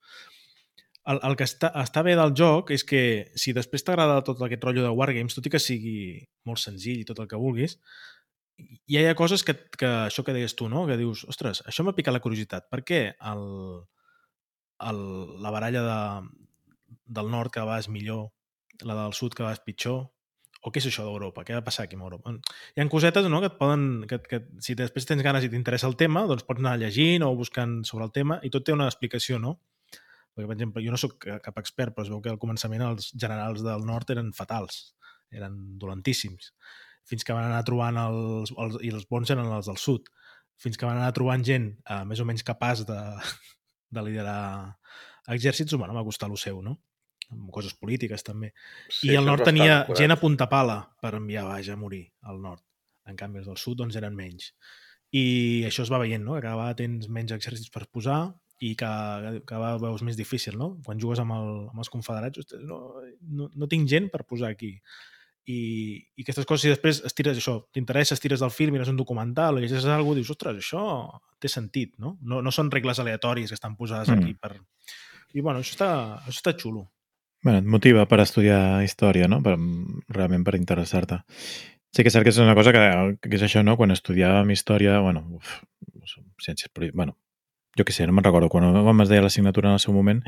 el, 1.11 1.19
el 1.29 1.35
que 1.35 1.49
està, 1.49 1.73
està 1.83 2.05
bé 2.07 2.15
del 2.15 2.31
joc 2.37 2.71
és 2.71 2.87
que 2.87 3.03
si 3.35 3.51
després 3.57 3.83
t'agrada 3.83 4.23
tot 4.23 4.39
aquest 4.47 4.63
rotllo 4.63 4.87
de 4.87 4.95
Wargames, 5.01 5.35
tot 5.35 5.49
i 5.49 5.51
que 5.51 5.59
sigui 5.59 5.99
molt 6.47 6.63
senzill 6.63 7.03
i 7.03 7.07
tot 7.09 7.19
el 7.19 7.27
que 7.27 7.41
vulguis, 7.41 7.75
hi 8.87 9.03
ha 9.03 9.15
coses 9.19 9.43
que, 9.43 9.57
que 9.75 9.89
això 10.05 10.23
que 10.23 10.37
deies 10.37 10.55
tu, 10.55 10.69
no? 10.71 10.85
que 10.87 10.95
dius, 10.95 11.25
ostres, 11.27 11.59
això 11.67 11.83
m'ha 11.83 11.97
picat 11.97 12.15
la 12.15 12.23
curiositat. 12.23 12.71
Per 12.71 12.85
què 12.87 13.01
el, 13.33 13.43
el, 14.87 15.01
la 15.43 15.51
baralla 15.51 15.83
de, 15.87 15.99
del 17.11 17.29
nord 17.31 17.53
vegada 17.55 17.79
és 17.81 17.89
millor, 17.91 18.29
la 18.87 18.97
del 19.03 19.15
sud 19.17 19.35
vegada 19.37 19.57
és 19.57 19.63
pitjor, 19.65 20.05
o 20.61 20.69
què 20.69 20.77
és 20.77 20.87
això 20.91 21.03
d'Europa? 21.07 21.41
Què 21.45 21.55
ha 21.55 21.59
de 21.59 21.65
passar 21.65 21.87
aquí 21.87 21.97
amb 21.97 22.05
Europa? 22.05 22.35
Hi 22.75 22.83
ha 22.83 22.85
cosetes 22.89 23.25
no, 23.33 23.39
que 23.41 23.49
et 23.49 23.57
poden... 23.57 23.85
Que, 24.09 24.19
que, 24.29 24.39
si 24.61 24.75
després 24.77 25.07
tens 25.09 25.23
ganes 25.25 25.45
i 25.45 25.49
t'interessa 25.49 25.89
el 25.89 25.97
tema, 25.97 26.27
doncs 26.29 26.45
pots 26.45 26.61
anar 26.61 26.75
llegint 26.77 27.25
o 27.25 27.31
buscant 27.37 27.79
sobre 27.89 28.05
el 28.05 28.13
tema 28.13 28.37
i 28.45 28.51
tot 28.53 28.67
té 28.67 28.75
una 28.75 28.85
explicació, 28.91 29.39
no? 29.41 29.55
Perquè, 30.31 30.45
per 30.45 30.55
exemple, 30.55 30.83
jo 30.85 30.93
no 30.93 30.99
sóc 31.01 31.17
cap 31.43 31.57
expert, 31.59 31.95
però 31.95 32.05
es 32.05 32.11
veu 32.13 32.21
que 32.21 32.31
al 32.31 32.39
començament 32.41 32.83
els 32.85 33.09
generals 33.17 33.65
del 33.65 33.87
nord 33.89 34.13
eren 34.13 34.29
fatals, 34.37 34.93
eren 35.33 35.57
dolentíssims, 35.81 36.53
fins 37.09 37.25
que 37.25 37.35
van 37.35 37.49
anar 37.49 37.65
trobant 37.67 37.97
els, 38.05 38.53
els 38.53 38.77
i 38.85 38.93
els 38.93 39.09
bons 39.09 39.33
eren 39.33 39.49
els 39.49 39.67
del 39.71 39.81
sud, 39.81 40.13
fins 40.61 40.77
que 40.77 40.85
van 40.85 41.01
anar 41.01 41.11
trobant 41.17 41.43
gent 41.43 41.71
eh, 41.73 42.03
més 42.05 42.21
o 42.21 42.27
menys 42.29 42.45
capaç 42.47 42.85
de, 42.87 43.01
de 43.97 44.05
liderar 44.05 44.77
exèrcits, 45.33 45.73
bueno, 45.73 45.97
va 45.97 46.05
costar 46.05 46.29
lo 46.29 46.37
seu, 46.37 46.61
no? 46.61 46.77
Amb 47.31 47.49
coses 47.55 47.73
polítiques 47.79 48.23
també. 48.27 48.51
Sí, 48.89 49.09
I 49.11 49.17
el 49.19 49.27
nord 49.27 49.45
tenia 49.47 49.85
curat. 49.87 50.01
gent 50.03 50.15
a 50.15 50.19
punta 50.19 50.47
pala 50.51 50.81
per 51.01 51.15
enviar 51.17 51.47
baix 51.49 51.71
a 51.71 51.79
morir 51.79 52.05
al 52.27 52.41
nord. 52.43 52.63
En 53.09 53.17
canvi, 53.17 53.41
els 53.41 53.49
del 53.49 53.59
sud 53.59 53.79
doncs, 53.81 53.97
eren 53.97 54.15
menys. 54.15 54.51
I 55.11 55.63
això 55.67 55.83
es 55.83 55.91
va 55.91 55.99
veient, 55.99 56.23
no? 56.23 56.37
que 56.37 56.45
cada 56.45 56.55
vegada 56.55 56.77
tens 56.83 57.09
menys 57.11 57.33
exèrcits 57.35 57.71
per 57.73 57.87
posar 57.91 58.21
i 58.61 58.75
que 58.77 58.85
cada 58.85 59.41
vegada 59.41 59.79
veus 59.81 60.03
més 60.05 60.19
difícil, 60.19 60.55
no? 60.57 60.75
Quan 60.85 60.99
jugues 61.01 61.19
amb, 61.19 61.33
el, 61.33 61.49
amb 61.71 61.81
els 61.81 61.89
confederats, 61.89 62.43
ostres, 62.43 62.61
no, 62.61 62.77
no, 63.39 63.49
no 63.57 63.69
tinc 63.71 63.89
gent 63.89 64.11
per 64.13 64.21
posar 64.29 64.51
aquí. 64.53 64.75
I, 65.49 65.57
i 65.97 66.21
aquestes 66.21 66.45
coses, 66.45 66.67
si 66.67 66.69
després 66.69 67.01
estires 67.09 67.39
això, 67.41 67.57
t'interessa, 67.73 68.13
estires 68.13 68.43
del 68.43 68.53
film, 68.53 68.77
mires 68.77 68.91
un 68.91 68.99
documental, 68.99 69.57
o 69.57 69.63
llegeixes 69.63 69.89
alguna 69.89 70.13
cosa, 70.13 70.19
dius, 70.21 70.33
ostres, 70.35 70.61
això 70.61 70.83
té 71.41 71.49
sentit, 71.49 71.95
no? 71.99 72.13
No, 72.21 72.43
no 72.45 72.53
són 72.53 72.69
regles 72.71 73.01
aleatòries 73.01 73.49
que 73.49 73.57
estan 73.57 73.75
posades 73.79 74.13
mm. 74.13 74.21
aquí 74.21 74.37
per... 74.37 74.53
I 75.33 75.41
bueno, 75.41 75.63
això 75.63 75.73
està, 75.73 75.91
això 76.21 76.37
està 76.37 76.53
xulo. 76.61 76.85
Bueno, 77.43 77.57
et 77.59 77.65
motiva 77.65 78.05
per 78.05 78.21
estudiar 78.21 78.83
història, 78.85 79.27
no? 79.31 79.41
Per, 79.41 79.55
realment 80.13 80.43
per 80.45 80.57
interessar-te. 80.59 81.23
Sí 81.91 82.05
que 82.05 82.11
és 82.11 82.15
cert 82.15 82.27
que 82.27 82.31
és 82.31 82.39
una 82.39 82.53
cosa 82.55 82.71
que, 82.75 82.83
que 83.25 83.35
és 83.39 83.45
això, 83.47 83.63
no? 83.65 83.75
Quan 83.79 83.91
estudiàvem 83.91 84.53
història, 84.53 84.99
bueno, 85.01 85.25
uf, 85.39 85.57
ciències, 86.45 86.69
bueno, 86.93 87.17
jo 87.77 87.87
què 87.87 87.95
sé, 87.95 88.05
no 88.07 88.13
me'n 88.13 88.27
recordo, 88.27 88.49
quan 88.51 88.69
vam 88.85 89.01
es 89.03 89.09
deia 89.09 89.23
l'assignatura 89.25 89.71
en 89.71 89.79
el 89.79 89.83
seu 89.83 89.95
moment, 89.95 90.21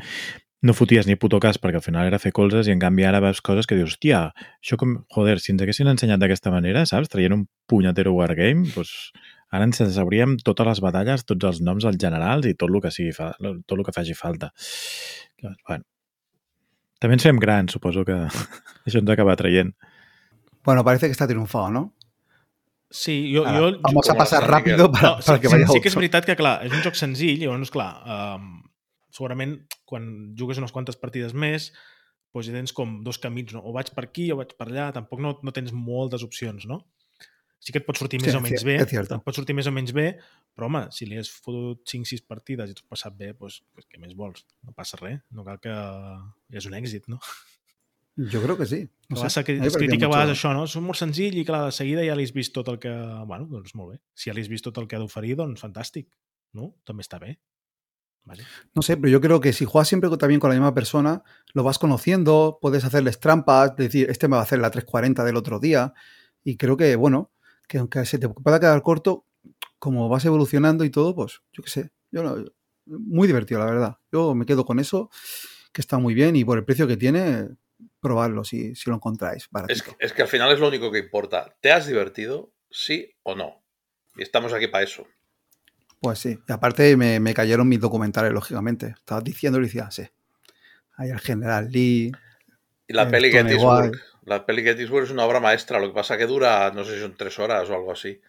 no 0.64 0.72
foties 0.72 1.06
ni 1.06 1.16
puto 1.20 1.38
cas 1.44 1.58
perquè 1.60 1.78
al 1.78 1.84
final 1.84 2.08
era 2.08 2.18
fer 2.18 2.32
colzes 2.32 2.68
i 2.68 2.72
en 2.72 2.80
canvi 2.80 3.04
ara 3.04 3.20
veus 3.20 3.42
coses 3.44 3.68
que 3.68 3.76
dius, 3.76 3.94
hòstia, 3.94 4.20
això 4.64 4.78
com, 4.80 4.96
joder, 5.12 5.36
si 5.44 5.52
ens 5.52 5.62
haguessin 5.62 5.90
ensenyat 5.92 6.22
d'aquesta 6.22 6.52
manera, 6.54 6.86
saps, 6.88 7.12
traient 7.12 7.36
un 7.36 7.46
punyatero 7.68 8.14
wargame, 8.16 8.66
doncs 8.74 9.12
ara 9.54 9.68
ens 9.68 9.82
sabríem 9.94 10.38
totes 10.42 10.70
les 10.72 10.80
batalles, 10.82 11.26
tots 11.28 11.50
els 11.50 11.60
noms 11.62 11.84
dels 11.84 12.00
generals 12.00 12.48
i 12.48 12.56
tot 12.56 12.72
el 12.72 12.80
que, 12.82 12.92
sigui, 12.96 13.12
tot 13.14 13.76
el 13.78 13.84
que 13.84 13.94
faci 13.94 14.16
falta. 14.18 14.50
Bueno, 15.68 15.84
també 17.02 17.18
ens 17.18 17.26
fem 17.26 17.40
grans, 17.42 17.74
suposo 17.74 18.04
que 18.06 18.16
això 18.86 19.00
ens 19.02 19.12
acaba 19.14 19.36
traient. 19.40 19.74
Bueno, 20.64 20.84
parece 20.84 21.06
que 21.06 21.12
está 21.12 21.26
triunfado, 21.28 21.70
¿no? 21.70 21.94
Sí, 22.90 23.32
jo... 23.34 23.42
Ara, 23.44 23.58
jo 23.58 23.80
vamos 23.82 24.08
a 24.08 24.14
pasar 24.14 24.48
rápido 24.48 24.90
para, 24.90 25.16
no, 25.16 25.22
sí, 25.22 25.40
que 25.40 25.48
vaya 25.48 25.66
sí, 25.66 25.72
sí 25.74 25.80
que 25.82 25.90
és 25.90 25.96
veritat 25.98 26.28
que, 26.28 26.36
clar, 26.38 26.60
és 26.62 26.72
un 26.72 26.84
joc 26.84 26.94
senzill, 26.94 27.40
llavors, 27.42 27.72
clar, 27.74 27.90
um, 28.06 28.52
segurament 29.10 29.56
quan 29.88 30.06
jugues 30.38 30.60
unes 30.62 30.72
quantes 30.72 30.96
partides 31.00 31.34
més, 31.34 31.72
doncs 32.30 32.48
ja 32.48 32.54
tens 32.54 32.74
com 32.76 33.00
dos 33.02 33.18
camins, 33.18 33.50
no? 33.56 33.64
o 33.66 33.74
vaig 33.74 33.90
per 33.96 34.06
aquí 34.06 34.28
o 34.30 34.38
vaig 34.38 34.54
per 34.54 34.68
allà, 34.68 34.92
tampoc 34.94 35.22
no, 35.22 35.34
no 35.42 35.54
tens 35.54 35.74
moltes 35.74 36.22
opcions, 36.26 36.68
no? 36.70 36.84
Sí 37.64 37.72
que 37.72 37.80
et 37.80 37.86
pot 37.86 37.96
sortir 37.96 38.20
més 38.20 38.28
sí, 38.28 38.36
o 38.36 38.42
menys 38.44 38.64
bé, 38.66 38.76
et 38.82 39.14
pot 39.24 39.36
sortir 39.36 39.56
més 39.56 39.68
o 39.70 39.72
menys 39.72 39.94
bé, 39.96 40.10
però 40.52 40.68
home, 40.68 40.84
si 40.92 41.08
li 41.08 41.16
has 41.20 41.30
fotut 41.32 41.80
5-6 41.88 42.26
partides 42.28 42.70
i 42.70 42.76
t'ho 42.76 42.84
has 42.84 42.92
passat 42.98 43.16
bé, 43.16 43.32
doncs, 43.32 43.62
pues, 43.72 43.88
què 43.88 44.00
més 44.02 44.12
vols? 44.18 44.44
No 44.66 44.76
passa 44.76 45.00
res, 45.00 45.22
no 45.32 45.46
cal 45.46 45.60
que... 45.64 45.74
És 46.52 46.68
un 46.68 46.76
èxit, 46.76 47.08
no? 47.08 47.22
Jo 48.34 48.42
crec 48.44 48.60
que 48.60 48.66
sí. 48.70 48.82
No 49.08 49.24
sé. 49.26 49.42
que 49.42 49.56
es 49.56 49.76
critica 49.80 50.06
a 50.06 50.12
vegades 50.12 50.36
això, 50.36 50.52
no? 50.54 50.68
És 50.68 50.76
molt 50.78 51.00
senzill 51.00 51.40
i 51.40 51.46
clar, 51.48 51.64
de 51.66 51.74
seguida 51.74 52.04
ja 52.06 52.14
li 52.14 52.28
has 52.28 52.34
vist 52.36 52.52
tot 52.54 52.68
el 52.70 52.78
que... 52.82 52.92
Bueno, 53.26 53.48
doncs 53.50 53.74
molt 53.74 53.94
bé. 53.94 53.98
Si 54.14 54.30
ja 54.30 54.36
li 54.36 54.44
has 54.44 54.52
vist 54.52 54.68
tot 54.68 54.78
el 54.78 54.86
que 54.86 55.00
ha 55.00 55.02
d'oferir, 55.02 55.34
doncs 55.40 55.64
fantàstic. 55.64 56.06
No? 56.54 56.70
També 56.86 57.02
està 57.02 57.18
bé. 57.18 57.34
Vale. 58.24 58.46
No 58.72 58.82
sé, 58.82 58.96
pero 58.96 59.10
yo 59.10 59.20
creo 59.20 59.40
que 59.40 59.52
si 59.52 59.64
juegas 59.64 59.88
siempre 59.88 60.08
también 60.16 60.40
con 60.40 60.48
la 60.48 60.56
misma 60.56 60.74
persona, 60.74 61.24
lo 61.52 61.64
vas 61.64 61.80
conociendo, 61.80 62.58
puedes 62.62 62.84
hacerles 62.84 63.18
trampas, 63.18 63.74
decir, 63.76 64.08
este 64.08 64.28
me 64.28 64.36
va 64.36 64.40
a 64.40 64.44
hacer 64.44 64.60
la 64.60 64.70
340 64.70 65.24
del 65.24 65.36
otro 65.36 65.58
día, 65.58 65.92
y 66.42 66.56
creo 66.56 66.76
que, 66.76 66.94
bueno, 66.96 67.33
que 67.68 67.78
aunque 67.78 68.04
se 68.04 68.18
te 68.18 68.28
pueda 68.28 68.60
quedar 68.60 68.82
corto, 68.82 69.26
como 69.78 70.08
vas 70.08 70.24
evolucionando 70.24 70.84
y 70.84 70.90
todo, 70.90 71.14
pues 71.14 71.42
yo 71.52 71.62
qué 71.62 71.70
sé, 71.70 71.90
yo 72.10 72.22
no, 72.22 72.44
muy 72.86 73.26
divertido, 73.26 73.60
la 73.60 73.66
verdad. 73.66 73.98
Yo 74.12 74.34
me 74.34 74.46
quedo 74.46 74.64
con 74.64 74.78
eso, 74.78 75.10
que 75.72 75.80
está 75.80 75.98
muy 75.98 76.14
bien 76.14 76.36
y 76.36 76.44
por 76.44 76.58
el 76.58 76.64
precio 76.64 76.86
que 76.86 76.96
tiene, 76.96 77.48
probarlo 78.00 78.44
si, 78.44 78.74
si 78.74 78.90
lo 78.90 78.96
encontráis. 78.96 79.48
Es 79.68 79.82
que, 79.82 79.92
es 79.98 80.12
que 80.12 80.22
al 80.22 80.28
final 80.28 80.52
es 80.52 80.60
lo 80.60 80.68
único 80.68 80.90
que 80.90 80.98
importa. 80.98 81.56
¿Te 81.60 81.72
has 81.72 81.86
divertido? 81.86 82.52
Sí 82.70 83.14
o 83.22 83.34
no. 83.34 83.62
Y 84.16 84.22
estamos 84.22 84.52
aquí 84.52 84.68
para 84.68 84.84
eso. 84.84 85.06
Pues 86.00 86.18
sí. 86.18 86.38
Y 86.46 86.52
aparte 86.52 86.96
me, 86.96 87.18
me 87.18 87.34
cayeron 87.34 87.68
mis 87.68 87.80
documentales, 87.80 88.32
lógicamente. 88.32 88.94
Estabas 88.98 89.24
diciendo 89.24 89.58
y 89.58 89.62
decía, 89.62 89.90
sí. 89.90 90.04
Ahí 90.96 91.10
el 91.10 91.20
general 91.20 91.70
Lee. 91.70 92.12
Y 92.86 92.92
la 92.92 93.08
peli 93.08 93.32
Gettysburg. 93.32 93.92
La 94.24 94.46
peli 94.46 94.62
Gettysburg 94.62 95.04
es 95.04 95.10
una 95.10 95.26
obra 95.26 95.40
maestra, 95.40 95.78
lo 95.78 95.88
que 95.88 95.94
pasa 95.94 96.16
que 96.16 96.26
dura, 96.26 96.70
no 96.72 96.84
sé 96.84 96.94
si 96.94 97.00
son 97.00 97.14
tres 97.16 97.38
horas 97.38 97.68
o 97.68 97.74
algo 97.74 97.92
así. 97.92 98.20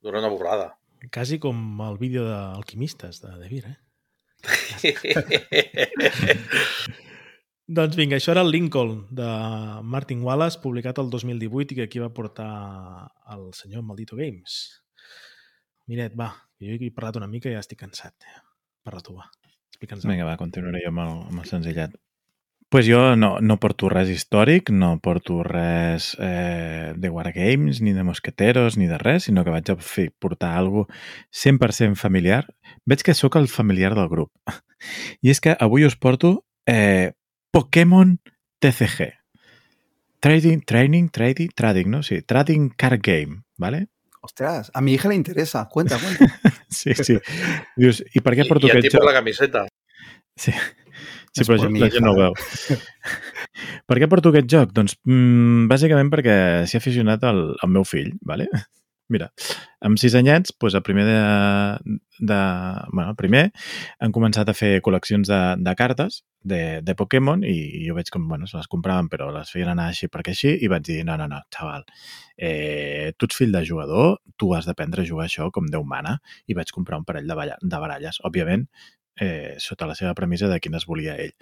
Dura 0.00 0.20
una 0.20 0.28
burrada. 0.28 0.78
Quasi 1.12 1.38
com 1.38 1.80
el 1.84 1.98
vídeo 1.98 2.24
d'Alquimistes 2.24 3.20
de 3.22 3.36
De 3.38 3.48
Vir, 3.48 3.66
eh? 3.68 3.76
doncs 7.78 7.96
vinga, 7.98 8.16
això 8.16 8.32
era 8.32 8.42
el 8.46 8.52
Lincoln 8.54 9.06
de 9.14 9.28
Martin 9.84 10.22
Wallace, 10.24 10.60
publicat 10.62 10.98
el 11.02 11.10
2018 11.10 11.74
i 11.74 11.78
que 11.78 11.86
aquí 11.90 11.98
va 12.02 12.14
portar 12.14 12.50
el 13.34 13.50
senyor 13.54 13.82
Maldito 13.84 14.16
Games. 14.16 14.82
Miret, 15.86 16.16
va, 16.18 16.32
jo 16.58 16.72
he 16.72 16.90
parlat 16.94 17.16
una 17.20 17.30
mica 17.30 17.50
i 17.50 17.54
ja 17.54 17.62
estic 17.62 17.78
cansat. 17.84 18.14
Parla 18.82 19.04
tu, 19.04 19.14
va. 19.18 19.28
Vinga, 19.78 20.26
va, 20.26 20.38
continuaré 20.40 20.80
jo 20.82 20.90
amb 20.90 21.04
el, 21.04 21.12
amb 21.28 21.38
el 21.44 21.46
senzillat 21.46 21.92
pues 22.68 22.86
jo 22.86 23.16
no, 23.16 23.38
no 23.40 23.56
porto 23.60 23.88
res 23.88 24.10
històric, 24.12 24.70
no 24.70 24.98
porto 25.00 25.40
res 25.42 26.12
eh, 26.20 26.92
de 26.96 27.08
Wargames, 27.08 27.80
ni 27.80 27.94
de 27.96 28.04
Mosqueteros, 28.04 28.76
ni 28.76 28.86
de 28.86 28.98
res, 28.98 29.24
sinó 29.24 29.44
que 29.44 29.54
vaig 29.54 29.70
a 29.72 29.76
fer, 29.80 30.10
portar 30.18 30.52
algo 30.58 30.86
100% 31.32 31.96
familiar. 31.96 32.44
Veig 32.84 33.02
que 33.02 33.16
sóc 33.16 33.36
el 33.40 33.48
familiar 33.48 33.94
del 33.96 34.10
grup. 34.12 34.32
I 35.24 35.32
és 35.32 35.40
que 35.40 35.56
avui 35.58 35.86
us 35.88 35.96
porto 35.96 36.44
eh, 36.68 37.14
Pokémon 37.50 38.18
TCG. 38.60 39.14
Trading, 40.20 40.60
training, 40.66 41.08
trading, 41.08 41.54
trading, 41.54 41.88
¿no? 41.88 42.02
Sí, 42.02 42.20
trading 42.22 42.68
card 42.76 43.00
game, 43.02 43.44
¿vale? 43.56 43.86
Ostras, 44.20 44.70
a 44.74 44.80
mi 44.80 44.92
hija 44.92 45.08
le 45.08 45.14
interesa. 45.14 45.68
Cuenta, 45.70 45.96
cuenta. 45.98 46.40
sí, 46.68 46.92
sí. 46.94 47.16
Dius, 47.76 48.02
i 48.12 48.20
per 48.20 48.34
què 48.36 48.44
porto 48.48 48.66
I, 48.66 48.74
i 48.74 48.76
aquest 48.76 48.98
joc? 48.98 49.06
la 49.06 49.14
camiseta. 49.16 49.64
Sí. 50.36 50.52
Sí, 51.38 51.46
però 51.48 51.60
la, 51.62 51.70
la 51.84 51.90
gent 51.94 52.06
no 52.06 52.14
ho 52.14 52.18
veu. 52.18 52.36
per 53.88 54.00
què 54.00 54.10
porto 54.10 54.32
aquest 54.34 54.50
joc? 54.52 54.74
Doncs 54.76 54.98
mmm, 55.06 55.68
bàsicament 55.70 56.10
perquè 56.14 56.34
s'hi 56.66 56.78
ha 56.78 56.82
aficionat 56.82 57.24
el, 57.30 57.44
el 57.56 57.72
meu 57.78 57.86
fill, 57.88 58.12
¿vale? 58.26 58.48
Mira, 59.08 59.30
amb 59.80 59.96
sis 59.96 60.12
anyets, 60.18 60.52
doncs 60.60 60.74
el 60.76 60.82
primer 60.84 61.06
de, 61.08 61.20
de... 62.28 62.40
Bueno, 62.92 63.14
el 63.14 63.16
primer 63.16 63.46
han 64.04 64.12
començat 64.12 64.50
a 64.50 64.54
fer 64.56 64.82
col·leccions 64.84 65.30
de, 65.30 65.38
de 65.64 65.74
cartes 65.78 66.20
de, 66.44 66.82
de 66.84 66.94
Pokémon 66.98 67.40
i, 67.40 67.54
i 67.80 67.86
jo 67.86 67.96
veig 67.96 68.12
com, 68.12 68.26
bueno, 68.28 68.46
se 68.50 68.58
les 68.58 68.68
compraven 68.68 69.08
però 69.08 69.30
les 69.32 69.48
feien 69.54 69.72
anar 69.72 69.88
així 69.94 70.10
perquè 70.12 70.34
així 70.36 70.52
i 70.60 70.68
vaig 70.68 70.84
dir, 70.84 70.98
no, 71.08 71.16
no, 71.16 71.24
no, 71.30 71.40
xaval, 71.56 71.88
eh, 72.36 73.14
tu 73.16 73.30
ets 73.30 73.40
fill 73.40 73.56
de 73.56 73.64
jugador, 73.64 74.18
tu 74.36 74.52
has 74.52 74.68
d'aprendre 74.68 75.06
a 75.06 75.08
jugar 75.08 75.24
això 75.24 75.48
com 75.56 75.72
Déu 75.72 75.88
mana 75.88 76.18
i 76.46 76.58
vaig 76.58 76.74
comprar 76.76 77.00
un 77.00 77.08
parell 77.08 77.32
de, 77.32 77.38
balla, 77.38 77.56
de 77.64 77.80
baralles. 77.80 78.20
Òbviament, 78.28 78.68
eh, 79.20 79.54
sota 79.58 79.86
la 79.86 79.96
seva 79.98 80.14
premissa 80.14 80.48
de 80.50 80.58
quines 80.60 80.86
volia 80.86 81.16
ell. 81.18 81.34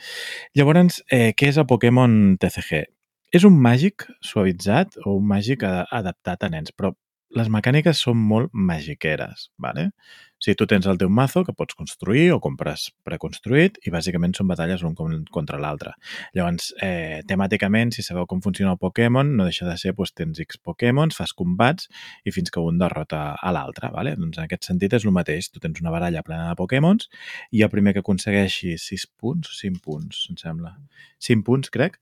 Llavors, 0.55 1.03
eh, 1.11 1.33
què 1.37 1.51
és 1.53 1.59
el 1.61 1.69
Pokémon 1.71 2.37
TCG? 2.41 2.87
és 3.35 3.45
un 3.47 3.57
màgic 3.63 4.07
suavitzat 4.25 5.01
o 5.05 5.17
un 5.19 5.27
màgic 5.29 5.65
adaptat 5.67 6.47
a 6.47 6.51
nens, 6.53 6.73
però 6.73 6.93
les 7.37 7.51
mecàniques 7.53 7.99
són 8.01 8.21
molt 8.31 8.53
magiqueres, 8.55 9.51
¿vale? 9.59 9.91
Sigui, 10.39 10.55
tu 10.61 10.67
tens 10.69 10.87
el 10.87 10.99
teu 11.01 11.09
mazo 11.09 11.43
que 11.47 11.55
pots 11.57 11.75
construir 11.75 12.27
o 12.35 12.41
compres 12.45 12.91
preconstruït 13.09 13.79
i 13.89 13.91
bàsicament 13.95 14.35
són 14.37 14.49
batalles 14.51 14.83
l'un 14.85 14.95
con- 14.95 15.25
contra 15.33 15.59
l'altre. 15.59 15.95
Llavors, 16.37 16.75
eh, 16.83 17.23
temàticament, 17.27 17.93
si 17.97 18.03
sabeu 18.03 18.27
com 18.27 18.43
funciona 18.45 18.73
el 18.73 18.79
Pokémon, 18.79 19.35
no 19.37 19.45
deixa 19.49 19.67
de 19.67 19.77
ser, 19.79 19.95
doncs, 19.95 20.13
tens 20.13 20.39
X 20.45 20.59
Pokémons, 20.59 21.17
fas 21.17 21.33
combats 21.33 21.89
i 22.25 22.31
fins 22.33 22.51
que 22.51 22.61
un 22.61 22.79
derrota 22.79 23.35
a 23.41 23.53
l'altre, 23.53 23.91
¿vale? 23.91 24.15
Doncs 24.17 24.37
en 24.39 24.45
aquest 24.45 24.65
sentit 24.69 24.93
és 24.93 25.05
el 25.05 25.13
mateix. 25.13 25.51
Tu 25.51 25.61
tens 25.61 25.81
una 25.81 25.91
baralla 25.91 26.23
plena 26.23 26.49
de 26.51 26.55
Pokémons 26.57 27.09
i 27.53 27.63
el 27.63 27.71
primer 27.71 27.95
que 27.95 28.01
aconsegueixi 28.05 28.77
6 28.79 29.07
punts, 29.17 29.57
5 29.61 29.81
punts, 29.83 30.27
em 30.31 30.37
sembla. 30.37 30.77
5 31.19 31.43
punts, 31.45 31.71
crec, 31.71 31.99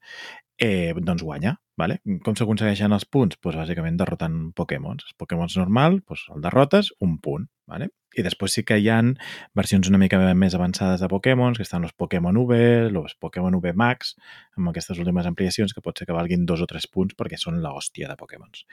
eh, 0.57 0.93
doncs 0.97 1.23
guanya. 1.23 1.57
Vale? 1.77 1.97
Com 2.23 2.35
s'aconsegueixen 2.39 2.93
els 2.95 3.03
punts? 3.03 3.35
Pues, 3.35 3.55
bàsicament 3.59 3.97
derrotant 3.99 4.53
Pokémons. 4.55 5.03
Els 5.03 5.13
Pokémons 5.19 5.57
normal, 5.57 6.01
pues, 6.07 6.21
el 6.33 6.39
derrotes, 6.41 6.93
un 7.03 7.17
punt. 7.19 7.49
Vale? 7.65 7.89
I 8.15 8.23
després 8.23 8.53
sí 8.55 8.61
que 8.63 8.77
hi 8.79 8.85
han 8.93 9.15
versions 9.57 9.89
una 9.89 9.99
mica 9.99 10.19
més 10.37 10.53
avançades 10.55 11.01
de 11.01 11.09
Pokémons, 11.11 11.57
que 11.57 11.65
estan 11.65 11.83
els 11.83 11.95
Pokémon 11.97 12.37
V, 12.47 12.59
els 12.87 13.15
Pokémon 13.19 13.57
V 13.57 13.73
Max, 13.75 14.13
amb 14.55 14.69
aquestes 14.71 15.01
últimes 15.01 15.27
ampliacions 15.27 15.73
que 15.73 15.83
pot 15.83 15.97
ser 15.97 16.07
que 16.07 16.15
valguin 16.15 16.45
dos 16.45 16.61
o 16.63 16.69
tres 16.69 16.87
punts 16.87 17.17
perquè 17.17 17.39
són 17.41 17.59
la 17.65 17.73
hòstia 17.75 18.07
de 18.11 18.15
Pokémons. 18.19 18.63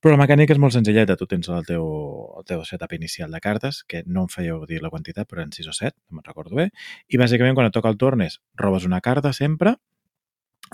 Però 0.00 0.14
la 0.14 0.22
mecànica 0.22 0.56
és 0.56 0.62
molt 0.62 0.76
senzilleta. 0.78 1.18
Tu 1.18 1.28
tens 1.28 1.50
el 1.52 1.66
teu, 1.68 1.84
el 2.38 2.48
teu 2.48 2.64
setup 2.64 2.94
inicial 2.96 3.34
de 3.34 3.42
cartes, 3.44 3.82
que 3.84 4.04
no 4.06 4.24
em 4.24 4.32
fèieu 4.32 4.64
dir 4.70 4.80
la 4.84 4.92
quantitat, 4.94 5.28
però 5.28 5.44
en 5.44 5.52
6 5.52 5.68
o 5.68 5.76
7, 5.76 5.98
no 6.08 6.18
me'n 6.18 6.30
recordo 6.30 6.56
bé, 6.62 6.70
i 7.10 7.20
bàsicament 7.20 7.58
quan 7.58 7.68
et 7.68 7.74
toca 7.74 7.92
el 7.92 8.00
torn 8.00 8.24
és 8.24 8.40
robes 8.56 8.88
una 8.88 9.02
carta 9.04 9.34
sempre, 9.36 9.76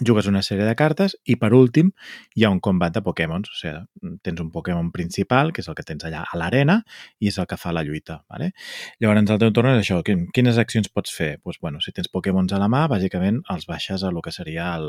jugues 0.01 0.27
una 0.27 0.43
sèrie 0.43 0.65
de 0.67 0.75
cartes 0.75 1.17
i, 1.25 1.37
per 1.37 1.53
últim, 1.55 1.93
hi 2.35 2.45
ha 2.45 2.51
un 2.51 2.61
combat 2.61 2.95
de 2.95 3.03
Pokémons. 3.05 3.51
O 3.53 3.59
sigui, 3.59 4.17
tens 4.23 4.41
un 4.41 4.51
Pokémon 4.55 4.91
principal, 4.93 5.53
que 5.53 5.61
és 5.63 5.69
el 5.69 5.77
que 5.79 5.85
tens 5.87 6.05
allà 6.05 6.25
a 6.27 6.39
l'arena, 6.41 6.81
i 7.21 7.29
és 7.29 7.39
el 7.39 7.47
que 7.47 7.57
fa 7.61 7.73
la 7.73 7.85
lluita. 7.87 8.23
Vale? 8.31 8.53
Llavors, 9.01 9.31
al 9.31 9.39
teu 9.43 9.53
torn 9.53 9.75
és 9.77 9.85
això. 9.85 10.01
Quin- 10.07 10.27
Quines 10.35 10.59
accions 10.59 10.89
pots 10.89 11.13
fer? 11.15 11.39
Pues, 11.43 11.59
bueno, 11.61 11.81
si 11.81 11.93
tens 11.93 12.09
Pokémons 12.09 12.53
a 12.53 12.59
la 12.59 12.69
mà, 12.69 12.87
bàsicament 12.91 13.43
els 13.51 13.67
baixes 13.67 14.03
a 14.03 14.11
lo 14.11 14.21
que 14.23 14.33
seria 14.33 14.75
el, 14.77 14.89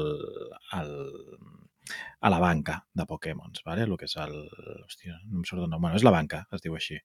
el, 0.79 0.91
a 2.19 2.29
la 2.29 2.39
banca 2.39 2.85
de 2.93 3.05
Pokémons, 3.05 3.61
¿vale? 3.65 3.83
el 3.83 3.97
que 3.97 4.05
és 4.05 4.15
el... 4.17 4.33
Hòstia, 4.85 5.19
no 5.29 5.41
em 5.41 5.43
surt 5.47 5.63
el 5.63 5.69
nom. 5.69 5.81
Bueno, 5.81 5.97
és 5.99 6.05
la 6.05 6.13
banca, 6.13 6.43
es 6.55 6.63
diu 6.63 6.75
així. 6.77 6.97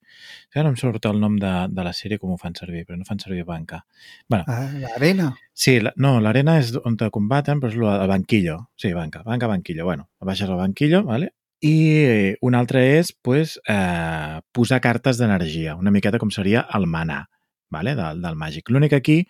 Ja 0.55 0.65
no 0.65 0.73
em 0.73 0.79
surt 0.81 1.05
el 1.11 1.21
nom 1.21 1.37
de, 1.41 1.53
de 1.71 1.85
la 1.87 1.93
sèrie 1.97 2.21
com 2.21 2.33
ho 2.33 2.39
fan 2.41 2.57
servir, 2.59 2.85
però 2.89 2.99
no 2.99 3.09
fan 3.09 3.21
servir 3.23 3.45
banca. 3.49 3.85
bueno, 4.29 4.45
Ah, 4.49 4.71
la 4.81 4.95
arena. 4.97 5.35
Sí, 5.53 5.79
la, 5.81 5.93
no, 5.97 6.19
l'arena 6.21 6.59
és 6.61 6.73
on 6.85 6.97
te 6.97 7.11
combaten, 7.11 7.61
però 7.61 7.73
és 7.73 7.77
el 7.77 8.09
banquillo. 8.09 8.57
Sí, 8.77 8.93
banca, 8.97 9.23
banca, 9.27 9.47
banquillo. 9.51 9.85
Bueno, 9.85 10.09
baixes 10.21 10.49
al 10.49 10.57
banquillo, 10.57 11.05
¿vale? 11.05 11.35
I 11.61 12.37
un 12.41 12.55
altre 12.57 12.87
és 12.99 13.13
pues, 13.13 13.59
eh, 13.69 14.41
posar 14.53 14.81
cartes 14.81 15.19
d'energia, 15.21 15.77
una 15.77 15.93
miqueta 15.93 16.19
com 16.19 16.31
seria 16.33 16.65
el 16.73 16.87
manà 16.89 17.27
¿vale? 17.71 17.95
del, 17.95 18.21
del 18.23 18.37
màgic. 18.37 18.71
L'únic 18.71 18.93
aquí 18.97 19.23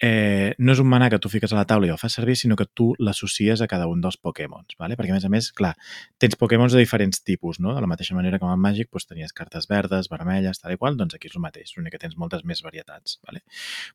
eh, 0.00 0.54
no 0.58 0.74
és 0.74 0.80
un 0.82 0.88
manà 0.90 1.08
que 1.10 1.18
tu 1.22 1.30
fiques 1.30 1.52
a 1.52 1.58
la 1.58 1.64
taula 1.68 1.88
i 1.88 1.92
el 1.94 1.98
fas 2.00 2.16
servir, 2.18 2.36
sinó 2.36 2.56
que 2.56 2.66
tu 2.66 2.92
l'associes 2.98 3.62
a 3.62 3.68
cada 3.70 3.86
un 3.90 4.00
dels 4.04 4.16
Pokémons, 4.16 4.76
¿vale? 4.78 4.96
perquè 4.98 5.14
a 5.14 5.18
més 5.18 5.26
a 5.26 5.30
més, 5.32 5.50
clar, 5.52 5.74
tens 6.18 6.36
Pokémons 6.40 6.72
de 6.74 6.82
diferents 6.82 7.22
tipus, 7.22 7.60
no? 7.60 7.74
De 7.74 7.82
la 7.82 7.90
mateixa 7.90 8.16
manera 8.16 8.38
que 8.38 8.46
amb 8.46 8.54
el 8.56 8.62
màgic 8.62 8.90
doncs, 8.90 9.06
tenies 9.08 9.32
cartes 9.32 9.68
verdes, 9.70 10.08
vermelles, 10.10 10.60
tal 10.60 10.74
i 10.74 10.78
qual, 10.80 10.96
doncs 10.96 11.14
aquí 11.14 11.28
és 11.30 11.36
el 11.36 11.44
mateix, 11.44 11.74
l'únic 11.76 11.94
que 11.94 12.02
tens 12.02 12.16
moltes 12.16 12.44
més 12.44 12.62
varietats, 12.64 13.18
¿vale? 13.26 13.44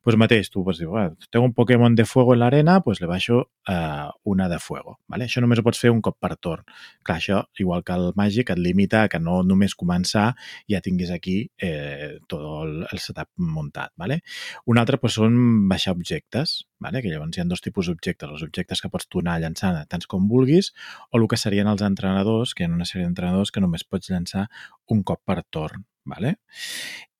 Pues 0.03 0.17
mateix, 0.19 0.49
tu 0.49 0.63
pots 0.63 0.79
dir, 0.79 0.87
bueno, 0.87 1.17
tengo 1.29 1.45
un 1.45 1.53
Pokémon 1.53 1.95
de 1.95 2.05
fuego 2.05 2.33
en 2.33 2.39
l'arena, 2.43 2.79
pues 2.81 3.01
le 3.01 3.07
baixo 3.07 3.41
uh, 3.67 4.09
una 4.23 4.49
de 4.49 4.59
fuego, 4.59 4.99
¿vale? 5.07 5.25
Això 5.25 5.41
només 5.41 5.59
ho 5.59 5.65
pots 5.65 5.79
fer 5.79 5.91
un 5.91 6.01
cop 6.01 6.19
per 6.19 6.35
torn. 6.37 6.65
Clar, 7.03 7.17
això, 7.17 7.43
igual 7.59 7.83
que 7.83 7.95
el 7.97 8.11
màgic, 8.15 8.53
et 8.53 8.59
limita 8.59 9.07
que 9.09 9.19
no 9.19 9.41
només 9.43 9.75
començar 9.75 10.33
ja 10.69 10.81
tinguis 10.81 11.11
aquí 11.11 11.41
eh, 11.57 12.19
tot 12.27 12.45
el, 12.45 12.85
el 12.91 13.01
setup 13.01 13.29
muntat, 13.37 13.93
¿vale? 13.97 14.21
Un 14.65 14.79
altre 14.81 14.99
pues, 15.01 15.17
són 15.19 15.37
baixar 15.69 15.88
objectes, 15.91 16.67
¿vale? 16.79 17.01
que 17.01 17.09
llavors 17.11 17.37
hi 17.37 17.41
ha 17.43 17.47
dos 17.49 17.61
tipus 17.65 17.89
d'objectes, 17.89 18.29
els 18.29 18.45
objectes 18.45 18.81
que 18.81 18.89
pots 18.89 19.07
tu 19.07 19.23
anar 19.23 19.39
llançant 19.43 19.77
tants 19.89 20.07
com 20.07 20.27
vulguis 20.31 20.73
o 21.11 21.19
el 21.19 21.27
que 21.27 21.37
serien 21.37 21.67
els 21.67 21.83
entrenadors, 21.85 22.53
que 22.53 22.63
hi 22.63 22.69
ha 22.69 22.73
una 22.73 22.87
sèrie 22.89 23.07
d'entrenadors 23.07 23.51
que 23.51 23.63
només 23.63 23.83
pots 23.83 24.09
llançar 24.09 24.47
un 24.87 25.03
cop 25.03 25.23
per 25.25 25.43
torn. 25.49 25.85
¿vale? 26.09 26.37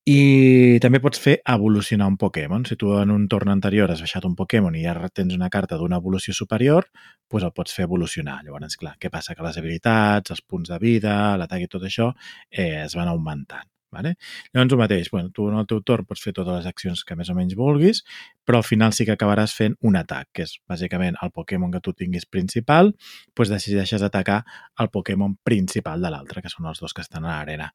I 0.10 0.80
també 0.82 0.98
pots 1.04 1.20
fer 1.22 1.36
evolucionar 1.54 2.08
un 2.10 2.16
Pokémon. 2.18 2.64
Si 2.66 2.76
tu 2.82 2.96
en 2.98 3.12
un 3.14 3.28
torn 3.30 3.52
anterior 3.54 3.92
has 3.94 4.02
baixat 4.02 4.26
un 4.26 4.36
Pokémon 4.40 4.76
i 4.80 4.86
ara 4.90 5.10
tens 5.14 5.36
una 5.36 5.52
carta 5.54 5.78
d'una 5.78 6.00
evolució 6.02 6.34
superior, 6.34 6.88
doncs 7.30 7.46
el 7.46 7.54
pots 7.54 7.76
fer 7.76 7.86
evolucionar. 7.86 8.40
Llavors, 8.46 8.78
clar, 8.82 8.96
què 8.98 9.12
passa? 9.14 9.36
Que 9.36 9.46
les 9.46 9.60
habilitats, 9.62 10.34
els 10.34 10.42
punts 10.42 10.72
de 10.74 10.80
vida, 10.82 11.20
l'atac 11.38 11.68
i 11.68 11.70
tot 11.76 11.86
això 11.86 12.10
eh, 12.50 12.86
es 12.86 12.98
van 12.98 13.12
augmentant. 13.12 13.70
Vale? 13.92 14.16
Llavors, 14.54 14.74
el 14.74 14.80
mateix, 14.80 15.10
bueno, 15.10 15.32
tu 15.34 15.48
en 15.50 15.58
el 15.58 15.66
teu 15.70 15.82
torn 15.82 16.06
pots 16.06 16.22
fer 16.22 16.34
totes 16.38 16.60
les 16.60 16.68
accions 16.70 17.02
que 17.06 17.16
més 17.18 17.32
o 17.32 17.36
menys 17.38 17.56
vulguis, 17.58 18.04
però 18.46 18.60
al 18.62 18.68
final 18.68 18.94
sí 18.94 19.06
que 19.08 19.16
acabaràs 19.16 19.56
fent 19.58 19.76
un 19.86 19.98
atac, 19.98 20.30
que 20.36 20.46
és 20.46 20.56
bàsicament 20.70 21.18
el 21.26 21.34
Pokémon 21.34 21.72
que 21.74 21.82
tu 21.82 21.96
tinguis 21.98 22.28
principal, 22.30 22.94
doncs 23.34 23.54
decideixes 23.56 24.06
atacar 24.06 24.44
el 24.80 24.92
Pokémon 24.94 25.36
principal 25.44 26.06
de 26.06 26.14
l'altre, 26.14 26.44
que 26.46 26.54
són 26.54 26.70
els 26.70 26.82
dos 26.84 26.94
que 26.94 27.02
estan 27.06 27.26
a 27.26 27.34
l'arena. 27.34 27.72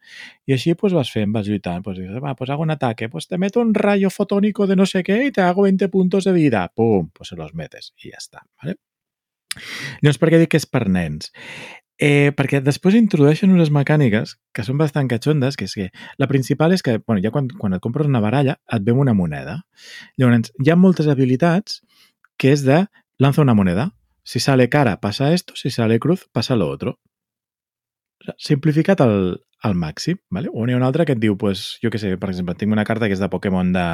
I 0.46 0.54
així 0.56 0.76
pues, 0.78 0.94
vas 0.94 1.10
fent, 1.10 1.34
vas 1.34 1.50
lluitant, 1.50 1.82
pues 1.82 1.98
dices, 1.98 2.22
va, 2.22 2.36
pues 2.38 2.50
hago 2.50 2.62
un 2.62 2.74
ataque, 2.74 3.08
pues 3.08 3.26
te 3.28 3.38
meto 3.38 3.60
un 3.60 3.74
rayo 3.74 4.10
fotónico 4.10 4.66
de 4.66 4.76
no 4.76 4.86
sé 4.86 5.02
qué 5.02 5.24
y 5.26 5.32
te 5.32 5.42
hago 5.42 5.62
20 5.62 5.88
puntos 5.88 6.24
de 6.24 6.32
vida. 6.32 6.70
Pum, 6.74 7.10
pues 7.12 7.28
se 7.28 7.36
los 7.36 7.54
metes 7.54 7.92
i 8.02 8.10
ja 8.10 8.20
està. 8.22 8.46
¿vale? 8.62 8.78
Llavors, 10.02 10.18
per 10.18 10.30
què 10.32 10.40
dic 10.42 10.54
que 10.54 10.60
és 10.60 10.66
per 10.66 10.86
nens? 10.90 11.30
Eh, 12.02 12.32
perquè 12.34 12.58
després 12.58 12.96
introdueixen 12.98 13.52
unes 13.54 13.70
mecàniques 13.70 14.34
que 14.52 14.64
són 14.66 14.78
bastant 14.80 15.06
catxondes, 15.10 15.54
que 15.54 15.68
és 15.68 15.74
que 15.78 15.88
la 16.18 16.26
principal 16.26 16.74
és 16.74 16.82
que, 16.82 16.98
bueno, 17.06 17.22
ja 17.22 17.30
quan, 17.30 17.46
quan 17.60 17.76
et 17.76 17.82
compres 17.84 18.08
una 18.10 18.22
baralla 18.24 18.56
et 18.72 18.82
ve 18.82 18.92
una 18.92 19.14
moneda. 19.14 19.60
Llavors, 20.18 20.50
hi 20.58 20.72
ha 20.72 20.76
moltes 20.76 21.06
habilitats 21.06 21.82
que 22.36 22.50
és 22.50 22.64
de 22.66 22.84
lanza 23.22 23.42
una 23.42 23.54
moneda. 23.54 23.92
Si 24.24 24.40
sale 24.40 24.68
cara, 24.68 24.98
pasa 25.00 25.32
esto. 25.32 25.54
Si 25.54 25.70
sale 25.70 26.00
cruz, 26.00 26.26
pasa 26.32 26.56
lo 26.56 26.68
otro. 26.68 26.98
Simplificat 28.38 29.00
al, 29.04 29.44
al 29.62 29.74
màxim, 29.74 30.18
¿vale? 30.30 30.48
O 30.52 30.66
n'hi 30.66 30.74
ha 30.74 30.80
una 30.80 30.88
altra 30.90 31.04
que 31.04 31.14
et 31.14 31.20
diu, 31.20 31.36
pues, 31.38 31.78
jo 31.82 31.92
què 31.92 32.00
sé, 32.00 32.16
per 32.18 32.30
exemple, 32.32 32.56
tinc 32.58 32.72
una 32.72 32.86
carta 32.88 33.06
que 33.06 33.14
és 33.14 33.22
de 33.22 33.30
Pokémon 33.30 33.70
de, 33.72 33.88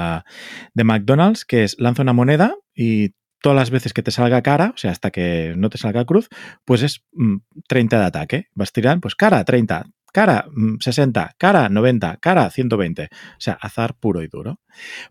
de 0.74 0.86
McDonald's, 0.86 1.44
que 1.44 1.66
és 1.66 1.76
lanza 1.78 2.07
una 2.07 2.14
moneda 2.16 2.55
y 2.74 3.11
todas 3.41 3.57
las 3.57 3.70
veces 3.70 3.93
que 3.93 4.03
te 4.03 4.11
salga 4.11 4.43
cara, 4.43 4.72
o 4.74 4.78
sea, 4.78 4.91
hasta 4.91 5.11
que 5.11 5.55
no 5.57 5.70
te 5.70 5.78
salga 5.78 6.05
cruz, 6.05 6.28
pues 6.64 6.82
es 6.82 7.05
mm, 7.12 7.36
30 7.68 7.99
de 7.99 8.05
ataque. 8.05 8.49
Vas 8.55 8.72
tirant, 8.72 9.01
pues 9.01 9.14
cara, 9.14 9.45
30, 9.45 9.86
cara, 10.12 10.47
mm, 10.51 10.76
60, 10.80 11.34
cara, 11.38 11.68
90, 11.68 12.18
cara, 12.20 12.51
120. 12.51 13.05
O 13.05 13.09
sea, 13.38 13.54
azar 13.54 13.95
puro 13.95 14.22
y 14.22 14.29
duro. 14.29 14.61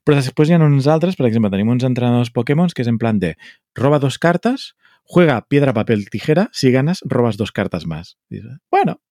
Però 0.03 0.15
després 0.15 0.49
hi 0.49 0.55
ha 0.55 0.61
altres, 0.93 1.15
per 1.15 1.27
exemple, 1.27 1.51
tenim 1.51 1.69
uns 1.69 1.83
entrenadors 1.83 2.31
Pokémon 2.31 2.69
que 2.73 2.83
és 2.83 2.87
en 2.87 2.97
plan 2.97 3.19
de 3.19 3.35
roba 3.75 3.99
dos 3.99 4.19
cartas, 4.19 4.75
juega 5.03 5.41
piedra, 5.47 5.73
papel, 5.73 6.09
tijera, 6.09 6.49
si 6.53 6.71
ganas, 6.71 7.01
robas 7.03 7.37
dos 7.37 7.51
cartas 7.51 7.85
más. 7.85 8.17
Dices, 8.29 8.59
bueno, 8.69 9.01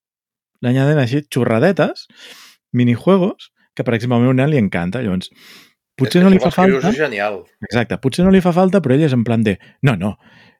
le 0.60 0.70
añaden 0.70 0.98
així 0.98 1.24
xurradetes, 1.26 2.06
minijuegos, 2.72 3.52
que 3.74 3.84
per 3.86 3.94
exemple 3.94 4.18
a 4.18 4.22
meu 4.22 4.34
nen 4.34 4.50
li 4.50 4.58
encanta. 4.58 5.02
Llavors, 5.02 5.30
potser 5.98 6.22
no 6.24 6.30
li 6.32 6.40
fa 6.42 6.52
falta... 6.54 6.92
És 6.92 7.00
genial. 7.00 7.42
Exacte, 7.66 7.98
potser 8.02 8.26
no 8.26 8.34
li 8.34 8.42
fa 8.44 8.54
falta, 8.56 8.80
però 8.84 8.96
ell 8.96 9.06
és 9.08 9.16
en 9.16 9.24
plan 9.26 9.42
de, 9.46 9.58
no, 9.86 9.96
no, 9.98 10.14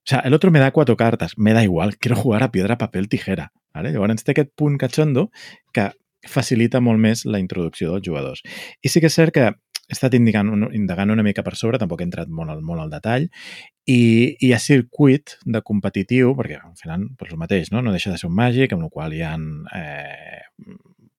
o 0.09 0.11
sea, 0.11 0.21
el 0.21 0.35
otro 0.35 0.51
me 0.51 0.59
da 0.59 0.71
cuatro 0.71 0.97
cartas, 0.97 1.37
me 1.37 1.53
da 1.53 1.63
igual, 1.63 1.99
quiero 1.99 2.17
jugar 2.17 2.43
a 2.43 2.51
piedra, 2.51 2.79
papel, 2.79 3.09
tijera. 3.09 3.53
¿vale? 3.75 3.93
Llavors 3.93 4.25
té 4.25 4.33
aquest 4.33 4.55
punt 4.57 4.79
catxondo 4.81 5.29
que 5.77 5.91
facilita 6.27 6.81
molt 6.81 7.01
més 7.03 7.27
la 7.29 7.41
introducció 7.43 7.93
dels 7.93 8.07
jugadors. 8.07 8.41
I 8.81 8.89
sí 8.89 9.03
que 9.05 9.11
és 9.13 9.19
cert 9.21 9.35
que 9.37 9.51
he 9.51 9.95
estat 9.95 10.17
indicant, 10.17 10.51
indagant 10.77 11.13
una 11.13 11.25
mica 11.25 11.45
per 11.45 11.55
sobre, 11.61 11.81
tampoc 11.81 12.01
he 12.01 12.09
entrat 12.09 12.33
molt 12.33 12.53
al, 12.53 12.65
molt 12.65 12.83
al 12.83 12.91
detall, 12.93 13.29
i, 13.89 14.01
i 14.45 14.53
ha 14.53 14.59
circuit 14.61 15.39
de 15.45 15.63
competitiu, 15.65 16.35
perquè 16.41 16.59
al 16.61 16.77
final 16.81 17.07
doncs 17.13 17.37
el 17.37 17.41
mateix, 17.45 17.73
no? 17.73 17.85
no 17.85 17.95
deixa 17.95 18.13
de 18.13 18.21
ser 18.21 18.29
un 18.29 18.37
màgic, 18.37 18.73
amb 18.73 18.89
el 18.89 18.93
qual 18.93 19.13
hi 19.13 19.23
ha 19.25 19.37
eh, 19.37 20.43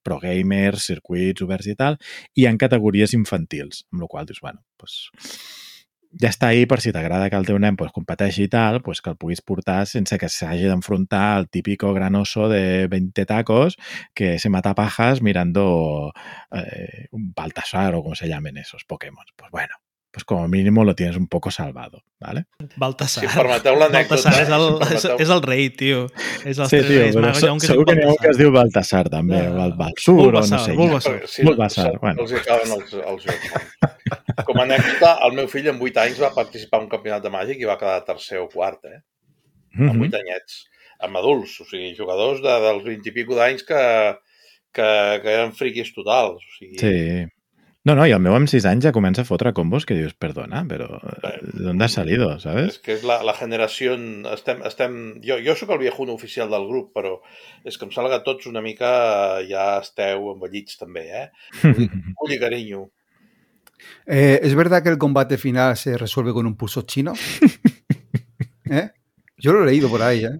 pro 0.09 0.19
gamers, 0.25 0.89
circuits 0.89 1.45
oberts 1.45 1.69
i 1.69 1.77
tal, 1.79 2.01
i 2.35 2.49
ha 2.49 2.57
categories 2.59 3.15
infantils, 3.15 3.85
amb 3.93 4.03
el 4.03 4.11
qual 4.11 4.29
dius, 4.29 4.41
bueno, 4.43 4.65
doncs 4.81 5.09
ja 6.17 6.31
està 6.31 6.49
ahí 6.49 6.65
per 6.65 6.79
si 6.81 6.91
t'agrada 6.95 7.29
que 7.29 7.37
el 7.37 7.45
teu 7.45 7.59
nen 7.61 7.75
pues, 7.77 7.91
competeixi 7.93 8.47
i 8.47 8.51
tal, 8.51 8.79
pues, 8.85 9.01
que 9.05 9.11
el 9.11 9.17
puguis 9.21 9.43
portar 9.45 9.83
sense 9.89 10.17
que 10.17 10.29
s'hagi 10.29 10.65
d'enfrontar 10.65 11.25
al 11.35 11.49
típico 11.49 11.93
gran 11.93 12.15
oso 12.17 12.47
de 12.49 12.87
20 12.89 13.25
tacos 13.29 13.77
que 14.15 14.39
se 14.39 14.49
mata 14.49 14.73
pajas 14.75 15.21
mirando 15.21 16.11
eh, 16.51 17.07
un 17.11 17.31
Baltasar 17.35 17.93
o 17.95 18.01
como 18.03 18.15
se 18.15 18.27
llamen 18.27 18.57
esos 18.57 18.85
Pokémon. 18.85 19.25
Pues 19.35 19.51
bueno, 19.51 19.75
pues 20.11 20.23
como 20.25 20.47
mínimo 20.47 20.83
lo 20.83 20.95
tienes 20.95 21.15
un 21.17 21.27
poco 21.27 21.51
salvado, 21.51 22.01
¿vale? 22.19 22.45
Baltasar. 22.77 23.21
Si 23.23 23.27
em 23.29 23.35
permeteu 23.35 23.75
l'anècdota... 23.77 24.31
Baltasar 24.31 24.41
és 24.41 24.49
el, 24.49 24.65
és, 24.95 25.05
és 25.25 25.29
el 25.35 25.41
rei, 25.45 25.69
tio. 25.69 26.07
És 26.49 26.57
els 26.57 26.69
Sí, 26.71 26.79
tio, 26.81 27.01
reis 27.03 27.15
però 27.15 27.27
magos. 27.29 27.43
Es 27.43 27.67
segur 27.69 27.85
que 27.85 27.95
n'hi 27.95 28.03
ha 28.07 28.09
un 28.09 28.17
que 28.17 28.31
es 28.31 28.37
Baltasar. 28.39 28.41
diu 28.41 28.51
Baltasar 28.55 29.03
també, 29.13 29.41
o 29.51 29.59
el 29.67 29.73
Balsur, 29.77 30.17
o 30.25 30.31
no 30.31 30.41
sé. 30.65 30.73
Bulbasaur. 30.79 31.21
Sí, 31.29 31.45
Bulbasaur, 31.45 31.91
se- 31.93 32.01
bueno. 32.01 32.23
Els 32.25 32.31
hi 32.33 32.39
acaben 32.41 32.73
els, 32.79 32.93
els 33.13 33.27
jocs. 33.29 34.43
Com 34.49 34.57
a 34.57 34.65
anècdota, 34.65 35.13
el 35.29 35.37
meu 35.37 35.47
fill 35.51 35.69
amb 35.69 35.81
8 35.85 36.01
anys 36.07 36.19
va 36.25 36.33
participar 36.33 36.79
en 36.81 36.87
un 36.89 36.91
campionat 36.97 37.23
de 37.23 37.29
màgic 37.37 37.61
i 37.61 37.69
va 37.69 37.77
quedar 37.77 38.01
tercer 38.09 38.39
o 38.41 38.47
quart, 38.49 38.81
eh? 38.89 38.99
amb 39.77 39.93
Mhm. 39.93 40.07
8 40.09 40.17
anyets, 40.23 40.63
amb 41.05 41.17
adults, 41.21 41.59
o 41.61 41.65
sigui, 41.69 41.93
jugadors 41.95 42.41
de, 42.41 42.55
dels 42.65 42.83
20 42.83 43.07
i 43.07 43.11
pico 43.13 43.35
d'anys 43.37 43.61
que, 43.63 43.83
que, 44.73 44.87
que 45.21 45.29
eren 45.37 45.53
friquis 45.53 45.93
totals. 45.93 46.41
O 46.41 46.55
sigui, 46.57 46.79
Sí. 46.81 47.27
No, 47.89 47.95
no, 47.97 48.03
i 48.05 48.11
el 48.13 48.19
meu 48.21 48.35
amb 48.37 48.45
6 48.51 48.67
anys 48.69 48.85
ja 48.85 48.91
comença 48.93 49.23
a 49.23 49.25
fotre 49.25 49.49
combos 49.57 49.87
que 49.89 49.95
dius, 49.97 50.11
perdona, 50.13 50.59
però 50.69 50.99
Bé. 51.23 51.31
d'on 51.57 51.81
has 51.81 51.95
salido, 51.97 52.27
És 52.35 52.43
sabes? 52.45 52.77
que 52.85 52.93
és 52.99 53.05
la, 53.07 53.15
la 53.25 53.33
generació... 53.33 53.95
Estem, 54.29 54.61
estem, 54.67 54.99
jo, 55.25 55.39
jo 55.41 55.55
sóc 55.57 55.73
el 55.73 55.81
viejuno 55.81 56.13
oficial 56.13 56.53
del 56.53 56.67
grup, 56.69 56.91
però 56.93 57.15
és 57.65 57.79
que 57.79 57.87
em 57.87 57.93
sembla 57.95 58.11
que 58.13 58.21
tots 58.27 58.45
una 58.51 58.61
mica 58.61 58.91
ja 59.49 59.79
esteu 59.81 60.29
envellits 60.35 60.77
també, 60.77 61.07
eh? 61.23 61.25
Ull 61.65 62.33
i 62.35 62.39
carinyo. 62.41 62.83
Eh, 64.05 64.39
¿Es 64.43 64.53
verdad 64.53 64.83
que 64.83 64.89
el 64.89 64.99
combate 64.99 65.39
final 65.39 65.75
se 65.75 65.97
resuelve 65.97 66.31
con 66.33 66.45
un 66.45 66.55
pulso 66.55 66.83
chino? 66.83 67.13
¿Eh? 68.69 68.91
Yo 69.37 69.53
lo 69.53 69.63
he 69.63 69.65
leído 69.65 69.89
por 69.89 70.03
ahí, 70.03 70.25
¿eh? 70.25 70.39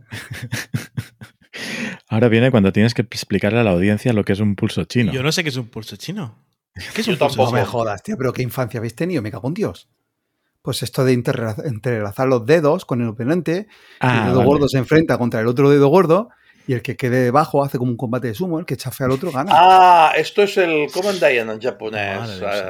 Ahora 2.09 2.27
viene 2.27 2.51
cuando 2.51 2.71
tienes 2.71 2.93
que 2.93 3.01
explicarle 3.01 3.59
a 3.59 3.63
la 3.63 3.71
audiencia 3.71 4.13
lo 4.13 4.23
que 4.23 4.34
es 4.34 4.39
un 4.39 4.55
pulso 4.55 4.84
chino. 4.84 5.11
Yo 5.11 5.23
no 5.23 5.31
sé 5.31 5.41
qué 5.41 5.49
es 5.49 5.57
un 5.57 5.67
pulso 5.67 5.95
chino. 5.95 6.35
¿Qué 6.73 7.01
es 7.01 7.07
un 7.07 7.17
pulso 7.17 7.27
tampoco. 7.35 7.51
No 7.51 7.57
me 7.57 7.65
jodas, 7.65 8.03
tío, 8.03 8.15
pero 8.17 8.31
qué 8.33 8.41
infancia 8.41 8.77
habéis 8.79 8.95
tenido, 8.95 9.21
me 9.21 9.31
cago 9.31 9.47
en 9.47 9.53
Dios. 9.53 9.89
Pues 10.61 10.83
esto 10.83 11.05
de 11.05 11.13
entrelazar 11.13 12.27
los 12.27 12.45
dedos 12.45 12.85
con 12.85 13.01
el 13.01 13.07
oponente, 13.09 13.67
Ah, 13.99 14.19
el 14.19 14.25
dedo 14.27 14.37
vale. 14.39 14.49
gordo 14.49 14.67
se 14.69 14.77
enfrenta 14.77 15.17
contra 15.17 15.39
el 15.39 15.47
otro 15.47 15.69
dedo 15.69 15.87
gordo 15.87 16.29
y 16.67 16.73
el 16.73 16.81
que 16.83 16.95
quede 16.95 17.23
debajo 17.23 17.63
hace 17.63 17.77
como 17.79 17.89
un 17.91 17.97
combate 17.97 18.27
de 18.27 18.33
sumo, 18.35 18.59
el 18.59 18.65
que 18.65 18.77
chafe 18.77 19.03
al 19.03 19.11
otro 19.11 19.31
gana. 19.31 19.51
Ah, 19.53 20.13
esto 20.15 20.43
es 20.43 20.55
el... 20.57 20.91
Com 20.91 21.07
en 21.07 21.19
de 21.19 21.27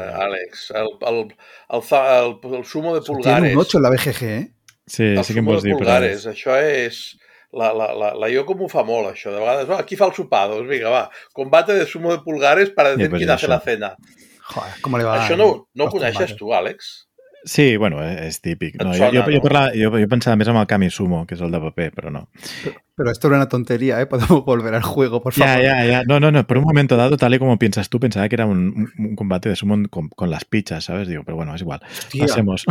eh. 0.07 0.13
Àlex? 0.23 0.71
El, 0.71 0.87
el, 1.07 1.35
el, 1.69 1.81
za- 1.81 2.19
el, 2.25 2.53
el 2.55 2.65
sumo 2.65 2.93
de 2.93 3.01
Eso 3.01 3.13
Tiene 3.13 3.23
pulgares. 3.23 3.53
un 3.55 3.59
8 3.59 3.77
en 3.77 3.83
la 3.83 3.89
BGG, 3.89 4.23
¿eh? 4.23 4.53
Sí, 4.85 5.03
el 5.03 5.23
sí 5.23 5.33
que 5.33 5.39
em 5.39 5.45
de 5.45 5.69
dir, 5.69 5.75
però... 5.75 5.79
pulgares. 5.79 6.25
Això 6.27 6.55
és... 6.63 7.18
La, 7.51 7.73
la, 7.73 7.93
la, 7.97 8.13
la 8.13 8.27
Yoko 8.29 8.53
m'ho 8.55 8.67
fa 8.69 8.83
molt, 8.85 9.09
això. 9.15 9.31
De 9.33 9.39
vegades, 9.41 9.67
va, 9.69 9.79
aquí 9.81 9.95
fa 9.97 10.05
el 10.05 10.13
sopar, 10.13 10.47
doncs 10.51 10.69
vinga, 10.69 10.89
va. 10.93 11.09
Combate 11.33 11.73
de 11.73 11.85
sumo 11.89 12.11
de 12.11 12.19
pulgares 12.21 12.69
para 12.69 12.91
decir 12.95 13.09
pues 13.09 13.19
quién 13.21 13.29
hace 13.31 13.47
la 13.47 13.59
cena. 13.59 13.95
Joder, 14.43 14.73
¿cómo 14.81 14.97
le 14.97 15.03
va? 15.03 15.15
això 15.25 15.37
no, 15.37 15.67
no 15.73 15.85
ho 15.85 15.89
coneixes 15.89 16.35
tu, 16.35 16.53
Àlex? 16.53 17.07
Sí, 17.45 17.77
bueno, 17.77 18.01
eh, 18.03 18.27
és 18.27 18.41
típic. 18.41 18.75
No, 18.83 18.89
jo, 18.91 18.97
sona, 18.97 19.21
jo, 19.21 19.23
jo, 19.23 19.31
no? 19.37 19.41
parlava, 19.41 19.71
jo, 19.73 19.89
jo 19.95 20.07
pensava 20.11 20.35
més 20.35 20.49
en 20.51 20.57
el 20.59 20.65
Kami 20.67 20.89
Sumo, 20.91 21.21
que 21.25 21.37
és 21.37 21.41
el 21.41 21.49
de 21.53 21.59
paper, 21.63 21.91
però 21.95 22.11
no. 22.11 22.25
Pero 22.99 23.11
esto 23.13 23.27
era 23.29 23.37
una 23.37 23.47
tontería, 23.47 24.01
¿eh? 24.01 24.05
Podemos 24.07 24.43
volver 24.45 24.75
al 24.75 24.83
juego, 24.83 25.21
por 25.23 25.33
favor. 25.33 25.47
Ya, 25.55 25.61
ya, 25.63 25.85
ya. 25.85 26.03
No, 26.05 26.19
no, 26.19 26.31
no. 26.31 26.45
Por 26.45 26.57
un 26.57 26.65
momento 26.65 26.97
dado, 26.97 27.15
tal 27.15 27.33
y 27.33 27.39
como 27.39 27.57
piensas 27.57 27.87
tú, 27.89 27.97
pensaba 27.99 28.27
que 28.27 28.35
era 28.35 28.45
un, 28.45 28.57
un- 28.97 29.05
un 29.07 29.15
combate 29.15 29.47
de 29.49 29.55
sumo 29.55 29.77
con, 29.89 30.09
con 30.09 30.29
las 30.29 30.43
pichas, 30.43 30.83
¿sabes? 30.83 31.07
Digo, 31.07 31.23
pero 31.23 31.37
bueno, 31.37 31.55
es 31.55 31.61
igual. 31.61 31.79
Hostia, 31.87 32.25
Pasemos. 32.27 32.65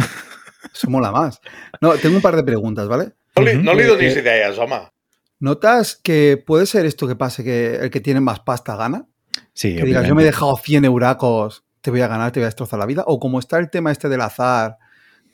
eso 0.74 0.90
mola 0.90 1.12
más. 1.12 1.40
No, 1.80 1.92
tengo 1.94 2.16
un 2.16 2.22
par 2.22 2.36
de 2.36 2.42
preguntas, 2.44 2.86
¿vale? 2.88 3.12
No 3.38 3.44
li, 3.44 3.62
no 3.62 3.74
li 3.74 3.82
Eh, 3.82 3.86
donis 3.86 4.16
eh, 4.16 4.20
idees, 4.20 4.58
home. 4.58 4.80
¿Notas 5.40 5.96
que 5.96 6.42
puede 6.44 6.66
ser 6.66 6.86
esto 6.86 7.06
que 7.06 7.14
pase, 7.14 7.44
que 7.44 7.76
el 7.76 7.90
que 7.90 8.00
tiene 8.00 8.20
más 8.20 8.40
pasta 8.40 8.76
gana? 8.76 9.06
Sí, 9.52 9.76
Que 9.76 9.84
digas, 9.84 10.06
yo 10.06 10.14
me 10.14 10.22
he 10.22 10.26
dejado 10.26 10.56
100 10.56 10.84
euracos, 10.84 11.64
te 11.80 11.90
voy 11.90 12.00
a 12.00 12.08
ganar, 12.08 12.32
te 12.32 12.40
voy 12.40 12.44
a 12.44 12.48
destrozar 12.48 12.78
la 12.78 12.86
vida. 12.86 13.04
O 13.06 13.20
como 13.20 13.38
está 13.38 13.58
el 13.58 13.70
tema 13.70 13.92
este 13.92 14.08
del 14.08 14.20
azar, 14.20 14.78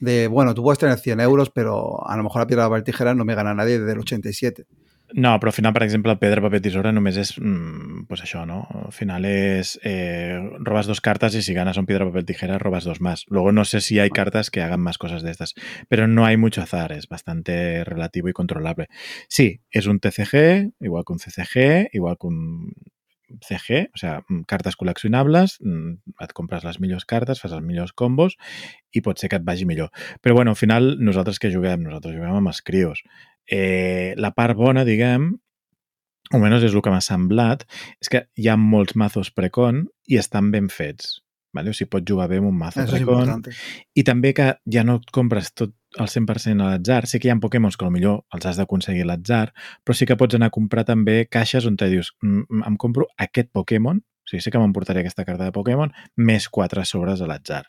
de, 0.00 0.28
bueno, 0.28 0.54
tú 0.54 0.62
puedes 0.62 0.78
tener 0.78 0.98
100 0.98 1.20
euros, 1.20 1.50
pero 1.50 2.06
a 2.06 2.16
lo 2.16 2.22
mejor 2.22 2.42
la 2.42 2.46
piedra, 2.46 2.68
papel, 2.68 2.84
tijera 2.84 3.14
no 3.14 3.24
me 3.24 3.34
gana 3.34 3.54
nadie 3.54 3.78
desde 3.78 3.92
el 3.92 4.00
87. 4.00 4.66
No, 5.16 5.38
però 5.38 5.52
al 5.52 5.54
final, 5.54 5.72
per 5.72 5.84
exemple, 5.84 6.16
pedra, 6.18 6.42
paper, 6.42 6.58
tisora 6.58 6.90
només 6.90 7.14
és, 7.20 7.28
mm, 7.38 8.06
pues 8.08 8.24
això, 8.24 8.40
¿no? 8.46 8.66
Al 8.86 8.90
final 8.92 9.24
es, 9.24 9.78
eh, 9.84 10.40
robas 10.58 10.86
dos 10.86 11.00
cartas 11.00 11.36
y 11.36 11.42
si 11.42 11.54
ganas 11.54 11.76
un 11.76 11.86
piedra, 11.86 12.04
papel, 12.04 12.24
tijera, 12.24 12.58
robas 12.58 12.82
dos 12.82 13.00
más. 13.00 13.24
Luego 13.28 13.52
no 13.52 13.64
sé 13.64 13.80
si 13.80 14.00
hay 14.00 14.10
cartas 14.10 14.50
que 14.50 14.60
hagan 14.60 14.80
más 14.80 14.98
cosas 14.98 15.22
de 15.22 15.30
estas, 15.30 15.54
pero 15.88 16.08
no 16.08 16.26
hay 16.26 16.36
mucho 16.36 16.62
azar, 16.62 16.90
es 16.90 17.06
bastante 17.06 17.84
relativo 17.84 18.28
y 18.28 18.32
controlable. 18.32 18.88
Sí, 19.28 19.60
és 19.70 19.86
un 19.86 20.00
TCG, 20.00 20.72
igual 20.80 21.04
que 21.06 21.12
un 21.12 21.20
CCG, 21.20 21.90
igual 21.92 22.16
que 22.18 22.26
un 22.26 22.72
CG, 23.40 23.90
o 23.94 23.98
sea, 23.98 24.24
mm, 24.28 24.42
cartes 24.46 24.76
col·leccionables, 24.76 25.58
mm, 25.60 26.22
et 26.24 26.32
compres 26.32 26.64
les 26.64 26.80
millors 26.80 27.04
cartes, 27.04 27.40
fas 27.40 27.52
els 27.52 27.62
millors 27.62 27.92
combos 27.92 28.36
i 28.92 29.00
pot 29.00 29.18
ser 29.18 29.30
que 29.30 29.36
et 29.36 29.44
vagi 29.44 29.64
millor. 29.64 29.90
Però 30.22 30.34
bueno, 30.34 30.50
al 30.50 30.56
final, 30.56 30.98
nosaltres 30.98 31.38
que 31.38 31.52
juguem? 31.54 31.82
Nosaltres 31.82 32.14
juguem 32.16 32.34
amb 32.34 32.48
els 32.48 32.62
crios. 32.62 33.02
Eh, 33.50 34.14
la 34.16 34.32
part 34.36 34.56
bona, 34.56 34.84
diguem, 34.84 35.32
o 36.32 36.38
almenys 36.38 36.64
és 36.64 36.74
el 36.74 36.82
que 36.84 36.92
m'ha 36.92 37.02
semblat, 37.04 37.66
és 38.00 38.10
que 38.10 38.24
hi 38.40 38.48
ha 38.48 38.56
molts 38.60 38.96
mazos 38.96 39.30
precon 39.34 39.84
i 40.08 40.18
estan 40.20 40.50
ben 40.54 40.70
fets. 40.72 41.20
Vale? 41.54 41.70
O 41.70 41.76
sigui, 41.76 41.92
pots 41.92 42.10
jugar 42.10 42.26
bé 42.32 42.40
amb 42.40 42.48
un 42.48 42.56
mazo 42.58 42.82
Eso 42.82 42.96
es 42.96 43.04
precon. 43.04 43.44
I 43.94 44.02
també 44.02 44.32
que 44.34 44.48
ja 44.74 44.82
no 44.82 44.96
et 44.98 45.12
compres 45.14 45.52
tot 45.54 45.74
al 46.02 46.08
100% 46.10 46.64
a 46.64 46.72
l'atzar. 46.72 47.04
Sí 47.06 47.20
que 47.20 47.28
hi 47.28 47.30
ha 47.30 47.36
Pokémons 47.38 47.78
que 47.78 47.90
millor 47.94 48.24
els 48.34 48.48
has 48.50 48.58
d'aconseguir 48.58 49.04
a 49.04 49.12
l'atzar, 49.12 49.52
però 49.84 49.94
sí 49.94 50.08
que 50.10 50.16
pots 50.18 50.34
anar 50.34 50.50
a 50.50 50.56
comprar 50.56 50.86
també 50.88 51.20
caixes 51.30 51.68
on 51.70 51.76
te 51.78 51.86
dius 51.92 52.10
"Mm, 52.22 52.48
mm, 52.48 52.66
em 52.66 52.76
compro 52.76 53.06
aquest 53.16 53.52
Pokémon, 53.52 54.02
o 54.02 54.26
sigui, 54.26 54.40
sí 54.42 54.50
que 54.50 54.58
m'emportaré 54.58 55.00
aquesta 55.04 55.24
carta 55.24 55.44
de 55.44 55.52
Pokémon, 55.52 55.92
més 56.16 56.48
quatre 56.48 56.84
sobres 56.84 57.20
a 57.20 57.26
l'atzar. 57.26 57.66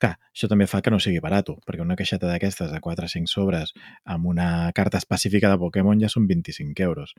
Clar, 0.00 0.14
això 0.32 0.48
també 0.48 0.64
fa 0.66 0.80
que 0.80 0.90
no 0.90 0.98
sigui 0.98 1.20
barat, 1.20 1.50
perquè 1.68 1.82
una 1.84 1.96
caixeta 1.98 2.26
d'aquestes 2.30 2.70
de 2.72 2.80
4 2.80 3.04
o 3.04 3.08
5 3.12 3.28
sobres 3.28 3.74
amb 4.04 4.26
una 4.32 4.70
carta 4.74 4.96
específica 4.96 5.50
de 5.52 5.58
Pokémon 5.60 6.00
ja 6.00 6.08
són 6.08 6.26
25 6.26 6.82
euros. 6.86 7.12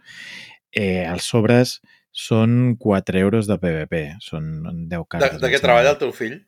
Eh, 0.73 1.05
els 1.05 1.23
sobres 1.29 1.79
són 2.11 2.75
4 2.79 3.19
euros 3.21 3.45
de 3.47 3.59
PvP, 3.61 4.15
són 4.19 4.63
10 4.89 4.89
De, 4.89 5.05
cartes. 5.07 5.39
de 5.39 5.47
em 5.47 5.53
què 5.53 5.61
treballa 5.61 5.93
el 5.93 5.99
teu 6.01 6.11
fill? 6.11 6.39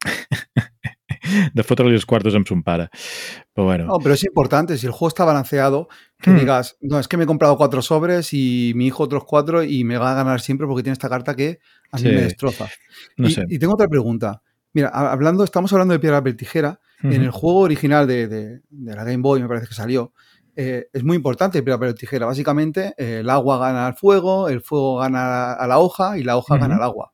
de 1.54 1.62
fotre-li 1.66 1.92
els 1.98 2.06
quartos 2.08 2.34
amb 2.38 2.48
son 2.48 2.62
pare. 2.64 2.88
Però 3.52 3.66
bueno, 3.68 3.84
No, 3.90 3.98
pero 3.98 4.14
es 4.14 4.24
importante, 4.24 4.78
si 4.78 4.86
el 4.86 4.92
juego 4.92 5.08
está 5.08 5.24
balanceado, 5.24 5.88
que 6.22 6.30
Hmm. 6.30 6.38
digas, 6.38 6.76
no, 6.80 6.98
es 6.98 7.08
que 7.08 7.16
me 7.16 7.24
he 7.24 7.26
comprado 7.26 7.56
cuatro 7.56 7.82
sobres 7.82 8.32
y 8.32 8.72
mi 8.74 8.86
hijo 8.86 9.02
otros 9.02 9.24
cuatro 9.24 9.62
y 9.62 9.84
me 9.84 9.98
va 9.98 10.12
a 10.12 10.14
ganar 10.14 10.40
siempre 10.40 10.66
porque 10.66 10.82
tiene 10.82 10.94
esta 10.94 11.08
carta 11.08 11.36
que 11.36 11.58
a 11.92 11.96
mí 11.98 12.02
Sí. 12.02 12.08
me 12.08 12.22
destroza. 12.22 12.68
no 13.16 13.28
y, 13.28 13.32
sé. 13.32 13.44
y 13.48 13.58
tengo 13.58 13.74
otra 13.74 13.88
pregunta. 13.88 14.42
Mira, 14.72 14.90
ha- 14.92 15.12
hablando, 15.12 15.44
estamos 15.44 15.72
hablando 15.72 15.92
de 15.92 16.00
piedra, 16.00 16.18
papel, 16.18 16.36
tijera. 16.36 16.80
En 17.14 17.22
el 17.22 17.30
juego 17.30 17.60
original 17.60 18.06
de, 18.06 18.26
de- 18.28 18.60
de 18.68 18.94
la 18.94 19.04
Game 19.04 19.18
Boy, 19.18 19.40
me 19.40 19.48
parece 19.48 19.66
que 19.68 19.74
salió, 19.74 20.12
eh, 20.56 20.88
es 20.92 21.04
muy 21.04 21.16
importante 21.16 21.62
piedra, 21.62 21.78
papel, 21.78 21.94
tijera. 21.94 22.26
Básicamente, 22.26 22.94
eh, 22.98 23.20
el 23.20 23.30
agua 23.30 23.58
gana 23.58 23.86
al 23.86 23.94
fuego, 23.94 24.48
el 24.48 24.60
fuego 24.60 24.98
gana 24.98 25.52
a 25.52 25.66
la 25.66 25.78
hoja 25.78 26.18
y 26.18 26.24
la 26.24 26.36
hoja 26.36 26.56
gana 26.58 26.74
al 26.76 26.82
agua. 26.82 27.12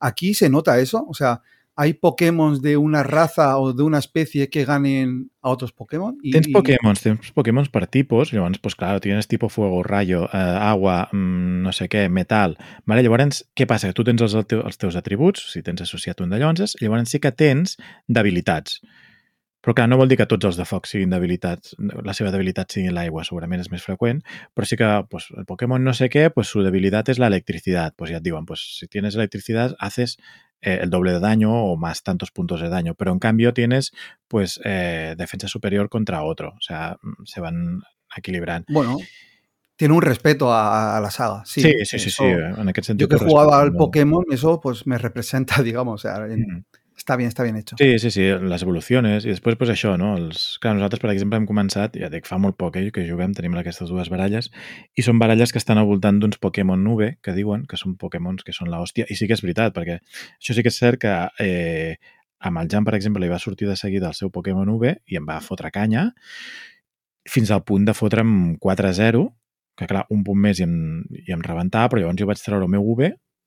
Aquí 0.00 0.34
se 0.34 0.48
nota 0.48 0.78
eso, 0.78 1.04
o 1.08 1.14
sea, 1.14 1.42
hay 1.76 1.92
Pokémon 1.92 2.60
de 2.62 2.76
una 2.78 3.02
raza 3.02 3.58
o 3.58 3.72
de 3.74 3.82
una 3.82 3.98
especie 3.98 4.48
que 4.48 4.64
ganen 4.64 5.30
a 5.42 5.50
otros 5.50 5.72
Pokémon. 5.72 6.16
Y, 6.22 6.30
Tens 6.32 6.48
y- 6.48 6.52
Pokémons, 6.52 7.02
tens 7.02 7.32
Pokémons 7.32 7.68
per 7.68 7.86
tipus, 7.86 8.32
llavors, 8.32 8.58
pues 8.58 8.74
claro, 8.74 8.98
tienes 9.00 9.28
tipo 9.28 9.48
fuego, 9.50 9.82
rayo, 9.82 10.24
eh, 10.32 10.36
agua, 10.36 11.08
mm, 11.12 11.62
no 11.62 11.72
sé 11.72 11.88
què, 11.88 12.08
metal, 12.08 12.56
vale? 12.86 13.02
llavors, 13.02 13.44
què 13.54 13.66
passa? 13.66 13.92
Tu 13.92 14.04
tens 14.04 14.22
els, 14.22 14.34
el 14.34 14.46
teu, 14.46 14.62
els 14.64 14.78
teus 14.78 14.96
atributs, 14.96 15.52
si 15.52 15.62
tens 15.62 15.82
associat 15.84 16.20
un 16.24 16.30
de 16.30 16.38
llavors, 16.40 16.76
llavors 16.80 17.10
sí 17.10 17.20
que 17.20 17.32
tens 17.32 17.76
debilitats. 18.08 18.80
Però 19.66 19.74
clar, 19.74 19.88
no 19.90 19.96
vol 19.98 20.06
dir 20.08 20.16
que 20.20 20.28
tots 20.30 20.46
els 20.46 20.56
de 20.56 20.64
foc 20.64 20.86
siguin 20.86 21.10
debilitats, 21.10 21.74
la 21.78 22.12
seva 22.14 22.30
debilitat 22.30 22.70
sigui 22.70 22.92
l'aigua, 22.94 23.24
segurament 23.26 23.60
és 23.60 23.70
més 23.72 23.82
freqüent, 23.82 24.20
però 24.54 24.64
sí 24.64 24.76
que 24.78 24.90
pues, 25.10 25.26
el 25.36 25.44
Pokémon 25.44 25.82
no 25.82 25.92
sé 25.92 26.06
què, 26.08 26.28
pues 26.30 26.52
su 26.54 26.62
debilitat 26.62 27.08
és 27.10 27.18
la 27.18 27.26
electricidad. 27.26 27.92
Pues 27.98 28.12
ja 28.12 28.20
et 28.20 28.22
diuen, 28.22 28.46
pues 28.46 28.62
si 28.78 28.86
tienes 28.86 29.16
electricidad, 29.18 29.74
haces 29.80 30.18
eh, 30.60 30.78
el 30.82 30.90
doble 30.90 31.12
de 31.12 31.20
daño 31.20 31.52
o 31.54 31.76
más 31.76 32.02
tantos 32.02 32.30
puntos 32.30 32.60
de 32.60 32.68
daño, 32.68 32.94
pero 32.94 33.12
en 33.12 33.18
cambio 33.18 33.52
tienes 33.54 33.92
pues 34.28 34.60
eh, 34.64 35.14
defensa 35.16 35.48
superior 35.48 35.88
contra 35.88 36.22
otro, 36.22 36.50
o 36.56 36.60
sea, 36.60 36.96
mm, 37.02 37.24
se 37.24 37.40
van 37.40 37.82
equilibrant. 38.16 38.66
Bueno, 38.70 38.98
tiene 39.76 39.92
un 39.94 40.02
respeto 40.02 40.52
a, 40.52 40.96
a 40.96 41.00
la 41.00 41.10
saga. 41.10 41.42
Sí, 41.44 41.60
Sí, 41.60 41.72
sí, 41.84 41.98
sí, 41.98 42.08
eso- 42.08 42.22
sí, 42.24 42.28
en 42.60 42.68
aquest 42.68 42.86
sentit. 42.86 43.02
Yo 43.10 43.18
que 43.18 43.24
jugaba 43.24 43.60
al. 43.60 43.72
Pokémon, 43.74 44.24
eso 44.30 44.60
pues 44.60 44.86
me 44.86 44.96
representa, 44.98 45.56
digamos. 45.62 45.94
O 46.04 46.08
sea, 46.08 46.24
en- 46.26 46.40
Mm. 46.40 46.64
Está 47.06 47.14
bien, 47.14 47.28
está 47.28 47.44
bien 47.44 47.56
hecho. 47.56 47.76
Sí, 47.78 48.00
sí, 48.00 48.10
sí, 48.10 48.22
les 48.22 48.62
evoluciones 48.62 49.24
i 49.24 49.30
després 49.30 49.54
pues, 49.60 49.70
això, 49.70 49.94
no? 50.00 50.16
Els... 50.18 50.56
Clar, 50.58 50.74
nosaltres, 50.74 50.98
per 50.98 51.12
exemple, 51.12 51.38
hem 51.38 51.46
començat, 51.46 51.94
ja 52.00 52.10
dic, 52.10 52.26
fa 52.26 52.40
molt 52.42 52.58
poc 52.58 52.80
eh, 52.80 52.88
que 52.90 53.04
juguem, 53.06 53.30
tenim 53.36 53.54
aquestes 53.60 53.92
dues 53.92 54.10
baralles, 54.10 54.50
i 54.98 55.04
són 55.06 55.20
baralles 55.22 55.54
que 55.54 55.62
estan 55.62 55.78
al 55.78 55.86
voltant 55.86 56.18
d'uns 56.18 56.40
Pokémon 56.42 56.82
nube, 56.82 57.12
que 57.22 57.36
diuen 57.36 57.62
que 57.70 57.78
són 57.78 57.94
Pokémons 58.00 58.42
que 58.42 58.54
són 58.56 58.72
l'hòstia, 58.72 59.06
i 59.06 59.14
sí 59.14 59.28
que 59.30 59.36
és 59.38 59.44
veritat, 59.44 59.76
perquè 59.76 60.00
això 60.00 60.56
sí 60.56 60.64
que 60.66 60.72
és 60.74 60.80
cert 60.82 61.04
que 61.04 61.12
eh, 61.44 61.94
amb 62.42 62.58
el 62.58 62.72
Jan, 62.72 62.88
per 62.88 62.96
exemple, 62.98 63.22
li 63.22 63.30
va 63.30 63.38
sortir 63.38 63.70
de 63.70 63.78
seguida 63.78 64.10
el 64.10 64.18
seu 64.18 64.32
Pokémon 64.34 64.66
nube 64.66 64.96
i 65.06 65.20
em 65.20 65.28
va 65.28 65.38
fotre 65.44 65.70
canya, 65.70 66.08
fins 67.30 67.54
al 67.54 67.62
punt 67.68 67.86
de 67.86 67.94
fotre'm 67.94 68.56
4-0, 68.58 69.22
que 69.78 69.86
clar, 69.86 70.06
un 70.10 70.26
punt 70.26 70.42
més 70.42 70.58
i 70.58 70.66
em, 70.66 70.74
i 71.22 71.30
em 71.36 71.46
rebentava, 71.46 71.92
però 71.92 72.02
llavors 72.02 72.18
jo 72.18 72.26
vaig 72.26 72.42
treure 72.42 72.66
el 72.66 72.74
meu 72.74 72.82
UV, 72.82 73.06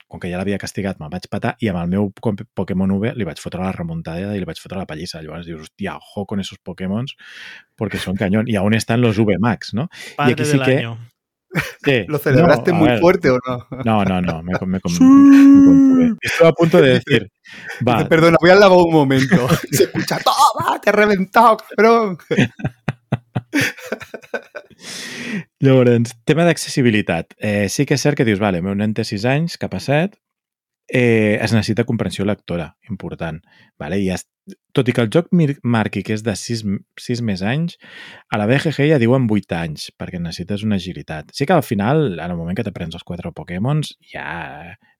com 0.10 0.20
que 0.20 0.30
ja 0.32 0.40
l'havia 0.42 0.58
castigat, 0.58 0.98
me'l 1.00 1.12
vaig 1.14 1.28
patar 1.30 1.54
i 1.62 1.70
amb 1.70 1.80
el 1.84 1.92
meu 1.94 2.10
Pokémon 2.58 2.92
V 2.98 3.14
li 3.16 3.28
vaig 3.28 3.40
fotre 3.40 3.62
la 3.62 3.72
remuntada 3.76 4.34
i 4.36 4.40
li 4.42 4.48
vaig 4.50 4.58
fotre 4.60 4.80
la 4.82 4.88
pallissa. 4.90 5.22
Llavors 5.22 5.46
dius, 5.48 5.68
hòstia, 5.70 5.96
ojo 6.02 6.26
con 6.26 6.40
esos 6.42 6.58
Pokémons 6.60 7.14
porque 7.78 7.98
son 8.02 8.16
cañón. 8.18 8.48
¿Y 8.48 8.56
aún 8.58 8.74
están 8.74 9.02
los 9.02 9.18
V 9.20 9.38
Max, 9.40 9.74
no? 9.74 9.88
Padre 10.18 10.34
aquí 10.34 10.46
sí 10.46 10.58
del 10.58 10.66
que- 10.66 10.78
año. 10.80 10.98
Sí. 11.84 12.06
¿Lo 12.08 12.18
celebraste 12.20 12.72
No, 12.72 12.78
muy 12.78 12.88
ver, 12.90 13.00
fuerte 13.00 13.30
o 13.32 13.40
no? 13.48 13.68
No, 13.86 14.04
no, 14.06 14.22
no, 14.22 14.44
me, 14.44 14.54
me, 14.54 14.60
me, 14.62 14.68
me 14.68 14.80
contuve. 14.82 16.16
Estuve 16.22 16.48
a 16.48 16.52
punto 16.52 16.82
de 16.82 16.90
decir, 17.00 17.28
va, 17.88 17.98
Dice, 17.98 18.10
Perdona, 18.10 18.38
voy 18.42 18.50
al 18.50 18.60
lavabo 18.60 18.86
un 18.86 18.94
momento. 18.94 19.48
Se 19.72 19.84
escucha, 19.86 20.20
¡toma! 20.20 20.80
¡Te 20.80 20.90
he 20.90 20.94
reventado, 20.94 21.58
cabrón! 21.76 22.18
Llavors, 25.64 26.16
tema 26.26 26.46
d'accessibilitat. 26.48 27.36
Eh, 27.38 27.68
sí 27.70 27.86
que 27.86 27.98
és 27.98 28.06
cert 28.06 28.20
que 28.20 28.28
dius, 28.28 28.42
vale, 28.42 28.64
meu 28.66 28.76
nen 28.78 28.96
té 28.96 29.06
6 29.08 29.28
anys, 29.30 29.58
cap 29.62 29.76
a 29.76 29.82
7, 29.84 30.18
eh, 30.90 31.38
es 31.42 31.54
necessita 31.54 31.86
comprensió 31.86 32.26
lectora, 32.26 32.76
important. 32.90 33.40
Vale? 33.78 34.00
I 34.02 34.10
es, 34.16 34.26
tot 34.74 34.90
i 34.90 34.96
que 34.96 35.04
el 35.06 35.12
joc 35.14 35.30
marqui 35.64 36.02
que 36.04 36.16
és 36.18 36.24
de 36.26 36.34
6, 36.36 36.64
6 37.00 37.22
més 37.26 37.44
anys, 37.46 37.78
a 38.34 38.40
la 38.42 38.48
BGG 38.50 38.90
ja 38.90 39.00
diuen 39.02 39.30
8 39.30 39.58
anys, 39.60 39.90
perquè 40.00 40.20
necessites 40.20 40.66
una 40.66 40.80
agilitat. 40.82 41.30
Sí 41.36 41.46
que 41.46 41.56
al 41.56 41.64
final, 41.64 42.18
en 42.18 42.26
el 42.26 42.38
moment 42.38 42.58
que 42.58 42.66
t'aprens 42.66 42.98
els 42.98 43.08
quatre 43.08 43.34
Pokémons, 43.36 43.96
ja... 44.14 44.30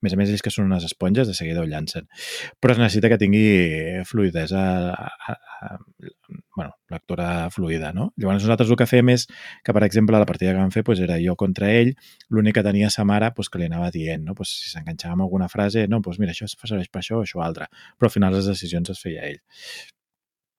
més 0.00 0.14
a 0.14 0.16
més, 0.16 0.30
ells 0.32 0.40
que 0.40 0.48
són 0.48 0.64
unes 0.64 0.86
esponges, 0.86 1.28
de 1.28 1.34
seguida 1.36 1.60
ho 1.60 1.66
llancen. 1.68 2.06
Però 2.56 2.72
es 2.72 2.78
necessita 2.80 3.10
que 3.12 3.18
tingui 3.20 4.00
fluidesa, 4.08 4.62
a, 4.94 5.10
a, 5.28 5.34
a, 5.66 5.74
bueno, 6.60 6.76
lectura 6.90 7.48
fluida, 7.50 7.92
no? 7.96 8.10
Llavors 8.20 8.42
nosaltres 8.44 8.68
el 8.68 8.76
que 8.76 8.86
fèiem 8.88 9.12
és 9.14 9.24
que, 9.64 9.72
per 9.72 9.82
exemple, 9.86 10.18
la 10.20 10.28
partida 10.28 10.52
que 10.52 10.60
vam 10.60 10.72
fer 10.74 10.82
doncs, 10.84 11.00
era 11.06 11.16
jo 11.22 11.36
contra 11.40 11.70
ell, 11.72 11.94
l'únic 12.28 12.58
que 12.58 12.64
tenia 12.66 12.90
sa 12.92 13.06
mare 13.08 13.30
doncs, 13.36 13.48
que 13.48 13.62
li 13.62 13.68
anava 13.70 13.88
dient, 13.94 14.26
no? 14.26 14.36
Doncs, 14.36 14.52
si 14.64 14.74
s'enganxava 14.74 15.16
amb 15.16 15.24
alguna 15.24 15.48
frase, 15.48 15.86
no, 15.88 16.02
doncs 16.04 16.20
mira, 16.20 16.36
això 16.36 16.50
serveix 16.52 16.92
per 16.92 17.00
això 17.00 17.22
això 17.24 17.40
altre. 17.46 17.70
Però 17.96 18.10
al 18.10 18.16
final 18.16 18.36
les 18.36 18.50
decisions 18.52 18.92
es 18.92 19.00
feia 19.00 19.24
ell. 19.30 19.40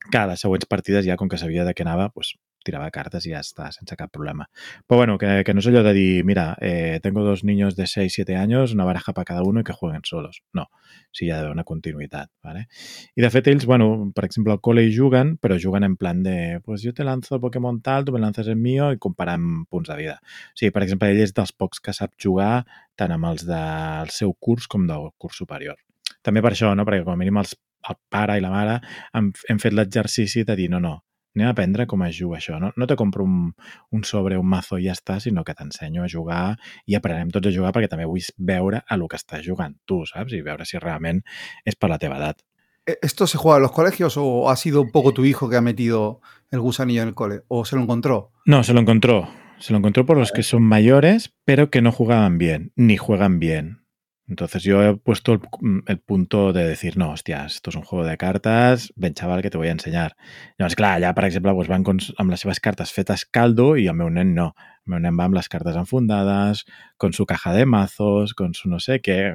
Clar, 0.09 0.25
les 0.31 0.41
següents 0.41 0.65
partides 0.65 1.05
ja, 1.05 1.19
com 1.21 1.29
que 1.29 1.37
sabia 1.37 1.67
de 1.67 1.75
què 1.77 1.85
anava, 1.85 2.09
doncs, 2.15 2.33
tirava 2.65 2.89
cartes 2.93 3.25
i 3.25 3.33
ja 3.33 3.41
està, 3.41 3.69
sense 3.73 3.95
cap 3.97 4.11
problema. 4.13 4.47
Però 4.87 4.99
bueno, 5.01 5.17
que, 5.21 5.41
que 5.45 5.53
no 5.53 5.63
és 5.63 5.69
allò 5.71 5.83
de 5.85 5.93
dir, 5.97 6.23
mira, 6.27 6.55
eh, 6.61 6.99
tengo 7.03 7.23
dos 7.25 7.43
niños 7.43 7.75
de 7.75 7.87
6-7 7.89 8.37
años, 8.37 8.73
una 8.73 8.85
baraja 8.85 9.13
para 9.13 9.25
cada 9.25 9.43
uno 9.43 9.61
y 9.61 9.63
que 9.63 9.73
jueguen 9.73 10.01
solos. 10.03 10.43
No, 10.53 10.69
sí 11.11 11.25
hi 11.25 11.31
ha 11.31 11.37
d'haver 11.37 11.51
una 11.51 11.63
continuïtat. 11.63 12.29
¿vale? 12.43 12.67
I 13.15 13.21
de 13.21 13.29
fet 13.33 13.47
ells, 13.51 13.65
bueno, 13.65 14.11
per 14.15 14.25
exemple, 14.25 14.53
al 14.53 14.61
col·le 14.63 14.85
hi 14.85 14.93
juguen, 14.95 15.35
però 15.41 15.57
juguen 15.61 15.85
en 15.87 15.97
plan 15.97 16.23
de, 16.23 16.61
pues 16.65 16.81
yo 16.85 16.93
te 16.93 17.03
lanzo 17.03 17.39
Pokémon 17.41 17.81
tal, 17.81 18.05
tu 18.05 18.13
me 18.13 18.19
lanzas 18.19 18.47
el 18.47 18.57
mío 18.57 18.91
i 18.91 18.99
comparant 18.99 19.65
punts 19.69 19.89
de 19.89 19.97
vida. 19.99 20.19
O 20.53 20.57
sigui, 20.61 20.71
per 20.71 20.85
exemple, 20.85 21.11
ell 21.11 21.21
és 21.23 21.33
dels 21.33 21.53
pocs 21.53 21.81
que 21.81 21.95
sap 21.97 22.15
jugar 22.21 22.65
tant 22.95 23.13
amb 23.15 23.31
els 23.31 23.45
del 23.47 24.13
seu 24.13 24.33
curs 24.39 24.67
com 24.67 24.87
del 24.87 25.11
curs 25.17 25.41
superior. 25.43 25.77
També 26.21 26.41
per 26.41 26.53
això, 26.53 26.75
no? 26.75 26.85
perquè 26.85 27.05
com 27.05 27.15
a 27.15 27.19
mínim 27.19 27.39
els, 27.41 27.55
el 27.89 27.97
pare 28.13 28.37
i 28.37 28.43
la 28.43 28.51
mare 28.53 28.79
hem, 29.17 29.31
hem 29.49 29.61
fet 29.61 29.73
l'exercici 29.73 30.43
de 30.45 30.55
dir, 30.59 30.69
no, 30.69 30.81
no, 30.83 30.99
anem 31.35 31.47
a 31.47 31.51
aprendre 31.51 31.85
com 31.87 32.03
es 32.03 32.17
juga 32.19 32.37
això. 32.37 32.59
No, 32.59 32.71
no 32.75 32.87
te 32.87 32.95
compro 32.99 33.23
un, 33.23 33.53
un 33.91 34.03
sobre, 34.03 34.37
un 34.37 34.47
mazo 34.47 34.77
i 34.77 34.85
ja 34.87 34.95
està, 34.97 35.19
sinó 35.23 35.43
que 35.47 35.53
t'ensenyo 35.55 36.03
a 36.03 36.09
jugar 36.11 36.57
i 36.85 36.95
aprenem 36.95 37.31
tots 37.31 37.47
a 37.47 37.55
jugar 37.55 37.71
perquè 37.75 37.89
també 37.91 38.05
vull 38.05 38.23
veure 38.37 38.83
a 38.87 38.97
lo 38.97 39.07
que 39.07 39.19
estàs 39.19 39.45
jugant 39.47 39.75
tu, 39.85 40.03
saps? 40.05 40.33
I 40.33 40.41
veure 40.45 40.65
si 40.65 40.79
realment 40.79 41.21
és 41.65 41.75
per 41.75 41.89
la 41.89 41.97
teva 41.99 42.17
edat. 42.19 42.41
¿E- 42.85 42.97
¿Esto 43.01 43.27
se 43.27 43.37
juega 43.37 43.57
en 43.57 43.63
los 43.63 43.71
colegios 43.71 44.17
o 44.17 44.49
ha 44.49 44.55
sido 44.55 44.81
un 44.81 44.91
poco 44.91 45.13
tu 45.13 45.23
hijo 45.25 45.49
que 45.49 45.55
ha 45.57 45.61
metido 45.61 46.21
el 46.49 46.59
gusanillo 46.59 47.03
en 47.03 47.09
el 47.09 47.13
cole? 47.15 47.41
¿O 47.47 47.63
se 47.65 47.75
lo 47.75 47.83
encontró? 47.83 48.31
No, 48.45 48.63
se 48.63 48.73
lo 48.73 48.79
encontró. 48.81 49.29
Se 49.59 49.73
lo 49.73 49.77
encontró 49.77 50.07
por 50.07 50.17
los 50.17 50.31
que 50.31 50.41
son 50.41 50.63
mayores, 50.63 51.35
pero 51.45 51.69
que 51.69 51.83
no 51.83 51.91
jugaban 51.91 52.39
bien, 52.39 52.71
ni 52.75 52.97
juegan 52.97 53.37
bien. 53.37 53.80
Entonces 54.27 54.63
yo 54.63 54.81
he 54.83 54.95
puesto 54.95 55.33
el, 55.33 55.41
el 55.87 55.99
punto 55.99 56.53
de 56.53 56.65
decir, 56.65 56.97
no, 56.97 57.11
hostias, 57.11 57.55
esto 57.55 57.69
es 57.69 57.75
un 57.75 57.83
juego 57.83 58.05
de 58.05 58.17
cartas, 58.17 58.93
ven 58.95 59.13
chaval 59.13 59.41
que 59.41 59.49
te 59.49 59.57
voy 59.57 59.67
a 59.67 59.71
ensenyar. 59.71 60.15
Llavors, 60.57 60.75
clar, 60.75 60.93
allà, 60.99 61.11
per 61.17 61.25
exemple, 61.27 61.51
doncs 61.51 61.71
van 61.71 61.83
con, 61.83 61.99
amb 62.21 62.31
les 62.31 62.45
seves 62.45 62.61
cartes 62.63 62.93
fetes 62.95 63.25
caldo 63.25 63.73
i 63.75 63.89
el 63.91 63.97
meu 63.99 64.11
nen 64.13 64.31
no. 64.37 64.51
El 64.85 64.95
meu 64.95 65.03
nen 65.03 65.19
va 65.19 65.27
amb 65.27 65.35
les 65.35 65.49
cartes 65.51 65.75
enfundades, 65.75 66.63
con 66.97 67.13
su 67.13 67.25
caja 67.25 67.53
de 67.53 67.65
mazos, 67.65 68.33
con 68.33 68.53
su 68.53 68.69
no 68.69 68.79
sé 68.79 69.01
qué. 69.01 69.33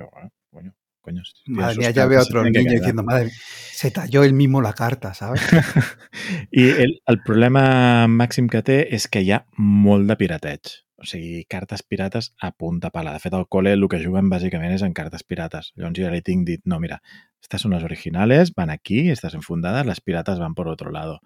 Bueno, 0.50 0.72
coño, 1.02 1.22
Madre 1.46 1.76
mía, 1.76 1.90
ya 1.90 2.06
veo 2.06 2.20
a 2.20 2.22
otro 2.22 2.42
niño 2.44 2.70
diciendo, 2.70 3.02
madre, 3.02 3.30
se 3.30 3.90
talló 3.90 4.24
él 4.24 4.32
mismo 4.32 4.62
la 4.62 4.72
carta, 4.72 5.12
¿sabes? 5.14 5.42
I 6.50 6.70
el, 6.70 6.98
el 7.06 7.22
problema 7.22 8.08
màxim 8.08 8.48
que 8.48 8.64
té 8.64 8.80
és 8.96 9.06
que 9.12 9.20
hi 9.22 9.30
ha 9.34 9.44
molt 9.58 10.08
de 10.08 10.16
pirateig. 10.16 10.85
O 10.96 11.04
sigui, 11.04 11.44
cartes 11.44 11.82
pirates 11.82 12.30
a 12.40 12.52
punta 12.52 12.88
pala. 12.90 13.12
De 13.12 13.20
fet, 13.20 13.34
al 13.36 13.44
col·le 13.52 13.74
el 13.76 13.84
que 13.92 14.00
juguen 14.00 14.30
bàsicament 14.32 14.72
és 14.72 14.82
en 14.82 14.94
cartes 14.96 15.22
pirates. 15.28 15.72
Llavors 15.76 15.98
jo 15.98 16.06
ja 16.06 16.12
li 16.14 16.22
tinc 16.24 16.46
dit, 16.48 16.62
no, 16.64 16.78
mira, 16.80 17.02
estas 17.42 17.60
son 17.60 17.72
las 17.72 17.84
originales, 17.84 18.54
van 18.54 18.70
aquí, 18.70 19.10
estas 19.10 19.34
enfundadas, 19.34 19.84
las 19.84 20.00
piratas 20.00 20.38
van 20.38 20.54
por 20.54 20.68
otro 20.68 20.90
lado. 20.90 21.20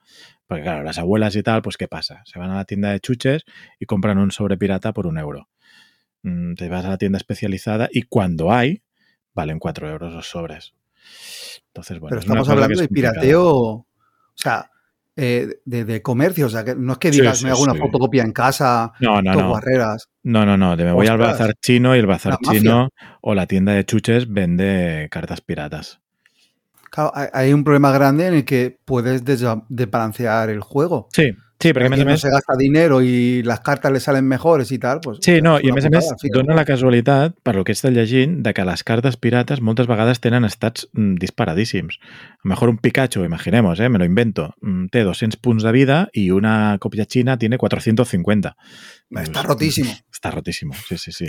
Porque 0.47 0.65
claro, 0.65 0.83
las 0.83 0.99
abuelas 0.99 1.37
y 1.37 1.43
tal, 1.43 1.63
pues 1.63 1.77
¿qué 1.77 1.87
pasa? 1.87 2.23
Se 2.25 2.39
van 2.39 2.51
a 2.51 2.57
la 2.57 2.65
tienda 2.65 2.91
de 2.91 3.01
chuches 3.01 3.45
y 3.79 3.87
compran 3.87 4.19
un 4.19 4.33
sobre 4.33 4.59
pirata 4.59 4.93
por 4.93 5.07
un 5.07 5.19
euro. 5.19 5.49
Mm, 6.23 6.55
Te 6.55 6.69
vas 6.69 6.85
a 6.85 6.91
la 6.91 6.99
tienda 6.99 7.17
especializada 7.19 7.89
y 7.93 8.03
cuando 8.03 8.53
hay, 8.53 8.83
valen 9.35 9.59
cuatro 9.61 9.89
euros 9.89 10.13
los 10.13 10.29
sobres. 10.29 10.75
Entonces, 11.69 12.01
bueno, 12.01 12.11
Pero 12.11 12.21
estamos 12.21 12.49
hablando 12.49 12.81
de 12.81 12.89
pirateo, 12.89 13.47
o 13.47 13.87
sea, 14.35 14.71
eh, 15.17 15.61
de, 15.65 15.85
de 15.85 16.03
comercio, 16.03 16.47
o 16.47 16.49
sea, 16.49 16.65
que 16.65 16.75
no 16.75 16.93
es 16.93 16.99
que 16.99 17.11
digas, 17.11 17.39
sí, 17.39 17.45
me 17.45 17.51
hago 17.51 17.63
una 17.63 17.75
sí. 17.75 17.79
fotocopia 17.79 18.23
en 18.23 18.33
casa, 18.33 18.93
No, 19.01 19.21
no, 19.21 19.35
no. 19.35 19.49
guarreras. 19.49 20.09
No, 20.23 20.45
no, 20.47 20.57
no. 20.57 20.77
Me 20.77 20.93
voy 20.93 21.07
al 21.07 21.19
bazar 21.19 21.55
chino 21.61 21.95
y 21.97 21.99
el 21.99 22.07
bazar 22.07 22.39
mafia. 22.41 22.61
chino 22.61 22.89
o 23.21 23.35
la 23.35 23.47
tienda 23.47 23.73
de 23.73 23.85
chuches 23.85 24.33
vende 24.33 25.09
cartas 25.11 25.41
piratas. 25.41 26.01
Claro, 26.91 27.13
hay, 27.15 27.53
un 27.53 27.63
problema 27.63 27.93
grande 27.93 28.27
en 28.27 28.35
el 28.35 28.45
que 28.45 28.79
puedes 28.85 29.25
desba- 29.25 29.65
desbalancear 29.69 30.51
el 30.51 30.61
juego. 30.61 31.09
Sí, 31.13 31.31
sí, 31.61 31.69
a 31.69 31.87
Alguien 31.87 32.09
no 32.09 32.17
se 32.17 32.31
gasta 32.31 32.57
dinero 32.57 33.03
y 33.03 33.43
las 33.43 33.61
cartas 33.61 33.93
le 33.93 34.01
salen 34.01 34.27
mejores 34.27 34.73
y 34.73 34.79
tal, 34.79 35.01
pues... 35.01 35.19
Sí, 35.23 35.41
no, 35.43 35.59
i 35.61 35.71
a 35.71 35.77
més 35.77 35.87
a 35.87 35.91
més 35.93 36.09
dona 36.33 36.57
la 36.57 36.65
casualitat, 36.69 37.37
per 37.45 37.55
lo 37.57 37.65
que 37.69 37.75
estat 37.77 37.93
llegint, 37.95 38.41
de 38.45 38.55
que 38.57 38.65
les 38.65 38.85
cartes 38.87 39.19
pirates 39.21 39.61
moltes 39.61 39.89
vegades 39.91 40.23
tenen 40.25 40.49
estats 40.49 40.89
mm, 40.93 41.21
disparadíssims. 41.21 42.01
A 42.01 42.45
lo 42.45 42.55
mejor 42.55 42.73
un 42.73 42.79
Pikachu, 42.79 43.25
imaginemos, 43.25 43.81
eh, 43.81 43.89
me 43.89 43.99
lo 43.99 44.09
invento, 44.09 44.55
mm, 44.63 44.87
té 44.95 45.05
200 45.05 45.39
punts 45.41 45.63
de 45.63 45.73
vida 45.73 46.09
y 46.13 46.31
una 46.31 46.79
copia 46.81 47.05
china 47.05 47.39
tiene 47.39 47.59
450. 47.59 48.57
Está 49.11 49.43
rotísimo. 49.43 49.93
Està 50.13 50.31
rotísimo, 50.31 50.75
sí, 50.89 50.97
sí, 50.99 51.13
sí. 51.13 51.29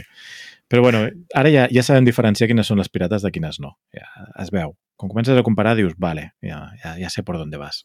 Però 0.72 0.82
bueno, 0.82 1.04
ara 1.36 1.52
ja, 1.52 1.66
ja 1.68 1.84
sabem 1.84 2.06
diferenciar 2.08 2.48
quines 2.48 2.70
són 2.72 2.80
les 2.80 2.88
pirates 2.88 3.26
de 3.26 3.32
quines 3.36 3.60
no. 3.60 3.76
Ja 3.92 4.08
es 4.40 4.54
veu. 4.56 4.78
Quan 4.96 5.10
comences 5.12 5.36
a 5.36 5.44
comparar 5.44 5.76
dius, 5.76 5.98
vale, 5.98 6.30
ja, 6.40 6.70
ja, 6.80 6.94
ja 6.96 7.10
sé 7.10 7.24
por 7.28 7.36
dónde 7.36 7.60
vas. 7.60 7.82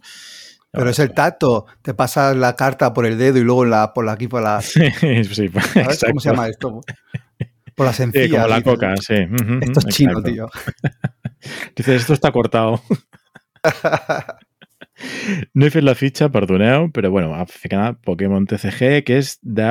Pero 0.72 0.90
es 0.90 0.98
el 0.98 1.12
tacto. 1.14 1.66
Te 1.82 1.94
pasas 1.94 2.36
la 2.36 2.54
carta 2.56 2.92
por 2.92 3.06
el 3.06 3.16
dedo 3.18 3.38
y 3.38 3.42
luego 3.42 3.64
la, 3.64 3.92
por 3.94 4.04
la, 4.04 4.12
aquí 4.12 4.28
por 4.28 4.42
la... 4.42 4.60
Sí, 4.62 4.80
sí, 4.90 5.48
¿Sabes 5.48 6.04
cómo 6.06 6.20
se 6.20 6.30
llama 6.30 6.48
esto? 6.48 6.80
Por 7.74 7.86
las 7.86 7.96
Sí, 7.96 8.02
encías. 8.04 8.28
como 8.30 8.46
la 8.46 8.56
dices, 8.56 8.72
coca, 8.72 8.94
sí. 8.96 9.14
Ujú, 9.14 9.58
Esto 9.62 9.80
es 9.80 9.86
chino, 9.94 10.22
tío. 10.22 10.48
Dices, 11.76 12.00
esto 12.02 12.12
está 12.14 12.30
cortado. 12.32 12.80
No 15.52 15.66
he 15.66 15.70
fet 15.72 15.84
la 15.84 15.92
fitxa, 15.98 16.30
perdoneu, 16.32 16.86
però 16.94 17.10
bueno, 17.12 17.34
ha 17.36 17.44
ficat 17.50 17.98
Pokémon 18.04 18.46
TCG, 18.48 19.02
que 19.04 19.18
és 19.20 19.34
de 19.44 19.68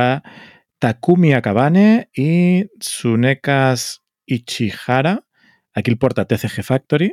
Takumi 0.84 1.32
Akabane 1.34 2.10
i 2.22 2.66
Tsunekas 2.78 4.04
Ichihara. 4.30 5.16
Aquí 5.74 5.90
el 5.92 5.98
porta 5.98 6.28
TCG 6.30 6.62
Factory. 6.68 7.10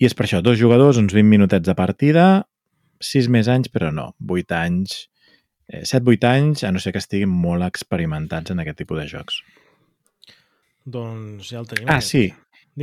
I 0.00 0.08
és 0.08 0.14
per 0.16 0.26
això, 0.26 0.42
dos 0.44 0.60
jugadors, 0.60 1.00
uns 1.00 1.12
20 1.16 1.28
minutets 1.32 1.64
de 1.66 1.74
partida, 1.76 2.26
6 3.00 3.30
més 3.32 3.48
anys, 3.48 3.70
però 3.72 3.90
no, 3.94 4.10
8 4.20 4.56
anys, 4.58 5.08
eh, 5.68 5.82
7-8 5.88 6.28
anys, 6.30 6.64
a 6.64 6.72
no 6.74 6.82
ser 6.82 6.92
que 6.94 7.02
estiguin 7.02 7.32
molt 7.32 7.66
experimentats 7.66 8.52
en 8.52 8.62
aquest 8.62 8.82
tipus 8.82 9.00
de 9.00 9.08
jocs. 9.10 9.40
Doncs 10.84 11.50
ja 11.52 11.60
el 11.60 11.68
tenim. 11.70 11.88
Ah, 11.88 11.98
aquest. 11.98 12.10
sí. 12.12 12.24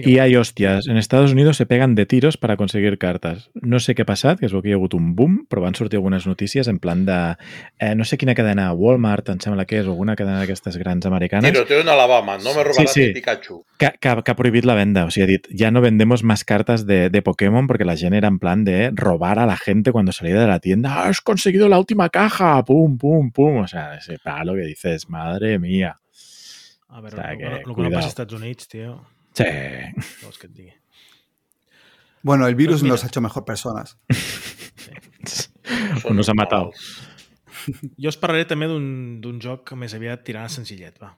Y 0.06 0.20
hay 0.20 0.36
hostias. 0.36 0.88
En 0.88 0.98
Estados 0.98 1.32
Unidos 1.32 1.58
se 1.58 1.66
pegan 1.66 1.96
de 1.96 2.06
tiros 2.06 2.38
para 2.38 2.58
conseguir 2.58 2.98
cartas. 2.98 3.50
No 3.54 3.80
sé 3.80 3.96
què 3.96 4.04
ha 4.04 4.08
passat, 4.10 4.40
que 4.40 4.46
es 4.46 4.54
veu 4.54 4.62
que 4.62 4.70
hi 4.70 4.76
ha 4.76 4.78
hagut 4.78 4.94
un 4.94 5.16
boom, 5.16 5.40
però 5.50 5.64
van 5.64 5.76
sortir 5.76 5.98
algunes 5.98 6.28
notícies 6.28 6.68
en 6.68 6.80
plan 6.80 7.06
de... 7.06 7.36
Eh, 7.80 7.96
no 7.96 8.06
sé 8.06 8.18
quina 8.18 8.36
cadena, 8.36 8.72
Walmart, 8.74 9.30
em 9.34 9.40
sembla 9.44 9.66
que 9.66 9.80
és, 9.80 9.88
o 9.88 9.96
alguna 9.96 10.16
cadena 10.16 10.40
d'aquestes 10.44 10.78
grans 10.78 11.06
americanes, 11.10 11.52
Tiroteo 11.52 11.82
en 11.82 11.90
Alabama, 11.90 12.38
no 12.38 12.54
me 12.54 12.64
robarás 12.64 12.94
Sí, 12.94 13.08
sí. 13.08 13.14
Pikachu. 13.14 13.64
que, 13.78 13.92
que, 14.00 14.16
que 14.24 14.32
ha 14.32 14.36
prohibit 14.36 14.66
la 14.66 14.76
venda. 14.76 15.06
O 15.06 15.12
sigui, 15.12 15.24
ha 15.24 15.28
dit, 15.28 15.48
ya 15.52 15.72
no 15.72 15.82
vendemos 15.82 16.24
más 16.24 16.44
cartas 16.44 16.86
de, 16.86 17.10
de 17.10 17.22
Pokémon 17.22 17.68
porque 17.68 17.86
la 17.86 17.96
gent 17.98 18.14
era 18.14 18.28
en 18.28 18.40
plan 18.40 18.64
de 18.64 18.92
robar 18.94 19.40
a 19.40 19.46
la 19.46 19.58
gente 19.58 19.92
cuando 19.92 20.12
salía 20.12 20.40
de 20.40 20.48
la 20.48 20.60
tienda. 20.60 20.94
¡Ah, 20.94 21.08
has 21.10 21.22
conseguido 21.22 21.70
la 21.70 21.80
última 21.80 22.10
caja! 22.10 22.64
¡Pum, 22.66 22.98
pum, 22.98 23.32
pum! 23.32 23.58
O 23.58 23.68
sea, 23.68 23.96
ese 23.96 24.18
palo 24.20 24.54
que 24.54 24.62
dices, 24.62 25.10
madre 25.10 25.60
mía. 25.60 25.98
A 26.90 27.02
veure, 27.02 27.18
O 27.18 27.22
sea, 27.22 27.32
el, 27.34 27.38
que 27.38 27.44
que, 27.44 27.56
el 27.70 27.76
que 27.76 27.82
no 27.82 27.90
passa 27.92 27.98
als 27.98 28.08
Estats 28.08 28.34
Units, 28.34 28.68
tio, 28.68 29.02
Sí. 29.38 30.38
que 30.42 30.48
digui? 30.48 30.74
Bueno, 32.24 32.48
el 32.48 32.56
virus 32.56 32.82
Pues 32.82 32.90
nos 32.90 33.04
ha 33.04 33.08
hecho 33.08 33.22
mejor 33.22 33.46
personas. 33.46 33.98
Són 36.02 36.16
Nos 36.16 36.30
ha 36.30 36.34
matado. 36.34 36.72
malalts. 36.72 37.08
Jo 38.00 38.12
us 38.12 38.18
parlaré 38.20 38.46
també 38.48 38.68
d'un 38.72 39.20
d'un 39.24 39.40
joc 39.44 39.66
que 39.70 39.78
més 39.80 39.94
aviat 39.96 40.24
tirant 40.28 40.48
a 40.48 40.52
senzillet, 40.52 40.96
va. 41.02 41.14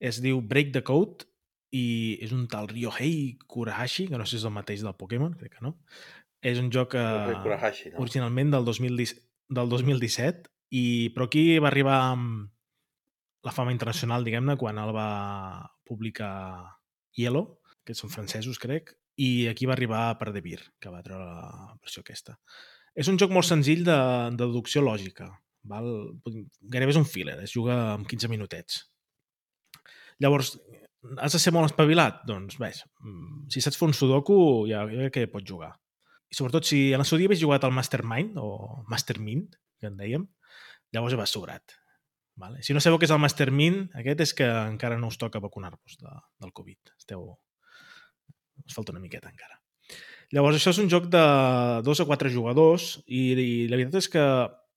Es 0.00 0.20
diu 0.24 0.40
Break 0.40 0.72
the 0.72 0.82
Code 0.86 1.26
i 1.74 2.18
és 2.24 2.32
un 2.32 2.46
tal 2.48 2.68
Ryohei 2.70 3.36
Kurahashi, 3.46 4.08
que 4.08 4.16
no 4.20 4.24
sé 4.24 4.36
si 4.36 4.40
és 4.42 4.46
el 4.48 4.54
mateix 4.54 4.84
del 4.84 4.96
Pokémon, 4.96 5.34
crec 5.36 5.58
que 5.58 5.64
no. 5.64 5.74
És 6.40 6.60
un 6.62 6.70
joc 6.72 6.94
Kurahashi, 6.94 7.92
no? 7.92 8.00
originalment 8.04 8.54
del, 8.54 8.64
2010, 8.64 9.14
del 9.58 9.68
2017, 9.68 10.48
i, 10.70 10.84
però 11.14 11.28
aquí 11.28 11.58
va 11.58 11.68
arribar 11.68 12.00
la 13.44 13.52
fama 13.54 13.74
internacional, 13.74 14.24
diguem-ne, 14.24 14.56
quan 14.60 14.78
el 14.80 14.94
va 14.96 15.10
publicar 15.88 16.77
Yellow, 17.18 17.58
que 17.84 17.96
són 17.96 18.12
francesos, 18.12 18.60
crec, 18.62 18.94
i 19.18 19.48
aquí 19.50 19.66
va 19.66 19.74
arribar 19.74 20.02
per 20.20 20.30
Devir, 20.34 20.60
que 20.78 20.92
va 20.92 21.02
treure 21.02 21.26
la 21.26 21.74
versió 21.82 22.04
aquesta. 22.04 22.36
És 22.98 23.10
un 23.10 23.18
joc 23.20 23.32
molt 23.34 23.46
senzill 23.48 23.84
de, 23.86 23.98
de 24.34 24.44
deducció 24.44 24.82
lògica, 24.84 25.28
Val? 25.68 25.88
Gairebé 26.72 26.94
és 26.94 27.00
un 27.00 27.08
filler, 27.08 27.38
es 27.44 27.54
juga 27.54 27.76
amb 27.94 28.08
15 28.08 28.30
minutets. 28.30 28.84
Llavors, 30.22 30.54
has 31.22 31.34
de 31.34 31.40
ser 31.42 31.52
molt 31.54 31.68
espavilat? 31.70 32.22
Doncs, 32.28 32.58
ves, 32.62 32.82
mm, 33.04 33.48
si 33.52 33.62
saps 33.62 33.78
fer 33.78 33.88
un 33.88 33.94
sudoku, 33.94 34.38
ja, 34.70 34.84
crec 34.88 35.14
que 35.14 35.26
pots 35.32 35.48
jugar. 35.50 35.72
I 36.28 36.36
sobretot 36.36 36.66
si 36.68 36.92
en 36.92 37.02
la 37.02 37.06
seu 37.08 37.18
dia 37.18 37.28
havies 37.30 37.42
jugat 37.42 37.64
al 37.64 37.74
Mastermind, 37.74 38.36
o 38.36 38.84
Mastermind, 38.90 39.56
que 39.80 39.88
en 39.88 39.96
dèiem, 39.96 40.26
llavors 40.92 41.14
ja 41.14 41.20
vas 41.20 41.32
sobrat. 41.32 41.76
Vale? 42.38 42.62
Si 42.62 42.74
no 42.74 42.80
sabeu 42.80 43.00
què 43.00 43.08
és 43.08 43.12
el 43.14 43.18
Mastermind, 43.18 43.88
aquest 43.98 44.20
és 44.22 44.32
que 44.40 44.46
encara 44.46 44.98
no 45.00 45.10
us 45.10 45.18
toca 45.18 45.42
vacunar-vos 45.42 45.98
de, 45.98 46.12
del 46.44 46.54
Covid. 46.54 46.94
Esteu... 46.96 47.32
Us 48.62 48.76
falta 48.76 48.94
una 48.94 49.02
miqueta 49.02 49.30
encara. 49.30 49.58
Llavors, 50.34 50.58
això 50.58 50.70
és 50.74 50.78
un 50.82 50.90
joc 50.92 51.08
de 51.10 51.24
dos 51.86 52.02
a 52.02 52.06
quatre 52.06 52.30
jugadors 52.30 52.98
i, 53.06 53.32
i 53.32 53.50
la 53.70 53.78
veritat 53.78 54.02
és 54.02 54.10
que 54.12 54.24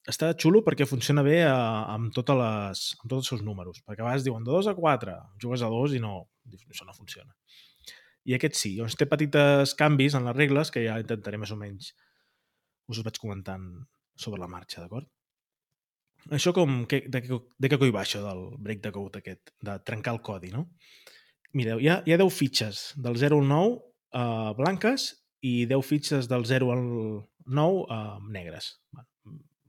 està 0.08 0.32
xulo 0.34 0.62
perquè 0.66 0.86
funciona 0.88 1.22
bé 1.22 1.42
amb, 1.46 2.10
totes 2.16 2.38
les, 2.38 2.84
amb 2.98 3.10
tots 3.12 3.20
els 3.20 3.30
seus 3.34 3.44
números. 3.46 3.82
Perquè 3.86 4.02
a 4.02 4.08
vegades 4.08 4.26
diuen 4.26 4.46
de 4.46 4.50
2 4.50 4.72
a 4.72 4.76
4, 4.78 5.16
jugues 5.44 5.62
a 5.62 5.70
2 5.70 5.98
i 5.98 6.02
no, 6.02 6.14
això 6.56 6.88
no 6.88 6.96
funciona. 6.96 7.30
I 8.26 8.38
aquest 8.38 8.58
sí, 8.58 8.74
doncs 8.78 8.96
té 8.98 9.06
petites 9.10 9.76
canvis 9.78 10.16
en 10.18 10.26
les 10.26 10.38
regles 10.38 10.70
que 10.74 10.82
ja 10.86 10.98
intentaré 11.02 11.38
més 11.38 11.54
o 11.54 11.58
menys 11.58 11.92
us 12.90 12.98
ho 12.98 13.06
vaig 13.06 13.18
comentant 13.22 13.66
sobre 14.18 14.40
la 14.42 14.50
marxa, 14.50 14.82
d'acord? 14.82 15.06
Això 16.30 16.52
com, 16.54 16.84
que, 16.86 17.02
de, 17.10 17.22
de 17.24 17.70
què 17.70 17.78
coi 17.80 17.90
va 17.94 18.04
això 18.04 18.20
del 18.22 18.44
break 18.62 18.82
the 18.84 18.92
code 18.94 19.18
aquest, 19.18 19.50
de 19.64 19.78
trencar 19.86 20.14
el 20.14 20.22
codi, 20.22 20.52
no? 20.54 20.68
Mireu, 21.58 21.80
hi 21.82 21.88
ha, 21.90 21.98
hi 22.06 22.14
ha 22.14 22.20
10 22.20 22.32
fitxes 22.32 22.82
del 23.04 23.18
0 23.20 23.40
al 23.42 23.48
9 23.48 23.72
uh, 23.74 24.52
blanques 24.56 25.08
i 25.44 25.64
10 25.68 25.88
fitxes 25.88 26.30
del 26.30 26.46
0 26.48 26.70
al 26.72 26.84
9 26.86 27.82
uh, 27.82 28.20
negres. 28.32 28.76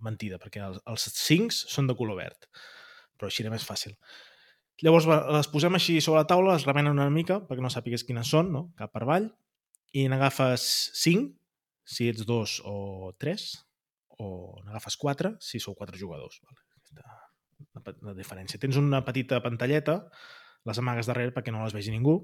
Mentida, 0.04 0.38
perquè 0.40 0.62
els, 0.64 0.80
els 0.88 1.08
5 1.18 1.58
són 1.74 1.90
de 1.90 1.96
color 1.98 2.20
verd, 2.20 2.48
però 3.18 3.32
així 3.32 3.44
era 3.44 3.52
més 3.52 3.66
fàcil. 3.68 3.98
Llavors 4.84 5.08
les 5.08 5.50
posem 5.52 5.76
així 5.78 6.00
sobre 6.02 6.22
la 6.22 6.30
taula, 6.30 6.56
les 6.56 6.66
remenen 6.68 6.96
una 6.96 7.12
mica 7.14 7.40
perquè 7.48 7.64
no 7.64 7.72
sàpigues 7.72 8.04
quines 8.08 8.30
són, 8.30 8.52
no? 8.52 8.64
cap 8.80 8.92
per 8.94 9.04
avall, 9.06 9.30
i 9.94 10.08
n'agafes 10.10 10.64
5, 11.00 11.30
si 11.86 12.10
ets 12.10 12.26
2 12.28 12.56
o 12.70 13.12
3, 13.22 13.46
o 14.24 14.62
n'agafes 14.64 14.98
4, 15.00 15.36
si 15.44 15.60
sou 15.60 15.76
4 15.80 16.00
jugadors. 16.00 16.40
Vale? 16.48 16.64
Aquesta, 16.80 17.94
la 18.08 18.16
diferència. 18.18 18.60
Tens 18.62 18.80
una 18.80 19.04
petita 19.06 19.41
pantalleta, 19.44 20.00
les 20.68 20.80
amagues 20.80 21.10
darrere 21.10 21.36
perquè 21.36 21.52
no 21.52 21.64
les 21.64 21.76
vegi 21.76 21.91
ningú, 21.91 22.22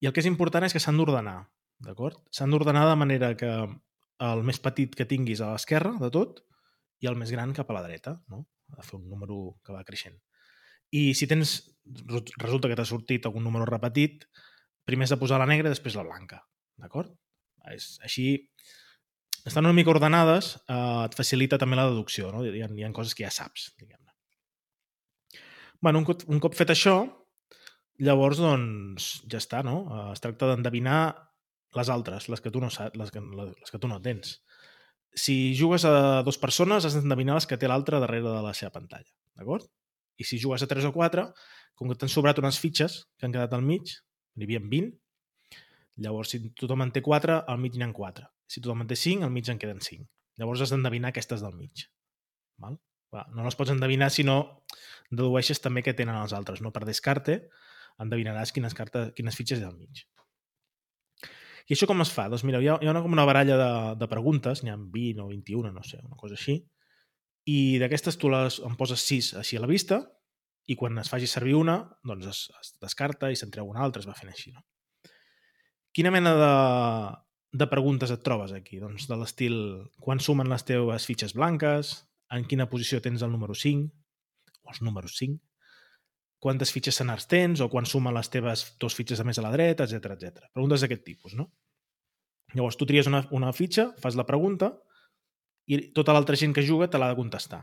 i 0.00 0.08
el 0.08 0.14
que 0.16 0.22
és 0.24 0.28
important 0.30 0.64
és 0.64 0.72
que 0.72 0.80
s'han 0.80 0.96
d'ordenar, 0.96 1.42
d'acord? 1.84 2.20
S'han 2.32 2.52
d'ordenar 2.52 2.86
de 2.88 2.96
manera 2.96 3.34
que 3.36 3.50
el 4.30 4.42
més 4.48 4.60
petit 4.64 4.94
que 4.96 5.08
tinguis 5.08 5.42
a 5.44 5.52
l'esquerra 5.52 5.92
de 6.00 6.08
tot 6.12 6.40
i 7.04 7.08
el 7.08 7.18
més 7.20 7.32
gran 7.32 7.52
cap 7.56 7.68
a 7.70 7.76
la 7.76 7.84
dreta, 7.84 8.16
no? 8.32 8.46
De 8.70 8.84
fer 8.86 8.96
un 8.98 9.08
número 9.12 9.58
que 9.64 9.74
va 9.76 9.84
creixent. 9.84 10.16
I 10.96 11.12
si 11.14 11.28
tens, 11.30 11.58
resulta 12.40 12.68
que 12.70 12.78
t'ha 12.78 12.88
sortit 12.88 13.28
algun 13.28 13.44
número 13.46 13.68
repetit, 13.68 14.24
primer 14.88 15.06
has 15.06 15.14
de 15.14 15.20
posar 15.20 15.38
la 15.40 15.48
negra 15.50 15.68
i 15.68 15.74
després 15.74 15.96
la 15.98 16.06
blanca, 16.06 16.40
d'acord? 16.80 17.12
És, 17.74 17.92
així, 18.06 18.26
estan 19.50 19.66
una 19.66 19.76
mica 19.76 19.92
ordenades, 19.92 20.54
eh, 20.68 21.06
et 21.06 21.16
facilita 21.18 21.58
també 21.58 21.78
la 21.78 21.88
deducció, 21.90 22.30
no? 22.34 22.44
Hi 22.46 22.62
ha, 22.62 22.70
hi 22.70 22.86
ha 22.86 22.92
coses 22.96 23.16
que 23.18 23.26
ja 23.26 23.32
saps, 23.34 23.72
diguem-ne. 23.80 24.14
Bueno, 25.80 26.02
un 26.02 26.06
cop, 26.08 26.22
un 26.28 26.40
cop 26.42 26.56
fet 26.56 26.72
això, 26.74 26.94
llavors, 28.00 28.40
doncs, 28.40 29.10
ja 29.32 29.40
està, 29.40 29.64
no? 29.66 29.82
Eh, 29.88 30.06
es 30.14 30.22
tracta 30.24 30.48
d'endevinar 30.52 31.00
les 31.76 31.90
altres, 31.92 32.28
les 32.32 32.42
que 32.42 32.52
tu 32.54 32.62
no 32.62 32.70
saps, 32.70 32.98
les 32.98 33.12
que, 33.14 33.22
les 33.22 33.74
que 33.74 33.82
tu 33.82 33.90
no 33.90 34.00
tens. 34.02 34.38
Si 35.18 35.36
jugues 35.58 35.84
a 35.88 36.22
dues 36.26 36.38
persones, 36.38 36.86
has 36.86 36.96
d'endevinar 36.96 37.38
les 37.38 37.46
que 37.50 37.58
té 37.58 37.70
l'altra 37.70 38.00
darrere 38.02 38.30
de 38.30 38.42
la 38.46 38.54
seva 38.54 38.72
pantalla, 38.78 39.10
d'acord? 39.38 39.66
I 40.20 40.26
si 40.28 40.38
jugues 40.38 40.62
a 40.62 40.68
3 40.70 40.86
o 40.90 40.94
4, 40.94 41.26
com 41.74 41.90
que 41.90 41.96
t'han 41.98 42.12
sobrat 42.12 42.38
unes 42.38 42.58
fitxes 42.60 43.04
que 43.16 43.26
han 43.26 43.34
quedat 43.34 43.54
al 43.56 43.64
mig, 43.66 43.94
n'hi 44.36 44.46
havia 44.46 44.60
20, 44.62 44.92
llavors 46.04 46.34
si 46.34 46.42
tothom 46.54 46.84
en 46.84 46.92
té 46.94 47.02
4, 47.02 47.40
al 47.48 47.58
mig 47.62 47.74
n'hi 47.74 47.86
ha 47.86 47.94
4. 47.96 48.28
Si 48.50 48.62
tothom 48.62 48.82
en 48.82 48.90
té 48.90 48.98
5, 48.98 49.22
al 49.26 49.34
mig 49.34 49.48
en 49.52 49.60
queden 49.62 49.82
5. 49.84 50.06
Llavors 50.42 50.64
has 50.64 50.72
d'endevinar 50.74 51.12
aquestes 51.12 51.42
del 51.44 51.54
mig. 51.54 51.86
Val? 52.62 52.78
Va, 53.14 53.24
no 53.34 53.44
les 53.46 53.56
pots 53.58 53.72
endevinar 53.72 54.10
si 54.14 54.24
no 54.26 54.38
dedueixes 55.10 55.62
també 55.62 55.82
què 55.86 55.94
tenen 55.98 56.18
els 56.18 56.34
altres. 56.36 56.62
No 56.62 56.72
per 56.74 56.82
descarte, 56.88 57.40
endevinaràs 58.02 58.54
quines, 58.54 58.74
cartes, 58.74 59.12
quines 59.16 59.38
fitxes 59.38 59.60
hi 59.60 59.66
ha 59.66 59.70
al 59.70 59.78
mig. 59.78 60.02
I 61.70 61.76
això 61.76 61.86
com 61.86 62.02
es 62.02 62.10
fa? 62.10 62.26
Doncs 62.30 62.42
mira, 62.46 62.58
hi 62.62 62.70
ha, 62.70 62.78
hi 62.82 62.88
ha 62.88 62.94
una, 62.94 63.02
com 63.04 63.14
una 63.14 63.26
baralla 63.28 63.56
de, 63.58 63.72
de 64.00 64.08
preguntes, 64.10 64.64
n'hi 64.64 64.72
ha 64.72 64.78
20 64.78 65.22
o 65.22 65.28
21, 65.30 65.70
no 65.74 65.84
sé, 65.86 66.00
una 66.02 66.18
cosa 66.18 66.34
així, 66.38 66.56
i 67.50 67.58
d'aquestes 67.82 68.18
tu 68.18 68.30
les, 68.32 68.58
en 68.66 68.74
poses 68.78 69.04
6 69.06 69.34
així 69.42 69.58
a 69.58 69.62
la 69.62 69.70
vista, 69.70 70.00
i 70.70 70.76
quan 70.78 70.98
es 71.02 71.10
faci 71.10 71.30
servir 71.30 71.54
una, 71.58 71.76
doncs 72.06 72.26
es, 72.30 72.40
es 72.58 72.72
descarta 72.82 73.30
i 73.30 73.38
se'n 73.38 73.54
treu 73.54 73.70
una 73.70 73.84
altra, 73.86 74.02
es 74.02 74.10
va 74.10 74.18
fent 74.18 74.32
així, 74.32 74.50
no? 74.54 74.64
Quina 75.94 76.12
mena 76.14 76.34
de, 76.38 76.50
de 77.52 77.66
preguntes 77.66 78.12
et 78.14 78.22
trobes 78.22 78.52
aquí? 78.54 78.78
Doncs 78.82 79.08
de 79.10 79.18
l'estil, 79.18 79.56
quan 80.02 80.22
sumen 80.22 80.50
les 80.50 80.64
teves 80.66 81.06
fitxes 81.08 81.34
blanques, 81.34 81.94
en 82.30 82.46
quina 82.46 82.68
posició 82.70 83.00
tens 83.02 83.24
el 83.26 83.32
número 83.32 83.56
5, 83.58 83.88
o 84.64 84.74
els 84.74 84.82
números 84.86 85.16
5, 85.18 85.40
quantes 86.40 86.72
fitxes 86.72 87.00
senars 87.02 87.26
tens 87.28 87.60
o 87.60 87.68
quan 87.72 87.86
sumen 87.86 88.14
les 88.16 88.30
teves 88.32 88.64
dos 88.80 88.94
fitxes 88.96 89.20
de 89.20 89.26
més 89.28 89.38
a 89.38 89.44
la 89.44 89.52
dreta, 89.52 89.84
etc 89.84 90.14
etc. 90.14 90.46
Preguntes 90.54 90.84
d'aquest 90.84 91.04
tipus, 91.04 91.34
no? 91.36 91.50
Llavors, 92.54 92.78
tu 92.78 92.86
tries 92.88 93.06
una, 93.06 93.22
una 93.36 93.52
fitxa, 93.54 93.90
fas 94.02 94.16
la 94.18 94.26
pregunta 94.26 94.72
i 95.70 95.78
tota 95.94 96.14
l'altra 96.16 96.38
gent 96.38 96.54
que 96.56 96.64
juga 96.66 96.88
te 96.90 96.98
l'ha 96.98 97.12
de 97.12 97.18
contestar. 97.18 97.60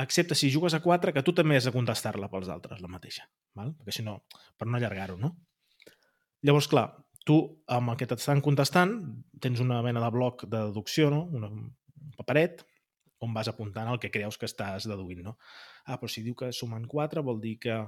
Excepte 0.00 0.34
si 0.38 0.50
jugues 0.50 0.74
a 0.74 0.80
4, 0.82 1.12
que 1.14 1.22
tu 1.22 1.34
també 1.36 1.58
has 1.58 1.66
de 1.68 1.72
contestar-la 1.74 2.30
pels 2.30 2.48
altres, 2.50 2.80
la 2.82 2.90
mateixa. 2.90 3.26
Val? 3.58 3.74
Perquè 3.78 3.98
si 3.98 4.06
no, 4.06 4.22
per 4.58 4.66
no 4.66 4.78
allargar-ho, 4.78 5.18
no? 5.20 5.34
Llavors, 6.44 6.68
clar, 6.70 6.88
tu 7.24 7.38
amb 7.72 7.92
el 7.92 7.98
que 8.00 8.08
t'estan 8.08 8.42
contestant 8.44 8.94
tens 9.40 9.60
una 9.64 9.80
mena 9.84 10.02
de 10.04 10.12
bloc 10.12 10.44
de 10.44 10.60
deducció, 10.68 11.10
no? 11.12 11.24
Una, 11.32 11.48
un 11.48 12.14
paperet, 12.18 12.62
on 13.24 13.32
vas 13.34 13.48
apuntant 13.48 13.88
el 13.90 14.00
que 14.00 14.12
creus 14.12 14.36
que 14.38 14.48
estàs 14.48 14.88
deduint, 14.88 15.24
no? 15.24 15.36
Ah, 15.86 15.96
però 15.96 16.10
si 16.12 16.24
diu 16.24 16.36
que 16.36 16.52
sumen 16.52 16.84
4 16.90 17.24
vol 17.24 17.40
dir 17.40 17.56
que 17.62 17.80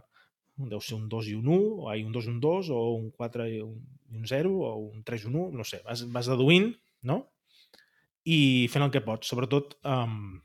deu 0.57 0.81
ser 0.81 0.97
un 0.97 1.07
2 1.13 1.29
i 1.29 1.37
un 1.37 1.49
1, 1.53 1.71
o 1.85 1.93
un 1.93 2.13
2 2.13 2.29
i 2.29 2.33
un 2.33 2.41
2, 2.41 2.73
o 2.73 2.83
un 2.97 3.11
4 3.13 3.47
i 3.53 3.61
un, 3.61 3.77
i 4.09 4.17
un 4.17 4.27
0, 4.29 4.53
o 4.65 4.73
un 4.89 5.05
3 5.05 5.27
i 5.27 5.29
un 5.29 5.39
1, 5.43 5.61
no 5.61 5.69
sé, 5.69 5.83
vas, 5.85 6.07
vas 6.13 6.31
deduint, 6.33 6.73
no? 7.05 7.21
I 8.25 8.67
fent 8.73 8.87
el 8.87 8.93
que 8.95 9.05
pots, 9.05 9.29
sobretot 9.29 9.77
um, 9.87 10.39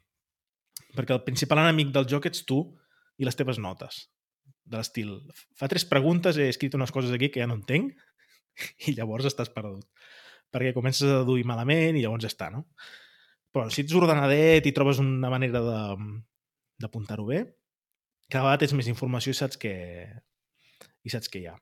perquè 0.97 1.15
el 1.15 1.23
principal 1.23 1.63
enemic 1.63 1.93
del 1.95 2.09
joc 2.11 2.27
ets 2.27 2.43
tu 2.45 2.59
i 3.17 3.25
les 3.25 3.37
teves 3.39 3.61
notes 3.61 4.03
de 4.67 4.77
l'estil, 4.77 5.15
fa 5.57 5.67
tres 5.71 5.87
preguntes, 5.87 6.37
he 6.37 6.49
escrit 6.51 6.75
unes 6.77 6.91
coses 6.93 7.15
aquí 7.15 7.31
que 7.31 7.41
ja 7.41 7.47
no 7.49 7.57
entenc 7.57 7.95
i 8.87 8.95
llavors 8.97 9.29
estàs 9.29 9.51
perdut. 9.53 9.87
Perquè 10.51 10.73
comences 10.75 11.07
a 11.07 11.21
deduir 11.21 11.47
malament 11.47 11.95
i 11.95 12.03
llavors 12.03 12.25
ja 12.25 12.31
està, 12.31 12.49
no? 12.53 12.65
Però 13.51 13.67
si 13.71 13.83
ets 13.83 13.95
ordenadet 13.95 14.67
i 14.67 14.73
trobes 14.75 15.01
una 15.03 15.31
manera 15.31 15.61
d'apuntar-ho 16.79 17.25
bé, 17.27 17.43
cada 18.31 18.45
vegada 18.45 18.61
tens 18.63 18.75
més 18.77 18.87
informació 18.87 19.33
i 19.33 19.37
saps 19.37 19.59
que, 19.59 19.73
i 21.03 21.11
saps 21.11 21.31
què 21.31 21.41
hi 21.41 21.49
ha. 21.51 21.55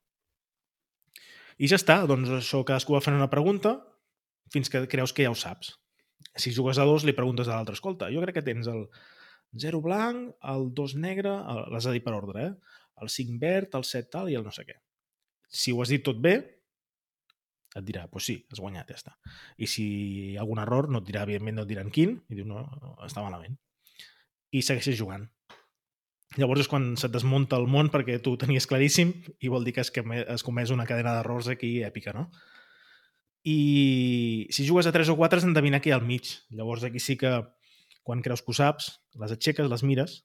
I 1.59 1.67
ja 1.67 1.79
està, 1.79 2.03
doncs 2.07 2.29
això 2.37 2.61
cadascú 2.63 2.95
va 2.95 3.03
fent 3.03 3.17
una 3.17 3.31
pregunta 3.31 3.79
fins 4.53 4.69
que 4.71 4.85
creus 4.91 5.13
que 5.13 5.25
ja 5.25 5.33
ho 5.33 5.37
saps. 5.37 5.73
Si 6.37 6.53
jugues 6.55 6.77
a 6.77 6.85
dos, 6.87 7.05
li 7.05 7.15
preguntes 7.17 7.49
a 7.49 7.57
l'altre, 7.57 7.75
escolta, 7.75 8.11
jo 8.13 8.21
crec 8.23 8.37
que 8.37 8.45
tens 8.45 8.69
el 8.71 8.85
0 9.57 9.81
blanc, 9.81 10.29
el 10.53 10.69
2 10.77 10.95
negre, 11.01 11.33
l'has 11.73 11.89
de 11.89 11.95
dir 11.97 12.03
per 12.05 12.13
ordre, 12.13 12.45
eh? 12.45 12.77
el 13.01 13.09
5 13.09 13.39
verd, 13.41 13.75
el 13.79 13.85
7 13.87 14.11
tal 14.13 14.29
i 14.29 14.37
el 14.37 14.45
no 14.45 14.53
sé 14.53 14.65
què. 14.67 14.77
Si 15.49 15.73
ho 15.73 15.81
has 15.81 15.91
dit 15.91 16.03
tot 16.05 16.19
bé, 16.21 16.35
et 17.77 17.85
dirà, 17.85 18.05
doncs 18.05 18.13
pues 18.13 18.29
sí, 18.29 18.35
has 18.51 18.61
guanyat, 18.61 18.89
ja 18.89 18.97
està. 18.97 19.15
I 19.57 19.67
si 19.69 19.85
hi 19.85 20.37
ha 20.37 20.43
algun 20.43 20.61
error, 20.63 20.89
no 20.89 21.01
et 21.03 21.09
dirà, 21.09 21.25
evidentment 21.27 21.59
no 21.59 21.65
et 21.67 21.69
diran 21.69 21.91
quin, 21.93 22.15
i 22.29 22.39
diu, 22.39 22.47
no, 22.49 22.63
no 22.81 22.95
està 23.05 23.21
malament. 23.25 23.57
I 24.51 24.63
segueixes 24.65 24.97
jugant. 24.97 25.27
Llavors 26.37 26.61
és 26.61 26.69
quan 26.69 26.91
se't 26.97 27.13
desmunta 27.13 27.57
el 27.57 27.65
món 27.69 27.89
perquè 27.93 28.19
tu 28.21 28.35
tenies 28.37 28.67
claríssim 28.69 29.15
i 29.41 29.49
vol 29.49 29.65
dir 29.65 29.73
que 29.73 29.81
has, 29.81 29.91
has 30.29 30.45
comès 30.45 30.73
una 30.73 30.85
cadena 30.89 31.15
d'errors 31.17 31.49
aquí 31.49 31.79
èpica, 31.85 32.13
no? 32.13 32.27
I 33.49 34.47
si 34.53 34.65
jugues 34.67 34.85
a 34.85 34.93
3 34.93 35.09
o 35.09 35.15
4 35.17 35.39
has 35.39 35.47
d'endevinar 35.47 35.79
què 35.81 35.89
hi 35.89 35.95
ha 35.95 35.97
al 35.97 36.05
mig. 36.05 36.35
Llavors 36.53 36.85
aquí 36.85 37.01
sí 37.01 37.17
que 37.17 37.31
quan 38.05 38.21
creus 38.25 38.43
que 38.43 38.53
ho 38.53 38.57
saps, 38.57 38.91
les 39.21 39.33
aixeques, 39.33 39.69
les 39.69 39.85
mires, 39.85 40.19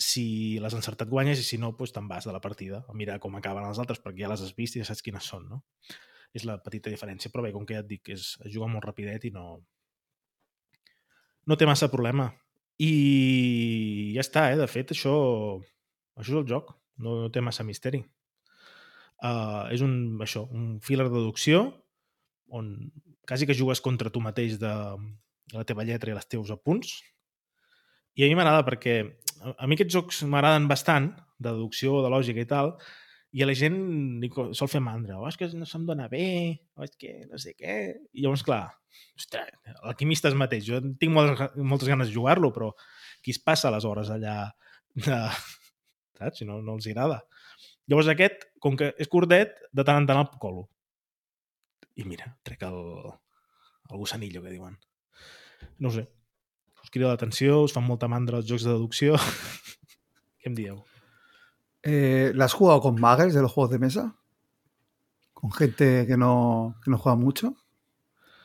si 0.00 0.58
l'has 0.62 0.74
encertat 0.76 1.10
guanyes 1.10 1.42
i 1.42 1.44
si 1.44 1.58
no, 1.60 1.72
doncs 1.76 1.92
te'n 1.92 2.08
vas 2.08 2.26
de 2.26 2.32
la 2.32 2.40
partida 2.40 2.84
a 2.88 2.94
mirar 2.96 3.18
com 3.20 3.34
acaben 3.36 3.66
els 3.68 3.80
altres 3.82 4.00
perquè 4.00 4.24
ja 4.24 4.30
les 4.32 4.44
has 4.44 4.54
vist 4.56 4.76
i 4.76 4.82
ja 4.82 4.88
saps 4.88 5.04
quines 5.04 5.26
són, 5.32 5.46
no? 5.50 5.60
És 6.32 6.46
la 6.48 6.56
petita 6.62 6.92
diferència, 6.92 7.30
però 7.32 7.44
bé, 7.44 7.50
com 7.52 7.66
que 7.66 7.76
ja 7.76 7.82
et 7.84 7.90
dic, 7.90 8.12
és, 8.14 8.32
es 8.46 8.54
juga 8.54 8.70
molt 8.70 8.86
rapidet 8.86 9.26
i 9.28 9.34
no... 9.34 9.60
No 11.48 11.56
té 11.58 11.66
massa 11.66 11.88
problema. 11.90 12.28
I 12.80 14.12
ja 14.14 14.22
està, 14.22 14.44
eh? 14.52 14.58
De 14.60 14.68
fet, 14.70 14.92
això, 14.94 15.12
això 16.20 16.36
és 16.36 16.38
el 16.38 16.46
joc. 16.48 16.70
No, 17.02 17.16
no 17.24 17.30
té 17.32 17.42
massa 17.42 17.64
misteri. 17.66 18.04
Uh, 19.20 19.66
és 19.74 19.82
un, 19.82 19.94
això, 20.22 20.44
un 20.54 20.76
filler 20.84 21.08
de 21.08 21.16
deducció 21.16 21.64
on 22.56 22.70
quasi 23.26 23.48
que 23.48 23.56
jugues 23.56 23.82
contra 23.84 24.12
tu 24.12 24.22
mateix 24.22 24.56
de, 24.62 24.70
la 25.54 25.64
teva 25.66 25.84
lletra 25.86 26.12
i 26.12 26.16
els 26.16 26.28
teus 26.30 26.50
apunts. 26.54 27.00
I 28.20 28.26
a 28.26 28.28
mi 28.28 28.36
m'agrada 28.36 28.64
perquè 28.66 28.94
a, 29.00 29.64
mi 29.64 29.78
aquests 29.78 29.94
jocs 29.94 30.18
m'agraden 30.28 30.66
bastant, 30.68 31.14
de 31.40 31.48
deducció, 31.48 32.02
de 32.04 32.10
lògica 32.12 32.42
i 32.44 32.48
tal, 32.48 32.74
i 33.32 33.40
a 33.40 33.46
la 33.48 33.54
gent 33.56 33.78
li 34.20 34.28
sol 34.58 34.68
fer 34.68 34.82
mandra, 34.84 35.16
o 35.16 35.28
és 35.30 35.38
que 35.40 35.48
no 35.56 35.64
se'm 35.68 35.86
dona 35.88 36.08
bé, 36.12 36.26
o 36.76 36.84
és 36.84 36.92
que 37.00 37.14
no 37.30 37.40
sé 37.40 37.54
què... 37.56 37.76
I 38.12 38.26
llavors, 38.26 38.42
clar, 38.44 38.66
ostres, 39.16 39.54
l'alquimista 39.78 40.28
és 40.28 40.36
mateix. 40.36 40.66
Jo 40.66 40.82
tinc 41.00 41.14
moltes, 41.14 41.56
moltes 41.56 41.88
ganes 41.88 42.10
de 42.10 42.16
jugar-lo, 42.18 42.52
però 42.52 42.68
qui 43.24 43.32
es 43.32 43.40
passa 43.40 43.72
les 43.72 43.88
hores 43.88 44.12
allà 44.12 44.36
de... 44.98 45.22
saps? 46.20 46.42
Si 46.42 46.48
no, 46.48 46.60
no 46.60 46.76
els 46.76 46.90
agrada. 46.92 47.22
Llavors 47.88 48.12
aquest, 48.12 48.50
com 48.60 48.76
que 48.76 48.92
és 49.00 49.08
curtet, 49.08 49.56
de 49.72 49.86
tant 49.86 50.02
en 50.02 50.10
tant 50.10 50.20
el 50.20 50.28
colo. 50.42 50.68
I 51.96 52.04
mira, 52.04 52.28
trec 52.44 52.68
el, 52.68 52.80
el 53.88 53.96
gossanillo, 53.96 54.44
que 54.44 54.52
diuen. 54.52 54.76
No 55.80 55.94
sé. 55.94 56.10
Us 56.82 56.90
crida 56.90 57.10
l'atenció, 57.12 57.62
us 57.64 57.74
fan 57.76 57.84
molta 57.86 58.08
mandra 58.08 58.40
els 58.40 58.48
jocs 58.48 58.64
de 58.66 58.72
deducció. 58.72 59.18
Què 60.40 60.48
em 60.50 60.56
dieu? 60.56 60.80
Eh, 61.82 62.32
¿La 62.34 62.46
has 62.46 62.52
jugado 62.52 62.80
con 62.80 63.00
muggles 63.00 63.34
de 63.34 63.42
los 63.42 63.52
juegos 63.52 63.70
de 63.70 63.78
mesa? 63.78 64.14
¿Con 65.32 65.52
gente 65.52 66.06
que 66.06 66.16
no, 66.16 66.76
que 66.84 66.90
no 66.90 66.98
juega 66.98 67.16
mucho? 67.16 67.54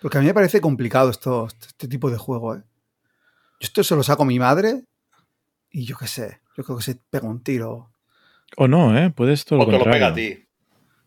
Porque 0.01 0.17
a 0.17 0.21
mí 0.21 0.27
me 0.27 0.33
parece 0.33 0.61
complicado 0.61 1.09
esto, 1.09 1.47
este 1.47 1.87
tipo 1.87 2.09
de 2.09 2.17
juego. 2.17 2.55
¿eh? 2.55 2.63
Yo 3.59 3.65
esto 3.65 3.83
se 3.83 3.95
lo 3.95 4.03
saco 4.03 4.23
a 4.23 4.25
mi 4.25 4.39
madre 4.39 4.85
y 5.71 5.85
yo 5.85 5.97
qué 5.97 6.07
sé, 6.07 6.41
yo 6.55 6.63
creo 6.63 6.77
que 6.77 6.83
se 6.83 6.95
pega 6.95 7.27
un 7.27 7.43
tiro. 7.43 7.91
O 8.57 8.67
no, 8.67 8.97
¿eh? 8.97 9.09
Puedes 9.09 9.43
todo 9.43 9.59
O 9.59 9.65
lo 9.65 9.71
te 9.71 9.77
lo 9.83 9.91
pega 9.91 10.07
a 10.07 10.13
ti. 10.13 10.47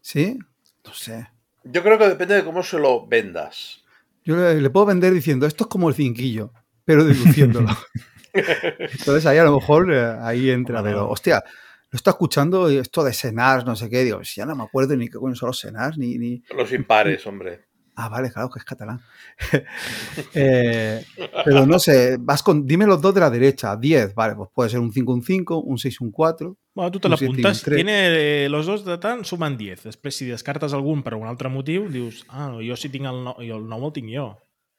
¿Sí? 0.01 0.39
No 0.85 0.93
sé. 0.93 1.29
Yo 1.65 1.83
creo 1.83 1.99
que 1.99 2.09
depende 2.09 2.35
de 2.35 2.45
cómo 2.45 2.63
se 2.63 2.79
lo 2.79 3.07
vendas. 3.07 3.85
Yo 4.25 4.37
le, 4.37 4.61
le 4.61 4.71
puedo 4.71 4.87
vender 4.87 5.13
diciendo, 5.13 5.47
esto 5.47 5.65
es 5.65 5.69
como 5.69 5.89
el 5.89 5.95
cinquillo, 5.95 6.53
pero 6.89 7.05
deduciéndolo. 7.05 7.69
Entonces 8.33 9.27
ahí 9.27 9.37
a 9.37 9.45
lo 9.45 9.53
mejor 9.53 9.93
eh, 9.93 10.17
ahí 10.23 10.49
entra, 10.49 10.83
pero 10.83 11.07
hostia, 11.07 11.45
lo 11.91 11.97
está 11.99 12.13
escuchando 12.13 12.71
y 12.71 12.79
esto 12.79 13.05
de 13.05 13.13
cenar, 13.13 13.67
no 13.67 13.77
sé 13.77 13.91
qué, 13.91 14.05
digo, 14.05 14.25
si 14.25 14.37
ya 14.37 14.47
no 14.47 14.57
me 14.57 14.63
acuerdo 14.63 14.97
ni 14.97 15.07
qué 15.07 15.19
coño 15.19 15.35
son 15.35 15.49
los 15.49 15.61
cenar, 15.61 15.99
ni, 15.99 16.17
ni... 16.17 16.43
Los 16.57 16.73
impares, 16.73 17.27
hombre. 17.27 17.67
Ah, 17.95 18.09
vale, 18.09 18.31
claro 18.31 18.49
que 18.49 18.59
es 18.59 18.65
catalán. 18.65 19.03
Eh, 20.35 21.05
pero 21.45 21.67
no 21.67 21.79
sé, 21.79 22.17
vas 22.19 22.43
con, 22.43 22.67
dime 22.67 22.87
los 22.87 23.03
dos 23.03 23.15
de 23.15 23.21
la 23.21 23.29
derecha, 23.29 23.77
10, 23.77 24.15
vale, 24.15 24.35
pues 24.35 24.49
puede 24.55 24.71
ser 24.71 24.81
un 24.81 24.91
5, 24.91 25.13
un 25.13 25.23
5, 25.23 25.59
un 25.59 25.77
6, 25.77 26.01
un 26.01 26.11
4. 26.11 26.57
Bueno, 26.75 26.91
tu 26.91 27.01
te 27.01 27.09
l'apuntes. 27.11 27.65
Tiene 27.65 28.45
eh, 28.45 28.49
los 28.49 28.65
dos 28.65 28.87
de 28.87 28.97
tant 28.97 29.27
sumen 29.29 29.59
10. 29.59 29.85
Després, 29.91 30.17
si 30.17 30.31
descartes 30.31 30.73
algun 30.73 31.05
per 31.05 31.19
un 31.19 31.29
altre 31.29 31.53
motiu, 31.53 31.91
dius, 31.93 32.25
ah, 32.29 32.49
no, 32.49 32.65
jo 32.65 32.81
si 32.81 32.89
tinc 32.89 33.11
el 33.11 33.25
9, 33.29 33.45
el 33.45 33.69
9 33.69 33.91
el 33.91 33.97
tinc 34.01 34.13
jo. 34.15 34.29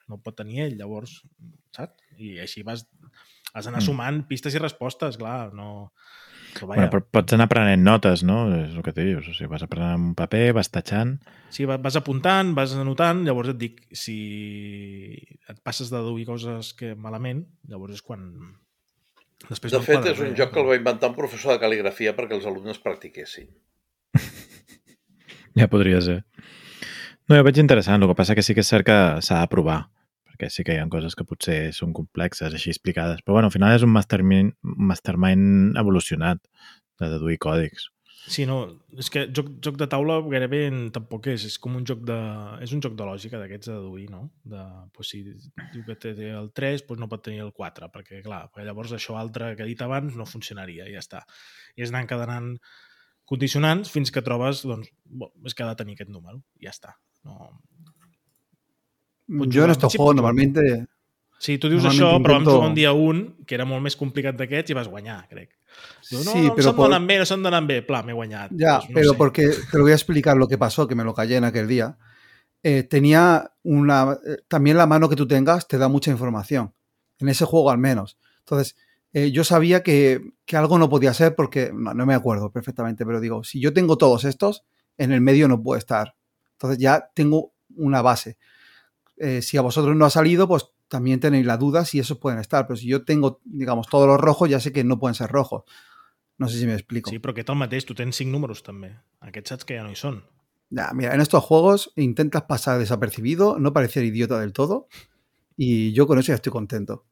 No 0.10 0.18
el 0.18 0.24
pot 0.26 0.40
tenir 0.40 0.64
ell, 0.66 0.78
llavors, 0.80 1.20
saps? 1.76 1.96
I 2.20 2.38
així 2.44 2.64
vas, 2.68 2.86
has 3.54 3.66
d'anar 3.66 3.80
Mm. 3.82 3.86
sumant 3.86 4.24
pistes 4.28 4.56
i 4.56 4.60
respostes, 4.62 5.18
clar, 5.18 5.52
no... 5.54 5.92
Però 6.50 6.66
Bueno, 6.66 6.88
però 6.90 7.04
pots 7.14 7.36
anar 7.36 7.46
prenent 7.48 7.84
notes, 7.86 8.24
no? 8.26 8.40
És 8.58 8.72
el 8.74 8.82
que 8.82 8.92
te 8.92 9.04
dius. 9.06 9.28
O 9.30 9.34
sigui, 9.38 9.52
vas 9.52 9.62
aprenent 9.62 10.02
un 10.10 10.16
paper, 10.18 10.48
vas 10.58 10.72
tatxant... 10.74 11.20
sí, 11.54 11.66
va- 11.70 11.78
vas 11.78 11.96
apuntant, 11.96 12.56
vas 12.58 12.74
anotant, 12.74 13.22
llavors 13.28 13.52
et 13.54 13.58
dic, 13.62 13.84
si 13.94 14.16
et 15.48 15.60
passes 15.64 15.92
de 15.94 15.98
deduir 16.02 16.26
coses 16.26 16.74
que 16.74 16.96
malament, 16.98 17.46
llavors 17.70 17.94
és 18.00 18.02
quan... 18.02 18.26
Després 19.48 19.72
De 19.72 19.78
no 19.78 19.84
et 19.84 19.88
fet, 19.88 19.96
quadra 20.02 20.12
és 20.12 20.20
un 20.26 20.34
joc 20.36 20.50
que 20.52 20.60
el 20.60 20.68
va 20.68 20.76
inventar 20.82 21.12
un 21.14 21.16
professor 21.16 21.54
de 21.54 21.62
cal·ligrafia 21.62 22.16
perquè 22.18 22.36
els 22.36 22.50
alumnes 22.50 22.82
practiquessin. 22.84 23.48
Ja 25.60 25.68
podria 25.68 26.00
ser. 26.02 26.24
No, 27.30 27.36
jo 27.38 27.44
veig 27.46 27.58
interessant. 27.62 28.02
El 28.02 28.10
que 28.12 28.16
passa 28.18 28.36
que 28.38 28.44
sí 28.46 28.54
que 28.56 28.62
és 28.66 28.70
cert 28.70 28.86
que 28.88 28.98
s'ha 29.26 29.40
de 29.44 29.50
provar, 29.52 29.80
perquè 30.40 30.50
sí 30.56 30.64
que 30.64 30.76
hi 30.76 30.80
ha 30.80 30.88
coses 30.88 31.18
que 31.20 31.28
potser 31.28 31.74
són 31.76 31.92
complexes, 31.94 32.54
així 32.54 32.72
explicades. 32.72 33.22
Però 33.26 33.36
bueno, 33.36 33.50
al 33.50 33.56
final 33.56 33.76
és 33.76 33.84
un 33.84 33.92
mastermind, 33.92 34.56
mastermind 34.64 35.78
evolucionat 35.78 36.40
de 37.00 37.10
deduir 37.12 37.40
còdics. 37.44 37.90
Sí, 38.30 38.44
no, 38.46 38.58
és 39.00 39.08
que 39.10 39.24
joc, 39.36 39.50
joc 39.64 39.78
de 39.80 39.88
taula 39.90 40.20
gairebé 40.28 40.62
tampoc 40.94 41.28
és, 41.32 41.46
és 41.48 41.56
com 41.60 41.76
un 41.80 41.86
joc 41.88 42.04
de... 42.08 42.18
És 42.64 42.72
un 42.76 42.84
joc 42.84 42.96
de 43.00 43.08
lògica 43.08 43.40
d'aquests 43.42 43.72
de 43.72 43.76
deduir, 43.76 44.10
no? 44.12 44.28
De, 44.48 44.64
pues, 44.96 45.12
si 45.12 45.24
diu 45.26 45.86
que 45.88 45.96
té 46.00 46.14
el 46.28 46.52
3, 46.56 46.84
doncs 46.88 47.02
no 47.02 47.10
pot 47.12 47.24
tenir 47.26 47.42
el 47.44 47.52
4, 47.56 47.90
perquè 47.96 48.22
clar, 48.24 48.44
perquè 48.52 48.68
llavors 48.68 48.94
això 48.96 49.18
altre 49.20 49.56
que 49.56 49.66
he 49.66 49.72
dit 49.72 49.82
abans 49.82 50.16
no 50.20 50.28
funcionaria, 50.30 50.88
ja 50.92 51.02
està. 51.02 51.24
I 51.76 51.88
és 51.88 51.92
anar 51.92 52.04
encadenant 52.06 52.54
condicionants 53.30 53.92
fins 53.92 54.12
que 54.14 54.24
trobes, 54.26 54.64
doncs, 54.68 54.92
bo, 55.04 55.32
és 55.48 55.56
que 55.56 55.66
ha 55.66 55.72
de 55.72 55.80
tenir 55.80 55.98
aquest 55.98 56.14
número, 56.14 56.44
ja 56.64 56.76
està. 56.76 56.96
No... 57.28 57.52
Pots 59.30 59.54
Yo 59.54 59.62
jugar, 59.62 59.70
en 59.70 59.72
estos 59.72 59.92
sí, 59.94 59.98
juegos 59.98 60.16
pots 60.16 60.22
jugar. 60.22 60.34
normalmente... 60.36 60.88
Sí, 61.40 61.58
tu 61.58 61.70
dius 61.70 61.84
Normalment 61.84 62.04
això, 62.04 62.22
però 62.24 62.34
vam 62.34 62.42
intento- 62.42 62.56
jugar 62.58 62.70
un 62.70 62.76
dia 62.76 62.92
un, 62.92 63.20
que 63.48 63.56
era 63.56 63.64
molt 63.66 63.82
més 63.86 63.96
complicat 63.96 64.36
d'aquests, 64.36 64.72
i 64.72 64.76
vas 64.76 64.90
guanyar, 64.92 65.22
crec. 65.30 65.54
Diu, 66.10 66.20
no, 66.26 66.32
sí, 66.34 66.42
no, 66.48 66.56
pero 66.56 66.66
se'm 66.68 66.76
por- 66.76 66.90
donen 66.90 67.06
bé, 67.08 67.18
no 67.22 67.26
se'm 67.30 67.44
donen 67.46 67.68
bé. 67.70 67.78
Pla, 67.88 68.02
m'he 68.04 68.12
guanyat. 68.18 68.52
Ya, 68.52 68.74
Doncs 68.80 68.90
no 68.90 68.94
pero 68.96 69.12
sé. 69.12 69.18
porque 69.18 69.48
te 69.72 69.78
lo 69.78 69.84
voy 69.84 69.92
a 69.94 69.96
explicar 69.96 70.36
lo 70.36 70.48
que 70.50 70.58
pasó, 70.58 70.86
que 70.88 70.96
me 70.96 71.06
lo 71.06 71.14
callé 71.14 71.38
en 71.38 71.46
aquel 71.46 71.68
día. 71.70 71.98
Eh, 72.62 72.84
tenía 72.84 73.54
una. 73.64 74.18
eh, 74.28 74.38
También 74.50 74.76
la 74.76 74.86
mano 74.86 75.08
que 75.08 75.16
tú 75.16 75.26
tengas 75.28 75.66
te 75.68 75.78
da 75.78 75.88
mucha 75.88 76.12
información. 76.12 76.74
En 77.20 77.30
ese 77.30 77.46
juego, 77.46 77.72
al 77.72 77.78
menos. 77.78 78.18
Entonces, 78.40 78.76
eh, 79.14 79.32
yo 79.32 79.46
sabía 79.46 79.82
que, 79.82 80.20
que 80.46 80.58
algo 80.58 80.78
no 80.78 80.90
podía 80.90 81.14
ser 81.14 81.36
porque. 81.36 81.72
No, 81.74 81.94
no 81.94 82.06
me 82.06 82.16
acuerdo 82.16 82.52
perfectamente, 82.52 83.06
pero 83.06 83.22
digo, 83.22 83.46
si 83.46 83.62
yo 83.62 83.72
tengo 83.72 83.98
todos 83.98 84.26
estos, 84.26 84.66
en 84.98 85.14
el 85.14 85.22
medio 85.22 85.48
no 85.48 85.64
puede 85.64 85.80
estar. 85.80 86.16
Entonces, 86.54 86.80
ya 86.80 87.10
tengo 87.14 87.54
una 87.78 88.02
base. 88.02 88.38
Eh, 89.20 89.42
si 89.42 89.58
a 89.58 89.62
vosotros 89.62 89.96
no 89.96 90.06
ha 90.06 90.10
salido, 90.10 90.48
pues 90.48 90.72
también 90.88 91.20
tenéis 91.20 91.46
la 91.46 91.58
duda 91.58 91.86
si 91.86 92.00
esos 92.00 92.18
pueden 92.18 92.40
estar. 92.40 92.66
Pero 92.66 92.78
si 92.78 92.88
yo 92.88 93.04
tengo, 93.04 93.42
digamos, 93.44 93.88
todos 93.88 94.08
los 94.08 94.20
rojos, 94.20 94.50
ya 94.50 94.60
sé 94.60 94.72
que 94.72 94.84
no 94.84 94.98
pueden 94.98 95.16
ser 95.16 95.30
rojos. 95.30 95.64
No 96.40 96.48
sé 96.48 96.58
si 96.58 96.66
me 96.66 96.74
explico. 96.74 97.12
Sí, 97.12 97.20
però 97.20 97.36
aquest 97.36 97.52
el 97.52 97.58
mateix, 97.60 97.86
tu 97.86 97.94
tens 98.00 98.16
cinc 98.16 98.32
números 98.32 98.64
també. 98.64 98.94
Aquests 99.28 99.52
saps 99.52 99.68
que 99.68 99.76
ja 99.76 99.84
no 99.84 99.92
hi 99.92 99.98
són. 100.00 100.22
Ya, 100.72 100.92
mira, 100.96 101.14
en 101.14 101.20
estos 101.20 101.44
juegos 101.44 101.92
intentas 101.98 102.44
pasar 102.44 102.80
desapercibido, 102.80 103.58
no 103.60 103.74
parecer 103.74 104.06
idiota 104.06 104.40
del 104.40 104.54
todo, 104.54 104.88
y 105.58 105.92
yo 105.92 106.08
con 106.08 106.18
eso 106.18 106.30
ya 106.30 106.36
estoy 106.36 106.54
contento. 106.54 107.06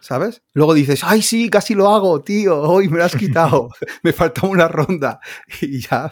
¿Sabes? 0.00 0.42
Luego 0.52 0.74
dices, 0.74 1.04
ay, 1.04 1.22
sí, 1.22 1.48
casi 1.48 1.76
lo 1.76 1.88
hago, 1.90 2.20
tío, 2.22 2.60
hoy 2.60 2.88
me 2.88 2.98
lo 2.98 3.04
has 3.04 3.14
quitado, 3.14 3.68
me 4.02 4.12
falta 4.12 4.46
una 4.48 4.66
ronda, 4.66 5.20
y 5.60 5.78
ya. 5.78 6.10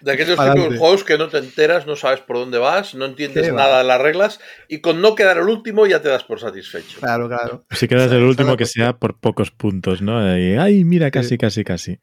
De 0.00 0.12
aquellos 0.12 0.38
tipos 0.38 0.70
de 0.70 0.78
juegos 0.78 1.04
que 1.04 1.16
no 1.18 1.28
te 1.28 1.38
enteras, 1.38 1.86
no 1.86 1.94
sabes 1.96 2.20
por 2.20 2.36
dónde 2.36 2.58
vas, 2.58 2.94
no 2.94 3.04
entiendes 3.04 3.46
Qué 3.46 3.52
va. 3.52 3.62
nada 3.62 3.78
de 3.78 3.84
las 3.84 4.00
reglas 4.00 4.40
y 4.68 4.80
con 4.80 5.00
no 5.00 5.14
quedar 5.14 5.38
el 5.38 5.48
último 5.48 5.86
ya 5.86 6.02
te 6.02 6.08
das 6.08 6.24
por 6.24 6.40
satisfecho. 6.40 7.00
Claro, 7.00 7.28
claro. 7.28 7.64
Si 7.70 7.86
quedas 7.86 8.10
el 8.12 8.22
último 8.22 8.56
que 8.56 8.66
sea 8.66 8.98
por 8.98 9.18
pocos 9.20 9.50
puntos, 9.50 10.02
¿no? 10.02 10.36
Y, 10.36 10.56
ay, 10.56 10.84
mira, 10.84 11.10
casi, 11.10 11.38
casi, 11.38 11.62
casi. 11.64 12.00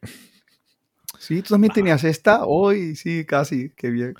Sí, 1.19 1.41
tú 1.41 1.55
también 1.55 1.73
tenías 1.73 2.03
esta, 2.03 2.45
hoy 2.45 2.95
sí, 2.95 3.25
casi, 3.25 3.71
qué 3.75 3.89
bien. 3.89 4.13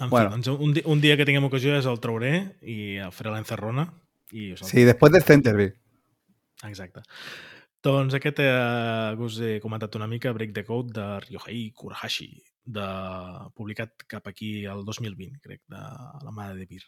En 0.00 0.08
Bueno. 0.10 0.30
fi, 0.30 0.34
doncs 0.40 0.48
un, 0.48 0.74
un 0.84 1.00
dia 1.00 1.16
que 1.18 1.24
tinguem 1.28 1.44
ocasió 1.44 1.74
és 1.76 1.86
el 1.86 1.98
trauré 2.00 2.56
i 2.64 2.96
el 3.04 3.12
faré 3.12 3.30
l'encerrona. 3.34 3.84
I 4.32 4.52
us 4.54 4.62
el... 4.64 4.68
Sí, 4.68 4.84
después 4.88 5.12
del 5.12 5.22
Centerville. 5.22 5.74
Exacte. 6.64 7.02
Doncs 7.82 8.14
aquest 8.14 8.38
eh, 8.44 9.16
us 9.18 9.40
he 9.42 9.56
comentat 9.62 9.96
una 9.98 10.06
mica, 10.06 10.30
Break 10.32 10.52
the 10.54 10.64
Code, 10.64 10.92
de 10.94 11.06
Ryohei 11.24 11.72
Kurahashi, 11.74 12.28
de, 12.64 12.84
publicat 13.58 14.04
cap 14.06 14.28
aquí 14.30 14.64
el 14.70 14.84
2020, 14.86 15.40
crec, 15.42 15.62
de 15.66 15.80
la 16.22 16.34
mà 16.34 16.52
de 16.54 16.66
Vir. 16.70 16.84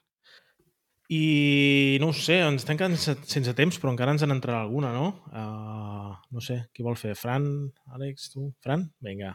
I 1.10 1.98
no 2.00 2.12
ho 2.12 2.16
sé, 2.16 2.38
ens 2.46 2.64
quedant 2.64 2.94
sense, 2.96 3.52
temps, 3.58 3.76
però 3.80 3.90
encara 3.92 4.14
ens 4.14 4.22
en 4.24 4.32
entrarà 4.32 4.62
alguna, 4.62 4.92
no? 4.94 5.08
Uh, 5.34 6.14
no 6.32 6.40
sé, 6.40 6.62
qui 6.72 6.86
vol 6.86 6.96
fer? 6.96 7.12
Fran, 7.18 7.44
Àlex, 7.92 8.30
tu? 8.32 8.52
Fran? 8.64 8.86
Vinga. 9.04 9.34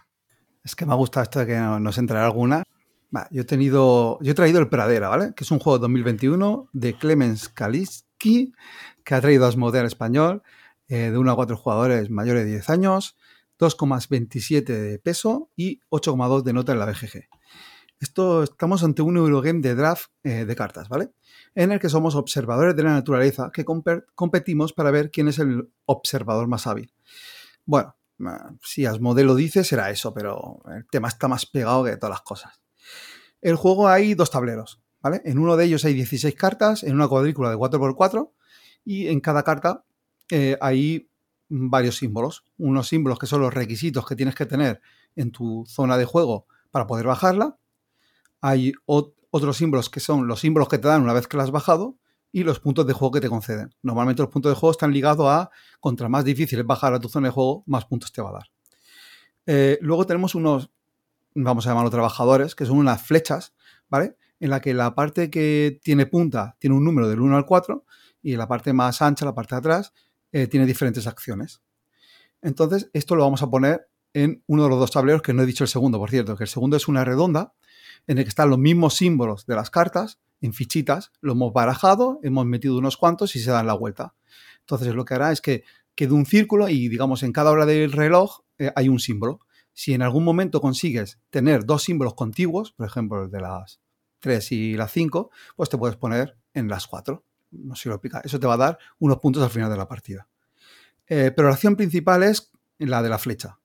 Es 0.63 0.75
que 0.75 0.85
me 0.87 0.93
ha 0.93 0.97
gustado 0.97 1.23
esto 1.23 1.39
de 1.39 1.45
que 1.47 1.59
no- 1.59 1.79
nos 1.79 1.97
entrará 1.97 2.25
alguna. 2.25 2.63
Va, 3.15 3.27
yo 3.31 3.41
he 3.41 3.45
tenido, 3.45 4.17
yo 4.21 4.31
he 4.31 4.35
traído 4.35 4.59
el 4.59 4.69
Pradera, 4.69 5.09
¿vale? 5.09 5.33
Que 5.35 5.43
es 5.43 5.51
un 5.51 5.59
juego 5.59 5.77
de 5.77 5.81
2021 5.83 6.69
de 6.73 6.93
Clemens 6.95 7.49
Kaliski, 7.49 8.53
que 9.03 9.15
ha 9.15 9.21
traído 9.21 9.45
Asmodee 9.45 9.81
al 9.81 9.87
español, 9.87 10.41
eh, 10.89 11.11
de 11.11 11.17
1 11.17 11.31
a 11.31 11.35
4 11.35 11.55
jugadores 11.55 12.09
mayores 12.09 12.45
de 12.45 12.51
10 12.51 12.69
años, 12.69 13.15
2,27 13.59 14.63
de 14.65 14.99
peso 14.99 15.49
y 15.55 15.79
8,2 15.89 16.43
de 16.43 16.53
nota 16.53 16.71
en 16.73 16.79
la 16.79 16.85
BGG. 16.85 17.29
Esto 17.99 18.43
estamos 18.43 18.83
ante 18.83 19.01
un 19.01 19.17
Eurogame 19.17 19.59
de 19.59 19.75
draft 19.75 20.11
eh, 20.23 20.45
de 20.45 20.55
cartas, 20.55 20.87
¿vale? 20.87 21.11
En 21.53 21.71
el 21.71 21.79
que 21.79 21.89
somos 21.89 22.15
observadores 22.15 22.75
de 22.75 22.83
la 22.83 22.93
naturaleza 22.93 23.51
que 23.53 23.65
competimos 23.65 24.71
para 24.71 24.89
ver 24.89 25.11
quién 25.11 25.27
es 25.27 25.37
el 25.39 25.69
observador 25.85 26.47
más 26.47 26.65
hábil. 26.65 26.93
Bueno, 27.65 27.95
Si 28.63 28.85
Asmodee 28.85 29.23
lo 29.23 29.35
dice, 29.35 29.63
será 29.63 29.89
eso, 29.91 30.13
pero 30.13 30.61
el 30.75 30.85
tema 30.87 31.07
está 31.07 31.27
más 31.27 31.45
pegado 31.45 31.83
que 31.83 31.97
todas 31.97 32.11
las 32.11 32.21
cosas. 32.21 32.61
El 33.41 33.55
juego 33.55 33.87
hay 33.87 34.13
dos 34.13 34.31
tableros, 34.31 34.81
¿vale? 35.01 35.21
En 35.25 35.39
uno 35.39 35.55
de 35.55 35.65
ellos 35.65 35.85
hay 35.85 35.93
16 35.93 36.35
cartas, 36.35 36.83
en 36.83 36.95
una 36.95 37.07
cuadrícula 37.07 37.49
de 37.49 37.57
4x4, 37.57 38.31
y 38.85 39.07
en 39.07 39.19
cada 39.19 39.43
carta 39.43 39.83
eh, 40.29 40.57
hay 40.61 41.09
varios 41.49 41.97
símbolos. 41.97 42.45
Unos 42.57 42.87
símbolos 42.87 43.19
que 43.19 43.27
son 43.27 43.41
los 43.41 43.53
requisitos 43.53 44.05
que 44.05 44.15
tienes 44.15 44.35
que 44.35 44.45
tener 44.45 44.81
en 45.15 45.31
tu 45.31 45.65
zona 45.67 45.97
de 45.97 46.05
juego 46.05 46.45
para 46.71 46.85
poder 46.87 47.07
bajarla. 47.07 47.57
Hay 48.41 48.73
ot- 48.85 49.13
otros 49.31 49.57
símbolos 49.57 49.89
que 49.89 49.99
son 49.99 50.27
los 50.27 50.39
símbolos 50.39 50.69
que 50.69 50.77
te 50.77 50.87
dan 50.87 51.01
una 51.01 51.13
vez 51.13 51.27
que 51.27 51.37
la 51.37 51.43
has 51.43 51.51
bajado, 51.51 51.97
y 52.31 52.43
los 52.43 52.59
puntos 52.59 52.85
de 52.85 52.93
juego 52.93 53.11
que 53.11 53.21
te 53.21 53.29
conceden. 53.29 53.73
Normalmente 53.81 54.21
los 54.21 54.29
puntos 54.31 54.51
de 54.51 54.55
juego 54.55 54.71
están 54.71 54.93
ligados 54.93 55.27
a, 55.27 55.49
contra 55.79 56.07
más 56.09 56.23
difícil 56.23 56.59
es 56.59 56.65
bajar 56.65 56.93
a 56.93 56.99
tu 56.99 57.09
zona 57.09 57.27
de 57.29 57.31
juego, 57.31 57.63
más 57.65 57.85
puntos 57.85 58.11
te 58.11 58.21
va 58.21 58.29
a 58.29 58.33
dar. 58.33 58.51
Eh, 59.47 59.79
luego 59.81 60.05
tenemos 60.05 60.35
unos, 60.35 60.69
vamos 61.33 61.65
a 61.65 61.71
llamarlo 61.71 61.89
trabajadores, 61.89 62.53
que 62.53 62.65
son 62.65 62.77
unas 62.77 63.01
flechas, 63.01 63.55
¿vale? 63.89 64.15
En 64.39 64.51
la 64.51 64.61
que 64.61 64.75
la 64.75 64.93
parte 64.93 65.31
que 65.31 65.79
tiene 65.83 66.05
punta 66.05 66.55
tiene 66.59 66.75
un 66.75 66.83
número 66.83 67.09
del 67.09 67.19
1 67.19 67.35
al 67.35 67.45
4 67.47 67.83
y 68.21 68.35
la 68.35 68.47
parte 68.47 68.73
más 68.73 69.01
ancha, 69.01 69.25
la 69.25 69.33
parte 69.33 69.55
de 69.55 69.59
atrás, 69.59 69.93
eh, 70.31 70.47
tiene 70.47 70.65
diferentes 70.65 71.07
acciones. 71.07 71.61
Entonces, 72.41 72.89
esto 72.93 73.15
lo 73.15 73.23
vamos 73.23 73.41
a 73.41 73.49
poner 73.49 73.89
en 74.13 74.43
uno 74.47 74.63
de 74.63 74.69
los 74.69 74.79
dos 74.79 74.91
tableros, 74.91 75.21
que 75.21 75.33
no 75.33 75.43
he 75.43 75.45
dicho 75.45 75.63
el 75.63 75.67
segundo, 75.67 75.99
por 75.99 76.09
cierto, 76.09 76.35
que 76.35 76.45
el 76.45 76.49
segundo 76.49 76.77
es 76.77 76.87
una 76.87 77.05
redonda 77.05 77.53
en 78.07 78.17
el 78.17 78.23
que 78.23 78.29
están 78.29 78.49
los 78.49 78.57
mismos 78.57 78.95
símbolos 78.95 79.45
de 79.45 79.55
las 79.55 79.69
cartas 79.69 80.19
en 80.41 80.53
fichitas, 80.53 81.11
lo 81.21 81.33
hemos 81.33 81.53
barajado, 81.53 82.19
hemos 82.23 82.45
metido 82.45 82.77
unos 82.77 82.97
cuantos 82.97 83.35
y 83.35 83.39
se 83.39 83.51
dan 83.51 83.67
la 83.67 83.73
vuelta. 83.73 84.15
Entonces 84.61 84.93
lo 84.95 85.05
que 85.05 85.13
hará 85.13 85.31
es 85.31 85.41
que 85.41 85.63
quede 85.95 86.13
un 86.13 86.25
círculo 86.25 86.69
y 86.69 86.87
digamos 86.87 87.23
en 87.23 87.33
cada 87.33 87.51
hora 87.51 87.65
del 87.65 87.91
reloj 87.91 88.39
eh, 88.57 88.71
hay 88.75 88.89
un 88.89 88.99
símbolo. 88.99 89.39
Si 89.73 89.93
en 89.93 90.01
algún 90.01 90.23
momento 90.23 90.61
consigues 90.61 91.19
tener 91.29 91.65
dos 91.65 91.83
símbolos 91.83 92.15
contiguos, 92.15 92.71
por 92.71 92.87
ejemplo 92.87 93.23
el 93.23 93.31
de 93.31 93.41
las 93.41 93.81
3 94.19 94.51
y 94.51 94.73
las 94.73 94.91
5, 94.91 95.29
pues 95.55 95.69
te 95.69 95.77
puedes 95.77 95.97
poner 95.97 96.37
en 96.53 96.67
las 96.67 96.87
4. 96.87 97.23
No 97.51 97.75
sé 97.75 97.83
si 97.83 97.89
lo 97.89 97.95
explica. 97.95 98.21
Eso 98.23 98.39
te 98.39 98.47
va 98.47 98.53
a 98.53 98.57
dar 98.57 98.79
unos 98.99 99.19
puntos 99.19 99.43
al 99.43 99.49
final 99.49 99.69
de 99.69 99.77
la 99.77 99.87
partida. 99.87 100.27
Eh, 101.07 101.31
pero 101.35 101.47
la 101.47 101.55
acción 101.55 101.75
principal 101.75 102.23
es 102.23 102.51
la 102.77 103.01
de 103.01 103.09
la 103.09 103.17
flecha. 103.17 103.59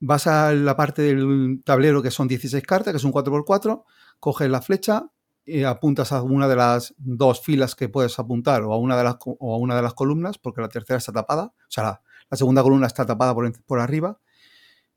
Vas 0.00 0.26
a 0.26 0.52
la 0.52 0.76
parte 0.76 1.02
del 1.02 1.62
tablero 1.64 2.02
que 2.02 2.10
son 2.10 2.28
16 2.28 2.62
cartas, 2.64 2.92
que 2.92 2.98
es 2.98 3.04
un 3.04 3.12
4x4, 3.12 3.84
coges 4.20 4.50
la 4.50 4.62
flecha, 4.62 5.10
y 5.44 5.64
apuntas 5.64 6.12
a 6.12 6.22
una 6.22 6.46
de 6.46 6.56
las 6.56 6.94
dos 6.98 7.40
filas 7.40 7.74
que 7.74 7.88
puedes 7.88 8.18
apuntar 8.18 8.62
o 8.62 8.72
a 8.72 8.76
una 8.76 8.96
de 8.96 9.04
las, 9.04 9.16
o 9.20 9.54
a 9.54 9.56
una 9.56 9.74
de 9.74 9.82
las 9.82 9.94
columnas, 9.94 10.36
porque 10.36 10.60
la 10.60 10.68
tercera 10.68 10.98
está 10.98 11.10
tapada, 11.10 11.44
o 11.44 11.70
sea, 11.70 11.84
la, 12.30 12.36
segunda 12.36 12.62
columna 12.62 12.86
está 12.86 13.06
tapada 13.06 13.34
por, 13.34 13.50
por, 13.62 13.80
arriba, 13.80 14.20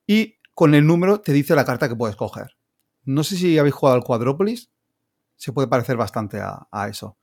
y 0.05 0.35
con 0.53 0.75
el 0.75 0.85
número 0.85 1.21
te 1.21 1.31
dice 1.31 1.55
la 1.55 1.63
carta 1.63 1.87
que 1.87 1.95
puedes 1.95 2.17
coger. 2.17 2.57
No 3.05 3.23
sé 3.23 3.37
si 3.37 3.57
habéis 3.57 3.73
jugado 3.73 3.95
al 3.95 4.03
Quadrópolis, 4.03 4.69
se 5.37 5.53
puede 5.53 5.69
parecer 5.69 5.95
bastante 5.95 6.41
a 6.41 6.87
eso. 6.89 7.17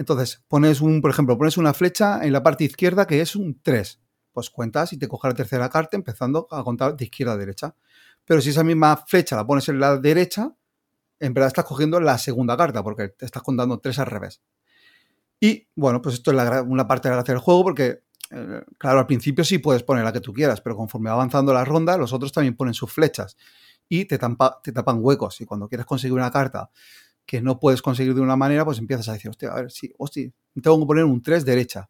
Entonces, 0.00 0.42
pones 0.48 0.80
un, 0.80 1.02
por 1.02 1.10
ejemplo, 1.10 1.36
pones 1.36 1.58
una 1.58 1.74
flecha 1.74 2.24
en 2.24 2.32
la 2.32 2.42
parte 2.42 2.64
izquierda 2.64 3.06
que 3.06 3.20
es 3.20 3.36
un 3.36 3.60
3. 3.60 4.00
Pues 4.32 4.48
cuentas 4.48 4.94
y 4.94 4.98
te 4.98 5.06
coge 5.06 5.28
la 5.28 5.34
tercera 5.34 5.68
carta 5.68 5.94
empezando 5.94 6.48
a 6.50 6.64
contar 6.64 6.96
de 6.96 7.04
izquierda 7.04 7.34
a 7.34 7.36
derecha. 7.36 7.76
Pero 8.24 8.40
si 8.40 8.48
esa 8.48 8.64
misma 8.64 8.96
flecha 8.96 9.36
la 9.36 9.46
pones 9.46 9.68
en 9.68 9.78
la 9.78 9.98
derecha, 9.98 10.56
en 11.18 11.34
verdad 11.34 11.48
estás 11.48 11.66
cogiendo 11.66 12.00
la 12.00 12.16
segunda 12.16 12.56
carta, 12.56 12.82
porque 12.82 13.08
te 13.08 13.26
estás 13.26 13.42
contando 13.42 13.78
tres 13.78 13.98
al 13.98 14.06
revés. 14.06 14.40
Y 15.38 15.68
bueno, 15.74 16.00
pues 16.00 16.14
esto 16.14 16.30
es 16.30 16.62
una 16.66 16.88
parte 16.88 17.08
de 17.08 17.10
la 17.10 17.16
gracia 17.16 17.34
del 17.34 17.42
juego, 17.42 17.64
porque, 17.64 18.02
eh, 18.30 18.62
claro, 18.78 19.00
al 19.00 19.06
principio 19.06 19.44
sí 19.44 19.58
puedes 19.58 19.82
poner 19.82 20.02
la 20.02 20.14
que 20.14 20.20
tú 20.20 20.32
quieras, 20.32 20.62
pero 20.62 20.76
conforme 20.76 21.10
va 21.10 21.16
avanzando 21.16 21.52
la 21.52 21.66
ronda, 21.66 21.98
los 21.98 22.14
otros 22.14 22.32
también 22.32 22.56
ponen 22.56 22.72
sus 22.72 22.90
flechas 22.90 23.36
y 23.86 24.06
te, 24.06 24.18
te 24.18 24.72
tapan 24.72 24.98
huecos. 25.02 25.42
Y 25.42 25.44
cuando 25.44 25.68
quieres 25.68 25.84
conseguir 25.84 26.14
una 26.14 26.30
carta 26.30 26.70
que 27.26 27.40
no 27.40 27.60
puedes 27.60 27.82
conseguir 27.82 28.14
de 28.14 28.20
una 28.20 28.36
manera, 28.36 28.64
pues 28.64 28.78
empiezas 28.78 29.08
a 29.08 29.12
decir, 29.12 29.30
hostia, 29.30 29.52
a 29.52 29.56
ver, 29.56 29.70
sí, 29.70 29.92
hostia, 29.98 30.30
tengo 30.62 30.80
que 30.80 30.86
poner 30.86 31.04
un 31.04 31.22
3 31.22 31.44
derecha. 31.44 31.88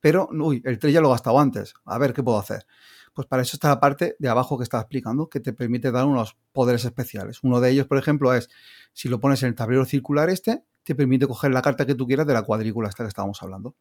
Pero, 0.00 0.28
uy, 0.32 0.60
el 0.64 0.78
3 0.78 0.92
ya 0.92 1.00
lo 1.00 1.08
he 1.08 1.12
gastado 1.12 1.38
antes. 1.38 1.74
A 1.84 1.98
ver 1.98 2.12
qué 2.12 2.22
puedo 2.22 2.38
hacer. 2.38 2.66
Pues 3.14 3.28
para 3.28 3.42
eso 3.42 3.56
está 3.56 3.68
la 3.68 3.78
parte 3.78 4.16
de 4.18 4.28
abajo 4.28 4.58
que 4.58 4.64
estaba 4.64 4.80
explicando, 4.80 5.28
que 5.28 5.38
te 5.38 5.52
permite 5.52 5.92
dar 5.92 6.06
unos 6.06 6.36
poderes 6.52 6.84
especiales. 6.84 7.40
Uno 7.42 7.60
de 7.60 7.70
ellos, 7.70 7.86
por 7.86 7.98
ejemplo, 7.98 8.34
es 8.34 8.48
si 8.92 9.08
lo 9.08 9.20
pones 9.20 9.42
en 9.42 9.50
el 9.50 9.54
tablero 9.54 9.84
circular 9.84 10.30
este, 10.30 10.64
te 10.82 10.94
permite 10.94 11.26
coger 11.26 11.52
la 11.52 11.62
carta 11.62 11.86
que 11.86 11.94
tú 11.94 12.06
quieras 12.06 12.26
de 12.26 12.32
la 12.34 12.42
cuadrícula 12.42 12.88
esta 12.88 13.04
que 13.04 13.08
estábamos 13.08 13.42
hablando. 13.42 13.76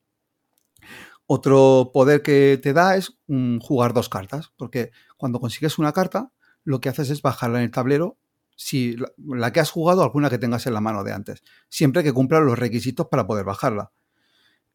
Otro 1.26 1.92
poder 1.94 2.22
que 2.22 2.60
te 2.62 2.74
da 2.74 2.98
es 2.98 3.18
jugar 3.62 3.94
dos 3.94 4.10
cartas, 4.10 4.52
porque 4.58 4.92
cuando 5.18 5.40
consigues 5.40 5.80
una 5.80 5.94
carta, 5.94 6.32
lo 6.64 6.82
que 6.82 6.90
haces 6.90 7.10
es 7.10 7.22
bajarla 7.22 7.60
en 7.60 7.66
el 7.66 7.72
tablero 7.72 8.18
si 8.62 8.96
la, 9.18 9.52
que 9.52 9.60
has 9.60 9.72
jugado, 9.72 10.04
alguna 10.04 10.30
que 10.30 10.38
tengas 10.38 10.68
en 10.68 10.76
la 10.76 10.82
mano 10.82 11.04
de 11.04 11.12
antes, 11.12 11.44
siempre 11.68 12.04
que 12.04 12.14
cumpla 12.14 12.40
los 12.42 12.60
requisitos 12.60 13.08
para 13.08 13.26
poder 13.26 13.44
bajarla. 13.44 13.92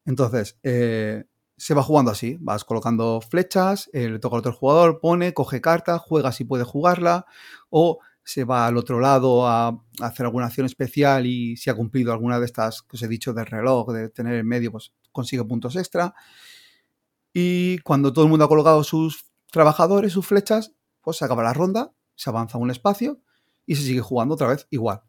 Entonces, 0.05 0.59
eh, 0.63 1.23
se 1.55 1.73
va 1.73 1.83
jugando 1.83 2.11
así, 2.11 2.37
vas 2.41 2.65
colocando 2.65 3.21
flechas, 3.21 3.89
eh, 3.93 4.09
le 4.09 4.19
toca 4.19 4.35
al 4.35 4.39
otro 4.41 4.51
jugador, 4.51 4.99
pone, 4.99 5.33
coge 5.33 5.61
carta, 5.61 5.99
juega 5.99 6.33
si 6.33 6.43
puede 6.43 6.65
jugarla, 6.65 7.25
o 7.69 7.99
se 8.25 8.43
va 8.43 8.67
al 8.67 8.75
otro 8.75 8.99
lado 8.99 9.47
a, 9.47 9.81
hacer 10.01 10.25
alguna 10.25 10.47
acción 10.47 10.65
especial 10.65 11.25
y 11.25 11.55
si 11.55 11.69
ha 11.69 11.73
cumplido 11.73 12.11
alguna 12.11 12.39
de 12.39 12.45
estas 12.45 12.81
que 12.81 12.97
os 12.97 13.03
he 13.03 13.07
dicho 13.07 13.33
del 13.33 13.45
reloj, 13.45 13.93
de 13.93 14.09
tener 14.09 14.35
en 14.35 14.47
medio, 14.47 14.73
pues 14.73 14.91
consigue 15.13 15.45
puntos 15.45 15.77
extra. 15.77 16.13
Y 17.31 17.77
cuando 17.79 18.11
todo 18.11 18.25
el 18.25 18.29
mundo 18.29 18.43
ha 18.43 18.49
colocado 18.49 18.83
sus 18.83 19.27
trabajadores, 19.49 20.11
sus 20.11 20.27
flechas, 20.27 20.73
pues 21.01 21.15
se 21.15 21.25
acaba 21.25 21.41
la 21.41 21.53
ronda, 21.53 21.93
se 22.15 22.29
avanza 22.29 22.57
un 22.57 22.69
espacio 22.69 23.21
y 23.67 23.75
se 23.75 23.83
sigue 23.83 24.01
jugando 24.01 24.33
otra 24.33 24.47
vez 24.47 24.67
igual. 24.71 25.03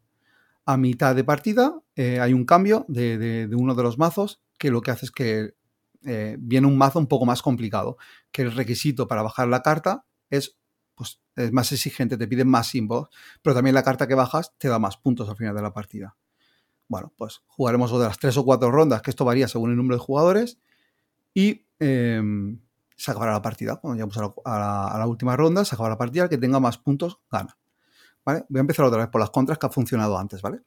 A 0.65 0.77
mitad 0.77 1.15
de 1.15 1.23
partida 1.23 1.81
eh, 1.95 2.19
hay 2.19 2.33
un 2.33 2.45
cambio 2.45 2.85
de 2.87 3.49
uno 3.57 3.73
de 3.73 3.81
los 3.81 3.97
mazos 3.97 4.43
que 4.59 4.69
lo 4.69 4.81
que 4.81 4.91
hace 4.91 5.07
es 5.07 5.11
que 5.11 5.55
eh, 6.05 6.37
viene 6.39 6.65
un 6.65 6.77
mazo 6.77 6.97
un 6.97 7.07
poco 7.07 7.25
más 7.25 7.41
complicado, 7.41 7.97
que 8.31 8.43
el 8.43 8.53
requisito 8.53 9.07
para 9.07 9.21
bajar 9.21 9.49
la 9.49 9.61
carta 9.61 10.05
es, 10.29 10.57
pues, 10.95 11.21
es 11.35 11.51
más 11.51 11.71
exigente, 11.71 12.17
te 12.17 12.27
piden 12.27 12.47
más 12.47 12.67
símbolos, 12.67 13.09
pero 13.41 13.53
también 13.53 13.73
la 13.73 13.83
carta 13.83 14.07
que 14.07 14.15
bajas 14.15 14.53
te 14.57 14.69
da 14.69 14.79
más 14.79 14.97
puntos 14.97 15.27
al 15.27 15.35
final 15.35 15.55
de 15.55 15.61
la 15.61 15.73
partida. 15.73 16.15
Bueno, 16.87 17.13
pues 17.17 17.41
jugaremos 17.47 17.91
de 17.91 17.99
las 17.99 18.17
tres 18.17 18.37
o 18.37 18.45
cuatro 18.45 18.71
rondas, 18.71 19.01
que 19.01 19.09
esto 19.09 19.25
varía 19.25 19.47
según 19.47 19.71
el 19.71 19.77
número 19.77 19.95
de 19.95 20.03
jugadores, 20.03 20.57
y 21.33 21.65
em, 21.79 22.59
se 22.95 23.11
acabará 23.11 23.33
la 23.33 23.41
partida. 23.41 23.75
Cuando 23.75 23.95
llegamos 23.95 24.17
a 24.45 24.97
la, 24.97 25.05
última 25.05 25.35
ronda, 25.35 25.65
se 25.65 25.75
acaba 25.75 25.89
la 25.89 25.97
partida, 25.97 26.23
el 26.23 26.29
que 26.29 26.37
tenga 26.37 26.59
más 26.59 26.77
puntos 26.77 27.19
gana. 27.29 27.57
Voy 28.49 28.59
a 28.59 28.61
empezar 28.61 28.85
otra 28.85 28.99
vez 28.99 29.07
por 29.09 29.21
las 29.21 29.29
contras 29.29 29.57
que 29.57 29.65
ha 29.65 29.69
funcionado 29.69 30.17
antes, 30.17 30.41
¿vale? 30.41 30.61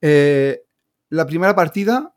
Eh, 0.00 0.62
la 1.10 1.26
primera 1.26 1.54
partida 1.54 2.14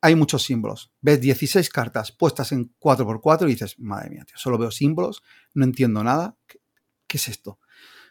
hay 0.00 0.14
muchos 0.14 0.42
símbolos. 0.42 0.92
Ves 1.00 1.20
16 1.20 1.68
cartas 1.70 2.12
puestas 2.12 2.52
en 2.52 2.74
4x4 2.78 3.42
y 3.42 3.46
dices, 3.46 3.78
madre 3.78 4.10
mía, 4.10 4.24
tío, 4.24 4.36
solo 4.36 4.58
veo 4.58 4.70
símbolos, 4.70 5.22
no 5.54 5.64
entiendo 5.64 6.02
nada. 6.02 6.36
¿Qué, 6.46 7.16
es 7.16 7.28
esto? 7.28 7.58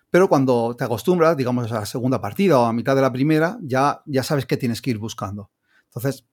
Pero 0.09 0.29
cuando 0.29 0.75
te 0.77 0.83
acostumbras, 0.83 1.35
digamos, 1.35 1.71
a 1.71 1.81
la 1.81 1.85
segunda 1.85 2.21
partida 2.21 2.59
o 2.59 2.65
a 2.65 2.73
mitad 2.73 2.95
de 2.95 3.01
la 3.01 3.11
primera, 3.11 3.57
ya, 3.61 4.01
ya 4.05 4.23
sabes 4.23 4.45
que 4.45 4.57
tienes 4.57 4.81
que 4.81 4.91
ir 4.91 4.97
buscando. 4.97 5.51
Entonces, 5.85 6.25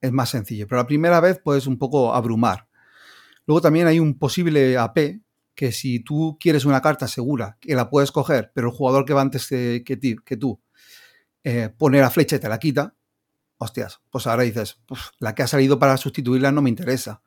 es 0.00 0.12
más 0.12 0.30
sencillo. 0.30 0.66
Pero 0.66 0.80
la 0.80 0.86
primera 0.86 1.20
vez 1.20 1.40
puedes 1.42 1.66
un 1.66 1.78
poco 1.78 2.14
abrumar. 2.14 2.68
Luego 3.46 3.60
también 3.60 3.86
hay 3.86 4.00
un 4.00 4.18
posible 4.18 4.76
AP 4.76 5.20
que 5.54 5.72
si 5.72 6.00
tú 6.00 6.38
quieres 6.40 6.64
una 6.64 6.80
carta 6.80 7.08
segura, 7.08 7.58
que 7.60 7.74
la 7.74 7.90
puedes 7.90 8.12
coger, 8.12 8.52
pero 8.54 8.68
el 8.68 8.74
jugador 8.74 9.04
que 9.04 9.14
va 9.14 9.20
antes 9.20 9.46
que, 9.46 9.82
que, 9.84 10.36
tú 10.36 10.60
eh, 11.44 11.68
pone 11.76 12.00
la 12.00 12.10
flecha 12.10 12.36
y 12.36 12.38
te 12.38 12.48
la 12.48 12.58
quita, 12.58 12.94
hostias, 13.58 14.00
pues 14.10 14.26
ahora 14.26 14.42
dices, 14.42 14.78
la 15.18 15.34
que 15.34 15.42
ha 15.42 15.46
salido 15.46 15.78
para 15.78 15.96
sustituirla 15.96 16.52
no 16.52 16.62
me 16.62 16.70
interesa. 16.70 17.22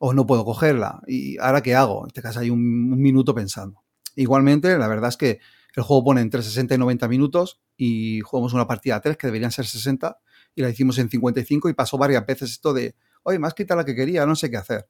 O 0.00 0.12
no 0.12 0.26
puedo 0.26 0.44
cogerla. 0.44 1.00
¿Y 1.08 1.38
ahora 1.38 1.60
qué 1.60 1.74
hago? 1.74 2.06
Te 2.14 2.22
quedas 2.22 2.36
ahí 2.36 2.50
un, 2.50 2.90
minuto 3.00 3.34
pensando. 3.34 3.82
Igualmente, 4.14 4.78
la 4.78 4.86
verdad 4.86 5.08
es 5.08 5.16
que 5.16 5.40
el 5.74 5.82
juego 5.82 6.04
pone 6.04 6.20
entre 6.20 6.42
60 6.42 6.76
y 6.76 6.78
90 6.78 7.08
minutos 7.08 7.60
y 7.76 8.20
jugamos 8.20 8.52
una 8.52 8.68
partida 8.68 8.96
a 8.96 9.00
3 9.00 9.16
que 9.16 9.26
deberían 9.26 9.50
ser 9.50 9.66
60 9.66 10.20
y 10.54 10.62
la 10.62 10.70
hicimos 10.70 10.98
en 10.98 11.10
55 11.10 11.68
y 11.68 11.74
pasó 11.74 11.98
varias 11.98 12.24
veces 12.24 12.52
esto 12.52 12.72
de, 12.72 12.94
oye, 13.24 13.40
me 13.40 13.48
has 13.48 13.54
quitado 13.54 13.78
la 13.78 13.84
que 13.84 13.96
quería, 13.96 14.24
no 14.24 14.36
sé 14.36 14.50
qué 14.50 14.56
hacer. 14.56 14.88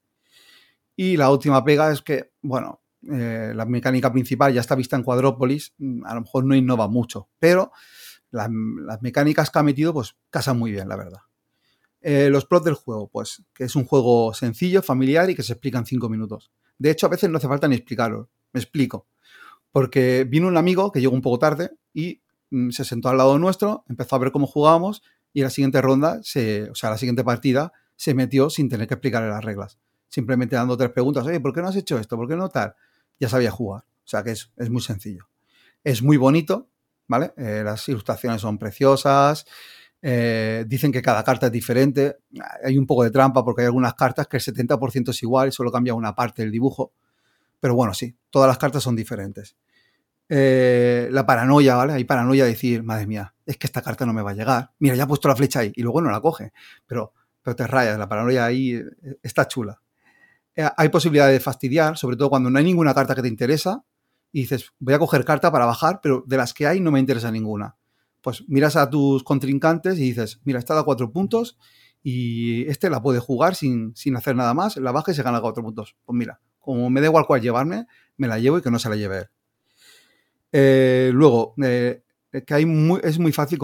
Y 1.01 1.17
la 1.17 1.31
última 1.31 1.65
pega 1.65 1.93
es 1.93 2.03
que, 2.03 2.33
bueno, 2.43 2.83
eh, 3.09 3.53
la 3.55 3.65
mecánica 3.67 4.13
principal 4.13 4.53
ya 4.53 4.61
está 4.61 4.75
vista 4.75 4.97
en 4.97 5.05
Cuadrópolis, 5.05 5.73
mm, 5.79 6.05
a 6.05 6.13
lo 6.17 6.23
mejor 6.23 6.45
no 6.45 6.57
innova 6.57 6.89
mucho, 6.89 7.29
pero 7.39 7.71
las, 8.33 8.51
mecánicas 9.01 9.49
que 9.49 9.59
ha 9.61 9.63
metido, 9.63 9.95
pues 9.95 10.17
casan 10.29 10.59
muy 10.59 10.73
bien, 10.73 10.89
la 10.89 10.97
verdad. 10.97 11.21
Eh, 12.01 12.31
los 12.31 12.47
plots 12.47 12.65
del 12.65 12.75
juego, 12.75 13.07
pues 13.07 13.45
que 13.55 13.63
es 13.63 13.77
un 13.77 13.85
juego 13.85 14.35
sencillo, 14.35 14.83
familiar 14.83 15.31
y 15.31 15.37
que 15.37 15.45
se 15.45 15.53
explica 15.53 15.79
en 15.79 15.87
cinco 15.87 16.09
minutos. 16.09 16.51
De 16.79 16.91
hecho, 16.91 17.07
a 17.07 17.11
veces 17.11 17.31
no 17.31 17.39
hace 17.39 17.47
falta 17.47 17.69
ni 17.69 17.77
explicarlo. 17.77 18.29
Me 18.53 18.59
explico. 18.59 19.07
Porque 19.71 20.27
vino 20.29 20.49
un 20.49 20.57
amigo 20.57 20.91
que 20.91 21.01
llegó 21.01 21.15
un 21.15 21.23
poco 21.23 21.39
tarde 21.39 21.71
y 21.95 22.23
mm, 22.51 22.71
se 22.71 22.85
sentó 22.85 23.09
al 23.09 23.19
lado 23.19 23.39
nuestro, 23.39 23.85
empezó 23.89 24.17
a 24.17 24.19
ver 24.19 24.33
cómo 24.33 24.49
jugábamos 24.49 25.05
y 25.33 25.43
en 25.43 25.45
la 25.45 25.51
siguiente 25.51 25.81
ronda, 25.81 26.19
se, 26.25 26.69
o 26.71 26.75
sea, 26.75 26.91
la 26.91 26.99
siguiente 26.99 27.23
partida, 27.23 27.73
se 27.95 28.15
metió 28.15 28.51
sin 28.51 28.69
tener 28.69 28.89
que 28.89 28.95
explicarle 28.95 29.29
las 29.29 29.45
reglas. 29.45 29.79
Simplemente 30.09 30.57
dando 30.57 30.77
tres 30.77 30.91
preguntas. 30.91 31.27
Oye, 31.27 31.41
¿por 31.41 31.53
qué 31.53 31.61
no 31.61 31.69
has 31.69 31.77
hecho 31.77 31.99
esto? 31.99 32.17
¿Por 32.17 32.29
qué 32.29 32.37
no 32.37 32.49
tal? 32.49 32.75
Ya 33.21 33.29
sabía 33.29 33.51
jugar. 33.51 33.85
O 33.85 34.09
sea 34.11 34.23
que 34.23 34.31
es, 34.31 34.53
es 34.57 34.71
muy 34.71 34.81
sencillo. 34.81 35.29
Es 35.85 36.03
muy 36.03 36.17
bonito, 36.17 36.71
¿vale? 37.07 37.33
Eh, 37.37 37.63
las 37.65 37.89
ilustraciones 37.89 38.41
son 38.41 38.59
preciosas. 38.59 39.45
Eh, 40.01 40.65
dicen 40.69 40.93
que 40.93 41.03
cada 41.03 41.25
carta 41.25 41.47
es 41.47 41.53
diferente. 41.53 42.19
Hay 42.65 42.79
un 42.79 42.87
poco 42.87 43.05
de 43.05 43.11
trampa 43.11 43.45
porque 43.45 43.63
hay 43.63 43.67
algunas 43.67 43.95
cartas 43.95 44.27
que 44.29 44.37
el 44.37 44.43
70% 44.43 45.11
es 45.11 45.23
igual 45.23 45.49
y 45.49 45.53
solo 45.53 45.73
cambia 45.73 45.95
una 45.95 46.15
parte 46.15 46.43
del 46.43 46.53
dibujo. 46.53 46.93
Pero 47.61 47.75
bueno, 47.75 47.95
sí, 47.95 48.17
todas 48.31 48.49
las 48.49 48.59
cartas 48.59 48.83
son 48.83 48.95
diferentes. 48.95 49.57
Eh, 50.29 51.09
la 51.11 51.27
paranoia, 51.27 51.75
¿vale? 51.75 51.95
Hay 51.95 52.05
paranoia 52.05 52.45
de 52.45 52.51
decir, 52.51 52.83
madre 52.83 53.07
mía, 53.07 53.35
es 53.47 53.57
que 53.57 53.67
esta 53.67 53.83
carta 53.83 54.07
no 54.07 54.13
me 54.13 54.23
va 54.23 54.31
a 54.31 54.35
llegar. 54.35 54.73
Mira, 54.79 54.95
ya 54.95 55.05
ha 55.05 55.09
puesto 55.09 55.29
la 55.29 55.37
flecha 55.37 55.61
ahí 55.61 55.73
y 55.75 55.83
luego 55.83 56.01
no 56.01 56.11
la 56.11 56.21
coge. 56.21 56.53
Pero, 56.87 57.13
pero 57.43 57.57
te 57.57 57.67
rayas, 57.67 57.99
la 57.99 58.09
paranoia 58.09 58.45
ahí 58.45 58.81
está 59.23 59.49
chula. 59.49 59.81
Eh, 60.59 60.69
hay 60.77 60.89
posibilidad 60.89 61.29
de 61.29 61.39
fastidiar, 61.39 61.97
sobre 61.97 62.17
todo 62.17 62.31
cuando 62.31 62.51
no 62.51 62.59
hay 62.59 62.65
ninguna 62.65 62.93
carta 62.93 63.15
que 63.15 63.23
te 63.23 63.29
interesa 63.29 63.85
y 64.33 64.41
dices, 64.41 64.73
voy 64.81 64.93
a 64.93 64.99
coger 64.99 65.25
carta 65.25 65.53
para 65.53 65.67
bajar, 65.67 66.01
pero 66.03 66.25
de 66.27 66.37
las 66.37 66.53
que 66.53 66.67
hay 66.67 66.81
no 66.81 66.91
me 66.91 66.99
interesa 66.99 67.31
ninguna. 67.31 67.77
Pues 68.21 68.43
miras 68.49 68.75
a 68.75 68.91
tus 68.91 69.23
contrincantes 69.23 69.97
y 70.01 70.03
dices, 70.03 70.41
mira, 70.43 70.59
esta 70.59 70.75
da 70.75 70.83
cuatro 70.83 71.13
puntos 71.13 71.57
y 72.03 72.69
este 72.69 72.91
la 72.91 73.01
puede 73.01 73.21
jugar 73.21 73.55
sin, 73.55 73.95
sin 73.95 74.17
hacer 74.17 74.35
nada 74.35 74.53
más, 74.53 74.77
la 74.79 74.91
baja 74.91 75.13
y 75.13 75.15
se 75.15 75.23
gana 75.23 75.41
cuatro 75.41 75.63
puntos. 75.63 75.95
Pues 76.05 76.19
mira, 76.19 76.41
como 76.59 76.91
me 76.91 77.01
da 77.01 77.07
igual 77.07 77.25
cuál 77.25 77.41
llevarme, 77.41 77.87
me 78.17 78.27
la 78.27 78.41
llevo 78.41 78.59
y 78.59 78.63
que 78.63 78.73
no 78.73 78.81
se 78.81 78.89
la 78.89 78.97
lleve 78.97 79.19
él. 79.19 79.27
Eh, 80.51 81.11
luego, 81.15 81.55
eh, 81.63 82.03
que 82.45 82.55
hay 82.55 82.67
muy, 82.67 83.01
es 83.05 83.17
muy 83.21 83.31
fácil 83.31 83.61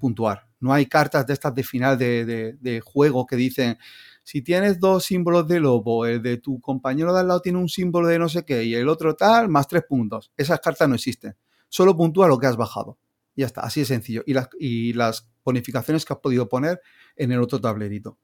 puntuar. 0.00 0.48
No 0.58 0.72
hay 0.72 0.86
cartas 0.86 1.26
de 1.26 1.32
estas 1.32 1.54
de 1.54 1.62
final 1.62 1.96
de, 1.96 2.82
juego 2.84 3.24
que 3.24 3.36
dicen, 3.36 3.78
si 4.24 4.40
tienes 4.40 4.80
dos 4.80 5.04
símbolos 5.04 5.46
de 5.46 5.60
lobo, 5.60 6.06
el 6.06 6.22
de 6.22 6.38
tu 6.38 6.58
compañero 6.58 7.12
de 7.12 7.20
al 7.20 7.28
lado 7.28 7.40
tiene 7.42 7.58
un 7.58 7.68
símbolo 7.68 8.08
de 8.08 8.18
no 8.18 8.30
sé 8.30 8.44
qué 8.44 8.64
y 8.64 8.74
el 8.74 8.88
otro 8.88 9.14
tal, 9.14 9.50
más 9.50 9.68
tres 9.68 9.84
puntos. 9.86 10.32
Esas 10.36 10.60
cartas 10.60 10.88
no 10.88 10.94
existen. 10.94 11.36
Solo 11.68 11.94
puntúa 11.94 12.26
lo 12.26 12.38
que 12.38 12.46
has 12.46 12.56
bajado. 12.56 12.98
Ya 13.36 13.44
está, 13.44 13.60
así 13.60 13.80
de 13.80 13.86
sencillo. 13.86 14.22
Y 14.26 14.32
las, 14.32 14.48
y 14.58 14.94
las 14.94 15.28
bonificaciones 15.44 16.06
que 16.06 16.14
has 16.14 16.20
podido 16.20 16.48
poner 16.48 16.80
en 17.16 17.32
el 17.32 17.42
otro 17.42 17.60
tablerito. 17.60 18.18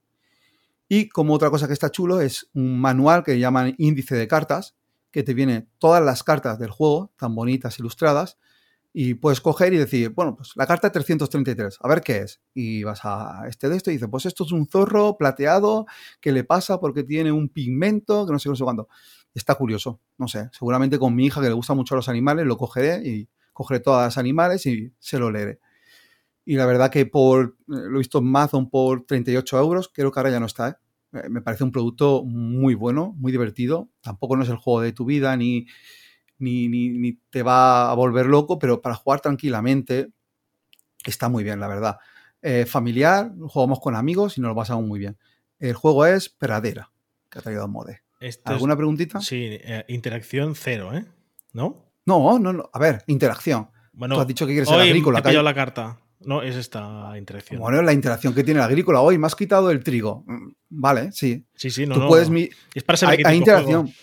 Y 0.89 1.11
como 1.11 1.35
otra 1.35 1.51
cosa 1.51 1.67
que 1.67 1.75
está 1.75 1.91
chulo 1.91 2.23
es 2.23 2.49
un 2.55 2.81
manual 2.81 3.23
que 3.23 3.39
llaman 3.39 3.75
índice 3.77 4.17
de 4.17 4.27
cartas, 4.27 4.77
que 5.11 5.23
te 5.23 5.35
viene 5.35 5.69
todas 5.79 6.03
las 6.03 6.23
cartas 6.23 6.59
del 6.59 6.71
juego, 6.71 7.13
tan 7.19 7.35
bonitas, 7.35 7.79
ilustradas, 7.79 8.39
y 8.93 9.15
puedes 9.15 9.41
coger 9.41 9.73
y 9.73 9.79
decir, 9.79 10.11
bueno, 10.11 10.35
pues 10.35 10.53
la 10.57 10.67
carta 10.67 10.91
333, 10.91 11.79
a 11.81 11.89
ver 11.89 12.01
qué 12.01 12.19
es. 12.19 12.41
Y 12.55 12.83
vas 12.83 13.01
a 13.05 13.45
este 13.49 13.69
de 13.69 13.77
esto 13.77 13.91
y 13.91 13.95
dices, 13.95 14.09
pues 14.11 14.27
esto 14.27 14.45
es 14.45 14.53
un 14.53 14.67
zorro 14.67 15.17
plateado, 15.17 15.87
¿qué 16.21 16.33
le 16.33 16.45
pasa? 16.45 16.81
Porque 16.81 17.05
tiene 17.05 17.31
un 17.31 17.49
pigmento, 17.49 18.27
que 18.27 18.33
no 18.33 18.39
sé, 18.39 18.49
no 18.49 18.57
sé 18.57 18.65
cuándo. 18.65 18.89
Está 19.33 19.55
curioso, 19.55 20.01
no 20.19 20.27
sé, 20.27 20.51
seguramente 20.53 20.99
con 20.99 21.15
mi 21.15 21.27
hija 21.27 21.41
que 21.41 21.49
le 21.49 21.55
gustan 21.55 21.77
mucho 21.77 21.95
los 21.95 22.09
animales, 22.09 22.47
lo 22.47 22.57
cogeré 22.57 23.07
y 23.09 23.29
cogeré 23.53 23.81
todas 23.81 24.07
las 24.07 24.19
animales 24.19 24.67
y 24.67 24.93
se 24.99 25.19
lo 25.19 25.31
leeré. 25.31 25.61
Y 26.45 26.57
la 26.57 26.67
verdad 26.67 26.91
que 26.91 27.07
por, 27.07 27.57
lo 27.67 27.95
he 27.95 27.99
visto 27.99 28.19
en 28.19 28.27
Amazon 28.27 28.71
por 28.71 29.05
38 29.07 29.59
euros, 29.59 29.91
creo 29.95 30.11
que 30.11 30.19
ahora 30.19 30.31
ya 30.31 30.41
no 30.41 30.47
está, 30.47 30.71
¿eh? 30.71 30.75
Me 31.29 31.43
parece 31.43 31.65
un 31.65 31.73
producto 31.73 32.23
muy 32.25 32.75
bueno, 32.75 33.15
muy 33.19 33.33
divertido. 33.33 33.91
Tampoco 34.01 34.37
no 34.37 34.45
es 34.45 34.49
el 34.49 34.57
juego 34.57 34.81
de 34.81 34.93
tu 34.93 35.05
vida, 35.05 35.37
ni, 35.37 35.67
ni, 36.41 36.69
ni, 36.69 36.89
ni 36.91 37.12
te 37.31 37.43
va 37.43 37.91
a 37.91 37.95
volver 37.95 38.27
loco, 38.27 38.59
pero 38.59 38.81
para 38.83 38.95
jugar 38.97 39.21
tranquilamente 39.21 40.09
está 41.05 41.29
muy 41.29 41.45
bien, 41.45 41.61
la 41.61 41.69
verdad. 41.69 41.99
Eh, 42.43 42.67
familiar, 42.67 43.33
jugamos 43.49 43.81
con 43.81 43.95
amigos 43.97 44.39
y 44.39 44.41
nos 44.41 44.49
lo 44.51 44.55
pasamos 44.57 44.85
muy 44.87 44.99
bien. 44.99 45.17
El 45.59 45.75
juego 45.75 46.07
es 46.07 46.29
Pradera, 46.29 46.91
que 47.29 47.39
ha 47.39 47.43
traído 47.43 47.69
Mode. 47.69 48.03
Este 48.19 48.51
¿Alguna 48.53 48.73
es- 48.75 48.77
preguntita? 48.79 49.21
Sí, 49.21 49.47
eh, 49.51 49.85
interacción 49.89 50.55
cero, 50.55 50.95
¿eh? 50.95 51.05
¿No? 51.53 51.85
No, 52.07 52.39
no, 52.39 52.53
no. 52.53 52.71
A 52.73 52.79
ver, 52.79 53.03
interacción. 53.07 53.69
Bueno, 53.93 54.15
Tú 54.15 54.21
has 54.23 54.27
dicho 54.27 54.47
que 54.47 54.53
quieres 54.53 54.69
ser 54.69 54.81
agrícola. 54.81 55.19
he 55.25 55.43
la 55.43 55.55
carta. 55.55 55.99
No, 56.21 56.43
es 56.43 56.55
esta 56.57 57.12
interacción. 57.17 57.61
Bueno, 57.61 57.81
la 57.81 57.93
interacción 57.95 58.35
que 58.35 58.45
tiene 58.45 58.61
el 58.61 58.65
agrícola 58.67 59.01
hoy, 59.01 59.17
me 59.17 59.27
has 59.27 59.35
quitado 59.35 59.71
el 59.71 59.83
trigo. 59.83 60.25
Mm, 60.27 60.51
Vale, 60.69 61.12
sí. 61.12 61.47
sí, 61.55 61.71
sí, 61.71 61.87
no, 61.87 61.95
Tú 61.95 62.01
no. 62.03 62.09
puedes. 62.09 62.29
mi- 62.31 62.49
Es 62.75 62.83
para 62.85 62.97
saber 62.99 63.21
Hay, 63.21 63.33
hay 63.33 63.39
interacción. 63.39 63.87
juego. 63.87 63.99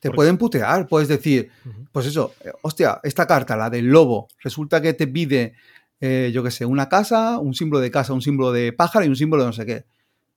Te 0.00 0.08
Porque- 0.08 0.16
pueden 0.16 0.38
putear, 0.38 0.86
puedes 0.88 1.08
decir, 1.08 1.50
pues 1.92 2.06
eso, 2.06 2.34
eh, 2.44 2.52
hostia, 2.62 3.00
esta 3.02 3.26
carta, 3.26 3.56
la 3.56 3.70
del 3.70 3.86
lobo, 3.86 4.28
resulta 4.40 4.80
que 4.82 4.92
te 4.94 5.06
pide, 5.06 5.54
eh, 6.00 6.30
yo 6.32 6.42
qué 6.42 6.50
sé, 6.50 6.66
una 6.66 6.88
casa, 6.88 7.38
un 7.38 7.54
símbolo 7.54 7.80
de 7.80 7.90
casa, 7.90 8.12
un 8.12 8.20
símbolo 8.22 8.52
de 8.52 8.72
pájaro 8.72 9.04
y 9.04 9.08
un 9.08 9.16
símbolo 9.16 9.42
de 9.42 9.46
no 9.48 9.52
sé 9.52 9.64
qué. 9.66 9.84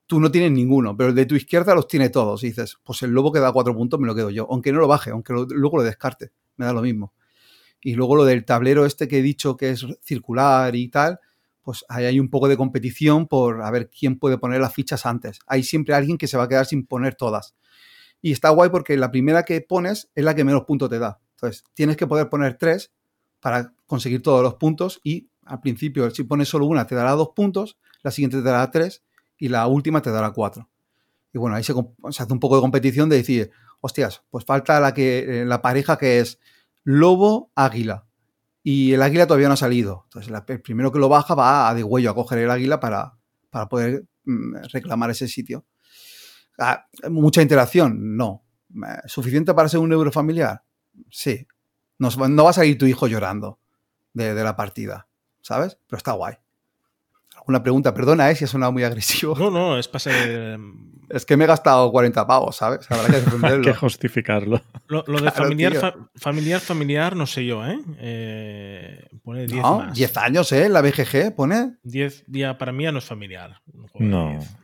Tú 0.06 0.18
no 0.18 0.30
tienes 0.30 0.50
ninguno, 0.52 0.96
pero 0.96 1.10
el 1.10 1.14
de 1.14 1.26
tu 1.26 1.36
izquierda 1.36 1.74
los 1.74 1.86
tiene 1.86 2.08
todos. 2.08 2.42
Y 2.42 2.48
dices, 2.48 2.78
pues 2.82 3.02
el 3.02 3.10
lobo 3.10 3.30
que 3.32 3.38
da 3.38 3.52
cuatro 3.52 3.74
puntos 3.76 4.00
me 4.00 4.06
lo 4.08 4.14
quedo 4.14 4.30
yo, 4.30 4.46
aunque 4.50 4.72
no 4.72 4.80
lo 4.80 4.88
baje, 4.88 5.10
aunque 5.10 5.32
lo- 5.32 5.44
luego 5.44 5.76
lo 5.76 5.82
descarte, 5.84 6.32
me 6.56 6.64
da 6.66 6.72
lo 6.72 6.82
mismo. 6.82 7.12
Y 7.82 7.94
luego 7.94 8.16
lo 8.16 8.24
del 8.24 8.44
tablero 8.44 8.84
este 8.86 9.06
que 9.08 9.18
he 9.18 9.22
dicho 9.22 9.56
que 9.56 9.70
es 9.70 9.86
circular 10.02 10.74
y 10.74 10.88
tal, 10.88 11.20
pues 11.62 11.84
ahí 11.88 12.06
hay 12.06 12.18
un 12.18 12.28
poco 12.30 12.48
de 12.48 12.56
competición 12.56 13.26
por 13.28 13.62
a 13.62 13.70
ver 13.70 13.88
quién 13.90 14.18
puede 14.18 14.38
poner 14.38 14.60
las 14.60 14.74
fichas 14.74 15.06
antes. 15.06 15.38
Hay 15.46 15.62
siempre 15.62 15.94
alguien 15.94 16.18
que 16.18 16.26
se 16.26 16.36
va 16.36 16.44
a 16.44 16.48
quedar 16.48 16.66
sin 16.66 16.86
poner 16.86 17.14
todas. 17.14 17.54
Y 18.22 18.32
está 18.32 18.50
guay 18.50 18.70
porque 18.70 18.96
la 18.96 19.10
primera 19.10 19.44
que 19.44 19.60
pones 19.60 20.10
es 20.14 20.24
la 20.24 20.34
que 20.34 20.44
menos 20.44 20.64
puntos 20.64 20.90
te 20.90 20.98
da. 20.98 21.20
Entonces, 21.36 21.64
tienes 21.74 21.96
que 21.96 22.06
poder 22.06 22.28
poner 22.28 22.58
tres 22.58 22.92
para 23.40 23.72
conseguir 23.86 24.22
todos 24.22 24.42
los 24.42 24.54
puntos 24.54 25.00
y 25.02 25.30
al 25.46 25.60
principio, 25.60 26.10
si 26.10 26.22
pones 26.24 26.48
solo 26.48 26.66
una, 26.66 26.86
te 26.86 26.94
dará 26.94 27.12
dos 27.12 27.30
puntos, 27.34 27.78
la 28.02 28.10
siguiente 28.10 28.36
te 28.38 28.42
dará 28.42 28.70
tres 28.70 29.02
y 29.36 29.48
la 29.48 29.66
última 29.66 30.02
te 30.02 30.10
dará 30.10 30.30
cuatro. 30.30 30.68
Y 31.32 31.38
bueno, 31.38 31.56
ahí 31.56 31.64
se, 31.64 31.72
hace 31.72 32.32
un 32.32 32.40
poco 32.40 32.56
de 32.56 32.60
competición 32.60 33.08
de 33.08 33.16
decir, 33.16 33.50
hostias, 33.80 34.22
pues 34.30 34.44
falta 34.44 34.78
la, 34.80 34.94
que, 34.94 35.42
eh, 35.42 35.44
la 35.44 35.62
pareja 35.62 35.96
que 35.96 36.20
es 36.20 36.38
lobo-águila. 36.84 38.06
Y 38.62 38.92
el 38.92 39.02
águila 39.02 39.26
todavía 39.26 39.48
no 39.48 39.54
ha 39.54 39.56
salido. 39.56 40.02
Entonces, 40.04 40.32
el 40.48 40.60
primero 40.60 40.92
que 40.92 40.98
lo 40.98 41.08
baja 41.08 41.34
va 41.34 41.68
a 41.68 41.74
de 41.74 41.82
huello 41.82 42.10
a 42.10 42.14
coger 42.14 42.40
el 42.40 42.50
águila 42.50 42.78
para, 42.78 43.14
para 43.48 43.68
poder 43.68 44.04
mm, 44.24 44.56
reclamar 44.72 45.10
ese 45.10 45.28
sitio. 45.28 45.64
Ah, 46.60 46.86
¿Mucha 47.08 47.42
interacción? 47.42 48.16
No. 48.16 48.44
¿Suficiente 49.06 49.52
para 49.54 49.68
ser 49.68 49.80
un 49.80 49.92
euro 49.92 50.12
familiar? 50.12 50.62
Sí. 51.10 51.46
No, 51.98 52.10
no 52.28 52.44
va 52.44 52.50
a 52.50 52.52
salir 52.54 52.78
tu 52.78 52.86
hijo 52.86 53.06
llorando 53.08 53.58
de, 54.12 54.34
de 54.34 54.44
la 54.44 54.54
partida, 54.56 55.08
¿sabes? 55.40 55.78
Pero 55.88 55.96
está 55.98 56.12
guay. 56.12 56.34
¿Alguna 57.36 57.62
pregunta? 57.62 57.94
Perdona, 57.94 58.30
¿eh? 58.30 58.36
Si 58.36 58.44
ha 58.44 58.48
sonado 58.48 58.70
muy 58.72 58.84
agresivo. 58.84 59.34
No, 59.38 59.50
no, 59.50 59.78
es 59.78 59.88
para 59.88 60.00
ser... 60.00 60.58
Es 61.08 61.24
que 61.26 61.36
me 61.36 61.44
he 61.44 61.46
gastado 61.46 61.90
40 61.90 62.26
pavos, 62.26 62.54
¿sabes? 62.56 62.88
Habrá 62.90 63.06
que 63.08 63.16
Hay 63.16 63.22
defenderlo. 63.22 63.64
que 63.64 63.74
justificarlo. 63.74 64.60
Lo, 64.86 65.02
lo 65.06 65.14
de 65.14 65.22
Claro, 65.22 65.36
familiar, 65.36 65.74
fa- 65.74 65.94
familiar, 66.16 66.60
familiar, 66.60 67.16
no 67.16 67.26
sé 67.26 67.44
yo, 67.46 67.66
¿eh? 67.66 67.78
eh 67.98 69.08
pone 69.24 69.46
10 69.46 69.62
no, 69.62 69.78
más. 69.78 69.94
10 69.94 70.16
años, 70.18 70.52
¿eh? 70.52 70.68
La 70.68 70.82
BGG 70.82 71.34
pone. 71.34 71.78
10 71.82 72.24
ya 72.28 72.58
para 72.58 72.72
mí 72.72 72.84
ya 72.84 72.92
no 72.92 72.98
es 72.98 73.04
familiar. 73.06 73.60
No. 73.98 74.30
10. 74.38 74.56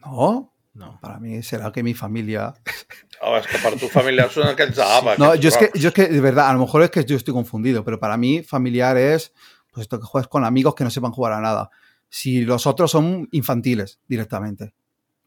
No, 0.00 0.52
No. 0.76 0.98
para 1.00 1.18
mí 1.18 1.42
será 1.42 1.72
que 1.72 1.82
mi 1.82 1.94
familia... 1.94 2.52
Oh, 3.22 3.32
és 3.38 3.46
que 3.48 3.56
per 3.56 3.70
tu 3.80 3.88
familiars 3.88 4.34
són 4.36 4.44
aquells 4.50 4.76
d'ABA. 4.76 5.14
No, 5.16 5.34
yo 5.40 5.48
es, 5.48 5.56
que, 5.56 5.70
yo 5.80 5.88
es 5.88 5.94
que, 5.94 6.04
de 6.08 6.20
verdad, 6.20 6.50
a 6.50 6.52
lo 6.52 6.58
mejor 6.60 6.82
es 6.82 6.90
que 6.90 7.02
yo 7.02 7.16
estoy 7.16 7.32
confundido, 7.32 7.82
pero 7.82 7.98
para 7.98 8.18
mí 8.18 8.42
familiar 8.42 8.98
es 8.98 9.32
pues 9.72 9.84
esto 9.86 9.98
que 9.98 10.04
juegas 10.04 10.28
con 10.28 10.44
amigos 10.44 10.74
que 10.74 10.84
no 10.84 10.90
sepan 10.90 11.12
jugar 11.12 11.32
a 11.32 11.40
nada. 11.40 11.70
Si 12.10 12.42
los 12.42 12.66
otros 12.66 12.90
son 12.90 13.26
infantiles 13.32 14.00
directamente. 14.06 14.74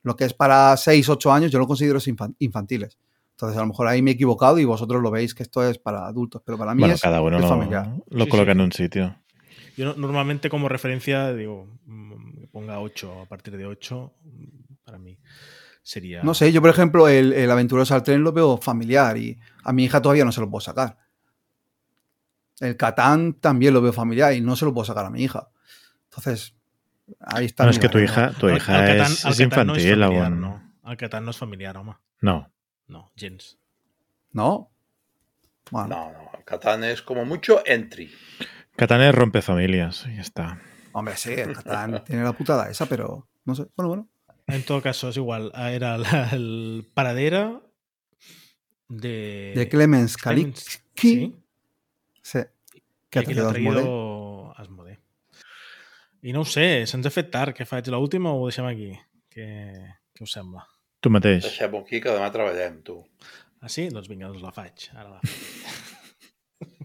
Lo 0.03 0.15
que 0.15 0.25
es 0.25 0.33
para 0.35 0.77
6, 0.77 1.09
8 1.09 1.33
años, 1.33 1.51
yo 1.51 1.57
lo 1.57 1.65
considero 1.65 1.97
infan- 1.97 2.35
infantiles. 2.37 2.99
Entonces, 3.31 3.57
a 3.57 3.61
lo 3.61 3.67
mejor 3.67 3.87
ahí 3.87 4.03
me 4.03 4.11
he 4.11 4.13
equivocado 4.13 4.59
y 4.59 4.65
vosotros 4.65 5.01
lo 5.01 5.09
veis 5.09 5.33
que 5.33 5.41
esto 5.41 5.67
es 5.67 5.79
para 5.79 6.05
adultos, 6.05 6.43
pero 6.45 6.59
para 6.59 6.75
mí 6.75 6.81
Bueno, 6.81 6.93
es, 6.93 7.01
cada 7.01 7.21
uno 7.21 7.37
es 7.37 7.41
lo, 7.41 7.49
familiar. 7.49 7.89
lo 8.07 8.25
Sí, 8.25 8.29
coloca 8.29 8.51
sí. 8.51 8.55
en 8.55 8.61
un 8.61 8.71
sitio. 8.71 9.15
Yo 9.77 9.85
no- 9.85 9.95
normalmente 9.95 10.47
como 10.51 10.69
referencia 10.69 11.33
digo, 11.33 11.67
mm, 11.87 12.41
que 12.41 12.47
ponga 12.47 12.79
8, 12.81 13.21
a 13.23 13.25
partir 13.25 13.57
de 13.57 13.65
8, 13.65 14.13
mm, 14.23 14.58
para 14.89 14.99
mí 14.99 15.17
sería... 15.83 16.21
No 16.23 16.33
sé, 16.33 16.51
yo 16.51 16.61
por 16.61 16.69
ejemplo, 16.69 17.07
el, 17.07 17.33
el 17.33 17.49
Aventuroso 17.51 17.93
al 17.95 18.03
Tren 18.03 18.21
lo 18.23 18.31
veo 18.33 18.57
familiar 18.57 19.17
y 19.17 19.39
a 19.63 19.71
mi 19.73 19.85
hija 19.85 20.01
todavía 20.01 20.25
no 20.25 20.31
se 20.31 20.41
lo 20.41 20.49
puedo 20.49 20.61
sacar. 20.61 20.97
El 22.59 22.75
Catán 22.75 23.33
también 23.35 23.73
lo 23.73 23.81
veo 23.81 23.93
familiar 23.93 24.33
y 24.33 24.41
no 24.41 24.55
se 24.55 24.65
lo 24.65 24.73
puedo 24.73 24.85
sacar 24.85 25.05
a 25.05 25.09
mi 25.09 25.23
hija. 25.23 25.47
Entonces, 26.05 26.55
ahí 27.21 27.45
está. 27.45 27.63
No, 27.63 27.71
es 27.71 27.79
que 27.79 27.87
tu 27.89 27.99
hija, 27.99 28.31
tu 28.31 28.49
hija 28.49 28.75
al 28.79 28.85
Catán- 28.87 29.11
es, 29.13 29.25
al 29.25 29.31
es 29.31 29.37
Catán 29.39 29.67
no 29.67 29.75
es 29.75 29.83
infantil 29.85 29.99
familiar, 30.03 30.25
aún. 30.25 30.41
no. 30.41 30.73
Al 30.83 30.97
Catán 30.97 31.23
no 31.25 31.31
es 31.31 31.37
familiar, 31.37 31.77
home. 31.77 31.95
No. 32.21 32.51
No, 32.87 33.11
gens. 33.15 33.57
¿No? 34.31 34.71
Bueno, 35.71 35.87
No, 35.89 36.11
no, 36.11 36.31
el 36.37 36.43
Catán 36.43 36.83
és 36.83 37.01
com 37.05 37.19
a 37.19 37.23
mucho 37.25 37.61
entry. 37.65 38.09
Catán 38.75 39.01
es 39.01 39.13
rompe 39.13 39.41
familias, 39.41 40.05
y 40.07 40.15
ya 40.15 40.21
está. 40.21 40.59
hombre, 40.93 41.15
sí, 41.15 41.31
el 41.33 41.53
Catán 41.53 42.03
tiene 42.03 42.23
la 42.23 42.33
putada 42.33 42.69
esa, 42.69 42.87
pero 42.87 43.27
no 43.45 43.53
sé. 43.55 43.67
Bueno, 43.75 43.87
bueno. 43.89 44.07
En 44.51 44.63
todo 44.63 44.81
caso, 44.81 45.09
es 45.09 45.17
igual. 45.17 45.51
ah, 45.53 45.71
Era 45.71 45.97
la- 45.97 46.29
el 46.31 46.85
paradera 46.93 47.61
de... 48.87 49.53
De 49.55 49.69
Clemens 49.69 50.17
Kalicki. 50.17 50.61
Sí, 50.95 51.35
Sí. 52.21 52.39
Que 53.09 53.19
ha 53.19 53.23
l'ha 53.23 53.49
traído 53.49 54.53
Asmodee. 54.57 54.99
I 56.21 56.33
no 56.33 56.41
ho 56.41 56.45
sé, 56.45 56.85
se'ns 56.85 57.07
ha 57.07 57.11
fet 57.13 57.29
tard. 57.31 57.55
Què 57.57 57.65
faig? 57.65 57.87
L'última 57.89 58.33
o 58.35 58.41
ho 58.41 58.49
deixem 58.49 58.67
aquí? 58.69 58.89
Què, 59.33 59.45
què 60.13 60.25
us 60.25 60.33
sembla? 60.35 60.65
Tu 60.99 61.09
mateix. 61.09 61.45
Deixem-ho 61.47 61.79
aquí, 61.79 62.01
que 62.03 62.11
demà 62.11 62.27
treballem, 62.33 62.81
tu. 62.83 62.99
Ah, 63.61 63.69
sí? 63.71 63.87
Doncs 63.89 64.09
vinga, 64.11 64.27
doncs 64.27 64.43
la 64.43 64.51
faig. 64.53 64.89
Ara 64.93 65.09
la 65.15 65.21
faig. 65.23 65.37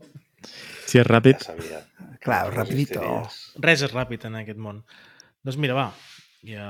Si 0.86 1.00
és 1.00 1.06
ràpid, 1.08 1.40
Ja 1.40 1.46
sabia. 1.50 1.78
Claro, 2.22 2.52
No 2.52 2.56
rapidito. 2.60 3.00
Res 3.64 3.82
és 3.82 3.92
ràpid 3.92 4.26
en 4.28 4.36
aquest 4.38 4.60
món. 4.62 4.82
Doncs 5.42 5.56
mira, 5.58 5.74
va. 5.74 5.88
Ja... 6.46 6.68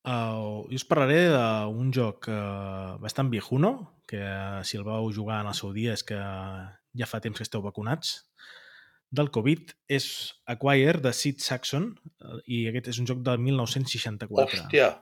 Uh, 0.00 0.64
jo 0.70 0.78
us 0.80 0.86
parlaré 0.88 1.26
d'un 1.28 1.90
joc 1.92 2.30
uh, 2.32 2.96
bastant 3.02 3.28
viejuno, 3.28 3.74
que 4.08 4.20
uh, 4.20 4.62
si 4.64 4.78
el 4.80 4.86
vau 4.86 5.10
jugar 5.12 5.42
en 5.44 5.50
el 5.52 5.56
seu 5.58 5.74
dia 5.76 5.92
és 5.92 6.04
que 6.06 6.16
ja 6.16 7.06
fa 7.06 7.20
temps 7.20 7.36
que 7.36 7.44
esteu 7.46 7.62
vacunats. 7.62 8.30
del 9.10 9.30
Covid 9.34 9.72
és 9.90 10.06
Acquire 10.46 11.00
de 11.02 11.12
Sid 11.12 11.42
Saxon 11.42 11.90
eh, 12.22 12.36
i 12.46 12.60
aquest 12.70 12.92
és 12.92 13.00
un 13.02 13.08
joc 13.10 13.24
del 13.26 13.40
1964. 13.42 14.30
Hòstia, 14.46 14.92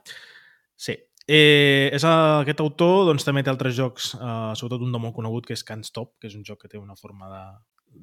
Sí. 0.79 0.95
Eh, 1.29 1.91
és 1.93 2.01
el, 2.07 2.19
aquest 2.41 2.61
autor 2.63 3.03
doncs, 3.11 3.25
també 3.27 3.43
té 3.45 3.51
altres 3.51 3.75
jocs, 3.77 4.15
eh, 4.17 4.53
sobretot 4.57 4.81
un 4.81 4.95
de 4.95 5.01
molt 5.03 5.13
conegut 5.13 5.45
que 5.45 5.53
és 5.53 5.61
Can't 5.67 5.85
Stop, 5.85 6.15
que 6.17 6.31
és 6.31 6.37
un 6.39 6.45
joc 6.47 6.63
que 6.63 6.71
té 6.71 6.81
una 6.81 6.97
forma 6.97 7.29
de, 7.29 7.43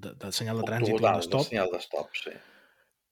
de, 0.05 0.13
de 0.23 0.31
senyal 0.37 0.63
de 0.63 0.69
trànsit 0.69 0.95
de 0.95 1.03
de 1.03 1.25
stop. 1.27 1.49
senyal 1.49 1.73
de 1.73 1.81
stop, 1.83 2.15
sí. 2.15 2.37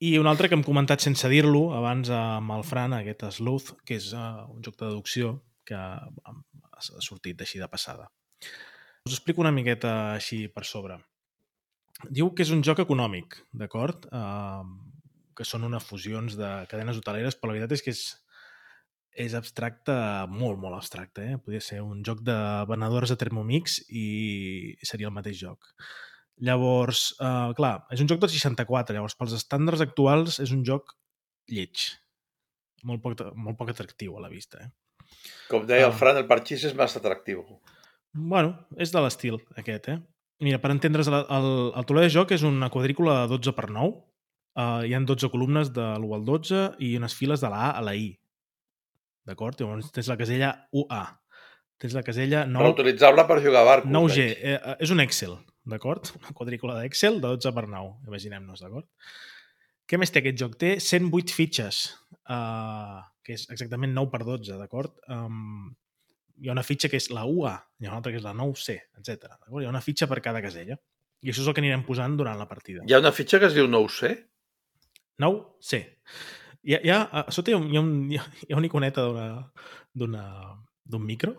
I 0.03 0.17
un 0.19 0.27
altre 0.27 0.49
que 0.51 0.57
hem 0.59 0.65
comentat 0.67 1.05
sense 1.05 1.29
dir-lo 1.31 1.69
abans 1.77 2.11
amb 2.11 2.53
el 2.57 2.65
Fran, 2.67 2.97
aquest 2.97 3.23
Sleuth, 3.37 3.77
que 3.87 3.99
és 4.01 4.11
uh, 4.13 4.45
un 4.51 4.63
joc 4.65 4.77
de 4.81 4.89
deducció 4.89 5.37
que 5.65 5.79
ha 5.79 6.83
sortit 6.83 7.41
així 7.41 7.61
de 7.63 7.69
passada. 7.71 8.11
Us 9.05 9.15
explico 9.15 9.43
una 9.45 9.53
miqueta 9.53 9.93
així 10.15 10.47
per 10.49 10.65
sobre. 10.65 10.99
Diu 12.11 12.31
que 12.35 12.45
és 12.45 12.53
un 12.53 12.63
joc 12.67 12.83
econòmic, 12.83 13.39
d'acord? 13.53 14.07
Que 15.35 15.47
són 15.47 15.67
unes 15.69 15.85
fusions 15.85 16.37
de 16.39 16.51
cadenes 16.71 17.01
hoteleres, 17.01 17.37
però 17.39 17.53
la 17.53 17.59
veritat 17.59 17.77
és 17.77 17.85
que 17.85 17.95
és, 17.95 18.03
és 19.27 19.37
abstracte, 19.39 19.95
molt, 20.33 20.59
molt 20.61 20.79
abstracte. 20.79 21.25
Eh? 21.25 21.39
Podria 21.39 21.65
ser 21.65 21.81
un 21.85 22.03
joc 22.07 22.25
de 22.27 22.37
venedores 22.71 23.13
de 23.13 23.19
Thermomix 23.21 23.79
i 23.89 24.07
seria 24.83 25.09
el 25.11 25.17
mateix 25.17 25.39
joc. 25.41 25.71
Llavors, 26.43 27.13
uh, 27.23 27.53
clar, 27.55 27.85
és 27.95 28.01
un 28.03 28.09
joc 28.11 28.19
del 28.25 28.33
64, 28.33 28.97
llavors 28.97 29.15
pels 29.15 29.37
estàndards 29.37 29.85
actuals 29.85 30.41
és 30.43 30.51
un 30.55 30.65
joc 30.67 30.97
lleig. 31.51 31.85
Molt 32.85 33.03
poc, 33.05 33.21
molt 33.37 33.57
poc 33.59 33.71
atractiu 33.71 34.17
a 34.19 34.25
la 34.25 34.29
vista. 34.33 34.65
Eh? 34.65 34.73
Com 35.49 35.67
deia 35.69 35.87
el 35.87 35.93
Ah. 35.93 35.97
Fran, 35.97 36.19
el 36.19 36.27
parxís 36.27 36.65
és 36.65 36.75
massa 36.75 36.99
atractiu. 36.99 37.45
Bueno, 38.15 38.67
és 38.77 38.91
de 38.93 39.01
l'estil 39.01 39.39
aquest, 39.57 39.89
eh? 39.89 39.99
Mira, 40.43 40.59
per 40.59 40.73
entendre's, 40.75 41.07
el, 41.09 41.15
el, 41.15 41.49
el 41.79 41.87
tauler 41.87 42.05
de 42.09 42.13
joc 42.13 42.33
és 42.35 42.43
una 42.43 42.69
quadrícula 42.71 43.23
de 43.23 43.29
12 43.37 43.55
per 43.55 43.71
9. 43.71 43.95
Uh, 44.55 44.83
hi 44.87 44.93
han 44.95 45.07
12 45.07 45.31
columnes 45.33 45.71
de 45.75 45.83
l'1 45.99 46.15
al 46.15 46.25
12 46.27 46.61
i 46.79 46.97
unes 46.99 47.15
files 47.15 47.41
de 47.43 47.49
la 47.51 47.71
A 47.71 47.71
a 47.79 47.83
la 47.83 47.95
I. 47.99 48.13
D'acord? 49.27 49.59
Llavors 49.61 49.91
tens 49.95 50.11
la 50.11 50.19
casella 50.21 50.51
UA. 50.75 51.03
Tens 51.81 51.95
la 51.97 52.03
casella 52.07 52.45
9, 52.47 52.69
Reutilitzable 52.69 53.25
per 53.27 53.41
jugar 53.43 53.63
a 53.63 53.69
barcos. 53.71 53.91
9G. 53.91 54.17
veig. 54.29 54.45
Eh, 54.45 54.55
eh, 54.59 54.77
és 54.85 54.93
un 54.95 55.01
Excel, 55.03 55.35
d'acord? 55.67 56.11
Una 56.21 56.33
quadrícula 56.37 56.77
d'Excel 56.81 57.21
de 57.23 57.31
12 57.37 57.53
per 57.57 57.67
9. 57.69 57.95
Imaginem-nos, 58.09 58.61
d'acord? 58.65 58.89
Què 59.89 59.99
més 60.01 60.13
té 60.13 60.23
aquest 60.23 60.39
joc? 60.41 60.55
Té 60.61 60.75
108 60.81 61.33
fitxes, 61.37 61.81
uh, 62.33 63.03
que 63.25 63.35
és 63.37 63.47
exactament 63.53 63.93
9 63.97 64.11
per 64.13 64.23
12, 64.25 64.57
d'acord? 64.61 64.95
Um, 65.13 65.75
hi 66.41 66.49
ha 66.49 66.55
una 66.57 66.65
fitxa 66.67 66.89
que 66.91 66.99
és 67.01 67.11
la 67.15 67.27
UA, 67.29 67.53
hi 67.81 67.87
ha 67.87 67.91
una 67.93 67.99
altra 68.01 68.13
que 68.15 68.19
és 68.21 68.25
la 68.27 68.33
9C, 68.35 68.79
etc. 69.01 69.37
Hi 69.53 69.67
ha 69.69 69.73
una 69.73 69.83
fitxa 69.85 70.09
per 70.11 70.21
cada 70.25 70.41
casella. 70.45 70.79
I 71.25 71.31
això 71.33 71.45
és 71.45 71.49
el 71.49 71.55
que 71.57 71.63
anirem 71.63 71.85
posant 71.87 72.17
durant 72.19 72.37
la 72.41 72.49
partida. 72.49 72.83
Hi 72.85 72.93
ha 72.97 73.01
una 73.01 73.13
fitxa 73.17 73.39
que 73.41 73.49
es 73.49 73.55
diu 73.57 73.69
9C? 73.71 74.11
9C. 75.23 75.81
Hi 76.65 76.75
ha, 76.77 76.81
hi 76.85 76.91
ha, 76.93 76.99
a 77.21 77.23
sota 77.33 77.53
hi 77.53 77.55
ha, 77.55 77.61
un, 77.81 77.95
hi 78.11 78.19
ha, 78.19 78.25
hi 78.49 78.53
ha, 78.53 78.57
una 78.59 78.69
iconeta 78.69 79.05
d'una- 79.95 80.57
d'un 80.85 81.05
micro. 81.05 81.35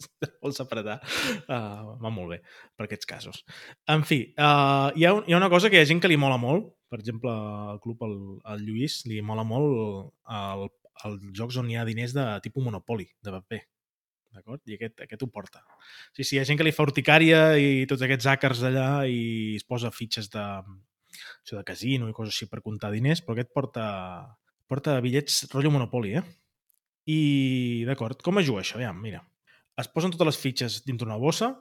Vols 0.42 0.60
apretar? 0.62 0.98
Uh, 1.46 1.96
va 2.00 2.12
molt 2.14 2.34
bé 2.34 2.38
per 2.76 2.86
aquests 2.86 3.08
casos. 3.08 3.42
En 3.90 4.04
fi, 4.08 4.20
uh, 4.38 4.90
hi, 4.96 5.06
ha, 5.06 5.14
un- 5.18 5.26
hi 5.28 5.34
ha 5.34 5.40
una 5.40 5.50
cosa 5.52 5.70
que 5.70 5.78
hi 5.80 5.82
ha 5.84 5.88
gent 5.88 6.00
que 6.02 6.10
li 6.10 6.18
mola 6.20 6.38
molt. 6.40 6.70
Per 6.90 6.98
exemple, 6.98 7.30
al 7.30 7.78
club, 7.82 8.00
el, 8.02 8.16
el 8.54 8.64
Lluís, 8.66 9.04
li 9.06 9.20
mola 9.22 9.44
molt 9.46 10.10
el, 10.34 10.64
els 11.06 11.26
jocs 11.38 11.60
on 11.60 11.68
hi 11.70 11.76
ha 11.78 11.84
diners 11.86 12.16
de 12.16 12.24
tipus 12.42 12.64
Monopoly, 12.66 13.06
de 13.22 13.34
paper. 13.36 13.60
D'acord? 14.34 14.62
I 14.70 14.76
aquest, 14.76 15.00
aquest 15.06 15.22
ho 15.22 15.28
porta. 15.30 15.62
Sí, 16.14 16.22
sí, 16.24 16.36
hi 16.36 16.40
ha 16.40 16.46
gent 16.46 16.58
que 16.58 16.66
li 16.66 16.74
fa 16.74 16.84
urticària 16.86 17.40
i 17.58 17.86
tots 17.90 18.02
aquests 18.06 18.28
hackers 18.30 18.60
d'allà 18.62 18.88
i 19.10 19.56
es 19.58 19.64
posa 19.66 19.90
fitxes 19.94 20.28
de, 20.34 20.44
això 21.42 21.56
de 21.58 21.64
casino 21.66 22.10
i 22.10 22.14
coses 22.14 22.34
així 22.34 22.46
per 22.50 22.60
comptar 22.62 22.92
diners, 22.94 23.22
però 23.26 23.34
aquest 23.38 23.50
porta, 23.54 23.86
porta 24.70 24.98
bitllets 25.02 25.44
rotllo 25.54 25.72
Monopoly, 25.74 26.14
eh? 26.20 26.24
I, 27.10 27.20
d'acord, 27.88 28.20
com 28.22 28.38
es 28.38 28.46
juga 28.46 28.62
això? 28.62 28.78
Ja, 28.82 28.92
mira. 28.94 29.22
Es 29.80 29.90
posen 29.90 30.12
totes 30.14 30.28
les 30.28 30.38
fitxes 30.40 30.80
dintre 30.86 31.08
una 31.08 31.18
bossa, 31.20 31.54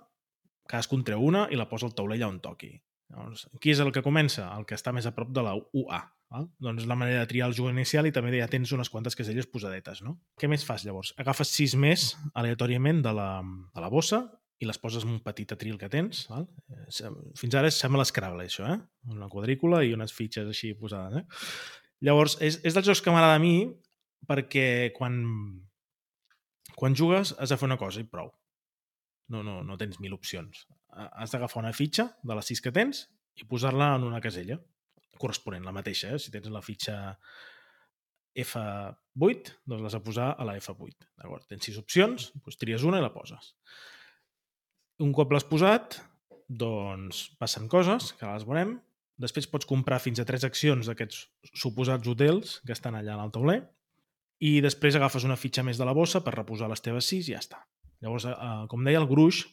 cadascun 0.70 1.04
treu 1.08 1.24
una 1.26 1.48
i 1.50 1.58
la 1.58 1.70
posa 1.70 1.88
al 1.88 1.96
taulell 1.98 2.28
on 2.28 2.40
toqui. 2.44 2.74
Llavors, 3.10 3.48
qui 3.62 3.74
és 3.74 3.80
el 3.82 3.90
que 3.94 4.06
comença? 4.06 4.46
El 4.54 4.68
que 4.70 4.78
està 4.78 4.94
més 4.94 5.08
a 5.10 5.14
prop 5.16 5.32
de 5.34 5.44
la 5.46 5.56
UA. 5.58 6.00
Val? 6.30 6.46
Doncs 6.62 6.86
la 6.86 6.98
manera 7.00 7.24
de 7.24 7.30
triar 7.32 7.48
el 7.50 7.56
jugador 7.58 7.74
inicial 7.74 8.06
i 8.06 8.14
també 8.14 8.36
ja 8.38 8.50
tens 8.52 8.70
unes 8.76 8.92
quantes 8.94 9.18
caselles 9.18 9.50
posadetes, 9.50 10.04
no? 10.06 10.20
Què 10.38 10.50
més 10.52 10.66
fas, 10.66 10.86
llavors? 10.86 11.16
Agafes 11.18 11.50
sis 11.50 11.74
més 11.74 12.12
aleatòriament 12.38 13.02
de 13.06 13.16
la, 13.18 13.32
de 13.74 13.82
la 13.82 13.90
bossa 13.90 14.28
i 14.62 14.68
les 14.70 14.78
poses 14.78 15.08
en 15.08 15.16
un 15.16 15.24
petit 15.26 15.50
atril 15.56 15.80
que 15.82 15.90
tens. 15.90 16.28
Val? 16.30 16.46
Fins 17.40 17.58
ara 17.58 17.72
sembla 17.74 18.04
l'Scrabble, 18.04 18.46
això, 18.46 18.68
eh? 18.70 18.78
Una 19.10 19.30
quadrícula 19.32 19.82
i 19.88 19.96
unes 19.96 20.14
fitxes 20.14 20.52
així 20.52 20.76
posades, 20.78 21.24
eh? 21.24 21.50
Llavors, 22.06 22.38
és, 22.46 22.60
és 22.62 22.78
dels 22.78 22.86
jocs 22.92 23.02
que 23.04 23.12
m'agrada 23.12 23.40
a 23.40 23.42
mi 23.42 23.56
perquè 24.30 24.92
quan, 24.96 25.18
quan 26.80 26.96
jugues 26.96 27.34
has 27.38 27.52
de 27.52 27.58
fer 27.60 27.68
una 27.68 27.78
cosa 27.82 28.00
i 28.00 28.08
prou. 28.08 28.30
No, 29.30 29.44
no, 29.46 29.60
no 29.68 29.76
tens 29.78 30.00
mil 30.02 30.16
opcions. 30.16 30.64
Ha- 30.96 31.10
Has 31.22 31.34
d'agafar 31.36 31.62
una 31.62 31.74
fitxa 31.76 32.08
de 32.24 32.38
les 32.38 32.48
sis 32.50 32.62
que 32.64 32.72
tens 32.74 33.04
i 33.38 33.46
posar-la 33.46 33.92
en 34.00 34.08
una 34.08 34.22
casella 34.24 34.58
corresponent, 35.20 35.66
la 35.68 35.74
mateixa. 35.76 36.14
Eh? 36.16 36.20
Si 36.24 36.32
tens 36.32 36.48
la 36.50 36.62
fitxa 36.66 36.96
F8, 38.40 39.54
doncs 39.68 39.82
l'has 39.84 39.96
de 39.98 40.02
posar 40.06 40.30
a 40.40 40.46
la 40.48 40.56
F8. 40.60 41.08
D'acord? 41.20 41.46
Tens 41.50 41.66
sis 41.68 41.78
opcions, 41.82 42.30
doncs 42.40 42.60
tries 42.62 42.86
una 42.88 43.00
i 43.02 43.04
la 43.04 43.12
poses. 43.14 43.54
Un 45.04 45.12
cop 45.16 45.32
l'has 45.34 45.46
posat, 45.48 46.00
doncs 46.48 47.26
passen 47.40 47.68
coses, 47.72 48.14
que 48.20 48.28
les 48.30 48.46
veurem. 48.48 48.78
Després 49.20 49.50
pots 49.52 49.68
comprar 49.68 50.00
fins 50.00 50.22
a 50.22 50.26
tres 50.28 50.46
accions 50.48 50.88
d'aquests 50.88 51.26
suposats 51.60 52.08
hotels 52.08 52.60
que 52.66 52.72
estan 52.76 52.96
allà 52.96 53.18
en 53.18 53.26
el 53.26 53.34
tauler 53.36 53.60
i 54.40 54.60
després 54.64 54.96
agafes 54.96 55.26
una 55.28 55.38
fitxa 55.40 55.64
més 55.68 55.80
de 55.80 55.88
la 55.88 55.96
bossa 55.96 56.22
per 56.24 56.36
reposar 56.36 56.70
les 56.72 56.84
teves 56.84 57.08
sis 57.12 57.28
i 57.28 57.36
ja 57.36 57.42
està. 57.44 57.60
Llavors, 58.04 58.26
eh, 58.30 58.52
com 58.72 58.86
deia, 58.88 59.02
el 59.02 59.10
gruix 59.10 59.44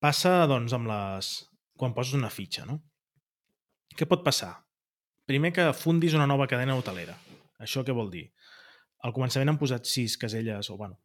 passa 0.00 0.46
doncs, 0.48 0.72
amb 0.72 0.88
les... 0.88 1.32
quan 1.78 1.94
poses 1.94 2.16
una 2.16 2.30
fitxa. 2.32 2.64
No? 2.66 2.78
Què 3.94 4.08
pot 4.08 4.24
passar? 4.24 4.54
Primer 5.28 5.52
que 5.52 5.66
fundis 5.76 6.16
una 6.16 6.26
nova 6.26 6.48
cadena 6.48 6.76
hotelera. 6.78 7.18
Això 7.60 7.84
què 7.84 7.92
vol 7.94 8.08
dir? 8.10 8.24
Al 9.04 9.12
començament 9.14 9.52
han 9.52 9.60
posat 9.60 9.86
sis 9.86 10.16
caselles, 10.18 10.70
o 10.72 10.78
bueno, 10.78 10.96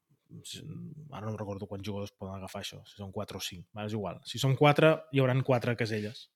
ara 1.11 1.27
no 1.27 1.35
recordo 1.37 1.67
quants 1.69 1.85
jugadors 1.85 2.13
poden 2.17 2.39
agafar 2.39 2.63
això, 2.63 2.79
si 2.89 2.97
són 2.97 3.11
4 3.13 3.37
o 3.37 3.43
5, 3.43 3.83
és 3.85 3.97
igual. 3.97 4.21
Si 4.25 4.41
són 4.41 4.55
4, 4.57 4.93
hi 5.13 5.21
hauran 5.21 5.43
4 5.45 5.75
caselles 5.77 6.29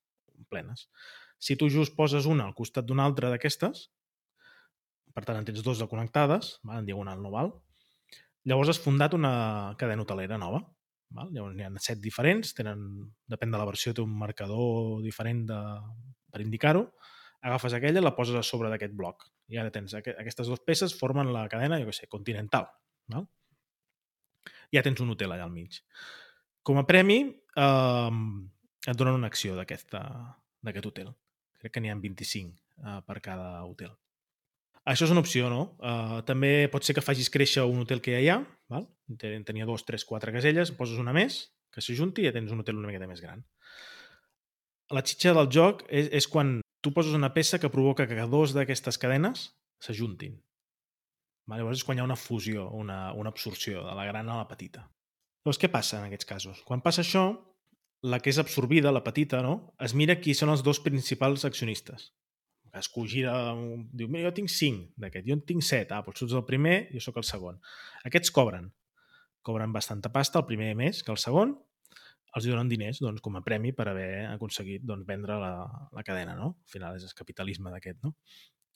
plenes. 0.52 0.88
Si 1.40 1.56
tu 1.58 1.70
just 1.70 1.96
poses 1.98 2.28
una 2.30 2.46
al 2.46 2.54
costat 2.58 2.86
d'una 2.86 3.06
altra 3.06 3.32
d'aquestes, 3.34 3.88
per 5.18 5.24
tant 5.26 5.40
en 5.40 5.46
tens 5.48 5.64
dos 5.66 5.80
de 5.82 5.88
connectades, 5.90 6.60
val? 6.62 6.84
en 6.84 6.86
diagonal 6.86 7.24
no 7.24 7.32
val, 7.34 7.56
llavors 8.46 8.70
has 8.70 8.82
fundat 8.84 9.16
una 9.18 9.74
cadena 9.82 10.06
hotelera 10.06 10.38
nova. 10.38 10.62
Val? 11.18 11.32
Llavors 11.34 11.56
n'hi 11.58 11.66
ha 11.66 11.72
set 11.82 11.98
diferents, 12.04 12.52
tenen, 12.54 12.84
depèn 13.32 13.50
de 13.50 13.58
la 13.58 13.66
versió, 13.66 13.96
té 13.96 14.04
un 14.04 14.14
marcador 14.14 15.02
diferent 15.02 15.46
de, 15.50 15.58
per 16.30 16.44
indicar-ho, 16.44 16.84
agafes 17.48 17.74
aquella 17.74 18.04
i 18.04 18.06
la 18.06 18.14
poses 18.14 18.38
a 18.38 18.46
sobre 18.46 18.70
d'aquest 18.70 18.94
bloc. 18.94 19.26
I 19.50 19.58
ara 19.58 19.74
tens 19.74 19.98
aqu 19.98 20.14
aquestes 20.22 20.52
dues 20.52 20.62
peces 20.68 20.94
formen 21.00 21.34
la 21.34 21.48
cadena, 21.50 21.82
jo 21.82 21.90
què 21.90 21.98
sé, 21.98 22.12
continental. 22.14 22.70
Val? 23.10 23.26
Ja 24.76 24.84
tens 24.86 25.02
un 25.02 25.16
hotel 25.16 25.34
allà 25.34 25.48
al 25.50 25.56
mig. 25.56 25.82
Com 26.62 26.78
a 26.78 26.86
premi, 26.86 27.22
eh, 27.58 28.18
et 28.86 29.00
donen 29.00 29.18
una 29.18 29.32
acció 29.34 29.58
d'aquest 29.58 29.96
hotel. 29.96 31.16
Crec 31.58 31.74
que 31.74 31.82
n'hi 31.82 31.90
ha 31.90 31.98
25 31.98 32.52
eh, 32.54 33.00
per 33.08 33.24
cada 33.24 33.64
hotel. 33.66 33.96
Això 34.88 35.04
és 35.08 35.12
una 35.12 35.20
opció, 35.20 35.50
no? 35.52 35.62
Uh, 35.84 36.22
també 36.28 36.70
pot 36.72 36.86
ser 36.88 36.96
que 36.96 37.04
facis 37.04 37.30
créixer 37.34 37.66
un 37.68 37.84
hotel 37.84 38.00
que 38.04 38.14
ja 38.16 38.22
hi 38.24 38.30
ha, 38.32 38.38
val? 38.72 38.86
Ten- 39.20 39.44
tenia 39.48 39.68
dos, 39.68 39.84
tres, 39.88 40.06
quatre 40.08 40.32
caselles, 40.32 40.72
poses 40.72 41.00
una 41.02 41.16
més, 41.16 41.42
que 41.74 41.84
s'ajunti 41.84 42.24
i 42.24 42.30
ja 42.30 42.34
tens 42.36 42.54
un 42.56 42.64
hotel 42.64 42.80
una 42.80 42.88
miqueta 42.88 43.10
més 43.10 43.20
gran. 43.24 43.44
La 44.96 45.04
xitxa 45.04 45.34
del 45.36 45.50
joc 45.52 45.84
és, 45.92 46.08
és 46.16 46.28
quan 46.32 46.62
tu 46.82 46.94
poses 46.96 47.16
una 47.18 47.34
peça 47.36 47.60
que 47.60 47.72
provoca 47.74 48.08
que 48.08 48.28
dos 48.32 48.54
d'aquestes 48.56 49.00
cadenes 49.02 49.50
s'ajuntin. 49.84 50.38
Llavors 51.52 51.80
és 51.80 51.86
quan 51.88 52.00
hi 52.00 52.04
ha 52.04 52.08
una 52.08 52.20
fusió, 52.20 52.70
una, 52.76 53.14
una 53.16 53.32
absorció 53.32 53.84
de 53.84 53.96
la 53.96 54.06
gran 54.08 54.30
a 54.30 54.40
la 54.40 54.48
petita. 54.48 54.86
Llavors, 55.44 55.60
què 55.60 55.70
passa 55.72 56.00
en 56.00 56.08
aquests 56.08 56.28
casos? 56.28 56.64
Quan 56.68 56.84
passa 56.84 57.04
això, 57.04 57.28
la 58.04 58.20
que 58.20 58.32
és 58.32 58.40
absorbida, 58.40 58.92
la 58.92 59.04
petita, 59.04 59.42
no? 59.44 59.74
es 59.84 59.96
mira 59.96 60.18
qui 60.20 60.36
són 60.36 60.52
els 60.52 60.64
dos 60.64 60.80
principals 60.84 61.46
accionistes. 61.48 62.12
Gira, 63.08 63.54
un- 63.54 63.88
diu, 63.94 64.08
mira, 64.08 64.30
jo 64.30 64.34
tinc 64.34 64.50
5 64.50 64.94
d'aquest, 64.98 65.26
jo 65.28 65.34
en 65.34 65.42
tinc 65.42 65.62
7, 65.64 65.94
ah, 65.94 66.02
doncs 66.06 66.20
tu 66.20 66.26
ets 66.26 66.34
el 66.34 66.46
primer, 66.46 66.90
jo 66.94 67.00
sóc 67.00 67.18
el 67.18 67.24
segon. 67.24 67.60
Aquests 68.06 68.32
cobren. 68.32 68.72
Cobren 69.42 69.72
bastanta 69.74 70.12
pasta, 70.12 70.40
el 70.40 70.46
primer 70.46 70.76
més 70.76 71.04
que 71.04 71.12
el 71.12 71.18
segon, 71.18 71.56
els 72.36 72.46
donen 72.46 72.68
diners 72.70 73.00
doncs, 73.00 73.22
com 73.22 73.36
a 73.38 73.42
premi 73.42 73.72
per 73.74 73.88
haver 73.90 74.26
aconseguit 74.30 74.84
doncs, 74.86 75.06
vendre 75.08 75.38
la, 75.40 75.54
la 75.92 76.04
cadena, 76.04 76.36
no? 76.36 76.58
Al 76.66 76.70
final 76.70 76.96
és 77.00 77.04
el 77.08 77.14
capitalisme 77.18 77.72
d'aquest, 77.72 78.04
no? 78.04 78.16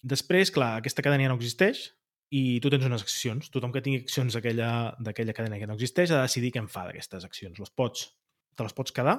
Després, 0.02 0.50
clar, 0.50 0.78
aquesta 0.80 1.04
cadena 1.06 1.28
ja 1.28 1.30
no 1.30 1.36
existeix 1.38 1.92
i 2.32 2.60
tu 2.64 2.72
tens 2.72 2.86
unes 2.88 3.04
accions. 3.04 3.52
Tothom 3.52 3.72
que 3.76 3.82
tingui 3.84 4.00
accions 4.02 4.34
d'aquella 4.34 5.36
cadena 5.36 5.60
que 5.60 5.68
no 5.68 5.76
existeix 5.76 6.10
ha 6.12 6.22
de 6.24 6.30
decidir 6.30 6.54
què 6.56 6.64
en 6.64 6.70
fa 6.72 6.88
d'aquestes 6.88 7.28
accions. 7.28 7.60
Les 7.60 7.70
pots 7.70 8.08
te 8.56 8.64
les 8.66 8.74
pots 8.74 8.92
quedar, 8.92 9.18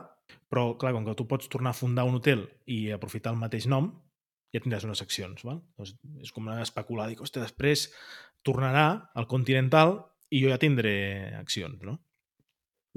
però, 0.50 0.72
clar, 0.80 0.92
com 0.92 1.04
que 1.06 1.14
tu 1.16 1.24
pots 1.28 1.48
tornar 1.48 1.70
a 1.70 1.78
fundar 1.78 2.04
un 2.04 2.16
hotel 2.18 2.48
i 2.66 2.90
aprofitar 2.92 3.32
el 3.32 3.38
mateix 3.40 3.68
nom, 3.70 3.92
ja 4.52 4.60
tindràs 4.60 4.84
unes 4.86 5.02
accions, 5.04 5.44
val? 5.48 5.60
Doncs 5.78 5.94
és 6.24 6.32
com 6.34 6.50
especular, 6.58 7.08
dic, 7.10 7.22
hòstia, 7.24 7.44
després 7.44 7.88
tornarà 8.46 8.86
al 9.16 9.28
Continental 9.30 9.96
i 10.32 10.42
jo 10.42 10.52
ja 10.52 10.60
tindré 10.60 10.94
accions, 11.38 11.80
no? 11.86 11.98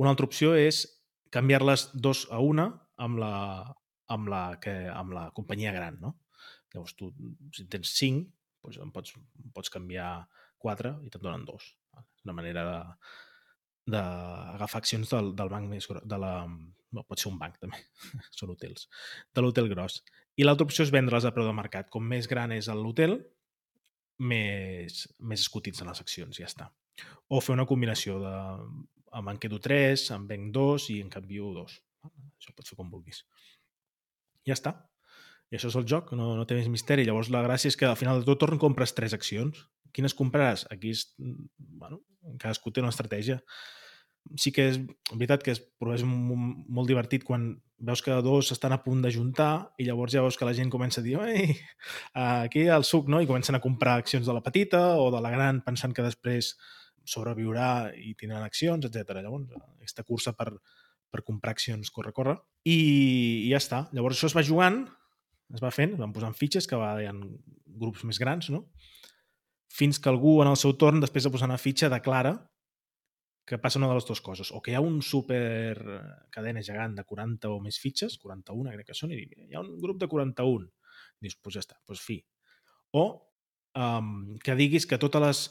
Una 0.02 0.12
altra 0.12 0.28
opció 0.28 0.54
és 0.60 0.84
canviar-les 1.32 1.90
dos 1.94 2.26
a 2.32 2.42
una 2.44 2.68
amb 3.02 3.20
la, 3.20 3.36
amb 4.12 4.32
la, 4.32 4.44
que, 4.62 4.74
amb 4.92 5.16
la 5.16 5.30
companyia 5.36 5.74
gran, 5.76 6.00
no? 6.04 6.16
Llavors 6.74 6.96
tu, 7.00 7.12
si 7.56 7.64
en 7.64 7.72
tens 7.72 7.94
cinc, 7.96 8.28
doncs 8.64 8.82
en 8.84 8.92
pots, 8.92 9.16
en 9.16 9.54
pots 9.56 9.72
canviar 9.72 10.10
quatre 10.60 10.96
i 11.06 11.12
te'n 11.12 11.24
donen 11.24 11.46
dos. 11.48 11.72
És 12.02 12.26
una 12.28 12.36
manera 12.36 12.66
de, 12.68 12.80
d'agafar 13.96 14.82
accions 14.82 15.12
del, 15.14 15.32
del 15.38 15.52
banc 15.52 15.70
més 15.72 15.88
gros, 15.88 16.04
de 16.04 16.20
la, 16.20 16.34
no, 16.46 17.04
pot 17.04 17.22
ser 17.22 17.32
un 17.32 17.40
banc 17.42 17.60
també, 17.62 17.80
són 18.38 18.54
hotels, 18.56 18.90
de 19.34 19.44
l'hotel 19.44 19.70
gros. 19.72 20.02
I 20.36 20.44
l'altra 20.44 20.68
opció 20.68 20.84
és 20.84 20.92
vendre-les 20.92 21.28
a 21.28 21.32
preu 21.36 21.48
de 21.48 21.56
mercat. 21.56 21.90
Com 21.92 22.04
més 22.08 22.28
gran 22.28 22.52
és 22.56 22.68
l'hotel, 22.68 23.18
més, 24.20 25.06
més 25.20 25.44
es 25.44 25.52
cotitzen 25.52 25.88
les 25.90 26.02
accions, 26.04 26.38
ja 26.40 26.50
està. 26.50 26.70
O 27.28 27.42
fer 27.44 27.56
una 27.56 27.68
combinació 27.68 28.20
de 28.24 28.36
em 29.16 29.30
en 29.32 29.40
quedo 29.40 29.60
3, 29.64 30.02
em 30.16 30.26
venc 30.28 30.52
2 30.56 30.90
i 30.92 30.98
en 31.04 31.12
canvio 31.12 31.54
2. 31.56 31.78
Això 32.36 32.52
pots 32.56 32.72
fer 32.72 32.78
com 32.80 32.92
vulguis. 32.92 33.24
Ja 34.48 34.58
està. 34.58 34.76
I 35.52 35.58
això 35.58 35.70
és 35.72 35.78
el 35.80 35.88
joc, 35.88 36.12
no, 36.18 36.34
no 36.36 36.46
té 36.48 36.58
més 36.58 36.68
misteri. 36.72 37.06
Llavors 37.08 37.32
la 37.32 37.44
gràcia 37.46 37.72
és 37.72 37.80
que 37.80 37.88
al 37.88 37.98
final 38.00 38.20
de 38.20 38.28
tot 38.28 38.42
torn 38.44 38.60
compres 38.62 38.96
tres 38.98 39.16
accions. 39.16 39.62
Quines 39.96 40.16
compraràs? 40.18 40.66
Aquí 40.74 40.92
és, 40.92 41.06
bueno, 41.16 42.02
cadascú 42.42 42.74
té 42.74 42.84
una 42.84 42.92
estratègia. 42.92 43.40
Sí 44.40 44.52
que 44.52 44.70
és 44.72 44.80
veritat 45.12 45.44
que 45.46 45.54
és, 45.54 45.62
però 45.80 45.94
és 45.96 46.04
molt 46.06 46.90
divertit 46.90 47.24
quan 47.24 47.54
veus 47.78 48.02
que 48.02 48.16
dos 48.24 48.52
estan 48.52 48.74
a 48.74 48.80
punt 48.84 49.02
de 49.04 49.12
juntar 49.12 49.72
i 49.78 49.86
llavors 49.86 50.14
ja 50.16 50.24
veus 50.24 50.38
que 50.40 50.48
la 50.48 50.56
gent 50.56 50.72
comença 50.72 51.02
a 51.02 51.04
dir 51.04 51.18
Ei, 51.28 51.54
aquí 52.14 52.66
el 52.72 52.88
suc, 52.88 53.10
no? 53.12 53.22
I 53.22 53.28
comencen 53.28 53.56
a 53.56 53.62
comprar 53.62 54.00
accions 54.00 54.26
de 54.26 54.34
la 54.34 54.44
petita 54.44 54.96
o 54.98 55.12
de 55.12 55.22
la 55.22 55.32
gran 55.34 55.62
pensant 55.66 55.94
que 55.94 56.06
després 56.06 56.56
sobreviurà 57.06 57.94
i 57.94 58.16
tindran 58.18 58.44
accions, 58.44 58.88
etc. 58.88 59.20
Llavors, 59.22 59.52
aquesta 59.78 60.04
cursa 60.04 60.34
per, 60.34 60.50
per 61.12 61.22
comprar 61.24 61.54
accions 61.54 61.92
corre, 61.94 62.14
corre. 62.16 62.40
I, 62.66 63.46
I 63.46 63.52
ja 63.52 63.62
està. 63.62 63.84
Llavors 63.94 64.18
això 64.18 64.32
es 64.32 64.38
va 64.38 64.46
jugant, 64.48 64.82
es 65.54 65.62
va 65.62 65.74
fent, 65.74 65.94
van 66.00 66.16
posant 66.16 66.34
fitxes 66.34 66.66
que 66.66 66.80
va, 66.80 66.96
hi 67.04 67.12
grups 67.76 68.06
més 68.08 68.18
grans, 68.18 68.50
no? 68.50 68.66
Fins 69.76 70.00
que 70.00 70.10
algú 70.10 70.40
en 70.42 70.50
el 70.50 70.58
seu 70.58 70.74
torn, 70.80 71.04
després 71.04 71.28
de 71.28 71.32
posar 71.34 71.50
una 71.52 71.62
fitxa, 71.62 71.92
declara 71.92 72.38
que 73.46 73.60
passa 73.62 73.80
una 73.80 73.88
de 73.92 73.98
les 73.98 74.08
dues 74.08 74.22
coses. 74.26 74.52
O 74.52 74.62
que 74.62 74.74
hi 74.74 74.78
ha 74.78 74.84
un 74.84 75.02
super 75.06 75.78
cadena 76.34 76.64
gegant 76.66 76.96
de 76.98 77.06
40 77.06 77.52
o 77.54 77.60
més 77.62 77.78
fitxes, 77.82 78.18
41 78.22 78.74
crec 78.74 78.90
que 78.90 78.98
són, 78.98 79.14
i 79.14 79.22
hi 79.26 79.54
ha 79.54 79.62
un 79.62 79.78
grup 79.82 80.02
de 80.02 80.10
41. 80.12 80.66
I 80.66 81.28
dius, 81.28 81.38
doncs 81.38 81.44
pues 81.44 81.58
ja 81.58 81.64
està, 81.64 81.78
doncs 81.86 82.02
fi. 82.02 82.20
O 82.98 83.06
um, 83.76 84.10
que 84.44 84.58
diguis 84.58 84.90
que 84.90 85.00
totes 85.02 85.24
les 85.24 85.46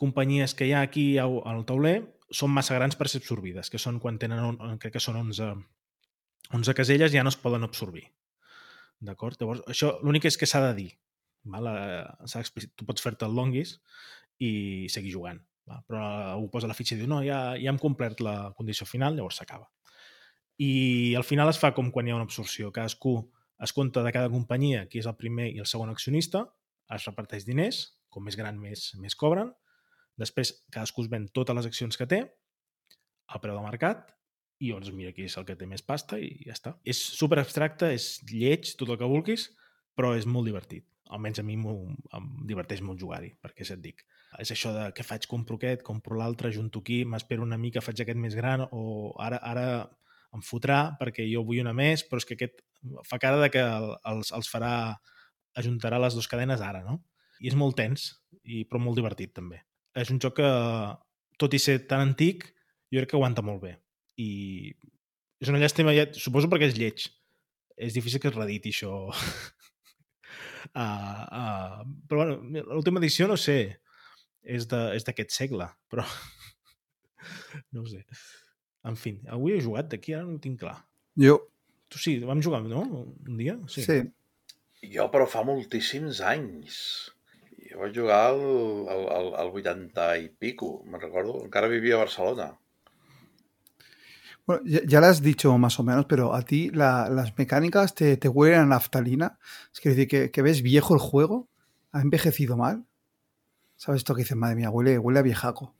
companyies 0.00 0.56
que 0.56 0.66
hi 0.66 0.74
ha 0.74 0.82
aquí 0.82 1.06
al 1.20 1.64
tauler 1.68 1.98
són 2.34 2.50
massa 2.50 2.74
grans 2.74 2.96
per 2.98 3.08
ser 3.10 3.20
absorbides, 3.22 3.70
que 3.70 3.78
són 3.78 4.00
quan 4.02 4.18
tenen, 4.18 4.42
un, 4.42 4.78
crec 4.82 4.96
que 4.96 5.02
són 5.02 5.20
11, 5.20 5.52
11 6.56 6.74
caselles 6.74 7.12
ja 7.12 7.22
no 7.22 7.32
es 7.32 7.38
poden 7.38 7.66
absorbir. 7.66 8.08
D'acord? 9.04 9.38
Llavors, 9.40 9.62
això 9.70 9.98
l'únic 10.02 10.30
és 10.30 10.38
que 10.40 10.48
s'ha 10.48 10.62
de 10.68 10.74
dir. 10.80 10.90
Val? 11.52 11.68
Eh, 11.68 12.68
tu 12.74 12.86
pots 12.88 13.04
fer-te 13.04 13.28
el 13.28 13.36
longuis 13.36 13.76
i 14.42 14.88
seguir 14.90 15.12
jugant. 15.12 15.42
Val? 15.70 15.80
Però 15.88 16.02
algú 16.34 16.50
posa 16.52 16.70
la 16.70 16.76
fitxa 16.76 16.96
i 16.96 17.00
diu 17.00 17.10
no, 17.10 17.22
ja, 17.24 17.54
ja 17.60 17.72
hem 17.72 17.80
complert 17.80 18.20
la 18.24 18.52
condició 18.58 18.86
final, 18.88 19.16
llavors 19.16 19.40
s'acaba. 19.40 19.70
I 20.60 21.14
al 21.18 21.26
final 21.26 21.50
es 21.50 21.58
fa 21.58 21.72
com 21.74 21.90
quan 21.90 22.06
hi 22.06 22.14
ha 22.14 22.18
una 22.18 22.28
absorció. 22.28 22.70
Cadascú 22.72 23.16
es 23.64 23.72
compta 23.74 24.04
de 24.04 24.12
cada 24.14 24.30
companyia 24.30 24.84
qui 24.90 25.00
és 25.02 25.08
el 25.10 25.16
primer 25.18 25.48
i 25.50 25.60
el 25.62 25.70
segon 25.70 25.90
accionista, 25.90 26.44
es 26.94 27.06
reparteix 27.08 27.46
diners, 27.48 27.84
com 28.12 28.22
més 28.26 28.36
gran 28.38 28.58
més, 28.60 28.92
més 29.00 29.16
cobren, 29.18 29.50
Després, 30.20 30.52
cadascú 30.70 31.04
es 31.04 31.10
ven 31.10 31.26
totes 31.34 31.56
les 31.58 31.66
accions 31.66 31.98
que 31.98 32.06
té 32.10 32.20
al 33.34 33.40
preu 33.42 33.56
de 33.56 33.64
mercat 33.64 34.12
i 34.62 34.70
llavors 34.70 34.92
mira 34.94 35.12
qui 35.14 35.26
és 35.26 35.34
el 35.40 35.46
que 35.48 35.56
té 35.58 35.66
més 35.66 35.82
pasta 35.82 36.20
i 36.22 36.30
ja 36.46 36.54
està. 36.54 36.76
És 36.86 37.00
super 37.18 37.40
abstracte, 37.42 37.90
és 37.96 38.20
lleig, 38.30 38.70
tot 38.78 38.92
el 38.92 39.00
que 39.00 39.10
vulguis, 39.10 39.48
però 39.98 40.14
és 40.18 40.28
molt 40.30 40.46
divertit. 40.46 40.86
Almenys 41.12 41.40
a 41.40 41.44
mi 41.44 41.56
em 41.58 42.28
diverteix 42.48 42.80
molt 42.80 43.00
jugar-hi, 43.00 43.34
perquè 43.42 43.66
ja 43.66 43.76
et 43.76 43.82
dic. 43.82 44.04
És 44.40 44.50
això 44.54 44.72
de 44.72 44.86
què 44.96 45.04
faig, 45.04 45.26
compro 45.30 45.58
aquest, 45.60 45.82
compro 45.86 46.16
l'altre, 46.16 46.52
junto 46.52 46.80
aquí, 46.80 47.04
m'espero 47.04 47.42
una 47.42 47.58
mica, 47.60 47.82
faig 47.84 48.00
aquest 48.00 48.18
més 48.18 48.34
gran, 48.34 48.64
o 48.72 49.12
ara, 49.20 49.40
ara 49.42 49.66
em 50.34 50.42
fotrà 50.42 50.96
perquè 50.98 51.26
jo 51.30 51.44
vull 51.46 51.60
una 51.62 51.74
més, 51.76 52.02
però 52.08 52.22
és 52.22 52.26
que 52.26 52.38
aquest 52.38 52.64
fa 53.06 53.20
cara 53.22 53.38
de 53.42 53.50
que 53.52 53.62
els, 53.62 54.32
els 54.32 54.50
farà, 54.50 54.72
ajuntarà 55.54 56.00
les 56.02 56.16
dues 56.16 56.28
cadenes 56.28 56.64
ara, 56.64 56.82
no? 56.82 56.98
I 57.40 57.52
és 57.52 57.58
molt 57.58 57.76
tens, 57.78 58.10
i, 58.42 58.64
però 58.64 58.80
molt 58.82 58.98
divertit 58.98 59.36
també 59.36 59.62
és 59.94 60.10
un 60.10 60.20
joc 60.22 60.38
que, 60.40 60.50
tot 61.38 61.54
i 61.54 61.60
ser 61.62 61.78
tan 61.90 62.02
antic, 62.08 62.48
jo 62.90 63.00
crec 63.00 63.12
que 63.12 63.18
aguanta 63.18 63.44
molt 63.46 63.62
bé. 63.62 63.74
I 64.20 64.74
és 65.42 65.50
una 65.50 65.60
llàstima, 65.62 65.94
ja, 65.96 66.06
suposo 66.18 66.50
perquè 66.50 66.70
és 66.70 66.78
lleig. 66.78 67.06
És 67.74 67.94
difícil 67.96 68.22
que 68.22 68.30
es 68.30 68.36
rediti 68.36 68.74
això. 68.74 68.94
uh, 70.74 71.24
uh, 71.24 71.82
però 72.08 72.24
bueno, 72.24 72.64
l'última 72.74 73.02
edició, 73.02 73.28
no 73.30 73.38
sé, 73.40 73.58
és 74.44 74.68
d'aquest 74.68 75.34
segle, 75.34 75.68
però 75.90 76.06
no 77.72 77.84
ho 77.84 77.88
sé. 77.90 78.04
En 78.84 78.98
fi, 79.00 79.16
avui 79.32 79.56
he 79.56 79.62
jugat 79.64 79.88
d'aquí, 79.92 80.12
ara 80.12 80.26
no 80.28 80.36
ho 80.36 80.42
tinc 80.44 80.60
clar. 80.60 80.76
Jo. 81.20 81.38
Tu 81.88 82.00
sí, 82.00 82.14
vam 82.26 82.42
jugar, 82.44 82.60
no? 82.66 82.82
Un 83.06 83.38
dia? 83.38 83.54
Sí. 83.70 83.84
sí. 83.86 84.00
Jo, 84.92 85.08
però 85.12 85.26
fa 85.30 85.44
moltíssims 85.46 86.20
anys. 86.26 86.76
Jo 87.64 87.80
vaig 87.80 87.94
jugar 87.96 88.18
al, 88.32 88.42
al, 88.92 89.06
al, 89.14 89.30
al 89.40 89.52
80 89.62 90.08
i 90.20 90.28
pico, 90.28 90.74
me 90.90 91.00
recordo. 91.00 91.38
Encara 91.46 91.70
vivia 91.72 91.96
a 91.96 92.02
Barcelona. 92.02 92.50
Bueno, 94.46 94.62
ya, 94.66 94.80
ya 94.86 95.00
lo 95.00 95.06
has 95.06 95.22
dicho 95.22 95.56
más 95.58 95.78
o 95.80 95.82
menos, 95.82 96.06
pero 96.06 96.34
a 96.34 96.42
ti 96.42 96.70
la, 96.70 97.08
las 97.08 97.36
mecánicas 97.38 97.94
te, 97.94 98.16
te 98.16 98.28
huelen 98.28 98.60
a 98.60 98.66
naftalina. 98.66 99.38
Es 99.72 99.80
que 99.80 99.90
decir 99.90 100.08
que, 100.08 100.30
que, 100.30 100.42
ves 100.42 100.62
viejo 100.62 100.94
el 100.94 101.00
juego, 101.00 101.48
ha 101.92 102.00
envejecido 102.00 102.56
mal. 102.56 102.84
¿Sabes 103.76 104.00
esto 104.00 104.14
que 104.14 104.22
dices? 104.22 104.36
Madre 104.36 104.56
mía, 104.56 104.70
huele, 104.70 104.98
huele 104.98 105.18
a 105.18 105.22
viejaco. 105.22 105.74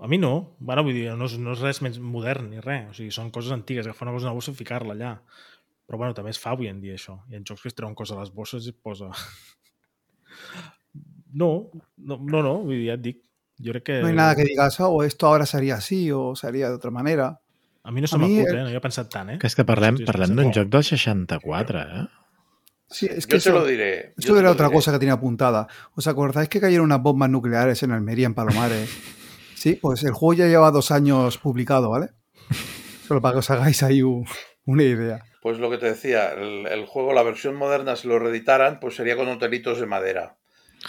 A 0.00 0.08
mi 0.08 0.18
no. 0.18 0.56
Bueno, 0.58 0.82
vull 0.82 0.94
dir, 0.94 1.12
no 1.14 1.28
és, 1.28 1.36
no 1.38 1.54
és 1.54 1.60
res 1.62 1.78
més 1.86 2.00
modern 2.02 2.48
ni 2.50 2.62
res. 2.64 2.88
O 2.90 2.96
sigui, 2.96 3.12
són 3.14 3.30
coses 3.34 3.54
antigues, 3.54 3.86
agafar 3.86 4.08
una 4.08 4.16
cosa 4.16 4.28
una 4.28 4.38
bossa 4.38 4.50
i 4.50 4.58
ficar-la 4.58 4.96
allà. 4.96 5.12
Però 5.86 6.00
bueno, 6.02 6.16
també 6.16 6.34
es 6.34 6.40
fa 6.42 6.56
avui 6.56 6.68
en 6.68 6.82
dia 6.82 6.98
això. 6.98 7.20
Hi 7.30 7.38
ha 7.38 7.44
jocs 7.46 7.62
que 7.62 7.70
es 7.70 7.78
treuen 7.78 7.94
coses 7.98 8.16
a 8.16 8.20
les 8.20 8.34
bosses 8.34 8.66
i 8.66 8.74
posa 8.74 9.12
no, 11.32 11.70
no, 11.96 12.18
no, 12.18 12.42
no, 12.42 12.54
ja 12.74 12.98
et 12.98 13.04
dic. 13.04 13.22
Jo 13.58 13.74
crec 13.74 13.84
que... 13.84 14.00
No 14.02 14.08
hay 14.08 14.14
nada 14.14 14.36
que 14.36 14.44
digas, 14.44 14.78
oh, 14.80 15.02
esto 15.02 15.26
ahora 15.26 15.46
sería 15.46 15.76
así 15.76 16.10
o 16.12 16.36
sería 16.36 16.68
de 16.68 16.74
otra 16.74 16.90
manera. 16.90 17.40
A 17.88 17.92
mi 17.94 18.02
no 18.04 18.08
se 18.10 18.18
m'acut, 18.20 18.50
eh? 18.52 18.62
No 18.62 18.68
hi 18.68 18.76
he 18.76 18.80
pensat 18.84 19.08
tant, 19.12 19.30
eh? 19.32 19.38
Que 19.40 19.48
és 19.48 19.56
que 19.56 19.64
parlem, 19.68 19.96
parlem 20.08 20.34
d'un 20.36 20.50
joc 20.52 20.68
del 20.74 20.84
64, 20.84 21.80
eh? 21.80 22.02
Sí, 22.90 23.06
es 23.10 23.26
que 23.26 23.32
Yo 23.32 23.38
eso, 23.38 23.50
te 23.52 23.58
lo 23.58 23.64
diré. 23.66 24.14
eso 24.16 24.28
yo 24.28 24.38
era 24.38 24.48
lo 24.48 24.52
otra 24.54 24.66
diré. 24.68 24.76
cosa 24.76 24.92
que 24.92 24.98
tenía 24.98 25.14
apuntada. 25.14 25.66
¿Os 25.94 26.06
acordáis 26.06 26.48
que 26.48 26.60
cayeron 26.60 26.84
unas 26.86 27.02
bombas 27.02 27.28
nucleares 27.30 27.82
en 27.82 27.92
Almería, 27.92 28.26
en 28.26 28.34
Palomares? 28.34 28.90
sí, 29.54 29.74
pues 29.82 30.04
el 30.04 30.12
juego 30.12 30.34
ya 30.34 30.46
lleva 30.46 30.70
dos 30.70 30.90
años 30.90 31.36
publicado, 31.38 31.90
¿vale? 31.90 32.10
Solo 33.06 33.20
para 33.20 33.32
que 33.34 33.38
os 33.40 33.50
hagáis 33.50 33.82
ahí 33.82 34.02
un- 34.02 34.26
una 34.66 34.82
idea. 34.84 35.24
Pues 35.42 35.58
lo 35.58 35.70
que 35.70 35.78
te 35.78 35.86
decía, 35.86 36.32
el, 36.32 36.66
el 36.66 36.86
juego, 36.86 37.12
la 37.12 37.22
versión 37.22 37.56
moderna, 37.56 37.96
si 37.96 38.08
lo 38.08 38.18
reeditaran, 38.18 38.80
pues 38.80 38.96
sería 38.96 39.16
con 39.16 39.28
hotelitos 39.28 39.80
de 39.80 39.86
madera. 39.86 40.37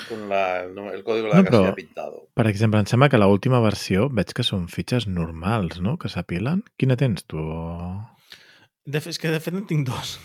Con 0.07 0.28
la, 0.30 0.61
el, 0.64 0.78
el 0.94 1.03
código 1.03 1.28
de 1.28 1.34
la 1.34 1.40
No, 1.41 1.44
però- 1.48 1.61
casilla 1.64 1.76
pintado. 1.76 2.28
Per 2.38 2.45
exemple, 2.48 2.80
em 2.80 2.86
sembla 2.86 3.10
que 3.10 3.18
l'última 3.18 3.60
versió 3.64 4.07
veig 4.10 4.32
que 4.38 4.44
són 4.45 4.68
fitxes 4.70 5.07
normals, 5.07 5.80
no?, 5.82 5.98
que 5.98 6.10
s'apilen. 6.14 6.64
Quina 6.78 6.95
tens, 6.99 7.26
tu? 7.26 7.41
De 8.86 9.02
fet, 9.02 9.14
és 9.16 9.20
que 9.22 9.32
de 9.34 9.40
fet 9.44 9.53
en 9.57 9.66
tinc 9.70 9.88
dos. 9.90 10.18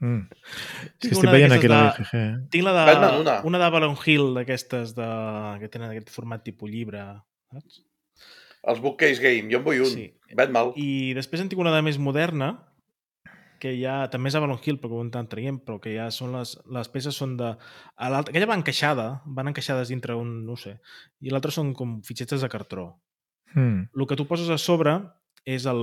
Mm. 0.00 0.28
Tinc 0.30 1.08
que 1.08 1.08
estic 1.10 1.24
una 1.24 1.32
veient 1.34 1.52
aquí 1.56 1.68
la 1.70 1.78
de- 1.82 2.04
BGG. 2.04 2.50
Tinc 2.54 2.64
la 2.64 2.72
de... 2.76 2.84
Batman, 2.92 3.20
una. 3.24 3.36
Una 3.50 3.58
d'Avalon 3.62 3.96
Hill, 4.04 4.32
d'aquestes 4.36 4.94
de... 4.96 5.08
que 5.62 5.68
tenen 5.72 5.90
aquest 5.92 6.10
format 6.14 6.44
tipus 6.46 6.70
llibre, 6.70 7.02
saps? 7.52 7.82
Els 8.68 8.80
Bookcase 8.82 9.22
Game, 9.22 9.48
jo 9.52 9.60
en 9.60 9.64
vull 9.64 9.80
un. 9.84 9.90
Sí. 9.92 10.08
Vet 10.36 10.50
mal. 10.52 10.72
I 10.76 11.14
després 11.16 11.40
en 11.44 11.48
tinc 11.50 11.60
una 11.62 11.72
de 11.74 11.80
més 11.86 11.96
moderna, 12.02 12.52
que 13.60 13.74
ja 13.80 13.96
també 14.12 14.30
és 14.30 14.36
Avalon 14.38 14.60
Hill, 14.64 14.78
però 14.82 14.98
ho 14.98 15.04
estan 15.04 15.28
traient, 15.30 15.58
però 15.64 15.80
que 15.82 15.94
ja 15.96 16.08
són 16.14 16.32
les, 16.36 16.54
les 16.70 16.88
peces 16.92 17.16
són 17.18 17.36
de... 17.40 17.52
a 17.96 18.08
Aquella 18.20 18.48
va 18.50 18.56
encaixada, 18.58 19.08
van 19.26 19.50
encaixades 19.50 19.92
dintre 19.92 20.16
un, 20.18 20.46
no 20.46 20.56
sé, 20.56 20.78
i 21.20 21.30
l'altra 21.34 21.52
són 21.54 21.74
com 21.74 21.98
fitxetes 22.06 22.44
de 22.44 22.48
cartró. 22.52 22.88
Mm. 23.54 23.88
El 23.94 24.06
que 24.06 24.16
tu 24.16 24.26
poses 24.28 24.50
a 24.50 24.58
sobre 24.58 24.98
és 25.48 25.66
el, 25.66 25.82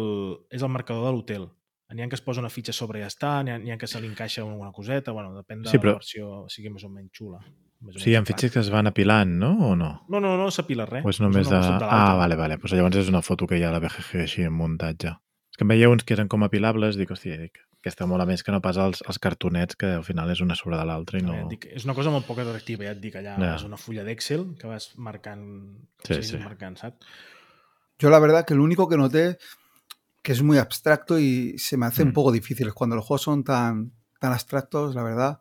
és 0.54 0.62
el 0.62 0.74
marcador 0.74 1.08
de 1.08 1.14
l'hotel. 1.16 1.48
N'hi 1.94 2.02
ha 2.02 2.08
que 2.10 2.18
es 2.18 2.24
posa 2.26 2.42
una 2.42 2.50
fitxa 2.50 2.74
a 2.74 2.78
sobre 2.78 3.00
i 3.00 3.04
ja 3.04 3.12
està, 3.12 3.36
n'hi 3.46 3.54
ha, 3.54 3.76
ha 3.76 3.78
que 3.78 3.88
se 3.88 4.02
li 4.02 4.10
encaixa 4.10 4.42
alguna 4.42 4.72
coseta, 4.74 5.14
bueno, 5.14 5.36
depèn 5.38 5.62
de 5.62 5.70
Sí, 5.70 5.78
però- 5.78 5.94
la 5.94 6.02
versió, 6.02 6.32
sigui 6.50 6.72
més 6.74 6.84
o 6.84 6.90
menys 6.90 7.12
xula. 7.14 7.44
Més 7.86 7.98
O 7.98 8.00
sigui, 8.00 8.16
hi 8.16 8.18
ha 8.18 8.24
fitxes 8.26 8.52
que 8.54 8.60
es 8.64 8.72
van 8.74 8.90
apilant, 8.90 9.36
no? 9.38 9.52
O 9.70 9.76
no? 9.78 9.92
No, 10.10 10.20
no, 10.24 10.34
no 10.40 10.50
s'apila 10.50 10.88
res. 10.90 11.06
O 11.06 11.14
és 11.14 11.22
només 11.22 11.48
una 11.52 11.62
de... 11.62 11.78
de 11.84 11.90
Ah, 11.92 12.16
vale, 12.18 12.36
vale. 12.40 12.58
Pues 12.58 12.74
llavors 12.74 12.98
és 13.04 13.12
una 13.12 13.22
foto 13.22 13.46
que 13.46 13.60
hi 13.60 13.64
ha 13.64 13.70
a 13.70 13.76
la 13.76 13.84
BGG 13.84 14.24
així 14.24 14.48
en 14.48 14.56
muntatge. 14.58 15.14
És 15.56 15.58
que 15.58 15.64
em 15.64 15.70
veia 15.72 15.88
uns 15.88 16.04
que 16.04 16.12
eren 16.18 16.28
com 16.28 16.44
apilables, 16.44 16.98
dic, 17.00 17.14
hòstia, 17.16 17.38
dic, 17.40 17.62
aquesta 17.80 18.04
mola 18.12 18.26
més 18.28 18.42
que 18.44 18.52
no 18.52 18.58
pas 18.60 18.76
els, 18.76 19.00
els 19.08 19.20
cartonets, 19.24 19.78
que 19.80 19.88
al 19.96 20.04
final 20.04 20.28
és 20.34 20.42
una 20.44 20.58
sobre 20.60 20.76
de 20.76 20.84
l'altra 20.84 21.22
i 21.22 21.24
no... 21.24 21.32
Ja 21.32 21.46
dic, 21.48 21.70
és 21.72 21.86
una 21.88 21.94
cosa 21.96 22.12
molt 22.12 22.26
poc 22.28 22.42
atractiva, 22.44 22.84
ja 22.84 22.92
et 22.92 23.00
dic, 23.00 23.16
allà 23.16 23.38
Ja. 23.40 23.54
és 23.56 23.64
una 23.64 23.80
fulla 23.80 24.04
d'Excel 24.04 24.44
que 24.60 24.68
vas 24.68 24.90
marcant, 25.00 25.46
com 26.04 26.12
Sí, 26.12 26.20
sí. 26.28 26.42
marcant, 26.44 26.76
saps? 26.82 27.08
Yo 28.04 28.10
la 28.12 28.20
verdad 28.20 28.44
que 28.46 28.54
lo 28.54 28.64
único 28.68 28.90
que 28.90 28.98
noté 29.00 29.38
que 30.22 30.34
es 30.34 30.42
muy 30.44 30.58
abstracto 30.58 31.18
y 31.20 31.56
se 31.58 31.78
me 31.78 31.86
hace 31.86 32.04
Mm. 32.04 32.08
un 32.08 32.14
poco 32.14 32.34
difícil. 32.34 32.74
Cuando 32.74 32.98
los 32.98 33.06
juegos 33.06 33.22
son 33.22 33.46
tan, 33.46 33.94
tan 34.20 34.34
abstractos, 34.34 34.94
la 34.94 35.04
verdad, 35.04 35.40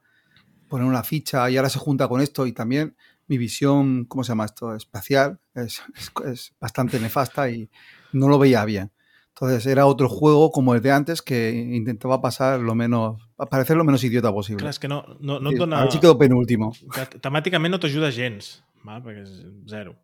poner 0.68 0.86
una 0.86 1.02
ficha 1.02 1.50
y 1.50 1.56
ahora 1.56 1.70
se 1.70 1.80
junta 1.80 2.06
con 2.06 2.20
esto 2.20 2.46
y 2.46 2.52
también 2.52 2.94
mi 3.26 3.36
visión, 3.38 4.04
¿cómo 4.04 4.22
se 4.22 4.28
llama 4.28 4.44
esto? 4.44 4.76
Espacial, 4.76 5.40
es, 5.54 5.82
es- 5.96 6.12
es 6.24 6.54
bastante 6.60 7.00
nefasta 7.00 7.50
y 7.50 7.68
no 8.12 8.28
lo 8.28 8.38
veía 8.38 8.64
bien. 8.64 8.92
Entonces 9.34 9.66
era 9.66 9.86
otro 9.86 10.08
juego 10.08 10.52
como 10.52 10.76
el 10.76 10.80
de 10.80 10.92
antes 10.92 11.20
que 11.20 11.50
intentaba 11.50 12.20
pasar 12.20 12.60
lo 12.60 12.76
menos, 12.76 13.20
parecer 13.50 13.76
lo 13.76 13.82
menos 13.82 14.04
idiota 14.04 14.30
posible. 14.32 14.62
Clar, 14.62 14.70
és 14.70 14.78
que 14.78 14.86
no, 14.86 15.00
no, 15.18 15.40
no 15.42 15.50
Sí, 15.50 15.56
et 15.56 15.58
dona... 15.58 15.80
Si 15.90 15.98
quedo 15.98 16.14
penúltimo. 16.20 16.70
temàticament 17.18 17.74
no 17.74 17.80
t'ajuda 17.82 18.12
gens, 18.14 18.60
val? 18.86 19.02
perquè 19.02 19.24
és 19.24 19.32
zero. 19.66 19.96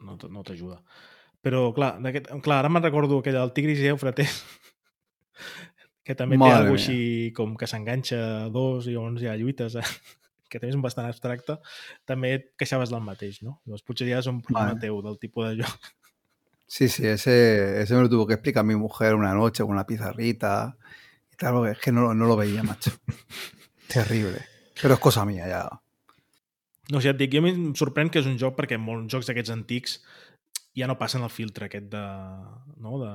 No, 0.00 0.16
no 0.16 0.44
t'ajuda. 0.48 0.78
Però, 1.44 1.74
clar, 1.76 1.98
clar 2.40 2.62
ara 2.62 2.70
me'n 2.72 2.86
recordo 2.86 3.20
aquell 3.20 3.36
del 3.36 3.52
Tigris 3.52 3.82
i 3.84 3.90
Eufrates, 3.92 4.38
que 6.08 6.16
també 6.16 6.38
té 6.38 6.40
Madre 6.40 6.62
alguna 6.62 6.72
mia. 6.72 6.80
així 6.80 7.32
com 7.36 7.52
que 7.60 7.68
s'enganxa 7.68 8.48
dos 8.54 8.88
i 8.88 8.96
llavors 8.96 9.20
hi 9.20 9.28
ha 9.28 9.36
lluites, 9.36 9.76
eh? 9.76 9.84
que 10.50 10.56
també 10.62 10.72
és 10.72 10.80
bastant 10.80 11.10
abstracte, 11.10 11.58
també 12.08 12.32
et 12.38 12.48
queixaves 12.56 12.96
del 12.96 13.04
mateix, 13.04 13.42
no? 13.44 13.58
Llavors 13.66 13.84
potser 13.84 14.08
ja 14.08 14.24
és 14.24 14.32
un 14.32 14.40
problema 14.40 14.72
Vale. 14.72 14.84
teu 14.88 15.04
del 15.04 15.20
tipus 15.20 15.50
de 15.50 15.60
joc. 15.60 15.92
Sí, 16.66 16.88
sí, 16.88 17.06
ese, 17.06 17.80
ese 17.80 17.94
me 17.94 18.02
lo 18.02 18.08
tuvo 18.08 18.26
que 18.26 18.34
explicar 18.34 18.64
mi 18.64 18.74
mujer 18.74 19.14
una 19.14 19.34
noche 19.34 19.62
con 19.62 19.72
una 19.72 19.86
pizarrita 19.86 20.76
y 21.32 21.36
tal, 21.36 21.54
porque 21.54 21.72
es 21.72 21.78
que 21.78 21.92
no, 21.92 22.12
no 22.12 22.26
lo 22.26 22.36
veía, 22.36 22.62
macho. 22.62 22.90
Terrible. 23.88 24.44
Pero 24.80 24.94
es 24.94 25.00
cosa 25.00 25.24
mía 25.24 25.46
ya. 25.48 25.68
No, 26.88 26.98
o 26.98 27.00
sigui, 27.00 27.14
et 27.14 27.18
dic, 27.18 27.32
jo 27.34 27.42
a 27.42 27.44
mi 27.46 27.50
em 27.50 27.70
sorprèn 27.74 28.10
que 28.14 28.20
és 28.22 28.28
un 28.30 28.36
joc 28.38 28.54
perquè 28.58 28.76
molts 28.78 29.10
jocs 29.10 29.26
d'aquests 29.26 29.50
antics 29.50 29.96
ja 30.76 30.86
no 30.86 30.98
passen 31.00 31.24
el 31.26 31.32
filtre 31.32 31.66
aquest 31.66 31.88
de, 31.90 32.02
no, 32.84 32.98
de, 33.00 33.12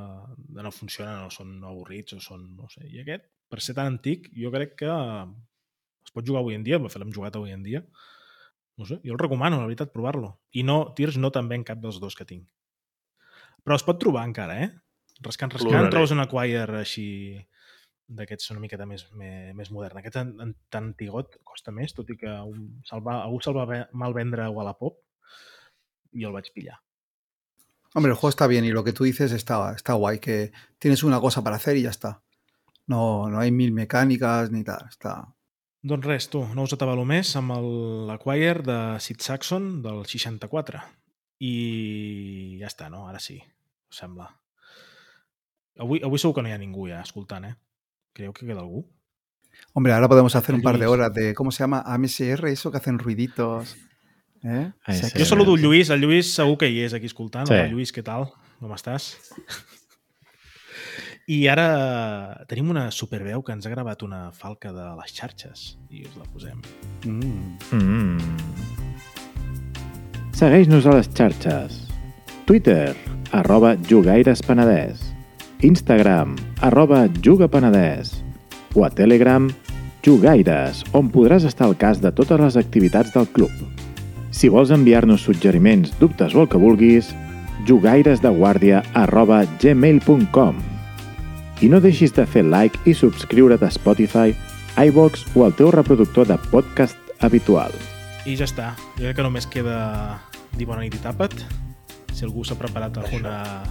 de 0.58 0.66
no 0.66 0.74
funcionen 0.76 1.28
o 1.28 1.30
són 1.32 1.54
avorrits 1.64 2.18
o 2.18 2.20
són, 2.24 2.50
no 2.58 2.68
sé, 2.74 2.84
i 2.90 3.00
aquest, 3.04 3.30
per 3.52 3.62
ser 3.64 3.78
tan 3.78 3.94
antic, 3.94 4.28
jo 4.36 4.52
crec 4.52 4.76
que 4.82 4.92
es 4.92 6.12
pot 6.12 6.28
jugar 6.28 6.42
avui 6.42 6.58
en 6.58 6.66
dia, 6.68 6.82
de 6.82 6.92
fet 6.92 7.00
l'hem 7.00 7.14
jugat 7.16 7.38
avui 7.40 7.54
en 7.56 7.64
dia, 7.64 7.84
no 8.82 8.88
sé, 8.90 8.98
jo 9.06 9.14
el 9.14 9.22
recomano, 9.22 9.62
la 9.62 9.70
veritat, 9.70 9.94
provar-lo. 9.94 10.34
I 10.58 10.66
no, 10.68 10.82
Tirs 10.98 11.20
no 11.22 11.32
també 11.32 11.60
en 11.60 11.64
cap 11.68 11.80
dels 11.80 12.02
dos 12.02 12.18
que 12.18 12.28
tinc. 12.28 12.48
Però 13.64 13.76
es 13.78 13.84
pot 13.86 14.00
trobar 14.02 14.26
encara, 14.28 14.58
eh? 14.64 14.70
Rascant, 15.22 15.52
rascant, 15.54 15.70
Ploraré. 15.70 15.92
trobes 15.94 16.12
un 16.16 16.20
Acquire 16.24 16.80
així 16.80 17.06
d'aquests 18.12 18.50
una 18.52 18.60
miqueta 18.64 18.86
més, 18.90 19.06
més, 19.16 19.54
més 19.56 19.70
modern. 19.72 20.00
Aquest 20.02 20.16
tan, 20.18 20.32
tan- 20.70 20.90
antigot 20.92 21.38
costa 21.48 21.72
més, 21.72 21.94
tot 21.94 22.10
i 22.10 22.18
que 22.18 22.32
un, 22.42 22.82
se'l 22.90 23.04
va, 23.06 23.20
algú 23.24 23.40
se'l 23.46 23.56
va 23.56 23.66
ve- 23.70 23.86
mal 23.94 24.14
vendre 24.18 24.44
a 24.44 24.50
Wallapop 24.50 24.98
i 26.14 26.26
el 26.28 26.34
vaig 26.36 26.50
pillar. 26.56 26.80
Hombre, 27.94 28.12
el 28.12 28.16
juego 28.18 28.30
está 28.30 28.48
bien 28.48 28.66
y 28.66 28.72
lo 28.72 28.84
que 28.84 28.94
tú 28.94 29.04
dices 29.04 29.32
está, 29.32 29.74
está 29.76 29.94
guay, 29.94 30.20
que 30.20 30.52
tienes 30.80 31.04
una 31.04 31.20
cosa 31.20 31.44
para 31.44 31.58
hacer 31.58 31.78
y 31.78 31.84
ya 31.84 31.90
está. 31.90 32.22
No, 32.88 33.30
no 33.30 33.40
hay 33.40 33.52
mil 33.52 33.72
mecánicas 33.74 34.50
ni 34.52 34.64
tal. 34.64 34.88
Está... 34.90 35.28
Doncs 35.84 36.06
res, 36.06 36.30
tu, 36.30 36.44
no 36.54 36.64
us 36.68 36.74
atabalo 36.76 37.04
més 37.10 37.32
amb 37.40 37.52
el- 37.56 38.08
l'Acquire 38.08 38.62
de 38.64 38.76
Sid 39.00 39.22
Saxon 39.22 39.82
del 39.82 40.04
64. 40.06 40.82
I 41.42 42.58
ja 42.62 42.70
està, 42.70 42.90
no? 42.94 43.08
Ara 43.10 43.20
sí, 43.20 43.40
sembla. 43.90 44.30
Avui, 45.82 46.02
avui 46.06 46.22
segur 46.22 46.36
que 46.38 46.44
no 46.46 46.52
hi 46.52 46.54
ha 46.54 46.62
ningú 46.62 46.86
ja 46.90 47.02
escoltant, 47.02 47.48
eh? 47.50 47.56
Creieu 48.14 48.34
que 48.38 48.46
queda 48.46 48.62
algú? 48.62 48.84
Hombre, 49.74 49.94
ahora 49.94 50.10
podemos 50.10 50.36
hacer 50.36 50.56
un 50.56 50.62
par 50.62 50.78
de 50.78 50.86
horas 50.86 51.14
de, 51.14 51.34
¿cómo 51.34 51.52
se 51.52 51.64
llama? 51.64 51.82
AMSR, 51.86 52.48
eso 52.48 52.72
que 52.72 52.78
hacen 52.78 53.00
ruiditos. 53.00 53.76
¿Eh? 54.44 54.72
Ai, 54.84 54.96
O 54.96 55.00
sea 55.00 55.10
sí. 55.10 55.20
Jo 55.20 55.26
saludo 55.26 55.56
el 55.56 55.62
Lluís, 55.62 55.90
el 55.90 56.02
Lluís 56.02 56.34
segur 56.34 56.58
que 56.58 56.70
hi 56.70 56.82
és 56.86 56.94
aquí 56.98 57.06
escoltant. 57.10 57.48
Sí. 57.48 57.54
Hola, 57.54 57.70
Lluís, 57.72 57.94
què 57.94 58.04
tal? 58.06 58.30
Com 58.62 58.74
estàs? 58.78 59.14
I 61.32 61.46
ara 61.48 62.46
tenim 62.50 62.70
una 62.74 62.90
superveu 62.92 63.44
que 63.46 63.54
ens 63.54 63.66
ha 63.66 63.74
gravat 63.74 64.02
una 64.04 64.32
falca 64.36 64.74
de 64.76 64.88
les 65.00 65.14
xarxes 65.14 65.76
i 65.90 66.06
us 66.10 66.18
la 66.18 66.26
posem. 66.34 66.62
Mm. 67.06 67.58
Mm. 67.72 68.81
Segueix-nos 70.42 70.88
a 70.90 70.96
les 70.96 71.06
xarxes. 71.14 71.74
Twitter, 72.50 72.96
arroba 73.30 73.76
jugaires.penedès. 73.78 75.04
Instagram, 75.62 76.34
arroba 76.66 77.04
jugapenedès. 77.22 78.24
O 78.74 78.82
a 78.82 78.90
Telegram, 78.90 79.46
jugaires, 80.02 80.82
on 80.98 81.12
podràs 81.14 81.46
estar 81.46 81.68
al 81.68 81.78
cas 81.78 82.02
de 82.02 82.10
totes 82.10 82.42
les 82.42 82.58
activitats 82.58 83.14
del 83.14 83.30
club. 83.30 83.54
Si 84.34 84.50
vols 84.50 84.74
enviar-nos 84.74 85.22
suggeriments, 85.22 85.94
dubtes 86.02 86.34
o 86.34 86.42
el 86.42 86.50
que 86.50 86.58
vulguis, 86.58 87.14
jugairesdeguàrdia 87.70 88.82
arroba 88.98 89.44
gmail.com 89.62 90.58
i 91.62 91.70
no 91.70 91.84
deixis 91.86 92.18
de 92.18 92.26
fer 92.26 92.48
like 92.50 92.82
i 92.90 92.98
subscriure't 92.98 93.62
a 93.62 93.70
Spotify, 93.70 94.34
iVox 94.90 95.28
o 95.38 95.46
al 95.46 95.54
teu 95.54 95.70
reproductor 95.70 96.26
de 96.26 96.42
podcast 96.50 96.98
habitual. 97.22 97.70
I 98.26 98.34
ja 98.34 98.50
està. 98.50 98.74
Jo 98.98 99.06
crec 99.06 99.22
que 99.22 99.30
només 99.30 99.46
queda 99.46 99.78
dir 100.58 100.66
bona 100.68 100.82
nit 100.84 100.96
i 100.96 101.02
tapa't. 101.02 101.36
Si 102.14 102.26
algú 102.28 102.44
s'ha 102.46 102.56
preparat 102.60 102.98
alguna... 103.02 103.64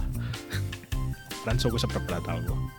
Fran 1.43 1.57
segur 1.59 1.77
que 1.77 1.81
s'ha 1.85 1.89
preparat 1.89 2.27
alguna 2.29 2.49
cosa. 2.49 2.77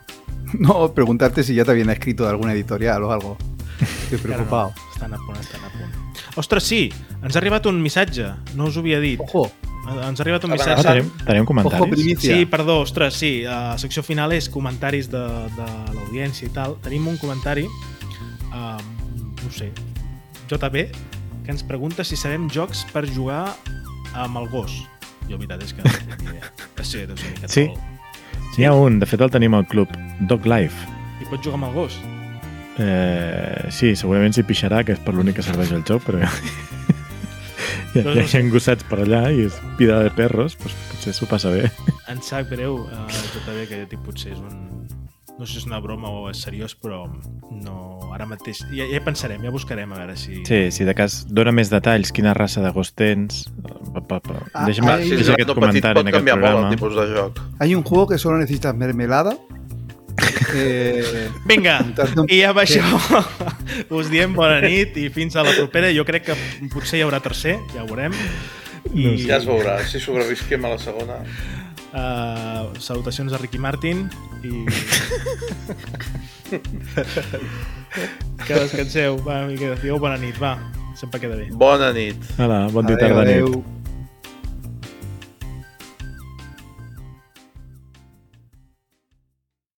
No, 0.59 0.91
preguntarte 0.93 1.43
si 1.43 1.55
ya 1.55 1.65
te 1.65 1.71
habían 1.71 1.89
escrito 1.89 2.23
de 2.23 2.29
alguna 2.29 2.53
editorial 2.53 3.03
o 3.03 3.11
algo. 3.11 3.37
Estoy 3.81 4.19
preocupado. 4.19 4.71
No, 4.75 4.91
estan 4.93 5.13
a 5.13 5.17
punt, 5.17 5.39
estan 5.39 5.61
a 5.65 5.69
punt. 5.69 6.17
Ostres, 6.37 6.63
sí! 6.63 6.91
Ens 7.23 7.35
ha 7.35 7.39
arribat 7.41 7.65
un 7.65 7.81
missatge. 7.81 8.27
No 8.55 8.65
us 8.69 8.77
ho 8.77 8.81
havia 8.83 8.99
dit. 8.99 9.19
Ojo, 9.19 9.49
Ens 9.83 10.19
ha 10.19 10.23
arribat 10.23 10.45
un 10.45 10.51
Ah, 10.51 10.55
missatge. 10.55 10.87
Ah, 10.87 10.93
tenim, 10.93 11.09
tenim 11.25 11.45
comentaris? 11.45 11.81
ojo. 11.81 12.21
Sí, 12.21 12.45
perdó, 12.45 12.79
ostres, 12.85 13.15
sí. 13.19 13.41
La 13.43 13.77
secció 13.81 14.03
final 14.03 14.31
és 14.31 14.47
comentaris 14.49 15.09
de, 15.11 15.23
de 15.57 15.65
l'audiència 15.97 16.47
i 16.47 16.53
tal. 16.55 16.77
Tenim 16.85 17.07
un 17.11 17.17
comentari, 17.17 17.65
um, 17.65 18.85
no 19.41 19.49
ho 19.49 19.51
sé, 19.51 19.71
JB, 20.47 20.85
que 21.43 21.51
ens 21.51 21.65
pregunta 21.67 22.05
si 22.07 22.15
sabem 22.15 22.45
jocs 22.49 22.85
per 22.93 23.03
jugar 23.09 23.55
amb 24.13 24.37
el 24.41 24.49
gos. 24.51 24.75
Jo, 25.29 25.37
veritat 25.37 25.63
és 25.63 25.73
que 25.73 25.83
no 25.85 25.91
tinc 25.93 26.21
idea. 26.29 26.49
Ser, 26.83 27.05
deu 27.07 27.17
ser 27.17 27.29
miqueta 27.31 27.47
Sí. 27.53 27.67
molt- 27.69 27.91
N'hi 28.57 28.65
ha 28.69 28.73
un, 28.77 28.99
de 29.01 29.05
fet 29.09 29.21
el 29.25 29.31
tenim 29.33 29.53
al 29.57 29.65
club, 29.65 29.89
Dog 30.29 30.45
Life. 30.45 30.85
I 31.23 31.25
pots 31.29 31.41
jugar 31.45 31.55
amb 31.57 31.69
el 31.71 31.73
gos? 31.73 31.95
Eh, 32.77 33.69
sí, 33.73 33.95
segurament 33.95 34.33
s'hi 34.35 34.43
pixarà, 34.45 34.83
que 34.85 34.93
és 34.93 34.99
per 35.01 35.13
l'únic 35.15 35.35
que 35.39 35.45
serveix 35.45 35.71
el 35.73 35.81
joc, 35.87 36.03
però... 36.05 36.19
hi, 37.95 38.01
ha, 38.03 38.13
hi 38.13 38.37
ha 38.37 38.41
gossets 38.53 38.85
per 38.89 38.99
allà 39.05 39.23
i 39.33 39.45
és 39.47 39.57
vida 39.79 39.99
de 40.05 40.11
perros, 40.13 40.57
doncs 40.59 40.75
potser 40.91 41.13
s'ho 41.17 41.29
passa 41.29 41.49
bé. 41.53 41.69
Em 42.13 42.21
sap 42.25 42.49
greu, 42.51 42.83
uh, 42.85 43.07
JB, 43.33 43.65
que 43.69 43.83
dic, 43.89 43.99
potser 44.05 44.33
és 44.35 44.41
un... 44.41 44.72
No 45.39 45.47
sé 45.47 45.55
si 45.55 45.59
és 45.63 45.65
una 45.65 45.79
broma 45.81 46.11
o 46.13 46.27
és 46.29 46.37
seriós, 46.45 46.75
però 46.77 47.07
no... 47.49 47.75
Ara 48.13 48.27
mateix... 48.29 48.59
Ja, 48.77 48.85
ja 48.85 48.99
pensarem, 49.01 49.41
ja 49.41 49.49
buscarem 49.51 49.89
a 49.95 49.97
veure 49.97 50.13
si... 50.19 50.43
Sí, 50.45 50.59
si 50.75 50.85
de 50.85 50.93
cas 50.93 51.23
dona 51.25 51.49
més 51.55 51.71
detalls, 51.73 52.11
quina 52.13 52.35
raça 52.37 52.61
de 52.61 52.69
gos 52.75 52.91
tens... 52.93 53.47
Pa, 53.95 54.03
pa, 54.05 54.19
pa. 54.21 54.37
Ah, 54.53 54.67
Deixa'm, 54.69 54.85
ah, 54.91 54.99
Si 55.01 55.09
sí, 55.09 55.17
deixa 55.23 55.33
aquest 55.33 55.49
comentari 55.57 56.03
en 56.03 56.11
aquest 56.11 56.19
canviar 56.19 56.37
molt 56.37 56.45
el 56.45 56.53
programa. 56.53 56.75
tipus 56.75 56.93
de 56.99 57.07
joc. 57.15 57.41
hay 57.59 57.73
un 57.75 57.81
juego 57.83 58.07
que 58.13 58.17
solo 58.21 58.37
necesitas 58.37 58.75
mermelada. 58.75 59.35
Eh, 60.53 61.29
Vinga, 61.49 61.79
i 62.29 62.43
amb 62.45 62.59
això 62.61 62.83
us 63.97 64.09
diem 64.11 64.35
bona 64.37 64.59
nit 64.61 64.93
i 65.01 65.07
fins 65.09 65.33
a 65.33 65.41
la 65.41 65.49
propera. 65.57 65.89
Jo 65.95 66.03
crec 66.05 66.27
que 66.27 66.35
potser 66.69 66.99
hi 66.99 67.01
haurà 67.07 67.17
tercer, 67.25 67.55
ja 67.73 67.81
ho 67.81 67.87
veurem. 67.89 68.13
I 68.93 69.07
No 69.07 69.15
sé. 69.17 69.25
Ja 69.31 69.39
es 69.39 69.47
veurà, 69.49 69.79
si 69.89 69.97
sobrevisquem 70.03 70.61
a 70.69 70.75
la 70.75 70.77
segona. 70.77 71.17
Uh, 71.93 72.73
salutacions 72.81 73.33
a 73.33 73.37
Ricky 73.37 73.61
Martin 73.61 74.09
i... 74.43 74.65
que 78.47 78.53
descanseu. 78.53 79.17
Va, 79.25 79.45
mica, 79.49 79.75
digueu 79.77 80.01
bona 80.01 80.17
nit, 80.21 80.37
va. 80.41 80.57
Sempre 80.97 81.23
queda 81.23 81.37
bé. 81.39 81.47
Bona 81.53 81.93
nit. 81.95 82.19
Hola, 82.37 82.67
bon 82.73 82.85
dia, 82.85 82.97
adeu, 82.99 83.07
tarda, 83.07 83.23
nit. 83.29 83.82